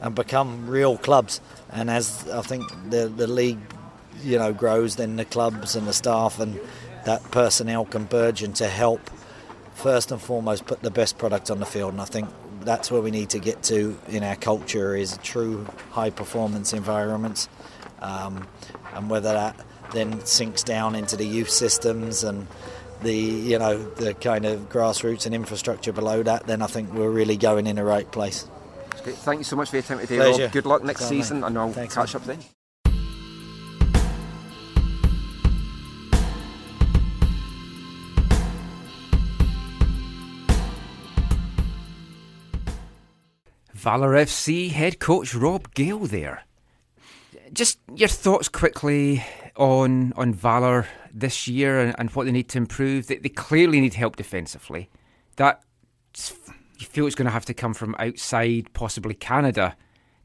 and 0.00 0.14
become 0.14 0.68
real 0.68 0.98
clubs. 0.98 1.40
And 1.70 1.90
as 1.90 2.28
I 2.30 2.42
think 2.42 2.64
the 2.90 3.08
the 3.08 3.26
league 3.26 3.60
you 4.22 4.38
know 4.38 4.52
grows, 4.52 4.96
then 4.96 5.16
the 5.16 5.24
clubs 5.24 5.76
and 5.76 5.86
the 5.86 5.92
staff 5.92 6.38
and 6.40 6.60
that 7.04 7.22
personnel 7.30 7.84
can 7.84 8.04
burgeon 8.04 8.52
to 8.54 8.68
help 8.68 9.00
first 9.74 10.12
and 10.12 10.20
foremost 10.20 10.66
put 10.66 10.82
the 10.82 10.90
best 10.90 11.18
product 11.18 11.50
on 11.50 11.58
the 11.58 11.66
field. 11.66 11.92
And 11.92 12.00
I 12.00 12.04
think 12.04 12.28
that's 12.60 12.90
where 12.90 13.00
we 13.00 13.10
need 13.10 13.30
to 13.30 13.38
get 13.38 13.62
to 13.64 13.98
in 14.08 14.22
our 14.22 14.36
culture 14.36 14.94
is 14.94 15.18
true 15.22 15.66
high 15.90 16.10
performance 16.10 16.72
environments, 16.72 17.48
um, 18.00 18.46
and 18.94 19.10
whether 19.10 19.32
that 19.32 19.56
then 19.92 20.24
sinks 20.24 20.62
down 20.62 20.94
into 20.94 21.16
the 21.16 21.26
youth 21.26 21.50
systems 21.50 22.22
and 22.24 22.46
the 23.02 23.14
you 23.14 23.58
know 23.58 23.82
the 23.94 24.14
kind 24.14 24.44
of 24.44 24.68
grassroots 24.68 25.26
and 25.26 25.34
infrastructure 25.34 25.92
below 25.92 26.22
that, 26.22 26.46
then 26.46 26.62
I 26.62 26.66
think 26.66 26.92
we're 26.92 27.10
really 27.10 27.36
going 27.36 27.66
in 27.66 27.76
the 27.76 27.84
right 27.84 28.10
place. 28.10 28.48
That's. 29.04 29.18
Thank 29.18 29.38
you 29.38 29.44
so 29.44 29.56
much 29.56 29.70
for 29.70 29.76
your 29.76 29.82
time 29.82 29.98
today, 30.00 30.16
Pleasure. 30.16 30.42
Rob. 30.44 30.52
Good 30.52 30.66
luck 30.66 30.84
next 30.84 31.00
Certainly. 31.02 31.22
season, 31.22 31.44
and 31.44 31.58
I'll 31.58 31.72
Thanks, 31.72 31.94
catch 31.94 32.14
mate. 32.14 32.20
up 32.20 32.26
then. 32.26 32.38
Valor 43.72 44.12
FC 44.12 44.70
head 44.70 44.98
coach 44.98 45.34
Rob 45.34 45.72
Gale 45.72 46.00
there. 46.00 46.44
Just 47.52 47.78
your 47.94 48.08
thoughts 48.08 48.48
quickly 48.48 49.24
on 49.56 50.12
on 50.16 50.32
Valor 50.32 50.86
this 51.12 51.48
year 51.48 51.80
and, 51.80 51.94
and 51.98 52.10
what 52.10 52.26
they 52.26 52.32
need 52.32 52.48
to 52.50 52.58
improve. 52.58 53.06
They, 53.06 53.16
they 53.16 53.28
clearly 53.28 53.80
need 53.80 53.94
help 53.94 54.16
defensively. 54.16 54.90
That 55.36 55.62
you 56.80 56.86
feel 56.86 57.06
it's 57.06 57.14
going 57.14 57.26
to 57.26 57.32
have 57.32 57.44
to 57.46 57.54
come 57.54 57.74
from 57.74 57.94
outside, 57.98 58.72
possibly 58.72 59.14
Canada, 59.14 59.76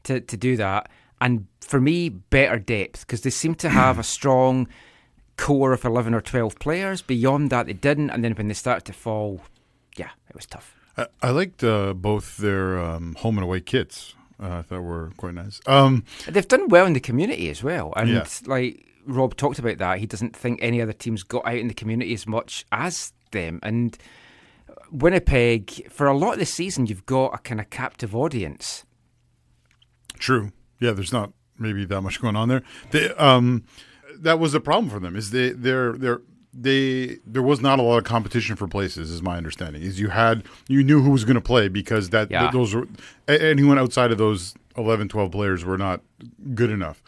to, 0.04 0.20
to 0.20 0.36
do 0.36 0.56
that. 0.56 0.88
And 1.20 1.46
for 1.60 1.80
me, 1.80 2.08
better 2.08 2.58
depth 2.58 3.00
because 3.00 3.22
they 3.22 3.30
seem 3.30 3.54
to 3.56 3.68
have 3.68 3.98
a 3.98 4.02
strong 4.16 4.68
core 5.36 5.72
of 5.72 5.84
11 5.84 6.14
or 6.14 6.20
12 6.20 6.58
players. 6.58 7.02
Beyond 7.02 7.50
that, 7.50 7.66
they 7.66 7.72
didn't. 7.72 8.10
And 8.10 8.24
then 8.24 8.32
when 8.32 8.48
they 8.48 8.54
started 8.54 8.84
to 8.86 8.92
fall, 8.92 9.42
yeah, 9.96 10.10
it 10.28 10.34
was 10.34 10.46
tough. 10.46 10.74
I, 10.96 11.06
I 11.22 11.30
liked 11.30 11.62
uh, 11.62 11.92
both 11.94 12.38
their 12.38 12.78
um, 12.78 13.14
home 13.16 13.36
and 13.38 13.44
away 13.44 13.60
kits. 13.60 14.14
Uh, 14.42 14.58
I 14.58 14.62
thought 14.62 14.82
were 14.82 15.10
quite 15.16 15.34
nice. 15.34 15.60
Um, 15.66 16.04
They've 16.28 16.46
done 16.46 16.68
well 16.68 16.86
in 16.86 16.92
the 16.92 17.00
community 17.00 17.48
as 17.48 17.62
well. 17.62 17.92
And 17.96 18.10
Yeah. 18.10 18.26
like 18.46 18.86
Rob 19.06 19.36
talked 19.36 19.58
about 19.58 19.78
that, 19.78 19.98
he 19.98 20.06
doesn't 20.06 20.36
think 20.36 20.58
any 20.60 20.82
other 20.82 20.92
teams 20.92 21.22
got 21.22 21.46
out 21.46 21.54
in 21.56 21.68
the 21.68 21.74
community 21.74 22.12
as 22.12 22.26
much 22.26 22.66
as 22.70 23.12
them. 23.30 23.60
And 23.62 23.96
Winnipeg, 24.90 25.90
for 25.90 26.06
a 26.06 26.16
lot 26.16 26.34
of 26.34 26.38
the 26.38 26.46
season, 26.46 26.86
you've 26.86 27.06
got 27.06 27.34
a 27.34 27.38
kind 27.38 27.60
of 27.60 27.70
captive 27.70 28.14
audience. 28.14 28.84
True. 30.18 30.52
Yeah, 30.80 30.92
there's 30.92 31.12
not 31.12 31.32
maybe 31.58 31.84
that 31.86 32.00
much 32.02 32.20
going 32.20 32.36
on 32.36 32.48
there. 32.48 32.62
They, 32.90 33.08
um, 33.14 33.64
that 34.18 34.38
was 34.38 34.54
a 34.54 34.60
problem 34.60 34.90
for 34.90 34.98
them. 35.00 35.16
Is 35.16 35.30
they 35.30 35.50
they're 35.50 35.92
they're 35.92 36.20
they 36.58 37.18
there 37.26 37.42
was 37.42 37.60
not 37.60 37.78
a 37.78 37.82
lot 37.82 37.98
of 37.98 38.04
competition 38.04 38.56
for 38.56 38.66
places. 38.66 39.10
Is 39.10 39.22
my 39.22 39.36
understanding. 39.36 39.82
Is 39.82 40.00
you 40.00 40.08
had 40.08 40.44
you 40.68 40.82
knew 40.82 41.02
who 41.02 41.10
was 41.10 41.24
going 41.24 41.34
to 41.34 41.40
play 41.40 41.68
because 41.68 42.10
that 42.10 42.30
Yeah. 42.30 42.50
those 42.50 42.74
were 42.74 42.86
anyone 43.28 43.78
outside 43.78 44.10
of 44.12 44.18
those 44.18 44.54
11, 44.76 45.08
12 45.08 45.30
players 45.32 45.64
were 45.64 45.78
not 45.78 46.00
good 46.54 46.70
enough. 46.70 47.02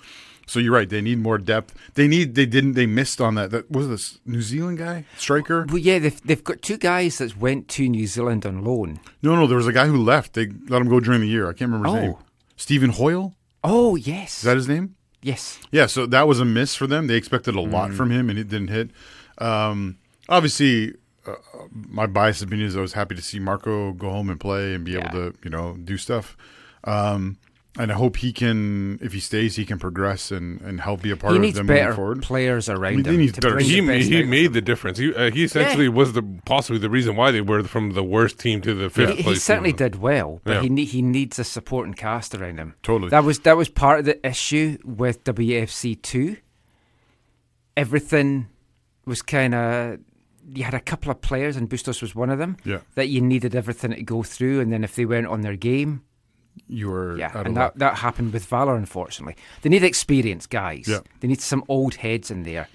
So 0.47 0.59
you're 0.61 0.73
right. 0.73 0.89
They 0.89 1.03
need 1.03 1.19
more 1.19 1.37
depth. 1.37 1.75
They 1.93 2.09
need. 2.09 2.35
They 2.35 2.47
didn't. 2.47 2.73
They 2.73 2.87
missed 2.87 3.21
on 3.21 3.35
that. 3.35 3.51
That 3.51 3.71
was 3.71 3.89
this 3.89 4.19
New 4.25 4.41
Zealand 4.41 4.79
guy 4.79 5.05
striker. 5.19 5.67
Well, 5.69 5.77
yeah, 5.77 5.99
they've, 5.99 6.19
they've 6.27 6.43
got 6.43 6.63
two 6.63 6.79
guys 6.79 7.19
that 7.19 7.37
went 7.37 7.69
to 7.69 7.87
New 7.87 8.07
Zealand 8.07 8.47
on 8.47 8.65
loan. 8.65 8.99
No, 9.23 9.37
no. 9.37 9.47
There 9.47 9.59
was 9.59 9.67
a 9.67 9.75
guy 9.75 9.87
who 9.89 9.99
left. 9.99 10.33
They 10.33 10.47
let 10.69 10.81
him 10.81 10.89
go 10.89 11.01
during 11.01 11.21
the 11.21 11.29
year. 11.29 11.45
I 11.51 11.53
can't 11.53 11.71
remember 11.71 11.89
his 11.89 11.97
Oh. 11.97 12.01
name. 12.01 12.15
Stephen 12.57 12.91
Hoyle. 12.91 13.35
Oh, 13.63 13.95
yes. 13.97 14.39
Is 14.39 14.45
that 14.45 14.57
his 14.57 14.69
name? 14.69 14.95
Yes. 15.21 15.59
Yeah, 15.71 15.85
so 15.87 16.07
that 16.07 16.27
was 16.27 16.41
a 16.41 16.45
miss 16.47 16.75
for 16.75 16.87
them. 16.87 17.09
They 17.09 17.17
expected 17.17 17.55
a 17.55 17.61
lot 17.61 17.91
Mm. 17.91 17.95
from 17.97 18.11
him, 18.11 18.31
and 18.31 18.39
it 18.39 18.49
didn't 18.49 18.69
hit. 18.69 18.91
Um, 19.41 19.99
obviously, 20.29 20.95
uh, 21.27 21.35
my 21.73 22.07
biased 22.07 22.43
opinion 22.43 22.69
is 22.69 22.77
I 22.77 22.81
was 22.81 22.93
happy 22.95 23.15
to 23.15 23.23
see 23.23 23.39
Marco 23.39 23.93
go 23.93 24.11
home 24.11 24.31
and 24.31 24.41
play 24.41 24.75
and 24.75 24.85
be 24.85 24.97
able 24.97 25.11
to, 25.11 25.35
you 25.45 25.51
know, 25.51 25.77
do 25.83 25.97
stuff. 25.97 26.37
Um, 26.85 27.39
and 27.79 27.93
I 27.93 27.95
hope 27.95 28.17
he 28.17 28.33
can, 28.33 28.99
if 29.03 29.13
he 29.13 29.21
stays, 29.21 29.55
he 29.55 29.65
can 29.65 29.79
progress 29.79 30.33
and, 30.33 30.61
and 30.63 30.81
help 30.81 31.03
be 31.03 31.13
a 31.13 31.17
part 31.17 31.33
He 31.33 31.37
of 31.37 31.43
needs 31.43 31.57
them 31.59 31.67
better 31.69 31.83
moving 31.91 31.95
forward. 31.97 32.23
players 32.23 32.69
around 32.69 32.93
I 32.93 32.97
mean, 32.97 33.05
him 33.05 33.17
need 33.19 33.35
to 33.35 33.41
better- 33.41 33.59
he 33.61 33.81
the 33.81 33.99
he 34.01 34.23
out. 34.23 34.27
made 34.29 34.53
the 34.53 34.61
difference. 34.61 34.99
He 34.99 35.15
uh, 35.15 35.31
he 35.31 35.45
essentially 35.45 35.89
was 35.89 36.13
the 36.15 36.23
possibly 36.45 36.81
the 36.81 36.91
reason 36.91 37.15
why 37.15 37.31
they 37.31 37.41
were 37.41 37.63
from 37.65 37.93
the 37.93 38.03
worst 38.03 38.41
team 38.41 38.61
to 38.63 38.75
the 38.75 38.91
fifth 38.91 39.17
He, 39.19 39.23
he 39.23 39.35
certainly 39.37 39.71
team. 39.71 39.77
did 39.77 39.97
well, 39.97 40.41
but 40.43 40.55
Yeah. 40.55 40.63
he 40.63 40.69
ne- 40.71 40.85
he 40.87 41.03
needs 41.03 41.39
a 41.39 41.45
supporting 41.45 41.95
cast 41.95 42.35
around 42.35 42.59
him. 42.59 42.75
Totally. 42.83 43.11
That 43.11 43.23
was 43.23 43.41
that 43.41 43.57
was 43.57 43.69
part 43.69 44.01
of 44.01 44.07
the 44.07 44.27
issue 44.27 44.79
with 44.85 45.23
WFC 45.23 46.03
two. 46.03 46.39
Everything 47.77 48.49
was 49.09 49.23
kind 49.23 49.55
of 49.55 49.99
you 50.55 50.65
had 50.65 50.75
a 50.75 50.81
couple 50.81 51.11
of 51.11 51.21
players, 51.21 51.57
and 51.57 51.69
Bustos 51.69 52.01
was 52.01 52.15
one 52.15 52.31
of 52.31 52.39
them. 52.39 52.57
Yeah. 52.65 52.81
That 52.95 53.09
you 53.09 53.21
needed 53.21 53.55
everything 53.55 53.91
to 53.93 54.03
go 54.03 54.23
through, 54.23 54.61
and 54.61 54.73
then 54.73 54.83
if 54.85 54.95
they 54.95 55.05
went 55.05 55.27
on 55.27 55.41
their 55.43 55.57
game, 55.57 56.03
You 56.67 56.91
were 56.91 57.17
yeah, 57.19 57.33
and 57.45 57.57
that 57.57 57.77
that 57.79 57.95
happened 57.99 58.33
with 58.33 58.45
Valor. 58.47 58.77
Unfortunately, 58.77 59.37
they 59.63 59.69
need 59.71 59.83
experienced 59.85 60.51
guys. 60.51 60.87
Yeah. 60.89 61.01
They 61.21 61.29
need 61.29 61.41
some 61.41 61.63
old 61.69 61.95
heads 61.97 62.31
in 62.31 62.43
there 62.45 62.67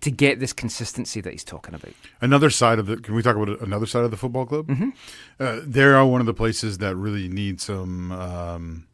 to 0.00 0.10
get 0.10 0.40
this 0.40 0.52
consistency 0.52 1.20
that 1.22 1.30
he's 1.32 1.44
talking 1.44 1.74
about. 1.74 1.94
Another 2.20 2.50
side 2.50 2.78
of 2.80 2.86
the. 2.86 2.96
Can 2.96 3.14
we 3.14 3.22
talk 3.22 3.36
about 3.36 3.60
another 3.62 3.86
side 3.86 4.04
of 4.04 4.10
the 4.10 4.16
football 4.16 4.46
club? 4.46 4.66
Mhm. 4.68 4.92
Uh, 5.38 5.60
they 5.64 5.84
are 5.84 6.04
one 6.06 6.20
of 6.20 6.26
the 6.26 6.34
places 6.34 6.78
that 6.78 6.96
really 6.96 7.28
need 7.28 7.60
some 7.60 8.10
um, 8.12 8.86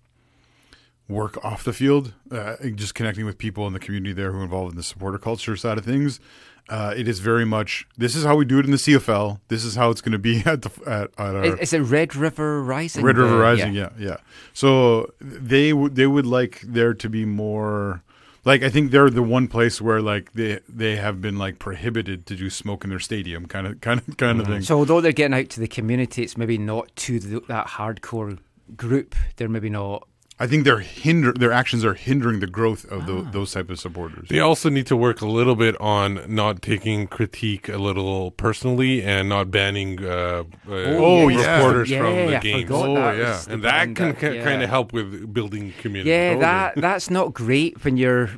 work 1.09 1.43
off 1.45 1.65
the 1.65 1.73
field. 1.73 2.13
Uh, 2.31 2.57
just 2.75 2.95
connecting 2.95 3.25
with 3.27 3.39
people 3.39 3.67
in 3.67 3.73
the 3.73 3.81
community 3.81 4.13
there 4.13 4.31
who 4.33 4.39
are 4.41 4.45
involved 4.45 4.73
in 4.73 4.77
the 4.77 4.83
supporter 4.83 5.19
culture 5.19 5.57
side 5.57 5.79
of 5.79 5.85
things. 5.85 6.21
Uh, 6.69 6.95
it 6.97 7.09
is 7.09 7.19
very 7.21 7.45
much. 7.45 7.87
This 7.99 8.15
is 8.15 8.25
how 8.25 8.37
we 8.37 8.45
do 8.45 8.59
it 8.59 8.65
in 8.65 8.71
the 8.71 8.77
CFL. 8.77 9.41
This 9.49 9.65
is 9.65 9.75
how 9.75 9.91
it's 9.91 10.01
going 10.01 10.13
to 10.13 10.19
be 10.19 10.39
at 10.47 10.63
the 10.63 10.71
at, 10.87 11.11
at 11.19 11.35
our 11.37 11.45
Is, 11.45 11.59
is 11.61 11.73
it 11.73 11.81
Red 11.81 12.15
River 12.15 12.63
Rising? 12.63 13.05
Red 13.05 13.17
River 13.19 13.37
The- 13.37 13.43
Rising, 13.43 13.75
yeah. 13.75 13.91
yeah, 13.99 14.17
So 14.53 15.13
they 15.21 15.73
would 15.73 15.95
they 15.97 16.07
would 16.07 16.27
like 16.27 16.61
there 16.63 16.95
to 16.95 17.09
be 17.09 17.25
more. 17.25 18.03
Like 18.45 18.63
I 18.63 18.71
think 18.71 18.91
they're 18.91 19.11
the 19.11 19.23
one 19.23 19.49
place 19.49 19.83
where 19.83 20.01
like 20.01 20.33
they 20.33 20.61
they 20.69 20.97
have 20.97 21.21
been 21.21 21.37
like 21.37 21.59
prohibited 21.59 22.25
to 22.27 22.37
do 22.37 22.49
smoke 22.49 22.85
in 22.85 22.91
their 22.91 22.99
stadium, 23.01 23.45
kind 23.47 23.67
of 23.67 23.81
kind 23.83 24.01
of 24.07 24.17
kind 24.17 24.41
of 24.41 24.47
thing. 24.47 24.63
So 24.63 24.79
although 24.79 25.01
they're 25.03 25.13
getting 25.13 25.35
out 25.39 25.51
to 25.51 25.61
the 25.61 25.69
community, 25.69 26.23
it's 26.23 26.39
maybe 26.39 26.57
not 26.57 26.95
to 26.97 27.19
the, 27.21 27.41
that 27.49 27.67
hardcore 27.67 28.39
group. 28.77 29.15
They're 29.37 29.49
maybe 29.49 29.69
not. 29.71 30.07
I 30.43 30.47
think 30.47 30.65
their 30.65 30.79
hinder 30.81 31.33
their 31.33 31.53
actions 31.53 31.85
are 31.85 31.93
hindering 31.93 32.41
the 32.41 32.47
growth 32.47 32.85
of 32.91 33.03
Ah. 33.03 33.07
tho- 33.07 33.29
those 33.31 33.53
type 33.53 33.69
of 33.71 33.79
supporters. 33.79 34.29
They 34.31 34.41
also 34.41 34.71
need 34.71 34.87
to 34.87 34.97
work 34.97 35.21
a 35.21 35.27
little 35.27 35.55
bit 35.55 35.75
on 35.81 36.21
not 36.27 36.63
taking 36.63 37.07
critique 37.07 37.69
a 37.69 37.77
little 37.77 38.31
personally 38.31 39.03
and 39.03 39.29
not 39.29 39.51
banning 39.51 40.03
uh, 40.03 40.45
uh, 40.67 40.73
Oh, 40.73 41.29
yeah. 41.29 41.57
reporters 41.57 41.91
Yeah, 41.91 41.99
from 41.99 42.15
the 42.15 42.37
I 42.37 42.41
games. 42.41 42.71
Oh, 42.73 42.95
that 42.95 43.17
yeah, 43.19 43.29
was 43.29 43.45
the 43.47 43.53
and 43.53 43.63
that 43.65 43.71
ban 43.87 43.95
can 43.95 44.13
that- 44.21 44.35
yeah. 44.37 44.45
kind 44.45 44.63
of 44.63 44.71
help 44.71 44.93
with 44.95 45.33
building 45.35 45.75
community. 45.83 46.09
Yeah, 46.11 46.29
Totally. 46.31 46.41
that 46.47 46.75
that's 46.77 47.11
not 47.11 47.35
great 47.35 47.85
when 47.85 47.97
you're 47.99 48.31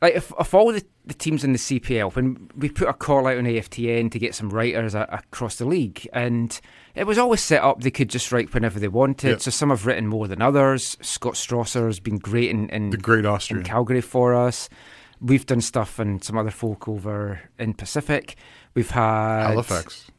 like 0.00 0.14
if, 0.14 0.32
if 0.40 0.54
all 0.54 0.72
the, 0.72 0.82
the 1.04 1.14
teams 1.14 1.44
in 1.44 1.52
the 1.52 1.58
CPL 1.58 2.14
when 2.16 2.48
we 2.56 2.68
put 2.70 2.88
a 2.88 2.92
call 2.94 3.26
out 3.26 3.36
on 3.36 3.44
AFTN 3.44 4.10
to 4.10 4.18
get 4.18 4.34
some 4.34 4.48
writers 4.48 4.94
a, 4.94 5.06
across 5.10 5.56
the 5.56 5.64
league 5.66 6.08
and 6.14 6.60
it 6.94 7.04
was 7.04 7.18
always 7.18 7.42
set 7.42 7.62
up 7.62 7.80
they 7.80 7.90
could 7.90 8.10
just 8.10 8.30
write 8.32 8.52
whenever 8.54 8.78
they 8.78 8.88
wanted. 8.88 9.30
Yeah. 9.30 9.36
So 9.38 9.50
some 9.50 9.70
have 9.70 9.86
written 9.86 10.06
more 10.06 10.28
than 10.28 10.42
others. 10.42 10.96
Scott 11.00 11.34
Strasser 11.34 11.86
has 11.86 12.00
been 12.00 12.18
great 12.18 12.50
in, 12.50 12.68
in 12.70 12.90
The 12.90 12.96
great 12.96 13.24
Austrian. 13.24 13.60
in 13.60 13.64
Calgary 13.66 14.00
for 14.00 14.34
us. 14.34 14.68
We've 15.20 15.46
done 15.46 15.60
stuff 15.60 15.98
and 15.98 16.22
some 16.22 16.36
other 16.36 16.50
folk 16.50 16.88
over 16.88 17.40
in 17.58 17.74
Pacific. 17.74 18.36
We've 18.74 18.90
had 18.90 19.48
Halifax. 19.48 20.10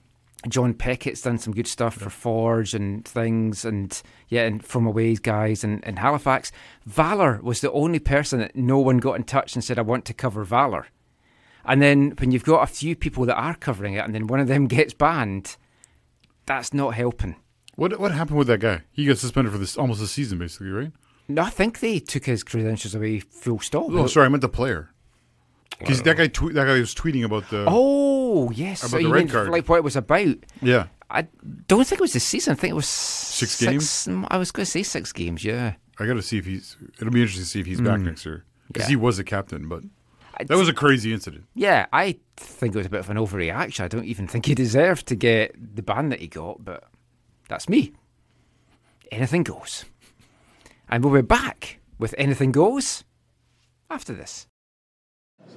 John 0.50 0.74
Peckett's 0.74 1.22
done 1.22 1.38
some 1.38 1.54
good 1.54 1.68
stuff 1.68 1.96
for 1.96 2.10
Forge 2.10 2.74
and 2.74 3.06
things, 3.06 3.64
and 3.64 4.02
yeah, 4.28 4.44
and 4.46 4.64
from 4.64 4.86
away 4.86 5.16
guys 5.16 5.64
in, 5.64 5.80
in 5.84 5.96
Halifax. 5.98 6.52
Valor 6.86 7.40
was 7.42 7.62
the 7.62 7.72
only 7.72 8.00
person 8.00 8.40
that 8.40 8.56
no 8.56 8.78
one 8.80 8.98
got 8.98 9.14
in 9.14 9.24
touch 9.24 9.56
and 9.56 9.64
said, 9.64 9.80
I 9.80 9.84
want 9.84 10.04
to 10.06 10.14
cover 10.14 10.44
Valor. 10.44 10.88
And 11.66 11.82
then 11.82 12.12
when 12.20 12.32
you've 12.32 12.44
got 12.44 12.62
a 12.64 12.68
few 12.74 12.94
people 12.94 13.26
that 13.26 13.38
are 13.38 13.56
covering 13.56 13.94
it, 13.94 14.04
and 14.04 14.14
then 14.14 14.28
one 14.28 14.42
of 14.42 14.48
them 14.50 14.68
gets 14.68 14.94
banned, 14.94 15.56
that's 16.46 16.74
not 16.74 16.94
helping. 16.96 17.36
What 17.76 18.00
what 18.00 18.12
happened 18.12 18.38
with 18.38 18.48
that 18.48 18.60
guy? 18.60 18.82
He 18.92 19.06
got 19.06 19.18
suspended 19.18 19.52
for 19.52 19.58
this 19.60 19.78
almost 19.78 20.02
a 20.02 20.08
season, 20.08 20.38
basically, 20.40 20.70
right? 20.70 20.92
No, 21.28 21.44
I 21.44 21.50
think 21.50 21.80
they 21.80 22.00
took 22.00 22.26
his 22.26 22.44
credentials 22.44 22.94
away 22.96 23.20
full 23.20 23.60
stop. 23.60 23.86
Oh, 23.90 24.08
sorry, 24.08 24.26
I 24.26 24.30
meant 24.30 24.42
the 24.42 24.50
player. 24.50 24.90
Because 25.80 26.02
that 26.04 26.18
guy 26.18 26.28
twe- 26.28 26.54
that 26.54 26.66
guy 26.66 26.80
was 26.80 26.94
tweeting 26.94 27.24
about 27.26 27.50
the 27.50 27.66
Oh, 27.68 28.52
yes. 28.52 28.82
about 28.84 28.92
so 28.92 28.98
the 29.00 29.12
red 29.12 29.20
mean 29.26 29.28
card. 29.30 29.50
like 29.50 29.68
what 29.68 29.78
it 29.78 29.84
was 29.84 29.96
about. 29.96 30.36
yeah. 30.62 30.88
I 31.10 31.28
don't 31.68 31.86
think 31.86 32.00
it 32.00 32.02
was 32.02 32.14
the 32.14 32.20
season. 32.20 32.54
I 32.54 32.56
think 32.56 32.72
it 32.72 32.76
was 32.76 32.88
Six 32.88 33.52
six 33.52 34.08
I 34.30 34.38
was 34.38 34.52
going 34.52 34.66
to 34.66 34.72
say 34.72 34.82
six 34.84 35.12
games, 35.12 35.44
yeah. 35.44 35.74
I 36.00 36.06
got 36.08 36.14
to 36.16 36.22
see 36.24 36.38
if 36.40 36.46
he's. 36.46 36.76
It'll 37.00 37.12
be 37.14 37.22
interesting 37.22 37.44
to 37.44 37.50
see 37.50 37.60
if 37.60 37.66
he's 37.68 37.82
back 37.82 38.00
Mm. 38.00 38.06
next 38.06 38.26
year 38.26 38.46
because 38.68 38.84
Yeah. 38.84 38.90
he 38.90 38.96
was 38.96 39.20
a 39.20 39.24
captain, 39.24 39.68
but 39.68 39.84
that 40.40 40.58
was 40.58 40.68
a 40.68 40.74
crazy 40.74 41.14
incident. 41.14 41.46
Yeah, 41.54 41.86
I 41.94 42.18
think 42.38 42.76
it 42.76 42.78
was 42.78 42.88
a 42.88 42.90
bit 42.90 43.00
of 43.00 43.10
an 43.10 43.18
overreaction. 43.18 43.82
I 43.82 43.88
don't 43.88 44.06
even 44.06 44.28
think 44.28 44.46
he 44.46 44.56
deserved 44.56 45.08
to 45.08 45.16
get 45.16 45.56
the 45.76 45.82
ban 45.82 46.10
that 46.10 46.20
he 46.20 46.28
got, 46.28 46.64
but 46.64 46.86
that's 47.50 47.70
me. 47.70 47.94
Anything 49.12 49.44
goes. 49.44 49.86
And 50.90 51.04
we'll 51.04 51.14
be 51.14 51.22
back 51.22 51.80
with 52.00 52.16
Anything 52.18 52.52
Goes 52.52 53.04
after 53.90 54.14
this. 54.14 54.48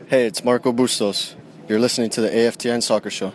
Hey, 0.09 0.27
it's 0.27 0.45
Marco 0.45 0.73
Bustos. 0.73 1.37
You're 1.69 1.81
listening 1.81 2.11
to 2.11 2.21
the 2.21 2.29
AFTN 2.29 2.83
Soccer 2.83 3.11
Show. 3.11 3.33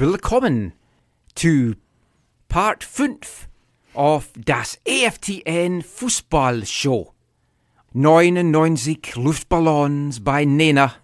Willkommen 0.00 0.72
to 1.34 1.76
part 2.48 2.82
5 2.82 3.46
of 3.94 4.32
das 4.32 4.78
AFTN 4.86 5.82
Fußball 5.82 6.66
Show. 6.66 7.12
99 7.92 8.76
Luftballons 9.16 10.24
by 10.24 10.44
Nena. 10.44 10.94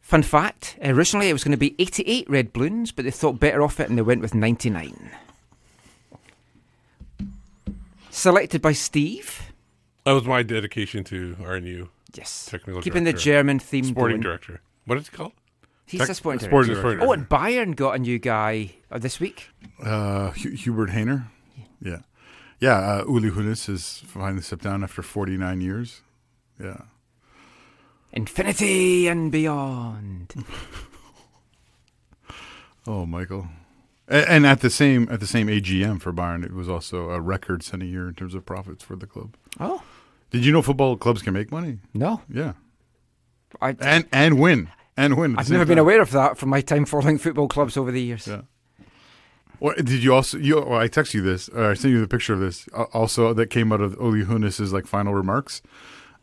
Fun 0.00 0.24
fact, 0.24 0.76
originally 0.82 1.28
it 1.28 1.34
was 1.34 1.44
going 1.44 1.52
to 1.52 1.56
be 1.56 1.76
88 1.78 2.28
red 2.28 2.52
balloons, 2.52 2.90
but 2.90 3.04
they 3.04 3.12
thought 3.12 3.38
better 3.38 3.62
of 3.62 3.78
it 3.78 3.88
and 3.88 3.96
they 3.96 4.02
went 4.02 4.22
with 4.22 4.34
99. 4.34 5.12
Selected 8.10 8.60
by 8.60 8.72
Steve. 8.72 9.52
That 10.02 10.14
was 10.14 10.24
my 10.24 10.42
dedication 10.42 11.04
to 11.04 11.36
our 11.44 11.60
new 11.60 11.90
yes 12.12 12.46
technical 12.50 12.82
Keeping 12.82 13.04
the. 13.04 13.12
German 13.12 13.60
theme 13.60 13.84
sporting 13.84 14.16
going. 14.16 14.22
director. 14.22 14.62
What 14.84 14.98
is 14.98 15.06
it 15.06 15.12
called? 15.12 15.30
He's 15.86 16.00
Tech- 16.00 16.08
the 16.08 16.14
sporting 16.14 16.40
sporting 16.40 16.74
director. 16.74 16.96
director. 16.96 17.06
Oh, 17.06 17.12
and 17.12 17.28
Bayern 17.28 17.76
got 17.76 17.94
a 17.94 17.98
new 17.98 18.18
guy 18.18 18.72
uh, 18.90 18.98
this 18.98 19.20
week. 19.20 19.50
Uh, 19.82 20.30
Hu- 20.32 20.56
Herbert 20.56 20.90
Hainer. 20.90 21.26
Yeah. 21.80 21.98
Yeah. 22.60 22.78
Uh, 22.78 23.04
Uli 23.06 23.30
Hoeneß 23.30 23.68
is 23.68 24.02
finally 24.06 24.42
stepped 24.42 24.64
down 24.64 24.82
after 24.82 25.02
49 25.02 25.60
years. 25.60 26.00
Yeah. 26.60 26.82
Infinity 28.12 29.06
and 29.08 29.30
beyond. 29.30 30.32
Oh, 32.88 33.04
Michael. 33.04 33.48
A- 34.08 34.30
And 34.30 34.46
at 34.46 34.60
the 34.60 34.70
same 34.70 35.08
at 35.10 35.18
the 35.20 35.26
same 35.26 35.48
AGM 35.48 36.00
for 36.00 36.12
Bayern, 36.12 36.44
it 36.44 36.52
was 36.52 36.68
also 36.68 37.10
a 37.10 37.20
record-setting 37.20 37.88
year 37.88 38.08
in 38.08 38.14
terms 38.14 38.34
of 38.34 38.46
profits 38.46 38.84
for 38.84 38.94
the 38.96 39.06
club. 39.06 39.34
Oh. 39.58 39.82
Did 40.30 40.44
you 40.44 40.52
know 40.52 40.62
football 40.62 40.96
clubs 40.96 41.22
can 41.22 41.34
make 41.34 41.50
money? 41.50 41.78
No. 41.94 42.20
Yeah. 42.28 42.52
I, 43.60 43.76
and 43.80 44.06
and 44.12 44.38
win 44.38 44.68
and 44.96 45.16
win. 45.16 45.36
I've 45.38 45.46
same 45.46 45.54
never 45.58 45.66
been 45.68 45.78
aware 45.78 46.00
of 46.00 46.10
that 46.12 46.38
from 46.38 46.48
my 46.50 46.60
time 46.60 46.84
following 46.84 47.18
football 47.18 47.48
clubs 47.48 47.76
over 47.76 47.90
the 47.92 48.02
years. 48.02 48.26
Yeah. 48.26 48.42
Or 49.60 49.74
did 49.74 50.02
you 50.02 50.14
also? 50.14 50.36
You, 50.38 50.60
well, 50.60 50.78
I 50.78 50.86
text 50.88 51.14
you 51.14 51.22
this. 51.22 51.48
Or 51.48 51.70
I 51.70 51.74
sent 51.74 51.92
you 51.92 52.00
the 52.00 52.08
picture 52.08 52.34
of 52.34 52.40
this. 52.40 52.68
uh, 52.74 52.84
Also, 52.92 53.32
that 53.32 53.48
came 53.48 53.72
out 53.72 53.80
of 53.80 53.94
Uli 54.00 54.24
Hoeneß's 54.24 54.72
like 54.72 54.86
final 54.86 55.14
remarks. 55.14 55.62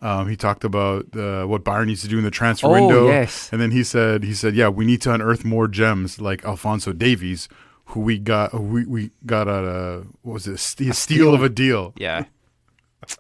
Um, 0.01 0.27
he 0.27 0.35
talked 0.35 0.63
about 0.65 1.15
uh, 1.15 1.45
what 1.45 1.63
Bayern 1.63 1.87
needs 1.87 2.01
to 2.01 2.07
do 2.09 2.17
in 2.17 2.23
the 2.25 2.29
transfer 2.31 2.67
Oh, 2.67 2.71
window. 2.73 3.07
yes. 3.07 3.49
And 3.53 3.61
then 3.61 3.71
he 3.71 3.83
said, 3.85 4.23
he 4.23 4.33
said, 4.33 4.53
yeah, 4.53 4.67
we 4.67 4.85
need 4.85 5.01
to 5.03 5.13
unearth 5.13 5.45
more 5.45 5.67
gems 5.69 6.19
like 6.19 6.43
Alphonso 6.43 6.91
Davies, 6.91 7.47
who 7.85 8.01
we 8.01 8.19
got, 8.19 8.51
who 8.51 8.59
we 8.61 8.85
we 8.85 9.11
got 9.25 9.47
a 9.47 10.05
what 10.21 10.33
was 10.33 10.47
it, 10.47 10.53
a 10.55 10.57
ste- 10.57 10.81
a 10.81 10.93
steal 10.93 11.33
of 11.33 11.41
a 11.41 11.49
deal. 11.49 11.93
Yeah. 11.97 12.25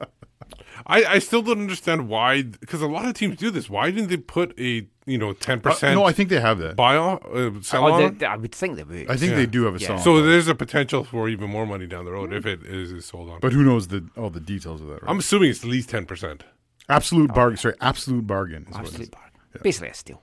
I, 0.85 1.05
I 1.05 1.19
still 1.19 1.41
don't 1.41 1.59
understand 1.61 2.09
why, 2.09 2.41
because 2.43 2.81
a 2.81 2.87
lot 2.87 3.05
of 3.05 3.13
teams 3.13 3.37
do 3.37 3.49
this. 3.49 3.69
Why 3.69 3.89
didn't 3.89 4.09
they 4.09 4.17
put 4.17 4.53
a 4.59 4.87
you 5.05 5.17
know 5.17 5.33
ten 5.33 5.59
percent? 5.59 5.91
Uh, 5.91 6.01
no, 6.01 6.05
I 6.05 6.11
think 6.13 6.29
they 6.29 6.39
have 6.39 6.59
that. 6.59 6.75
buy 6.75 6.95
off, 6.95 7.23
uh, 7.25 7.51
sell 7.61 7.87
Oh, 7.87 7.91
on. 7.93 8.17
they- 8.17 8.25
I 8.25 8.35
would 8.35 8.53
think 8.53 8.77
they 8.77 8.83
would. 8.83 9.09
I 9.09 9.17
think 9.17 9.35
they 9.35 9.45
do 9.45 9.63
have 9.65 9.75
a 9.75 9.79
song. 9.79 9.99
So 9.99 10.21
there's 10.21 10.47
a 10.47 10.55
potential 10.55 11.03
for 11.03 11.27
even 11.29 11.49
more 11.49 11.65
money 11.65 11.87
down 11.87 12.05
the 12.05 12.11
road 12.11 12.33
if 12.33 12.45
it 12.45 12.63
is, 12.63 12.91
is 12.91 13.05
sold 13.05 13.29
on. 13.29 13.39
But 13.41 13.53
who 13.53 13.63
knows 13.63 13.89
the 13.89 14.07
all 14.17 14.29
the 14.29 14.39
details 14.39 14.81
of 14.81 14.87
that? 14.87 15.01
Right? 15.03 15.09
I'm 15.11 15.19
assuming 15.19 15.49
it's 15.49 15.63
at 15.63 15.69
least 15.69 15.89
ten 15.89 16.05
percent. 16.05 16.43
absolute 16.89 17.33
bargain. 17.33 17.57
Sorry, 17.57 17.75
absolute 17.81 18.25
bargain. 18.27 18.63
Is 18.63 18.67
what 18.69 18.75
it 18.75 18.79
Absolute 18.87 19.01
is. 19.03 19.09
bargain. 19.09 19.31
Basically 19.61 19.89
a 19.89 19.93
steal. 19.93 20.21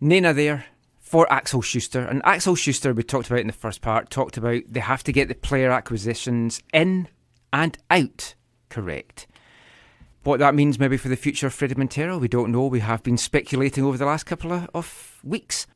Nena 0.00 0.32
there 0.32 0.64
for 1.00 1.30
Axel 1.32 1.62
Schuster. 1.62 2.00
And 2.00 2.22
Axel 2.24 2.54
Schuster, 2.54 2.92
we 2.92 3.02
talked 3.02 3.28
about 3.28 3.40
in 3.40 3.46
the 3.46 3.52
first 3.52 3.80
part, 3.82 4.10
talked 4.10 4.36
about 4.36 4.62
they 4.68 4.80
have 4.80 5.02
to 5.04 5.12
get 5.12 5.28
the 5.28 5.34
player 5.34 5.70
acquisitions 5.70 6.62
in 6.72 7.08
and 7.52 7.76
out 7.90 8.34
correct. 8.68 9.26
What 10.24 10.38
that 10.38 10.54
means 10.54 10.78
maybe 10.78 10.96
for 10.96 11.08
the 11.08 11.16
future 11.16 11.48
of 11.48 11.54
Fredy 11.54 11.76
Montero, 11.76 12.16
we 12.16 12.28
don't 12.28 12.52
know. 12.52 12.66
We 12.66 12.78
have 12.78 13.02
been 13.02 13.16
speculating 13.16 13.82
over 13.84 13.98
the 13.98 14.06
last 14.06 14.24
couple 14.24 14.52
of, 14.52 14.70
of 14.72 15.18
weeks. 15.24 15.66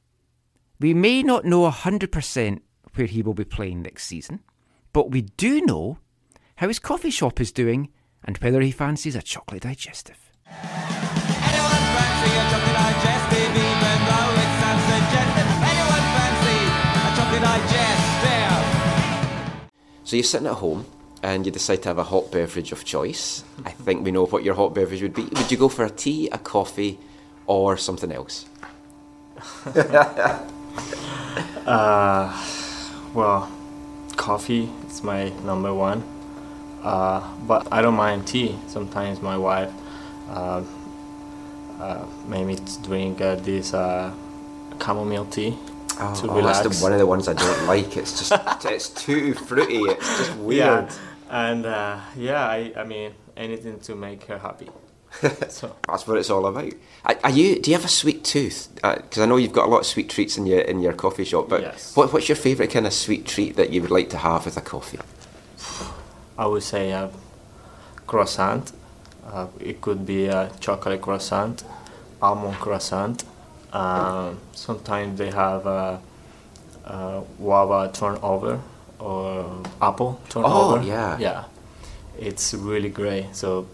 We 0.78 0.94
may 0.94 1.24
not 1.24 1.44
know 1.44 1.68
100% 1.68 2.60
where 2.94 3.06
he 3.09 3.23
will 3.23 3.35
be 3.35 3.44
playing 3.44 3.82
next 3.82 4.05
season, 4.05 4.44
but 4.93 5.10
we 5.10 5.23
do 5.23 5.60
know 5.62 5.98
how 6.56 6.68
his 6.68 6.78
coffee 6.78 7.10
shop 7.10 7.40
is 7.40 7.51
doing 7.51 7.89
and 8.24 8.39
whether 8.39 8.60
he 8.60 8.70
fancies 8.70 9.16
a 9.16 9.23
chocolate 9.23 9.62
digestive. 9.62 10.31
So 20.05 20.14
you're 20.14 20.23
sitting 20.23 20.47
at 20.47 20.55
home 20.55 20.86
and 21.27 21.44
you 21.44 21.51
decide 21.51 21.82
to 21.82 21.89
have 21.89 21.98
a 21.98 22.05
hot 22.05 22.31
beverage 22.31 22.70
of 22.70 22.85
choice. 22.85 23.43
I 23.65 23.70
think 23.70 24.05
we 24.05 24.12
know 24.12 24.27
what 24.27 24.44
your 24.44 24.55
hot 24.55 24.74
beverage 24.74 25.03
would 25.03 25.12
be. 25.12 25.24
Would 25.24 25.51
you 25.51 25.57
go 25.59 25.69
for 25.69 25.85
a 25.85 25.90
tea, 25.90 26.28
a 26.31 26.39
coffee, 26.39 27.01
or 27.48 27.77
something 27.77 28.12
else? 28.12 28.47
uh, 31.66 32.31
well, 33.12 33.51
coffee 34.15 34.70
is 34.86 35.03
my 35.03 35.31
number 35.43 35.74
one. 35.74 36.05
Uh, 36.85 37.28
but 37.48 37.66
I 37.73 37.82
don't 37.82 37.97
mind 37.97 38.28
tea. 38.28 38.57
Sometimes 38.69 39.20
my 39.20 39.36
wife 39.36 39.73
uh, 40.31 40.62
uh, 41.81 42.07
made 42.28 42.47
me 42.47 42.57
drink 42.85 43.20
uh, 43.20 43.35
this 43.35 43.74
uh, 43.74 44.15
chamomile 44.81 45.24
tea 45.24 45.59
Oh, 45.98 46.15
to 46.20 46.28
oh, 46.31 46.36
relax. 46.36 46.61
that's 46.61 46.78
the, 46.78 46.82
one 46.82 46.93
of 46.93 46.98
the 46.98 47.07
ones 47.07 47.27
I 47.27 47.32
don't 47.32 47.66
like. 47.73 47.97
It's 47.97 48.28
just 48.28 48.65
it's 48.66 48.90
too 48.90 49.32
fruity. 49.35 49.78
It's 49.78 50.19
just 50.19 50.36
weird. 50.36 50.89
Yeah, 50.89 50.94
and 51.31 51.66
uh, 51.66 52.01
yeah, 52.16 52.47
I, 52.47 52.73
I 52.77 52.85
mean 52.85 53.12
anything 53.36 53.81
to 53.81 53.94
make 53.94 54.24
her 54.24 54.39
happy. 54.39 54.69
so 55.48 55.74
That's 55.89 56.07
what 56.07 56.19
it's 56.19 56.31
all 56.31 56.47
about. 56.47 56.73
Are, 57.05 57.16
are 57.24 57.31
you? 57.31 57.61
Do 57.61 57.70
you 57.70 57.77
have 57.77 57.85
a 57.86 57.89
sweet 57.89 58.24
tooth? 58.24 58.69
Because 58.74 59.19
I 59.19 59.27
know 59.27 59.36
you've 59.36 59.53
got 59.53 59.66
a 59.66 59.70
lot 59.70 59.81
of 59.81 59.86
sweet 59.86 60.11
treats 60.11 60.36
in 60.36 60.47
your 60.47 60.61
in 60.61 60.81
your 60.81 60.93
coffee 60.93 61.24
shop. 61.24 61.48
But 61.48 61.62
Yes. 61.62 61.97
what, 61.97 62.12
what's 62.12 62.28
your 62.28 62.36
favourite 62.36 62.70
kind 62.70 62.86
of 62.86 62.93
sweet 62.93 63.27
treat 63.27 63.57
that 63.57 63.70
you 63.70 63.81
would 63.82 63.90
like 63.90 64.11
to 64.11 64.19
have 64.19 64.44
with 64.44 64.57
a 64.57 64.61
coffee? 64.61 64.98
I 66.39 66.47
would 66.47 66.62
say 66.62 66.90
a 66.90 67.11
croissant. 68.07 68.73
Uh, 69.27 69.47
it 69.59 69.81
could 69.81 70.05
be 70.07 70.27
a 70.27 70.51
chocolate 70.61 71.01
croissant, 71.01 71.65
almond 72.20 72.57
croissant. 72.57 73.24
Um, 73.73 74.39
sometimes 74.53 75.19
they 75.19 75.31
have 75.31 75.66
a, 75.66 76.01
a 76.85 77.23
guava 77.39 77.90
turnover 77.93 78.61
or 78.98 79.62
apple 79.81 80.20
turnover. 80.28 80.78
Oh, 80.78 80.82
yeah. 80.82 81.18
yeah. 81.18 81.44
It's 82.18 82.55
really 82.55 82.89
great. 82.89 83.35
So, 83.36 83.66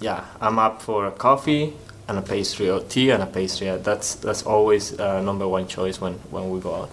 yeah, 0.00 0.24
I'm 0.40 0.58
up 0.58 0.82
for 0.82 1.06
a 1.06 1.10
coffee 1.10 1.74
and 2.08 2.18
a 2.18 2.22
pastry 2.22 2.68
or 2.68 2.80
tea 2.80 3.10
and 3.10 3.22
a 3.22 3.26
pastry. 3.26 3.68
That's 3.76 4.16
that's 4.16 4.42
always 4.42 4.98
uh, 4.98 5.22
number 5.22 5.46
one 5.46 5.66
choice 5.68 6.00
when 6.00 6.14
when 6.30 6.50
we 6.50 6.60
go 6.60 6.74
out. 6.74 6.90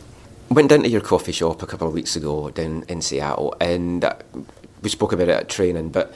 Went 0.49 0.69
down 0.69 0.83
to 0.83 0.89
your 0.89 1.01
coffee 1.01 1.31
shop 1.31 1.61
a 1.61 1.65
couple 1.65 1.87
of 1.87 1.93
weeks 1.93 2.15
ago 2.15 2.49
down 2.51 2.83
in 2.87 3.01
Seattle, 3.01 3.55
and 3.59 4.05
uh, 4.05 4.15
we 4.81 4.89
spoke 4.89 5.11
about 5.11 5.27
it 5.29 5.35
at 5.35 5.49
training. 5.49 5.89
But 5.89 6.13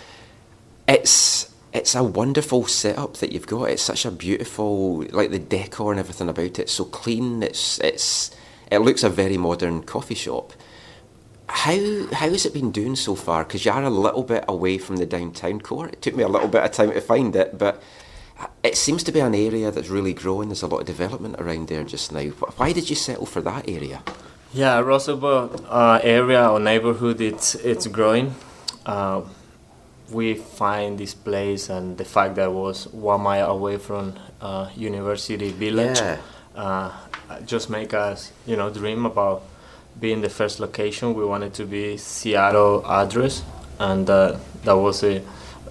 it's 0.87 1.53
it's 1.73 1.95
a 1.95 2.03
wonderful 2.03 2.67
setup 2.67 3.17
that 3.17 3.31
you've 3.31 3.47
got. 3.47 3.69
It's 3.69 3.81
such 3.81 4.05
a 4.05 4.11
beautiful, 4.11 5.03
like 5.11 5.31
the 5.31 5.39
decor 5.39 5.91
and 5.91 5.99
everything 5.99 6.29
about 6.29 6.59
it. 6.59 6.69
So 6.69 6.85
clean. 6.85 7.43
It's 7.43 7.79
it's 7.79 8.31
it 8.71 8.79
looks 8.79 9.03
a 9.03 9.09
very 9.09 9.37
modern 9.37 9.83
coffee 9.83 10.15
shop. 10.15 10.53
How 11.51 12.07
how 12.13 12.29
has 12.29 12.45
it 12.45 12.53
been 12.53 12.71
doing 12.71 12.95
so 12.95 13.13
far? 13.15 13.43
Because 13.43 13.65
you 13.65 13.71
are 13.71 13.83
a 13.83 13.89
little 13.89 14.23
bit 14.23 14.45
away 14.47 14.77
from 14.77 14.97
the 14.97 15.05
downtown 15.05 15.59
core. 15.61 15.87
It 15.89 16.01
took 16.01 16.15
me 16.15 16.23
a 16.23 16.27
little 16.29 16.47
bit 16.47 16.63
of 16.63 16.71
time 16.71 16.91
to 16.91 17.01
find 17.01 17.35
it, 17.35 17.57
but 17.57 17.81
it 18.63 18.77
seems 18.77 19.03
to 19.03 19.11
be 19.11 19.19
an 19.19 19.35
area 19.35 19.69
that's 19.69 19.89
really 19.89 20.13
growing. 20.13 20.49
There's 20.49 20.63
a 20.63 20.67
lot 20.67 20.79
of 20.81 20.87
development 20.87 21.35
around 21.39 21.67
there 21.67 21.83
just 21.83 22.11
now. 22.11 22.23
Why 22.57 22.71
did 22.73 22.89
you 22.89 22.95
settle 22.95 23.25
for 23.25 23.41
that 23.41 23.67
area? 23.69 24.01
Yeah, 24.53 24.79
Roosevelt 24.79 25.63
uh, 25.69 25.99
area 26.03 26.49
or 26.49 26.59
neighborhood, 26.59 27.21
it's 27.21 27.55
it's 27.55 27.87
growing. 27.87 28.33
Uh, 28.85 29.21
we 30.11 30.33
find 30.35 30.97
this 30.97 31.13
place 31.13 31.69
and 31.69 31.97
the 31.97 32.05
fact 32.05 32.35
that 32.35 32.45
it 32.47 32.51
was 32.51 32.87
one 32.91 33.21
mile 33.21 33.49
away 33.51 33.77
from 33.77 34.13
uh, 34.41 34.69
University 34.75 35.51
Village 35.51 35.99
Yeah. 35.99 36.17
uh, 36.55 36.91
just 37.45 37.69
make 37.69 37.93
us, 37.93 38.31
you 38.45 38.57
know, 38.57 38.69
dream 38.69 39.05
about 39.05 39.43
being 39.99 40.21
the 40.21 40.29
first 40.29 40.59
location. 40.59 41.13
We 41.13 41.25
wanted 41.25 41.53
to 41.55 41.65
be 41.65 41.97
Seattle 41.97 42.85
address, 42.85 43.43
and 43.79 44.09
uh, 44.09 44.37
that 44.63 44.77
was 44.77 45.03
a 45.03 45.21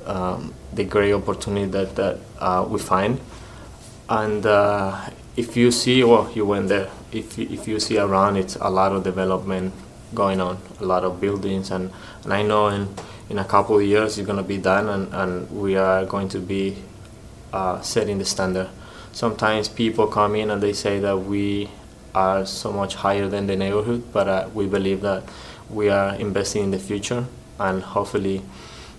um, 0.07 0.55
the 0.73 0.85
great 0.85 1.13
opportunity 1.13 1.67
that 1.71 1.97
that 1.97 2.19
uh, 2.39 2.67
we 2.69 2.79
find. 2.79 3.21
And 4.09 4.45
uh, 4.45 5.11
if 5.37 5.57
you 5.57 5.71
see, 5.71 6.03
well, 6.05 6.31
you 6.35 6.45
went 6.47 6.69
there. 6.69 6.91
If 7.13 7.39
if 7.39 7.67
you 7.69 7.81
see 7.81 7.99
around, 7.99 8.37
it's 8.37 8.57
a 8.57 8.71
lot 8.71 8.93
of 8.93 9.05
development 9.05 9.73
going 10.15 10.41
on, 10.41 10.59
a 10.81 10.85
lot 10.85 11.05
of 11.05 11.21
buildings, 11.21 11.71
and, 11.71 11.93
and 12.25 12.33
I 12.33 12.43
know 12.43 12.69
in 12.69 12.89
in 13.29 13.39
a 13.39 13.45
couple 13.45 13.79
of 13.79 13.85
years 13.85 14.19
it's 14.19 14.27
gonna 14.27 14.43
be 14.43 14.59
done, 14.59 14.89
and, 14.89 15.15
and 15.15 15.51
we 15.51 15.77
are 15.77 16.05
going 16.05 16.29
to 16.31 16.39
be 16.41 16.77
uh, 17.53 17.81
setting 17.81 18.19
the 18.19 18.25
standard. 18.25 18.69
Sometimes 19.13 19.69
people 19.69 20.07
come 20.07 20.35
in 20.37 20.51
and 20.51 20.63
they 20.63 20.73
say 20.73 21.01
that 21.01 21.17
we 21.19 21.69
are 22.15 22.47
so 22.47 22.73
much 22.73 22.95
higher 22.97 23.29
than 23.29 23.47
the 23.47 23.57
neighborhood, 23.57 24.13
but 24.13 24.29
uh, 24.29 24.49
we 24.55 24.67
believe 24.67 25.01
that 25.03 25.25
we 25.69 25.89
are 25.89 26.15
investing 26.17 26.65
in 26.65 26.71
the 26.71 26.79
future, 26.79 27.27
and 27.59 27.83
hopefully, 27.83 28.43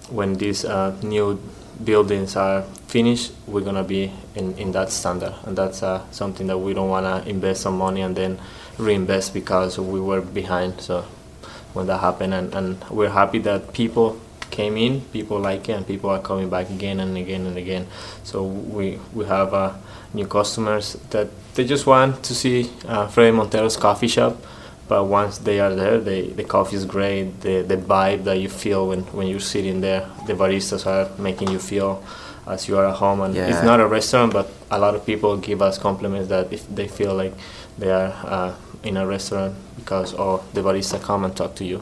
when 0.09 0.35
these 0.35 0.65
uh, 0.65 0.95
new 1.03 1.41
buildings 1.83 2.35
are 2.35 2.63
finished, 2.88 3.31
we're 3.47 3.61
gonna 3.61 3.83
be 3.83 4.11
in, 4.35 4.57
in 4.57 4.71
that 4.71 4.89
standard, 4.89 5.33
and 5.43 5.57
that's 5.57 5.83
uh, 5.83 6.03
something 6.11 6.47
that 6.47 6.57
we 6.57 6.73
don't 6.73 6.89
wanna 6.89 7.23
invest 7.25 7.61
some 7.61 7.77
money 7.77 8.01
and 8.01 8.15
then 8.15 8.39
reinvest 8.77 9.33
because 9.33 9.79
we 9.79 9.99
were 9.99 10.21
behind. 10.21 10.81
So 10.81 11.05
when 11.73 11.88
that 11.88 11.99
happened, 11.99 12.33
and, 12.33 12.53
and 12.53 12.83
we're 12.89 13.09
happy 13.09 13.39
that 13.39 13.73
people 13.73 14.19
came 14.49 14.77
in, 14.77 15.01
people 15.13 15.39
like 15.39 15.69
it, 15.69 15.73
and 15.73 15.88
people 15.88 16.09
are 16.09 16.19
coming 16.19 16.49
back 16.49 16.69
again 16.69 16.99
and 16.99 17.17
again 17.17 17.45
and 17.45 17.57
again. 17.57 17.88
So 18.23 18.43
we 18.43 18.99
we 19.13 19.25
have 19.25 19.53
uh, 19.53 19.73
new 20.13 20.27
customers 20.27 20.93
that 21.09 21.29
they 21.56 21.65
just 21.65 21.86
want 21.86 22.23
to 22.23 22.36
see 22.36 22.72
uh, 22.88 23.07
Fredy 23.07 23.34
Montero's 23.34 23.78
coffee 23.78 24.07
shop. 24.07 24.38
But 24.88 25.06
once 25.06 25.38
they 25.38 25.61
are 25.61 25.73
there, 25.73 25.99
they, 25.99 26.28
the 26.28 26.44
coffee 26.44 26.76
is 26.76 26.84
great. 26.84 27.40
The, 27.41 27.61
the 27.61 27.78
vibe 27.78 28.26
that 28.26 28.40
you 28.40 28.49
feel 28.49 28.90
when, 28.90 29.03
when 29.14 29.28
you're 29.28 29.40
sitting 29.40 29.80
there, 29.80 30.10
the 30.28 30.34
baristas 30.34 30.86
are 30.86 31.10
making 31.18 31.49
you 31.49 31.60
feel 31.60 32.03
as 32.45 32.68
you 32.68 32.78
are 32.78 32.88
at 32.88 32.95
home. 32.95 33.22
And 33.22 33.36
it's 33.36 33.64
not 33.64 33.80
a 33.80 33.88
restaurant, 33.88 34.34
but 34.34 34.52
a 34.69 34.78
lot 34.78 34.95
of 34.95 35.06
people 35.06 35.38
give 35.38 35.61
us 35.61 35.78
compliments 35.78 36.28
that 36.28 36.52
if 36.52 36.68
they 36.68 36.90
feel 36.90 37.14
like 37.15 37.34
they 37.78 37.90
are 37.90 38.14
uh, 38.26 38.56
in 38.84 38.98
a 38.98 39.07
restaurant 39.07 39.56
because 39.78 40.14
oh, 40.18 40.44
the 40.53 40.61
barista 40.61 41.02
come 41.02 41.23
and 41.23 41.36
talk 41.36 41.56
to 41.56 41.64
you. 41.64 41.82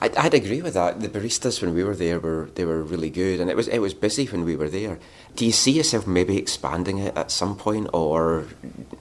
I, 0.00 0.10
I'd 0.16 0.34
agree 0.34 0.62
with 0.62 0.74
that. 0.74 1.00
The 1.00 1.08
baristas 1.08 1.60
when 1.62 1.74
we 1.74 1.82
were 1.82 1.96
there 1.96 2.20
were 2.20 2.50
they 2.54 2.64
were 2.64 2.82
really 2.82 3.10
good, 3.10 3.40
and 3.40 3.50
it 3.50 3.56
was 3.56 3.68
it 3.68 3.78
was 3.78 3.94
busy 3.94 4.26
when 4.26 4.44
we 4.44 4.56
were 4.56 4.68
there. 4.68 4.98
Do 5.34 5.44
you 5.44 5.52
see 5.52 5.72
yourself 5.72 6.06
maybe 6.06 6.38
expanding 6.38 6.98
it 6.98 7.16
at 7.16 7.30
some 7.30 7.56
point, 7.56 7.88
or 7.92 8.46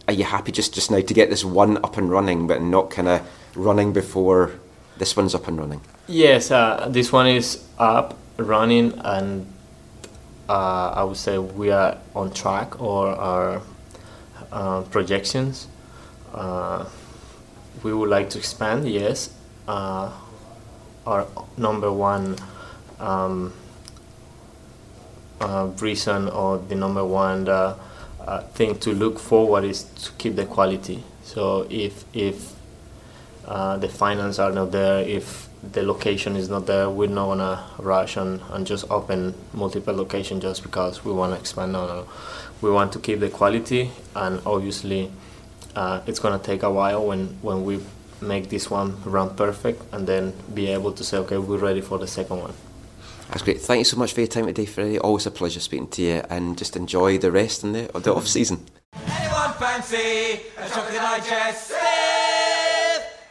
are 0.07 0.13
you 0.13 0.23
happy 0.23 0.51
just 0.51 0.73
just 0.73 0.91
now 0.91 1.01
to 1.01 1.13
get 1.13 1.29
this 1.29 1.45
one 1.45 1.77
up 1.77 1.97
and 1.97 2.09
running, 2.09 2.47
but 2.47 2.61
not 2.61 2.89
kind 2.89 3.07
of 3.07 3.27
running 3.55 3.93
before 3.93 4.51
this 4.97 5.15
one's 5.15 5.35
up 5.35 5.47
and 5.47 5.57
running? 5.57 5.81
Yes, 6.07 6.51
uh, 6.51 6.87
this 6.89 7.11
one 7.11 7.27
is 7.27 7.63
up, 7.77 8.17
running, 8.37 8.93
and 9.03 9.45
uh, 10.49 10.93
I 10.95 11.03
would 11.03 11.17
say 11.17 11.37
we 11.37 11.71
are 11.71 11.97
on 12.15 12.31
track 12.31 12.81
or 12.81 13.07
our 13.09 13.61
uh, 14.51 14.81
projections. 14.83 15.67
Uh, 16.33 16.85
we 17.83 17.93
would 17.93 18.09
like 18.09 18.29
to 18.31 18.37
expand, 18.37 18.87
yes. 18.89 19.29
Our 21.05 21.27
number 21.57 21.91
one 21.91 22.35
um, 22.99 23.53
uh, 25.39 25.69
reason 25.79 26.29
or 26.29 26.57
the 26.57 26.75
number 26.75 27.03
one 27.03 27.47
uh, 27.47 27.77
uh, 28.19 28.41
thing 28.41 28.79
to 28.79 28.91
look 28.93 29.19
forward 29.19 29.63
is 29.63 29.83
to 29.83 30.11
keep 30.13 30.35
the 30.35 30.45
quality. 30.45 31.03
So 31.23 31.67
if 31.69 32.05
if 32.13 32.53
uh, 33.45 33.77
the 33.77 33.89
finance 33.89 34.39
are 34.39 34.51
not 34.51 34.71
there, 34.71 35.01
if 35.01 35.47
the 35.71 35.83
location 35.83 36.35
is 36.35 36.49
not 36.49 36.65
there, 36.65 36.89
we're 36.89 37.07
not 37.07 37.27
gonna 37.27 37.63
rush 37.77 38.17
and, 38.17 38.41
and 38.51 38.65
just 38.65 38.89
open 38.89 39.35
multiple 39.53 39.93
locations 39.93 40.41
just 40.41 40.63
because 40.63 41.05
we 41.05 41.11
want 41.11 41.33
to 41.33 41.39
expand. 41.39 41.73
No, 41.73 41.85
no, 41.87 42.07
we 42.61 42.71
want 42.71 42.91
to 42.93 42.99
keep 42.99 43.19
the 43.19 43.29
quality, 43.29 43.91
and 44.15 44.41
obviously, 44.45 45.11
uh, 45.75 46.01
it's 46.07 46.19
gonna 46.19 46.39
take 46.39 46.63
a 46.63 46.71
while 46.71 47.05
when 47.05 47.37
when 47.41 47.63
we 47.63 47.79
make 48.21 48.49
this 48.49 48.69
one 48.69 49.01
run 49.03 49.35
perfect, 49.35 49.81
and 49.91 50.07
then 50.07 50.33
be 50.53 50.67
able 50.67 50.91
to 50.93 51.03
say, 51.03 51.17
okay, 51.17 51.37
we're 51.37 51.57
ready 51.57 51.81
for 51.81 51.97
the 51.97 52.07
second 52.07 52.39
one. 52.39 52.53
That's 53.29 53.41
great. 53.41 53.59
Thank 53.61 53.79
you 53.79 53.85
so 53.85 53.97
much 53.97 54.13
for 54.13 54.21
your 54.21 54.27
time 54.27 54.45
today, 54.45 54.65
Fredy. 54.65 54.99
Always 55.01 55.25
a 55.25 55.31
pleasure 55.31 55.59
speaking 55.59 55.87
to 55.89 56.01
you, 56.01 56.23
and 56.29 56.57
just 56.57 56.75
enjoy 56.75 57.17
the 57.17 57.31
rest 57.31 57.63
and 57.63 57.75
the, 57.75 57.89
the 57.99 58.13
off 58.13 58.27
season. 58.27 58.65
Anyone 58.93 59.53
fancy 59.53 60.41
a 60.57 60.69
chocolate 60.69 60.95
digestive? 60.95 61.77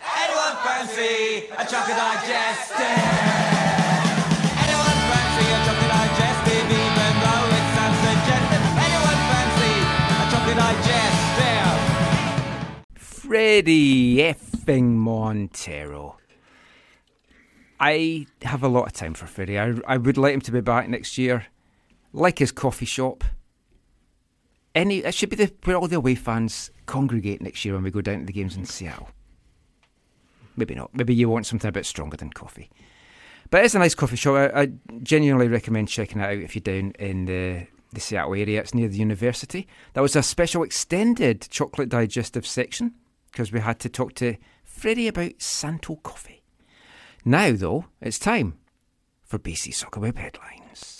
Anyone 0.02 0.56
fancy 0.64 1.46
a 1.50 1.64
chocolate 1.64 1.96
digestive? 1.96 2.84
Anyone 4.58 4.96
fancy 5.10 5.44
effing 14.64 14.94
Montero. 14.94 16.16
I 17.80 18.26
have 18.42 18.62
a 18.62 18.68
lot 18.68 18.86
of 18.86 18.92
time 18.92 19.14
for 19.14 19.26
Fredy. 19.26 19.58
I, 19.58 19.92
I 19.92 19.96
would 19.96 20.16
like 20.16 20.34
him 20.34 20.40
to 20.42 20.52
be 20.52 20.60
back 20.60 20.88
next 20.88 21.18
year, 21.18 21.46
like 22.12 22.38
his 22.38 22.52
coffee 22.52 22.86
shop. 22.86 23.24
Any, 24.74 24.98
it 24.98 25.14
should 25.14 25.30
be 25.30 25.36
the, 25.36 25.52
where 25.64 25.76
all 25.76 25.88
the 25.88 25.96
away 25.96 26.14
fans 26.14 26.70
congregate 26.86 27.40
next 27.40 27.64
year 27.64 27.74
when 27.74 27.84
we 27.84 27.90
go 27.90 28.00
down 28.00 28.20
to 28.20 28.26
the 28.26 28.32
games 28.32 28.56
in 28.56 28.64
Seattle. 28.64 29.08
Maybe 30.56 30.74
not. 30.74 30.90
Maybe 30.94 31.14
you 31.14 31.28
want 31.28 31.46
something 31.46 31.68
a 31.68 31.72
bit 31.72 31.86
stronger 31.86 32.16
than 32.16 32.30
coffee. 32.30 32.70
But 33.50 33.64
it's 33.64 33.74
a 33.74 33.78
nice 33.78 33.94
coffee 33.94 34.16
shop. 34.16 34.34
I, 34.36 34.62
I 34.62 34.68
genuinely 35.02 35.48
recommend 35.48 35.88
checking 35.88 36.20
it 36.20 36.24
out 36.24 36.38
if 36.38 36.54
you're 36.54 36.62
down 36.62 36.92
in 36.98 37.26
the, 37.26 37.66
the 37.92 38.00
Seattle 38.00 38.34
area. 38.34 38.60
It's 38.60 38.74
near 38.74 38.88
the 38.88 38.96
university. 38.96 39.68
That 39.92 40.00
was 40.00 40.16
a 40.16 40.22
special 40.22 40.62
extended 40.62 41.46
chocolate 41.50 41.88
digestive 41.88 42.46
section 42.46 42.94
because 43.30 43.52
we 43.52 43.60
had 43.60 43.80
to 43.80 43.88
talk 43.88 44.14
to 44.14 44.36
Fredy 44.74 45.08
about 45.08 45.40
Santo 45.40 45.96
coffee. 45.96 46.42
Now, 47.24 47.52
though, 47.52 47.86
it's 48.00 48.18
time 48.18 48.58
for 49.22 49.38
BC 49.38 49.72
Soccer 49.72 50.00
Web 50.00 50.16
headlines. 50.18 50.96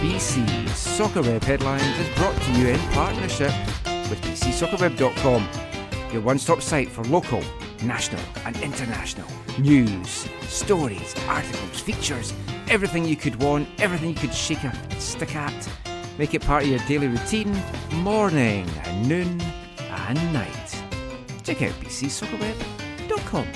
BC 0.00 0.68
Soccer 0.70 1.22
Web 1.22 1.42
headlines 1.42 1.82
is 1.98 2.08
brought 2.16 2.40
to 2.40 2.52
you 2.52 2.68
in 2.68 2.80
partnership 2.90 3.52
with 4.10 4.20
BCSoccerWeb.com, 4.22 5.48
your 6.12 6.22
one 6.22 6.38
stop 6.38 6.60
site 6.60 6.88
for 6.88 7.04
local, 7.04 7.42
national, 7.82 8.22
and 8.44 8.56
international 8.60 9.28
news, 9.58 10.28
stories, 10.42 11.14
articles, 11.28 11.80
features, 11.80 12.34
everything 12.68 13.04
you 13.04 13.16
could 13.16 13.40
want, 13.40 13.68
everything 13.78 14.10
you 14.10 14.14
could 14.16 14.34
shake 14.34 14.64
a 14.64 15.00
stick 15.00 15.36
at. 15.36 15.68
Make 16.18 16.34
it 16.34 16.42
part 16.42 16.64
of 16.64 16.68
your 16.68 16.80
daily 16.80 17.08
routine, 17.08 17.56
morning, 17.92 18.68
and 18.84 19.08
noon, 19.08 19.40
and 19.94 20.32
night. 20.32 20.82
Check 21.42 21.62
out 21.62 21.72
BCSoccerWeb.com. 21.80 23.46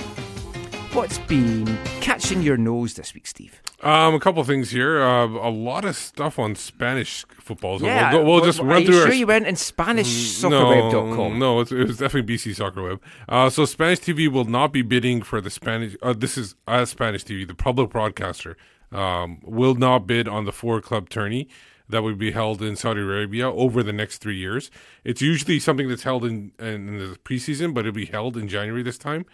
What's 0.92 1.18
been 1.18 1.66
catching 2.00 2.42
your 2.42 2.56
nose 2.56 2.94
this 2.94 3.14
week, 3.14 3.26
Steve? 3.26 3.60
Um, 3.82 4.14
a 4.14 4.20
couple 4.20 4.42
things 4.42 4.70
here. 4.70 5.00
Uh, 5.00 5.26
a 5.26 5.50
lot 5.50 5.84
of 5.84 5.94
stuff 5.94 6.38
on 6.38 6.56
Spanish 6.56 7.24
football. 7.40 7.78
So 7.78 7.86
Yeah, 7.86 8.12
we'll, 8.12 8.22
go, 8.22 8.28
we'll 8.28 8.44
just 8.44 8.58
are 8.60 8.78
you 8.80 8.92
sure 8.92 9.12
you 9.12 9.26
went 9.26 9.46
in 9.46 9.54
Spanish 9.54 10.08
Mm? 10.08 11.38
No, 11.38 11.38
no, 11.38 11.60
it's, 11.60 11.70
it 11.70 11.86
was 11.86 11.98
definitely 11.98 12.34
BC 12.34 12.56
Soccer 12.56 12.82
Web. 12.82 13.02
Uh, 13.28 13.50
so 13.50 13.64
Spanish 13.64 14.00
TV 14.00 14.28
will 14.28 14.46
not 14.46 14.72
be 14.72 14.82
bidding 14.82 15.22
for 15.22 15.40
the 15.40 15.50
Spanish. 15.50 15.94
Uh, 16.02 16.14
this 16.14 16.36
is 16.36 16.56
uh, 16.66 16.84
Spanish 16.84 17.24
TV, 17.24 17.46
the 17.46 17.54
public 17.54 17.90
broadcaster, 17.90 18.56
um, 18.90 19.40
will 19.44 19.74
not 19.74 20.06
bid 20.06 20.26
on 20.26 20.44
the 20.46 20.52
four 20.52 20.80
club 20.80 21.08
tourney 21.08 21.48
that 21.88 22.02
would 22.02 22.18
be 22.18 22.32
held 22.32 22.62
in 22.62 22.76
Saudi 22.76 23.00
Arabia 23.00 23.50
over 23.50 23.82
the 23.82 23.92
next 23.92 24.18
three 24.18 24.36
years. 24.36 24.70
It's 25.04 25.22
usually 25.22 25.58
something 25.58 25.88
that's 25.88 26.02
held 26.02 26.24
in, 26.24 26.52
in 26.58 26.98
the 26.98 27.18
preseason, 27.24 27.72
but 27.72 27.80
it'll 27.80 27.92
be 27.92 28.06
held 28.06 28.36
in 28.36 28.48
January 28.48 28.82
this 28.82 28.98
time. 28.98 29.24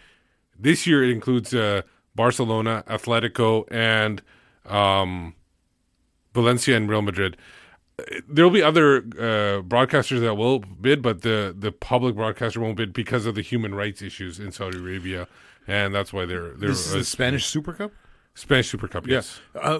This 0.57 0.87
year 0.87 1.03
it 1.03 1.09
includes 1.09 1.53
uh, 1.53 1.81
Barcelona, 2.15 2.83
Atletico, 2.87 3.65
and 3.69 4.21
um, 4.65 5.35
Valencia 6.33 6.77
and 6.77 6.89
Real 6.89 7.01
Madrid. 7.01 7.37
There'll 8.27 8.51
be 8.51 8.61
other 8.61 8.97
uh, 8.97 9.61
broadcasters 9.61 10.19
that 10.21 10.35
will 10.35 10.59
bid, 10.59 11.01
but 11.01 11.21
the, 11.21 11.55
the 11.57 11.71
public 11.71 12.15
broadcaster 12.15 12.59
won't 12.59 12.75
bid 12.75 12.93
because 12.93 13.25
of 13.25 13.35
the 13.35 13.41
human 13.41 13.73
rights 13.73 14.01
issues 14.01 14.39
in 14.39 14.51
Saudi 14.51 14.77
Arabia, 14.77 15.27
and 15.67 15.95
that's 15.95 16.11
why 16.11 16.25
they're 16.25 16.51
they're 16.51 16.69
This 16.69 16.87
is 16.87 16.91
the 16.91 16.99
uh, 16.99 17.03
Spanish 17.03 17.45
Super 17.45 17.73
Cup? 17.73 17.91
Spanish 18.33 18.69
Super 18.69 18.89
Cup, 18.89 19.07
yes. 19.07 19.39
Uh, 19.55 19.79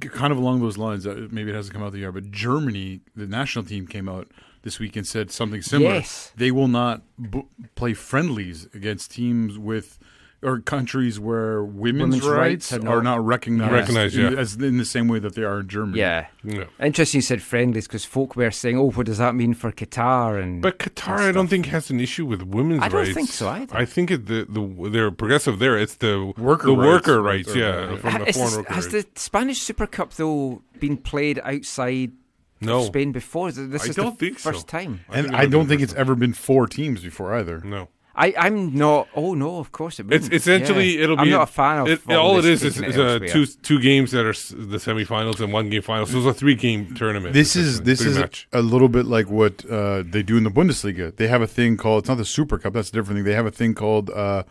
kind 0.00 0.32
of 0.32 0.38
along 0.38 0.60
those 0.60 0.78
lines, 0.78 1.06
uh, 1.06 1.28
maybe 1.30 1.50
it 1.50 1.54
hasn't 1.54 1.74
come 1.74 1.82
out 1.82 1.92
the 1.92 1.98
year, 1.98 2.12
but 2.12 2.30
Germany, 2.30 3.00
the 3.14 3.26
national 3.26 3.64
team 3.64 3.86
came 3.86 4.08
out 4.08 4.28
this 4.62 4.78
week 4.78 4.96
and 4.96 5.06
said 5.06 5.30
something 5.30 5.62
similar. 5.62 5.94
Yes. 5.94 6.32
They 6.36 6.50
will 6.50 6.68
not 6.68 7.02
b- 7.30 7.46
play 7.74 7.94
friendlies 7.94 8.66
against 8.74 9.12
teams 9.12 9.58
with 9.58 9.98
or 10.40 10.60
countries 10.60 11.18
where 11.18 11.64
women's, 11.64 12.22
Women's 12.22 12.22
rights, 12.28 12.70
rights 12.72 12.72
are 12.72 12.88
are 12.88 13.02
not- 13.02 13.16
not 13.18 13.26
recognized, 13.26 13.72
Recognized, 13.72 14.16
in, 14.16 14.32
yeah. 14.34 14.38
as 14.38 14.54
in 14.54 14.76
the 14.78 14.84
same 14.84 15.08
way 15.08 15.18
that 15.18 15.34
they 15.34 15.42
are 15.42 15.60
in 15.60 15.68
Germany. 15.68 15.98
Yeah. 15.98 16.26
Yeah. 16.44 16.64
Interesting 16.80 17.18
you 17.18 17.22
said 17.22 17.42
friendlies 17.42 17.88
because 17.88 18.04
folk 18.04 18.36
were 18.36 18.50
saying, 18.52 18.78
oh, 18.78 18.90
what 18.92 19.06
does 19.06 19.18
that 19.18 19.34
mean 19.34 19.52
for 19.54 19.72
Qatar? 19.72 20.40
And 20.40 20.62
But 20.62 20.78
Qatar, 20.78 21.18
I 21.18 21.32
don't 21.32 21.48
think 21.48 21.66
has 21.66 21.90
an 21.90 21.98
issue 21.98 22.24
with 22.24 22.42
women's 22.42 22.80
rights. 22.80 22.94
I 22.94 22.96
don't 22.96 23.04
rights. 23.06 23.14
think 23.16 23.30
so 23.30 23.48
either. 23.48 23.76
I 23.76 23.84
think 23.84 24.10
it, 24.12 24.26
the 24.26 24.46
the 24.48 24.90
they're 24.90 25.10
progressive 25.10 25.58
there. 25.58 25.76
It's 25.76 25.96
the 25.96 26.32
Worker 26.38 26.68
the 26.68 26.76
rights. 26.76 26.86
worker 27.08 27.20
rights, 27.22 27.54
Or- 27.54 27.58
yeah, 27.58 27.90
or- 27.92 27.96
from 27.96 28.24
the 28.24 28.32
foreign 28.32 28.56
worker 28.58 28.72
has 28.74 28.92
rights. 28.92 29.06
the 29.14 29.20
Spanish 29.20 29.60
Super 29.62 29.86
Cup, 29.88 30.12
though, 30.14 30.62
been 30.78 30.96
played 30.98 31.40
outside 31.42 32.12
No. 32.60 32.84
Spain 32.84 33.10
before? 33.10 33.50
This 33.50 33.82
I 33.82 33.86
is 33.90 33.96
don't 33.96 34.16
the 34.18 34.26
think 34.26 34.38
so. 34.38 34.52
first 34.52 34.68
time. 34.68 35.00
I 35.08 35.14
think 35.14 35.26
And 35.26 35.34
it 35.34 35.38
I 35.40 35.46
don't 35.46 35.66
think 35.66 35.82
it's 35.82 35.94
ever 35.94 36.14
been 36.14 36.32
four 36.32 36.68
teams 36.68 37.02
before 37.02 37.34
either. 37.34 37.60
No. 37.64 37.88
I, 38.20 38.34
I'm 38.36 38.74
not. 38.74 39.06
Oh 39.14 39.34
no, 39.34 39.58
of 39.58 39.70
course 39.70 40.00
it. 40.00 40.06
It's 40.12 40.24
wouldn't. 40.24 40.32
essentially 40.34 40.96
Yeah. 40.96 41.04
it'll 41.04 41.16
be. 41.16 41.22
I'm 41.22 41.30
not 41.30 41.42
a 41.48 41.52
fan 41.52 41.78
of 41.78 41.88
it, 41.88 42.00
all, 42.10 42.16
all 42.32 42.38
it 42.38 42.42
this 42.42 42.62
is 42.64 42.76
is, 42.76 42.82
taking 42.82 43.00
uh, 43.00 43.18
two 43.20 43.46
two 43.46 43.80
games 43.80 44.10
that 44.10 44.26
are 44.26 44.30
s- 44.30 44.48
the 44.48 44.78
semifinals 44.78 45.40
and 45.40 45.52
one 45.52 45.70
game 45.70 45.82
final. 45.82 46.04
So 46.04 46.18
it's 46.18 46.26
a 46.26 46.34
three 46.34 46.56
game 46.56 46.94
tournament. 46.94 47.32
This 47.32 47.54
is 47.54 47.82
this 47.82 48.00
is 48.00 48.18
much. 48.18 48.48
a 48.52 48.60
little 48.60 48.88
bit 48.88 49.06
like 49.06 49.30
what 49.30 49.64
uh, 49.70 50.02
they 50.04 50.22
do 50.24 50.36
in 50.36 50.44
the 50.44 50.50
Bundesliga. 50.50 51.14
They 51.16 51.28
have 51.28 51.42
a 51.42 51.46
thing 51.46 51.76
called 51.76 52.02
it's 52.02 52.08
not 52.08 52.18
the 52.18 52.24
Super 52.24 52.58
Cup. 52.58 52.72
That's 52.72 52.88
a 52.88 52.92
different 52.92 53.18
thing. 53.18 53.24
They 53.24 53.34
have 53.34 53.46
a 53.46 53.50
thing 53.52 53.74
called 53.74 54.10
uh, 54.10 54.42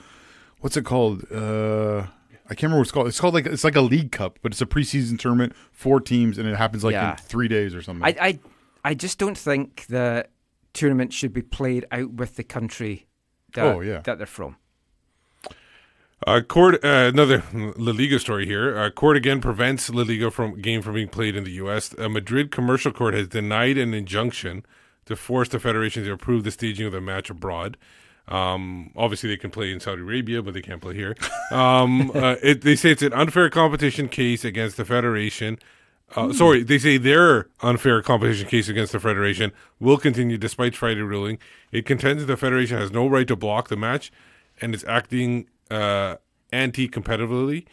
what's 0.61 0.77
it 0.77 0.85
called? 0.85 1.26
Uh, 1.31 2.07
I 2.49 2.56
can't 2.56 2.64
remember 2.64 2.77
what 2.77 2.84
it's 2.84 2.91
called. 2.91 3.07
It's 3.07 3.19
called 3.19 3.34
like 3.34 3.45
it's 3.48 3.65
like 3.65 3.76
a 3.76 3.81
league 3.81 4.14
cup, 4.14 4.39
but 4.41 4.53
it's 4.53 4.61
a 4.61 4.65
preseason 4.65 5.19
tournament, 5.19 5.53
four 5.73 5.99
teams, 5.99 6.38
and 6.38 6.48
it 6.48 6.56
happens 6.56 6.84
like 6.85 6.94
Yeah. 6.94 7.11
in 7.11 7.18
three 7.18 7.49
days 7.49 7.76
or 7.76 7.81
something. 7.81 8.06
I, 8.06 8.15
I, 8.27 8.39
I 8.85 8.94
just 8.94 9.18
don't 9.19 9.38
think 9.38 9.88
the 9.88 10.26
tournament 10.73 11.11
should 11.11 11.34
be 11.34 11.41
played 11.41 11.85
out 11.91 12.14
with 12.14 12.35
the 12.38 12.44
country 12.45 13.06
that, 13.53 13.65
Oh, 13.65 13.82
yeah. 13.82 13.99
that 14.02 14.18
they're 14.18 14.28
from. 14.28 14.57
Uh, 16.26 16.41
court, 16.41 16.84
uh, 16.84 17.10
another 17.14 17.44
La 17.53 17.91
Liga 17.91 18.18
story 18.19 18.45
here. 18.45 18.78
Uh, 18.78 18.90
court 18.90 19.15
again 19.15 19.40
prevents 19.40 19.90
La 19.91 20.02
Liga 20.02 20.32
from 20.32 20.60
game 20.60 20.82
from 20.82 20.95
being 20.95 21.07
played 21.10 21.36
in 21.36 21.44
the 21.44 21.52
U.S. 21.52 21.94
A 21.94 22.10
Madrid 22.10 22.49
commercial 22.52 22.91
court 22.91 23.14
has 23.14 23.28
denied 23.28 23.78
an 23.78 23.94
injunction 23.94 24.65
to 25.06 25.15
force 25.15 25.48
the 25.49 25.60
federation 25.60 26.03
to 26.03 26.11
approve 26.11 26.44
the 26.44 26.52
staging 26.52 26.88
of 26.88 26.91
the 26.91 26.99
match 27.02 27.30
abroad. 27.30 27.78
Um, 28.28 28.91
obviously, 28.95 29.30
they 29.30 29.38
can 29.38 29.52
play 29.52 29.72
in 29.72 29.80
Saudi 29.80 30.02
Arabia, 30.02 30.41
but 30.41 30.53
they 30.56 30.61
can't 30.61 30.82
play 30.82 30.95
here. 30.95 31.15
Um, 31.52 32.11
uh, 32.15 32.36
it, 32.41 32.61
they 32.61 32.76
say 32.76 32.91
it's 32.91 33.03
an 33.03 33.14
unfair 33.14 33.49
competition 33.52 34.10
case 34.10 34.44
against 34.44 34.76
the 34.76 34.86
federation. 34.86 35.60
Uh, 36.15 36.31
sorry, 36.31 36.63
they 36.63 36.77
say 36.77 36.97
their 36.97 37.47
unfair 37.61 38.01
competition 38.01 38.47
case 38.47 38.69
against 38.69 38.93
the 38.93 38.99
federation 38.99 39.51
will 39.79 39.97
continue 39.97 40.38
despite 40.38 40.75
Friday 40.75 41.01
ruling. 41.01 41.38
It 41.71 41.85
contends 41.85 42.23
that 42.23 42.27
the 42.27 42.38
federation 42.38 42.77
has 42.77 42.91
no 42.91 43.07
right 43.07 43.27
to 43.27 43.35
block 43.35 43.67
the 43.67 43.75
match 43.75 44.11
and 44.61 44.73
is 44.73 44.85
acting 44.85 45.47
uh, 45.69 46.15
anti-competitively. 46.51 47.65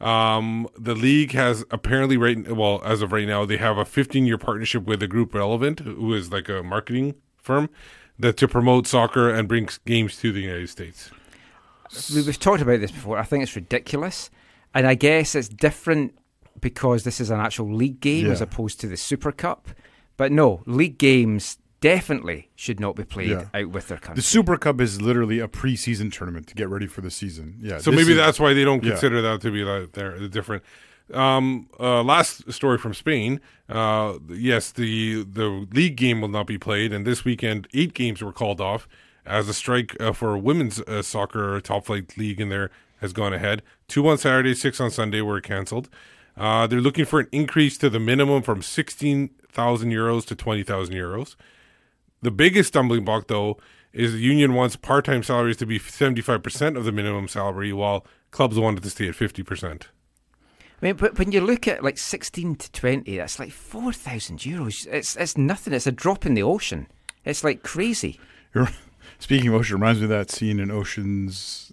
Um, 0.00 0.68
the 0.78 0.94
league 0.94 1.32
has 1.32 1.64
apparently 1.70 2.16
right 2.16 2.50
well 2.50 2.80
as 2.84 3.02
of 3.02 3.12
right 3.12 3.26
now 3.28 3.44
they 3.44 3.58
have 3.58 3.76
a 3.76 3.84
15 3.84 4.24
year 4.24 4.38
partnership 4.38 4.84
with 4.84 5.02
a 5.02 5.08
group 5.08 5.34
Relevent, 5.34 5.80
who 5.80 6.14
is 6.14 6.32
like 6.32 6.48
a 6.48 6.62
marketing 6.62 7.16
firm 7.36 7.68
that 8.18 8.36
to 8.38 8.48
promote 8.48 8.86
soccer 8.86 9.28
and 9.28 9.48
bring 9.48 9.68
games 9.84 10.16
to 10.18 10.32
the 10.32 10.40
United 10.40 10.70
States. 10.70 11.10
We've 12.14 12.38
talked 12.38 12.62
about 12.62 12.80
this 12.80 12.92
before. 12.92 13.18
I 13.18 13.24
think 13.24 13.42
it's 13.42 13.56
ridiculous, 13.56 14.30
and 14.72 14.86
I 14.86 14.94
guess 14.94 15.34
it's 15.34 15.48
different 15.48 16.16
because 16.60 17.04
this 17.04 17.20
is 17.20 17.30
an 17.30 17.40
actual 17.40 17.72
league 17.72 18.00
game 18.00 18.26
Yeah. 18.26 18.32
as 18.32 18.40
opposed 18.40 18.80
to 18.80 18.86
the 18.86 18.96
Super 18.96 19.32
Cup. 19.32 19.68
But 20.16 20.32
no, 20.32 20.62
league 20.66 20.98
games 20.98 21.58
definitely 21.80 22.50
should 22.56 22.78
not 22.78 22.94
be 22.96 23.04
played 23.04 23.30
Yeah. 23.30 23.46
out 23.54 23.68
with 23.70 23.88
their 23.88 23.96
country. 23.98 24.16
The 24.16 24.22
Super 24.22 24.56
Cup 24.58 24.80
is 24.80 25.00
literally 25.00 25.38
a 25.40 25.48
preseason 25.48 26.12
tournament 26.12 26.46
to 26.48 26.54
get 26.54 26.68
ready 26.68 26.86
for 26.86 27.00
the 27.00 27.10
season. 27.10 27.56
Yeah. 27.60 27.78
So 27.78 27.90
maybe 27.90 28.10
is- 28.12 28.16
that's 28.18 28.38
why 28.38 28.52
they 28.52 28.64
don't 28.64 28.82
Yeah. 28.84 28.90
consider 28.90 29.22
that 29.22 29.40
to 29.42 29.50
be 29.50 29.64
like 29.64 29.92
they're 29.92 30.28
different. 30.28 30.62
Um, 31.14 31.68
uh, 31.80 32.02
last 32.04 32.52
story 32.52 32.78
from 32.78 32.94
Spain. 32.94 33.40
Uh, 33.68 34.18
yes, 34.28 34.70
the 34.70 35.24
the 35.24 35.66
league 35.72 35.96
game 35.96 36.20
will 36.20 36.28
not 36.28 36.46
be 36.46 36.58
played, 36.58 36.92
and 36.92 37.04
this 37.06 37.24
weekend 37.24 37.66
eight 37.74 37.94
games 37.94 38.22
were 38.22 38.32
called 38.32 38.60
off 38.60 38.86
as 39.26 39.48
a 39.48 39.54
strike 39.54 39.96
uh, 40.00 40.12
for 40.12 40.36
women's 40.38 40.80
uh, 40.82 41.02
soccer 41.02 41.60
top 41.60 41.86
flight 41.86 42.16
league 42.16 42.40
in 42.40 42.48
there 42.48 42.70
has 43.00 43.12
gone 43.12 43.32
ahead. 43.32 43.62
Two 43.88 44.06
on 44.06 44.18
Saturday, 44.18 44.54
six 44.54 44.80
on 44.80 44.90
Sunday 44.90 45.20
were 45.20 45.40
cancelled. 45.40 45.88
Uh, 46.36 46.66
they're 46.66 46.80
looking 46.80 47.04
for 47.04 47.20
an 47.20 47.28
increase 47.32 47.76
to 47.78 47.90
the 47.90 48.00
minimum 48.00 48.42
from 48.42 48.62
sixteen 48.62 49.30
thousand 49.50 49.90
euros 49.90 50.24
to 50.26 50.34
twenty 50.34 50.62
thousand 50.62 50.94
euros. 50.94 51.36
The 52.22 52.30
biggest 52.30 52.68
stumbling 52.68 53.04
block, 53.04 53.28
though, 53.28 53.58
is 53.92 54.12
the 54.12 54.18
union 54.20 54.54
wants 54.54 54.76
part-time 54.76 55.22
salaries 55.22 55.56
to 55.56 55.66
be 55.66 55.78
75% 55.78 56.76
of 56.76 56.84
the 56.84 56.92
minimum 56.92 57.28
salary, 57.28 57.72
while 57.72 58.06
clubs 58.30 58.58
wanted 58.58 58.82
to 58.82 58.90
stay 58.90 59.08
at 59.08 59.14
50%. 59.14 59.82
I 59.82 59.86
mean, 60.86 60.96
but 60.96 61.18
when 61.18 61.32
you 61.32 61.40
look 61.40 61.66
at 61.66 61.82
like 61.82 61.96
16 61.96 62.56
to 62.56 62.72
20, 62.72 63.16
that's 63.16 63.38
like 63.38 63.50
4,000 63.50 64.38
euros. 64.38 64.86
It's, 64.86 65.16
it's 65.16 65.36
nothing. 65.38 65.72
It's 65.72 65.86
a 65.86 65.92
drop 65.92 66.26
in 66.26 66.34
the 66.34 66.42
ocean. 66.42 66.88
It's 67.24 67.42
like 67.42 67.62
crazy. 67.62 68.20
You're- 68.54 68.68
Speaking 69.18 69.48
of 69.48 69.54
ocean, 69.54 69.76
reminds 69.76 70.00
me 70.00 70.04
of 70.04 70.10
that 70.10 70.30
scene 70.30 70.60
in 70.60 70.70
Ocean's, 70.70 71.72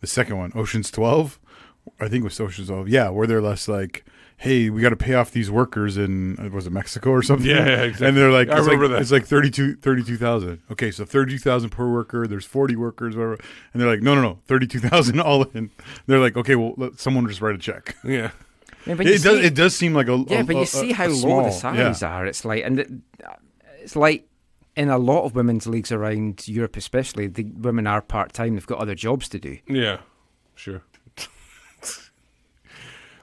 the 0.00 0.06
second 0.06 0.38
one, 0.38 0.52
Ocean's 0.54 0.90
Twelve. 0.90 1.38
I 2.00 2.08
think 2.08 2.24
with 2.24 2.32
was 2.32 2.40
Ocean's 2.40 2.68
Twelve. 2.68 2.88
Yeah, 2.88 3.08
where 3.10 3.26
they're 3.26 3.40
less 3.42 3.68
like, 3.68 4.04
"Hey, 4.36 4.70
we 4.70 4.80
got 4.82 4.90
to 4.90 4.96
pay 4.96 5.14
off 5.14 5.30
these 5.32 5.50
workers 5.50 5.96
in 5.96 6.38
uh, 6.38 6.48
was 6.50 6.66
it 6.66 6.70
Mexico 6.72 7.10
or 7.10 7.22
something?" 7.22 7.46
Yeah, 7.48 7.64
yeah, 7.66 7.82
exactly. 7.82 8.06
And 8.08 8.16
they're 8.16 8.30
like, 8.30 8.48
I 8.48 8.58
it's 8.58 8.66
remember 8.66 8.86
like, 8.88 8.96
that. 8.96 9.02
It's 9.02 9.12
like 9.12 9.26
32 9.26 9.76
32,000. 9.76 10.60
Okay, 10.70 10.90
so 10.90 11.04
thirty 11.04 11.32
two 11.32 11.38
thousand 11.38 11.70
per 11.70 11.90
worker. 11.90 12.26
There's 12.26 12.44
forty 12.44 12.76
workers, 12.76 13.16
whatever. 13.16 13.38
And 13.72 13.80
they're 13.82 13.88
like, 13.88 14.02
"No, 14.02 14.14
no, 14.14 14.22
no, 14.22 14.38
thirty 14.46 14.66
two 14.66 14.80
thousand 14.80 15.20
all 15.22 15.42
in." 15.54 15.70
They're 16.06 16.20
like, 16.20 16.36
"Okay, 16.36 16.56
well, 16.56 16.74
let 16.76 16.98
someone 17.00 17.26
just 17.28 17.40
write 17.40 17.54
a 17.54 17.58
check." 17.58 17.96
Yeah. 18.04 18.30
Yeah, 18.84 18.94
but 18.94 19.06
it, 19.06 19.12
you 19.12 19.18
does. 19.20 19.38
see- 19.40 19.46
It 19.46 19.54
does 19.54 19.76
seem 19.76 19.94
like 19.94 20.08
a 20.08 20.24
Yeah, 20.28 20.40
a- 20.40 20.44
but 20.44 20.56
a- 20.56 20.58
you 20.60 20.66
see 20.66 20.90
how 20.92 21.06
a 21.06 21.08
low 21.08 21.14
small- 21.14 21.44
the 21.44 21.50
salaries 21.52 22.02
yeah. 22.02 22.08
are. 22.16 22.26
It's 22.26 22.44
like, 22.44 22.64
and 22.64 22.80
it, 22.80 22.90
it's 23.80 23.94
like 23.94 24.26
in 24.74 24.88
a 24.88 24.98
lot 24.98 25.24
of 25.24 25.36
women's 25.36 25.68
leagues 25.68 25.92
around 25.92 26.48
Europe, 26.48 26.76
especially, 26.76 27.28
the 27.28 27.44
women 27.44 27.86
are 27.86 28.00
part 28.02 28.32
time. 28.32 28.54
They've 28.54 28.66
got 28.66 28.78
other 28.80 28.96
jobs 28.96 29.28
to 29.28 29.38
do. 29.38 29.58
Yeah, 29.68 29.98
sure. 30.56 30.82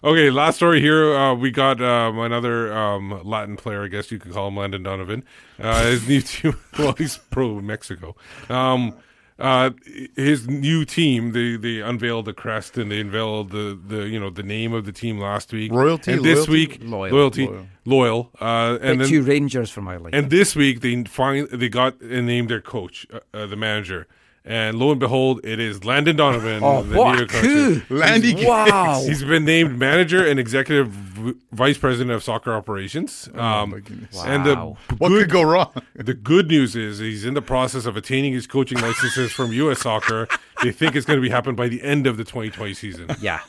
Okay, 0.04 0.30
last 0.30 0.58
story 0.58 0.82
here. 0.82 1.16
Uh, 1.16 1.34
we 1.36 1.52
got 1.52 1.82
um, 1.82 2.20
another 2.20 2.74
um, 2.74 3.22
Latin 3.24 3.56
player, 3.58 3.84
I 3.84 3.88
guess 3.88 4.12
you 4.12 4.20
could 4.20 4.34
call 4.34 4.48
him 4.48 4.58
Landon 4.58 4.84
Donovan. 4.84 5.24
Uh, 5.60 5.84
his 5.86 6.08
new 6.08 6.22
team, 6.24 6.56
well, 6.78 6.94
he's 6.94 7.18
pro 7.18 7.60
Mexico. 7.62 8.16
Um, 8.50 8.96
uh, 9.40 9.70
his 10.18 10.50
new 10.50 10.84
team, 10.84 11.32
they, 11.32 11.56
they 11.56 11.80
unveiled 11.80 12.26
the 12.26 12.34
crest 12.34 12.78
and 12.78 12.92
they 12.92 13.00
unveiled 13.00 13.52
the, 13.52 13.80
the 13.88 14.08
you 14.10 14.20
know 14.20 14.30
the 14.30 14.44
name 14.44 14.74
of 14.74 14.86
the 14.86 14.92
team 14.92 15.18
last 15.18 15.54
week. 15.54 15.72
Royalty, 15.72 16.12
and 16.12 16.26
this 16.26 16.48
loyalty? 16.48 16.52
week 16.52 16.80
Loyal. 16.84 17.14
loyalty, 17.16 17.48
Loyal. 17.48 17.68
loyal. 17.86 18.30
Uh, 18.42 18.78
and 18.82 19.00
then 19.00 19.08
two 19.08 19.24
Rangers 19.24 19.70
from 19.72 19.88
Ireland. 19.88 20.14
and 20.14 20.30
this 20.30 20.58
week 20.58 20.82
they 20.82 21.04
find 21.06 21.48
they 21.52 21.70
got 21.70 22.02
and 22.02 22.28
named 22.28 22.50
their 22.50 22.60
coach, 22.60 23.08
uh, 23.14 23.20
uh, 23.34 23.46
the 23.46 23.56
manager, 23.56 24.08
and 24.46 24.80
lo 24.80 24.92
and 24.92 25.00
behold, 25.00 25.42
it 25.44 25.60
is 25.60 25.84
Landon 25.84 26.16
Donovan. 26.16 26.64
Oh, 26.64 26.82
the 26.84 26.98
what 26.98 27.18
new 27.18 27.24
a 27.24 27.28
coach. 27.28 27.90
Landy 27.90 28.34
He's- 28.34 28.48
Wow. 28.48 29.04
He's 29.06 29.24
been 29.24 29.46
named 29.46 29.78
manager 29.78 30.26
and 30.26 30.40
executive 30.40 30.88
v- 30.88 31.34
vice 31.52 31.78
president 31.78 32.12
of 32.12 32.24
soccer 32.24 32.54
operations. 32.54 33.30
Um, 33.34 33.40
Oh, 33.42 33.66
my 33.68 33.80
goodness. 33.80 34.24
And 34.24 34.46
the 34.46 34.56
Wow. 34.56 34.78
What 34.98 35.10
could 35.10 35.30
go 35.30 35.44
wrong? 35.44 35.72
the 35.96 36.14
good 36.14 36.48
news 36.48 36.76
is 36.76 37.00
he's 37.00 37.26
in 37.26 37.34
the 37.34 37.42
process 37.42 37.86
of 37.86 37.96
attaining 37.98 38.34
his 38.34 38.48
coaching 38.48 38.80
licenses 38.80 39.32
from 39.32 39.52
U.S. 39.54 39.82
Soccer. 39.82 40.28
They 40.64 40.72
think 40.72 40.96
it's 40.96 41.06
going 41.06 41.18
to 41.18 41.22
be 41.22 41.30
happen 41.30 41.56
by 41.56 41.68
the 41.68 41.82
end 41.84 42.08
of 42.08 42.18
the 42.18 42.24
2020 42.24 42.74
season. 42.74 43.08
yeah. 43.22 43.42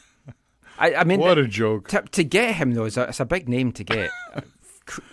I, 0.79 0.95
I 0.95 1.05
mean, 1.05 1.21
What 1.21 1.37
a 1.37 1.47
joke! 1.47 1.89
to, 1.89 2.01
to 2.03 2.25
get 2.25 2.55
him, 2.55 2.73
though, 2.73 2.87
is 2.87 2.97
a, 2.97 3.03
it's 3.03 3.21
a 3.21 3.27
big 3.27 3.49
name 3.51 3.71
to 3.73 3.85
get. 3.85 4.11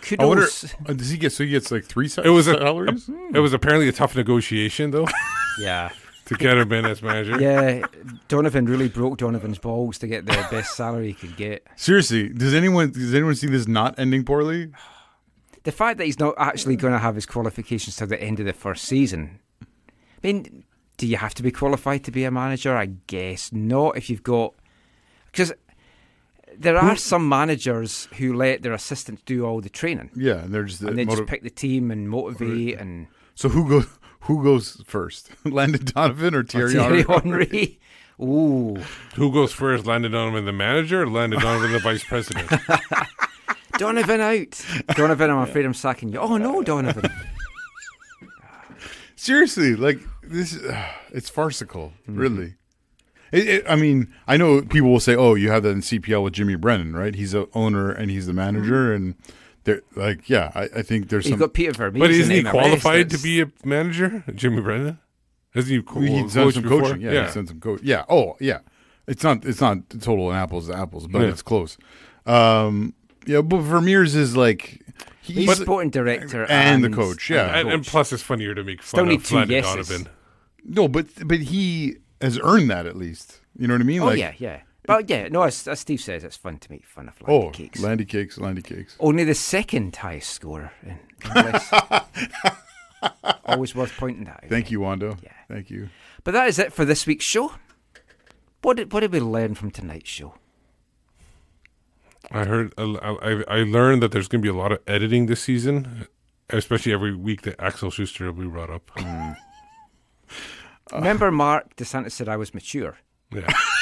K- 0.02 0.16
I 0.18 0.24
wonder. 0.24 0.44
Uh, 0.88 0.92
Does 0.94 1.10
he 1.10 1.18
get? 1.18 1.30
So 1.30 1.44
he 1.44 1.50
gets 1.50 1.70
like 1.70 1.84
three 1.84 2.08
sa- 2.08 2.22
It 2.22 2.30
was 2.30 2.46
a, 2.48 2.54
salaries. 2.54 3.08
it 3.34 3.38
was 3.40 3.52
apparently 3.52 3.86
a 3.86 3.92
tough 3.92 4.16
negotiation 4.16 4.90
though 4.92 5.06
Yeah. 5.58 5.90
to 6.26 6.34
get 6.34 6.56
him 6.58 6.70
in 6.72 6.84
as 6.84 7.02
manager. 7.02 7.36
Yeah. 7.40 7.86
Donovan 8.28 8.66
really 8.66 8.88
broke 8.88 9.18
Donovan's 9.18 9.58
balls 9.58 9.98
to 9.98 10.06
get 10.06 10.26
the 10.26 10.32
best 10.50 10.76
salary 10.76 11.08
he 11.08 11.14
could 11.14 11.36
get. 11.36 11.66
Seriously, 11.76 12.28
does 12.28 12.54
anyone 12.54 12.90
does 12.92 13.14
anyone 13.14 13.34
see 13.34 13.46
this 13.46 13.66
not 13.66 13.98
ending 13.98 14.24
poorly? 14.24 14.70
The 15.64 15.72
fact 15.72 15.98
that 15.98 16.04
he's 16.04 16.18
not 16.18 16.34
actually 16.38 16.76
going 16.76 16.92
to 16.92 16.98
have 16.98 17.14
his 17.14 17.26
qualifications 17.26 17.96
till 17.96 18.06
the 18.06 18.20
end 18.22 18.40
of 18.40 18.46
the 18.46 18.52
first 18.52 18.84
season. 18.84 19.40
I 19.62 19.66
mean, 20.22 20.64
do 20.96 21.06
you 21.06 21.16
have 21.16 21.34
to 21.34 21.42
be 21.42 21.50
qualified 21.50 22.04
to 22.04 22.10
be 22.10 22.24
a 22.24 22.30
manager? 22.30 22.76
I 22.76 22.86
guess 23.06 23.52
not. 23.52 23.96
If 23.96 24.08
you've 24.10 24.22
got 24.22 24.54
because 25.26 25.52
there 26.56 26.76
are 26.76 26.96
some 26.96 27.28
managers 27.28 28.08
who 28.16 28.34
let 28.34 28.62
their 28.62 28.72
assistants 28.72 29.22
do 29.26 29.44
all 29.44 29.60
the 29.60 29.68
training, 29.68 30.10
Yeah, 30.14 30.44
and 30.44 30.52
they're 30.54 30.64
just 30.64 30.80
and 30.82 30.96
they 30.98 31.04
motiv- 31.04 31.20
just 31.20 31.28
pick 31.30 31.42
the 31.42 31.50
team 31.50 31.90
and 31.90 32.08
motivate 32.08 32.78
and 32.78 33.06
So 33.34 33.48
who 33.48 33.68
goes 33.68 33.86
who 34.20 34.42
goes 34.42 34.82
first? 34.86 35.30
Landon 35.44 35.84
Donovan 35.84 36.34
or 36.34 36.44
Thierry, 36.44 36.72
Thierry 36.74 37.02
Henry? 37.02 37.46
Henry. 37.46 37.80
Ooh, 38.20 38.76
Who 39.14 39.30
goes 39.30 39.52
first, 39.52 39.86
Landon 39.86 40.10
Donovan, 40.10 40.44
the 40.44 40.52
manager, 40.52 41.02
or 41.02 41.06
Landon 41.06 41.38
Donovan, 41.38 41.70
the 41.70 41.78
vice 41.78 42.02
president? 42.02 42.50
Donovan 43.78 44.20
out. 44.20 44.64
Donovan, 44.96 45.30
I'm 45.30 45.38
afraid 45.38 45.64
I'm 45.64 45.72
sacking 45.72 46.08
you. 46.12 46.18
Oh 46.18 46.36
no, 46.36 46.62
Donovan. 46.64 47.08
Seriously, 49.14 49.76
like 49.76 50.00
this, 50.22 50.56
uh, 50.56 50.84
it's 51.12 51.28
farcical. 51.28 51.92
Mm-hmm. 52.08 52.18
Really. 52.18 52.54
It, 53.30 53.48
it, 53.48 53.64
I 53.68 53.76
mean, 53.76 54.12
I 54.26 54.36
know 54.36 54.62
people 54.62 54.90
will 54.90 55.00
say, 55.00 55.14
"Oh, 55.14 55.34
you 55.34 55.50
have 55.50 55.62
that 55.62 55.70
in 55.70 55.80
CPL 55.80 56.24
with 56.24 56.32
Jimmy 56.32 56.56
Brennan, 56.56 56.94
right? 56.96 57.14
He's 57.14 57.32
the 57.32 57.48
owner 57.54 57.90
and 57.90 58.10
he's 58.10 58.26
the 58.26 58.32
manager, 58.32 58.92
and 58.92 59.14
they're 59.64 59.82
like, 59.96 60.28
yeah, 60.28 60.50
I, 60.54 60.62
I 60.76 60.82
think 60.82 61.08
there's 61.08 61.26
You've 61.26 61.32
some. 61.34 61.40
got 61.40 61.52
Peter 61.54 61.72
Vermes. 61.72 61.98
but 61.98 62.10
isn't 62.10 62.34
he 62.34 62.42
qualified 62.42 63.10
to 63.10 63.18
be 63.18 63.40
a 63.42 63.50
manager, 63.64 64.24
Jimmy 64.34 64.60
Brennan? 64.62 64.98
Hasn't 65.54 65.72
he 65.72 65.82
co- 65.82 66.00
he's 66.00 66.34
done 66.34 66.44
coached 66.44 66.54
some 66.54 66.62
before? 66.62 66.80
coaching. 66.82 67.00
Yeah, 67.00 67.24
he's 67.24 67.34
done 67.34 67.46
some 67.46 67.60
coach. 67.60 67.80
Yeah. 67.82 68.04
Oh, 68.08 68.36
yeah. 68.40 68.60
It's 69.06 69.22
not. 69.22 69.44
It's 69.46 69.60
not 69.60 69.88
total 70.00 70.32
apples 70.32 70.68
to 70.68 70.74
apples, 70.76 71.06
but 71.06 71.22
Yeah. 71.22 71.28
it's 71.28 71.42
close. 71.42 71.78
Um, 72.26 72.94
yeah, 73.26 73.40
but 73.40 73.58
Vermes 73.58 74.14
is 74.14 74.36
like 74.36 74.82
He's 75.22 75.36
he's 75.48 75.56
sporting 75.58 75.90
director 75.90 76.44
and, 76.48 76.84
the 76.84 76.90
coach. 76.90 77.28
Yeah, 77.30 77.58
and, 77.58 77.70
and 77.70 77.84
plus, 77.86 78.12
it's 78.12 78.22
funnier 78.22 78.54
to 78.54 78.62
make 78.64 78.82
Still 78.82 79.00
fun 79.00 79.08
need 79.08 79.20
of 79.20 79.26
two 79.26 79.34
Landon 79.36 79.56
yeses. 79.56 79.88
Donovan. 79.88 80.08
no, 80.64 80.88
but 80.88 81.06
but 81.26 81.40
he 81.40 81.96
has 82.20 82.38
earned 82.42 82.70
that 82.70 82.86
at 82.86 82.96
least. 82.96 83.40
You 83.58 83.66
know 83.68 83.74
what 83.74 83.80
I 83.80 83.84
mean? 83.84 84.00
Oh 84.02 84.06
like, 84.06 84.18
yeah, 84.18 84.32
yeah. 84.38 84.60
But 84.88 85.08
yeah, 85.10 85.28
no, 85.28 85.42
as, 85.42 85.68
as 85.68 85.80
Steve 85.80 86.00
says, 86.00 86.24
it's 86.24 86.36
fun 86.36 86.58
to 86.58 86.70
make 86.72 86.84
fun 86.86 87.08
of 87.08 87.20
Landy 87.22 87.46
Oh, 87.46 87.50
Cakes. 87.50 87.78
Landy 87.80 88.04
Cakes, 88.06 88.38
Landy 88.38 88.62
Cakes. 88.62 88.96
Only 88.98 89.22
the 89.22 89.34
second 89.34 89.94
highest 89.94 90.30
scorer 90.30 90.72
in 90.82 90.98
English. 91.36 91.62
Always 93.44 93.74
worth 93.74 93.92
pointing 93.98 94.24
that 94.24 94.40
out. 94.44 94.48
Thank 94.50 94.70
you, 94.70 94.80
Wando. 94.80 95.22
Yeah. 95.22 95.30
Thank 95.46 95.70
you. 95.70 95.90
But 96.24 96.32
that 96.32 96.48
is 96.48 96.58
it 96.58 96.72
for 96.72 96.84
this 96.86 97.06
week's 97.06 97.26
show. 97.26 97.52
What 98.62 98.78
did 98.78 98.92
what 98.92 99.00
did 99.00 99.12
we 99.12 99.20
learn 99.20 99.54
from 99.54 99.70
tonight's 99.70 100.08
show? 100.10 100.34
I 102.32 102.44
heard. 102.44 102.72
I, 102.78 102.82
I, 102.82 103.44
I 103.48 103.62
learned 103.64 104.02
that 104.02 104.10
there's 104.12 104.26
going 104.28 104.40
to 104.42 104.46
be 104.46 104.48
a 104.50 104.58
lot 104.58 104.72
of 104.72 104.80
editing 104.86 105.26
this 105.26 105.42
season, 105.42 106.08
especially 106.50 106.92
every 106.92 107.14
week 107.14 107.42
that 107.42 107.60
Axel 107.60 107.90
Schuster 107.90 108.24
will 108.32 108.44
be 108.44 108.48
brought 108.48 108.70
up. 108.70 108.90
Hmm. 108.96 109.32
Remember, 110.92 111.30
Marc 111.30 111.76
Dos 111.76 111.88
Santos 111.88 112.14
said 112.14 112.28
I 112.28 112.36
was 112.36 112.52
mature. 112.54 112.96
Yeah. 113.30 113.46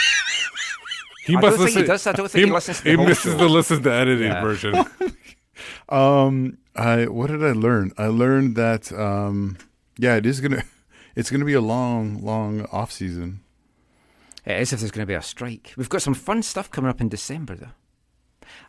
He 1.26 1.36
I 1.36 1.40
must 1.40 1.58
don't 1.58 1.66
he 1.68 1.74
listen- 1.74 1.86
does. 1.86 2.06
I 2.06 2.12
don't 2.12 2.30
think 2.30 2.40
he, 2.44 2.46
he- 2.48 2.52
listens 2.52 2.78
to 2.78 2.84
the 2.84 2.90
he 2.90 2.96
whole 2.96 3.06
misses 3.06 3.32
show. 3.32 3.38
the 3.38 3.48
listen 3.48 3.82
to 3.82 3.92
edited 3.92 4.26
Yeah. 4.26 4.40
version. 4.42 4.74
um, 5.88 6.58
I 6.74 7.06
what 7.06 7.28
did 7.30 7.42
I 7.44 7.52
learn? 7.52 7.92
I 7.98 8.06
learned 8.06 8.56
that 8.56 8.92
um, 8.92 9.56
yeah, 9.98 10.16
it 10.16 10.26
is 10.26 10.40
gonna 10.40 10.62
it's 11.16 11.30
gonna 11.30 11.44
be 11.44 11.54
a 11.54 11.60
long, 11.60 12.22
long 12.22 12.62
off 12.66 12.92
season. 12.92 13.40
It 14.44 14.60
is 14.60 14.72
if 14.72 14.78
there's 14.78 14.92
going 14.92 15.02
to 15.02 15.10
be 15.10 15.14
a 15.14 15.22
strike. 15.22 15.74
We've 15.76 15.88
got 15.88 16.02
some 16.02 16.14
fun 16.14 16.40
stuff 16.40 16.70
coming 16.70 16.88
up 16.88 17.00
in 17.00 17.08
December, 17.08 17.56
though. 17.56 17.74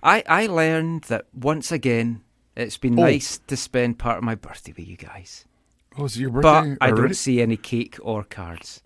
I, 0.02 0.24
I 0.28 0.48
learned 0.48 1.04
that 1.04 1.28
once 1.36 1.72
again, 1.72 2.22
it's 2.56 2.78
been 2.78 2.98
Oh. 3.00 3.04
nice 3.04 3.38
to 3.46 3.56
spend 3.56 4.00
part 4.00 4.18
of 4.18 4.24
my 4.24 4.34
birthday 4.34 4.74
with 4.76 4.88
you 4.88 4.98
guys. 4.98 5.46
Oh, 5.96 6.06
is 6.06 6.18
it 6.18 6.22
your 6.22 6.32
But 6.32 6.64
birthday 6.64 6.78
I 6.82 6.90
don't 6.90 7.16
see 7.16 7.44
any 7.44 7.58
cake 7.58 8.00
or 8.02 8.24
cards. 8.24 8.82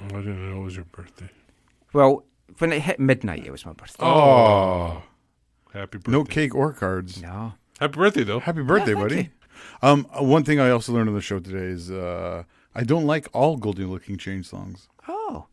I 0.00 0.06
didn't 0.08 0.50
know 0.50 0.62
it 0.62 0.64
was 0.64 0.76
your 0.76 0.86
birthday. 0.86 1.28
Well, 1.92 2.24
when 2.58 2.72
it 2.72 2.82
hit 2.82 3.00
midnight, 3.00 3.46
it 3.46 3.50
was 3.50 3.64
my 3.66 3.72
birthday. 3.72 4.04
Oh, 4.04 5.02
happy 5.72 5.98
birthday! 5.98 6.10
No 6.12 6.24
cake 6.24 6.54
or 6.54 6.72
cards. 6.72 7.20
No. 7.22 7.54
Happy 7.78 7.94
birthday, 7.96 8.24
though. 8.24 8.40
Happy 8.40 8.62
birthday, 8.62 8.94
thank 8.94 8.98
buddy. 9.08 9.16
you. 9.16 9.28
Um, 9.82 10.04
one 10.18 10.44
thing 10.44 10.58
I 10.60 10.70
also 10.70 10.92
learned 10.92 11.08
on 11.08 11.14
the 11.14 11.20
show 11.20 11.38
today 11.38 11.66
is 11.66 11.90
uh, 11.90 12.44
I 12.74 12.82
don't 12.84 13.06
like 13.06 13.28
all 13.32 13.56
Goldie 13.56 13.84
Lookin 13.84 14.18
Chain 14.18 14.42
songs. 14.42 14.88
Oh. 15.08 15.46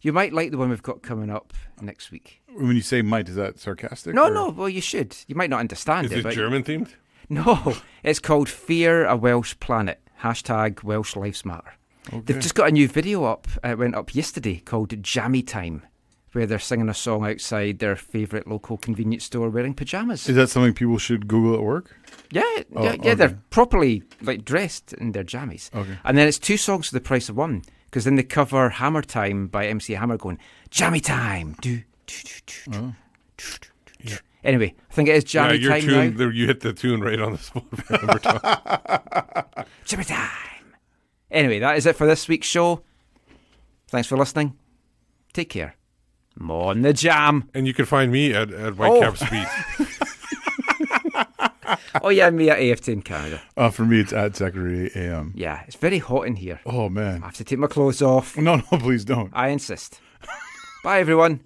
You 0.00 0.12
might 0.12 0.32
like 0.32 0.50
the 0.50 0.58
one 0.58 0.68
we've 0.70 0.82
got 0.82 1.02
coming 1.02 1.30
up 1.30 1.52
next 1.80 2.10
week. 2.10 2.42
When 2.54 2.76
you 2.76 2.82
say 2.82 3.00
might, 3.02 3.28
is 3.28 3.36
that 3.36 3.58
sarcastic? 3.58 4.14
No, 4.14 4.26
or- 4.26 4.30
no, 4.30 4.48
well, 4.50 4.68
you 4.68 4.80
should. 4.80 5.16
You 5.26 5.34
might 5.34 5.50
not 5.50 5.60
understand 5.60 6.06
Is 6.06 6.12
it. 6.12 6.18
it 6.18 6.22
but 6.24 6.34
German 6.34 6.62
themed? 6.62 6.90
No, 7.30 7.74
it's 8.02 8.18
called 8.20 8.48
Fear 8.50 9.06
a 9.06 9.16
Welsh 9.16 9.54
Planet. 9.58 9.98
Hashtag 10.22 10.82
Welsh 10.82 11.16
Lives 11.16 11.44
Matter. 11.44 11.74
They've 12.12 12.38
just 12.38 12.54
got 12.54 12.68
a 12.68 12.72
new 12.72 12.86
video 12.86 13.24
up. 13.24 13.48
uh, 13.64 13.68
It 13.70 13.78
went 13.78 13.94
up 13.94 14.14
yesterday 14.14 14.56
called 14.60 15.02
Jammy 15.02 15.42
Time, 15.42 15.82
where 16.34 16.46
they're 16.46 16.58
singing 16.58 16.88
a 16.88 16.94
song 16.94 17.24
outside 17.26 17.78
their 17.78 17.96
favourite 17.96 18.46
local 18.46 18.76
convenience 18.76 19.24
store 19.24 19.48
wearing 19.50 19.74
pyjamas. 19.74 20.28
Is 20.28 20.36
that 20.36 20.50
something 20.50 20.74
people 20.74 20.98
should 20.98 21.26
Google 21.28 21.54
at 21.54 21.62
work? 21.62 21.96
Yeah, 22.30 22.42
Oh, 22.42 22.64
yeah, 22.74 22.82
yeah. 22.84 22.92
okay. 22.94 23.14
They're 23.14 23.38
properly 23.50 24.02
like 24.20 24.44
dressed 24.44 24.92
in 24.94 25.12
their 25.12 25.24
jammies. 25.24 25.72
Okay. 25.74 25.98
And 26.04 26.18
then 26.18 26.28
it's 26.28 26.38
two 26.38 26.56
songs 26.56 26.88
for 26.88 26.94
the 26.94 27.00
price 27.00 27.28
of 27.28 27.36
one, 27.36 27.62
because 27.86 28.04
then 28.04 28.16
they 28.16 28.22
cover 28.24 28.68
Hammer 28.68 29.02
Time 29.02 29.46
by 29.46 29.66
MC 29.66 29.92
Hammer 29.94 30.16
going 30.16 30.38
Jammy 30.70 31.00
Time. 31.00 31.56
Do, 31.60 31.82
do, 32.06 32.14
do, 32.24 32.32
do, 32.46 32.70
do, 32.72 32.78
Oh. 32.78 32.94
do, 33.36 33.46
do. 34.04 34.16
Anyway, 34.42 34.74
I 34.90 34.94
think 34.94 35.08
it 35.08 35.14
is 35.16 35.24
Jammy 35.24 35.56
yeah, 35.56 35.68
Time 35.70 35.80
tune. 35.80 36.16
now. 36.18 36.28
You 36.28 36.46
hit 36.46 36.60
the 36.60 36.74
tune 36.74 37.00
right 37.00 37.18
on 37.18 37.32
the 37.32 37.38
spot. 37.38 37.64
Jammy 39.86 40.04
Time. 40.04 40.28
Anyway, 41.30 41.58
that 41.60 41.76
is 41.78 41.86
it 41.86 41.96
for 41.96 42.06
this 42.06 42.28
week's 42.28 42.46
show. 42.46 42.82
Thanks 43.88 44.06
for 44.08 44.16
listening. 44.18 44.54
Take 45.32 45.48
care. 45.50 45.76
On 46.40 46.82
the 46.82 46.92
jam. 46.92 47.48
and 47.54 47.66
you 47.66 47.72
can 47.74 47.84
find 47.86 48.10
me 48.12 48.32
at, 48.34 48.50
at 48.52 48.72
Oh. 48.72 48.72
Whitecap 48.74 49.16
Speed. 49.16 49.46
oh 52.02 52.08
yeah, 52.10 52.28
me 52.30 52.50
at 52.50 52.58
AFTN 52.58 53.04
Canada. 53.04 53.40
Uh, 53.56 53.70
for 53.70 53.84
me, 53.84 54.00
it's 54.00 54.12
at 54.12 54.36
Zachary 54.36 54.90
AM. 54.94 55.32
Yeah, 55.36 55.62
it's 55.66 55.76
very 55.76 55.98
hot 55.98 56.22
in 56.26 56.36
here. 56.36 56.60
Oh 56.66 56.88
man, 56.88 57.22
I 57.22 57.26
have 57.26 57.34
to 57.36 57.44
take 57.44 57.58
my 57.58 57.66
clothes 57.68 58.02
off. 58.02 58.36
No, 58.36 58.56
no, 58.56 58.62
please 58.78 59.04
don't. 59.04 59.30
I 59.32 59.48
insist. 59.48 60.00
Bye, 60.82 61.00
everyone. 61.00 61.40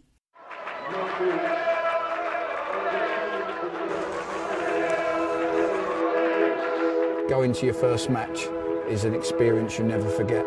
Going 7.29 7.53
to 7.53 7.67
your 7.67 7.75
first 7.75 8.09
match 8.09 8.49
is 8.89 9.05
an 9.05 9.15
experience 9.15 9.79
you 9.79 9.85
never 9.85 10.09
forget. 10.09 10.47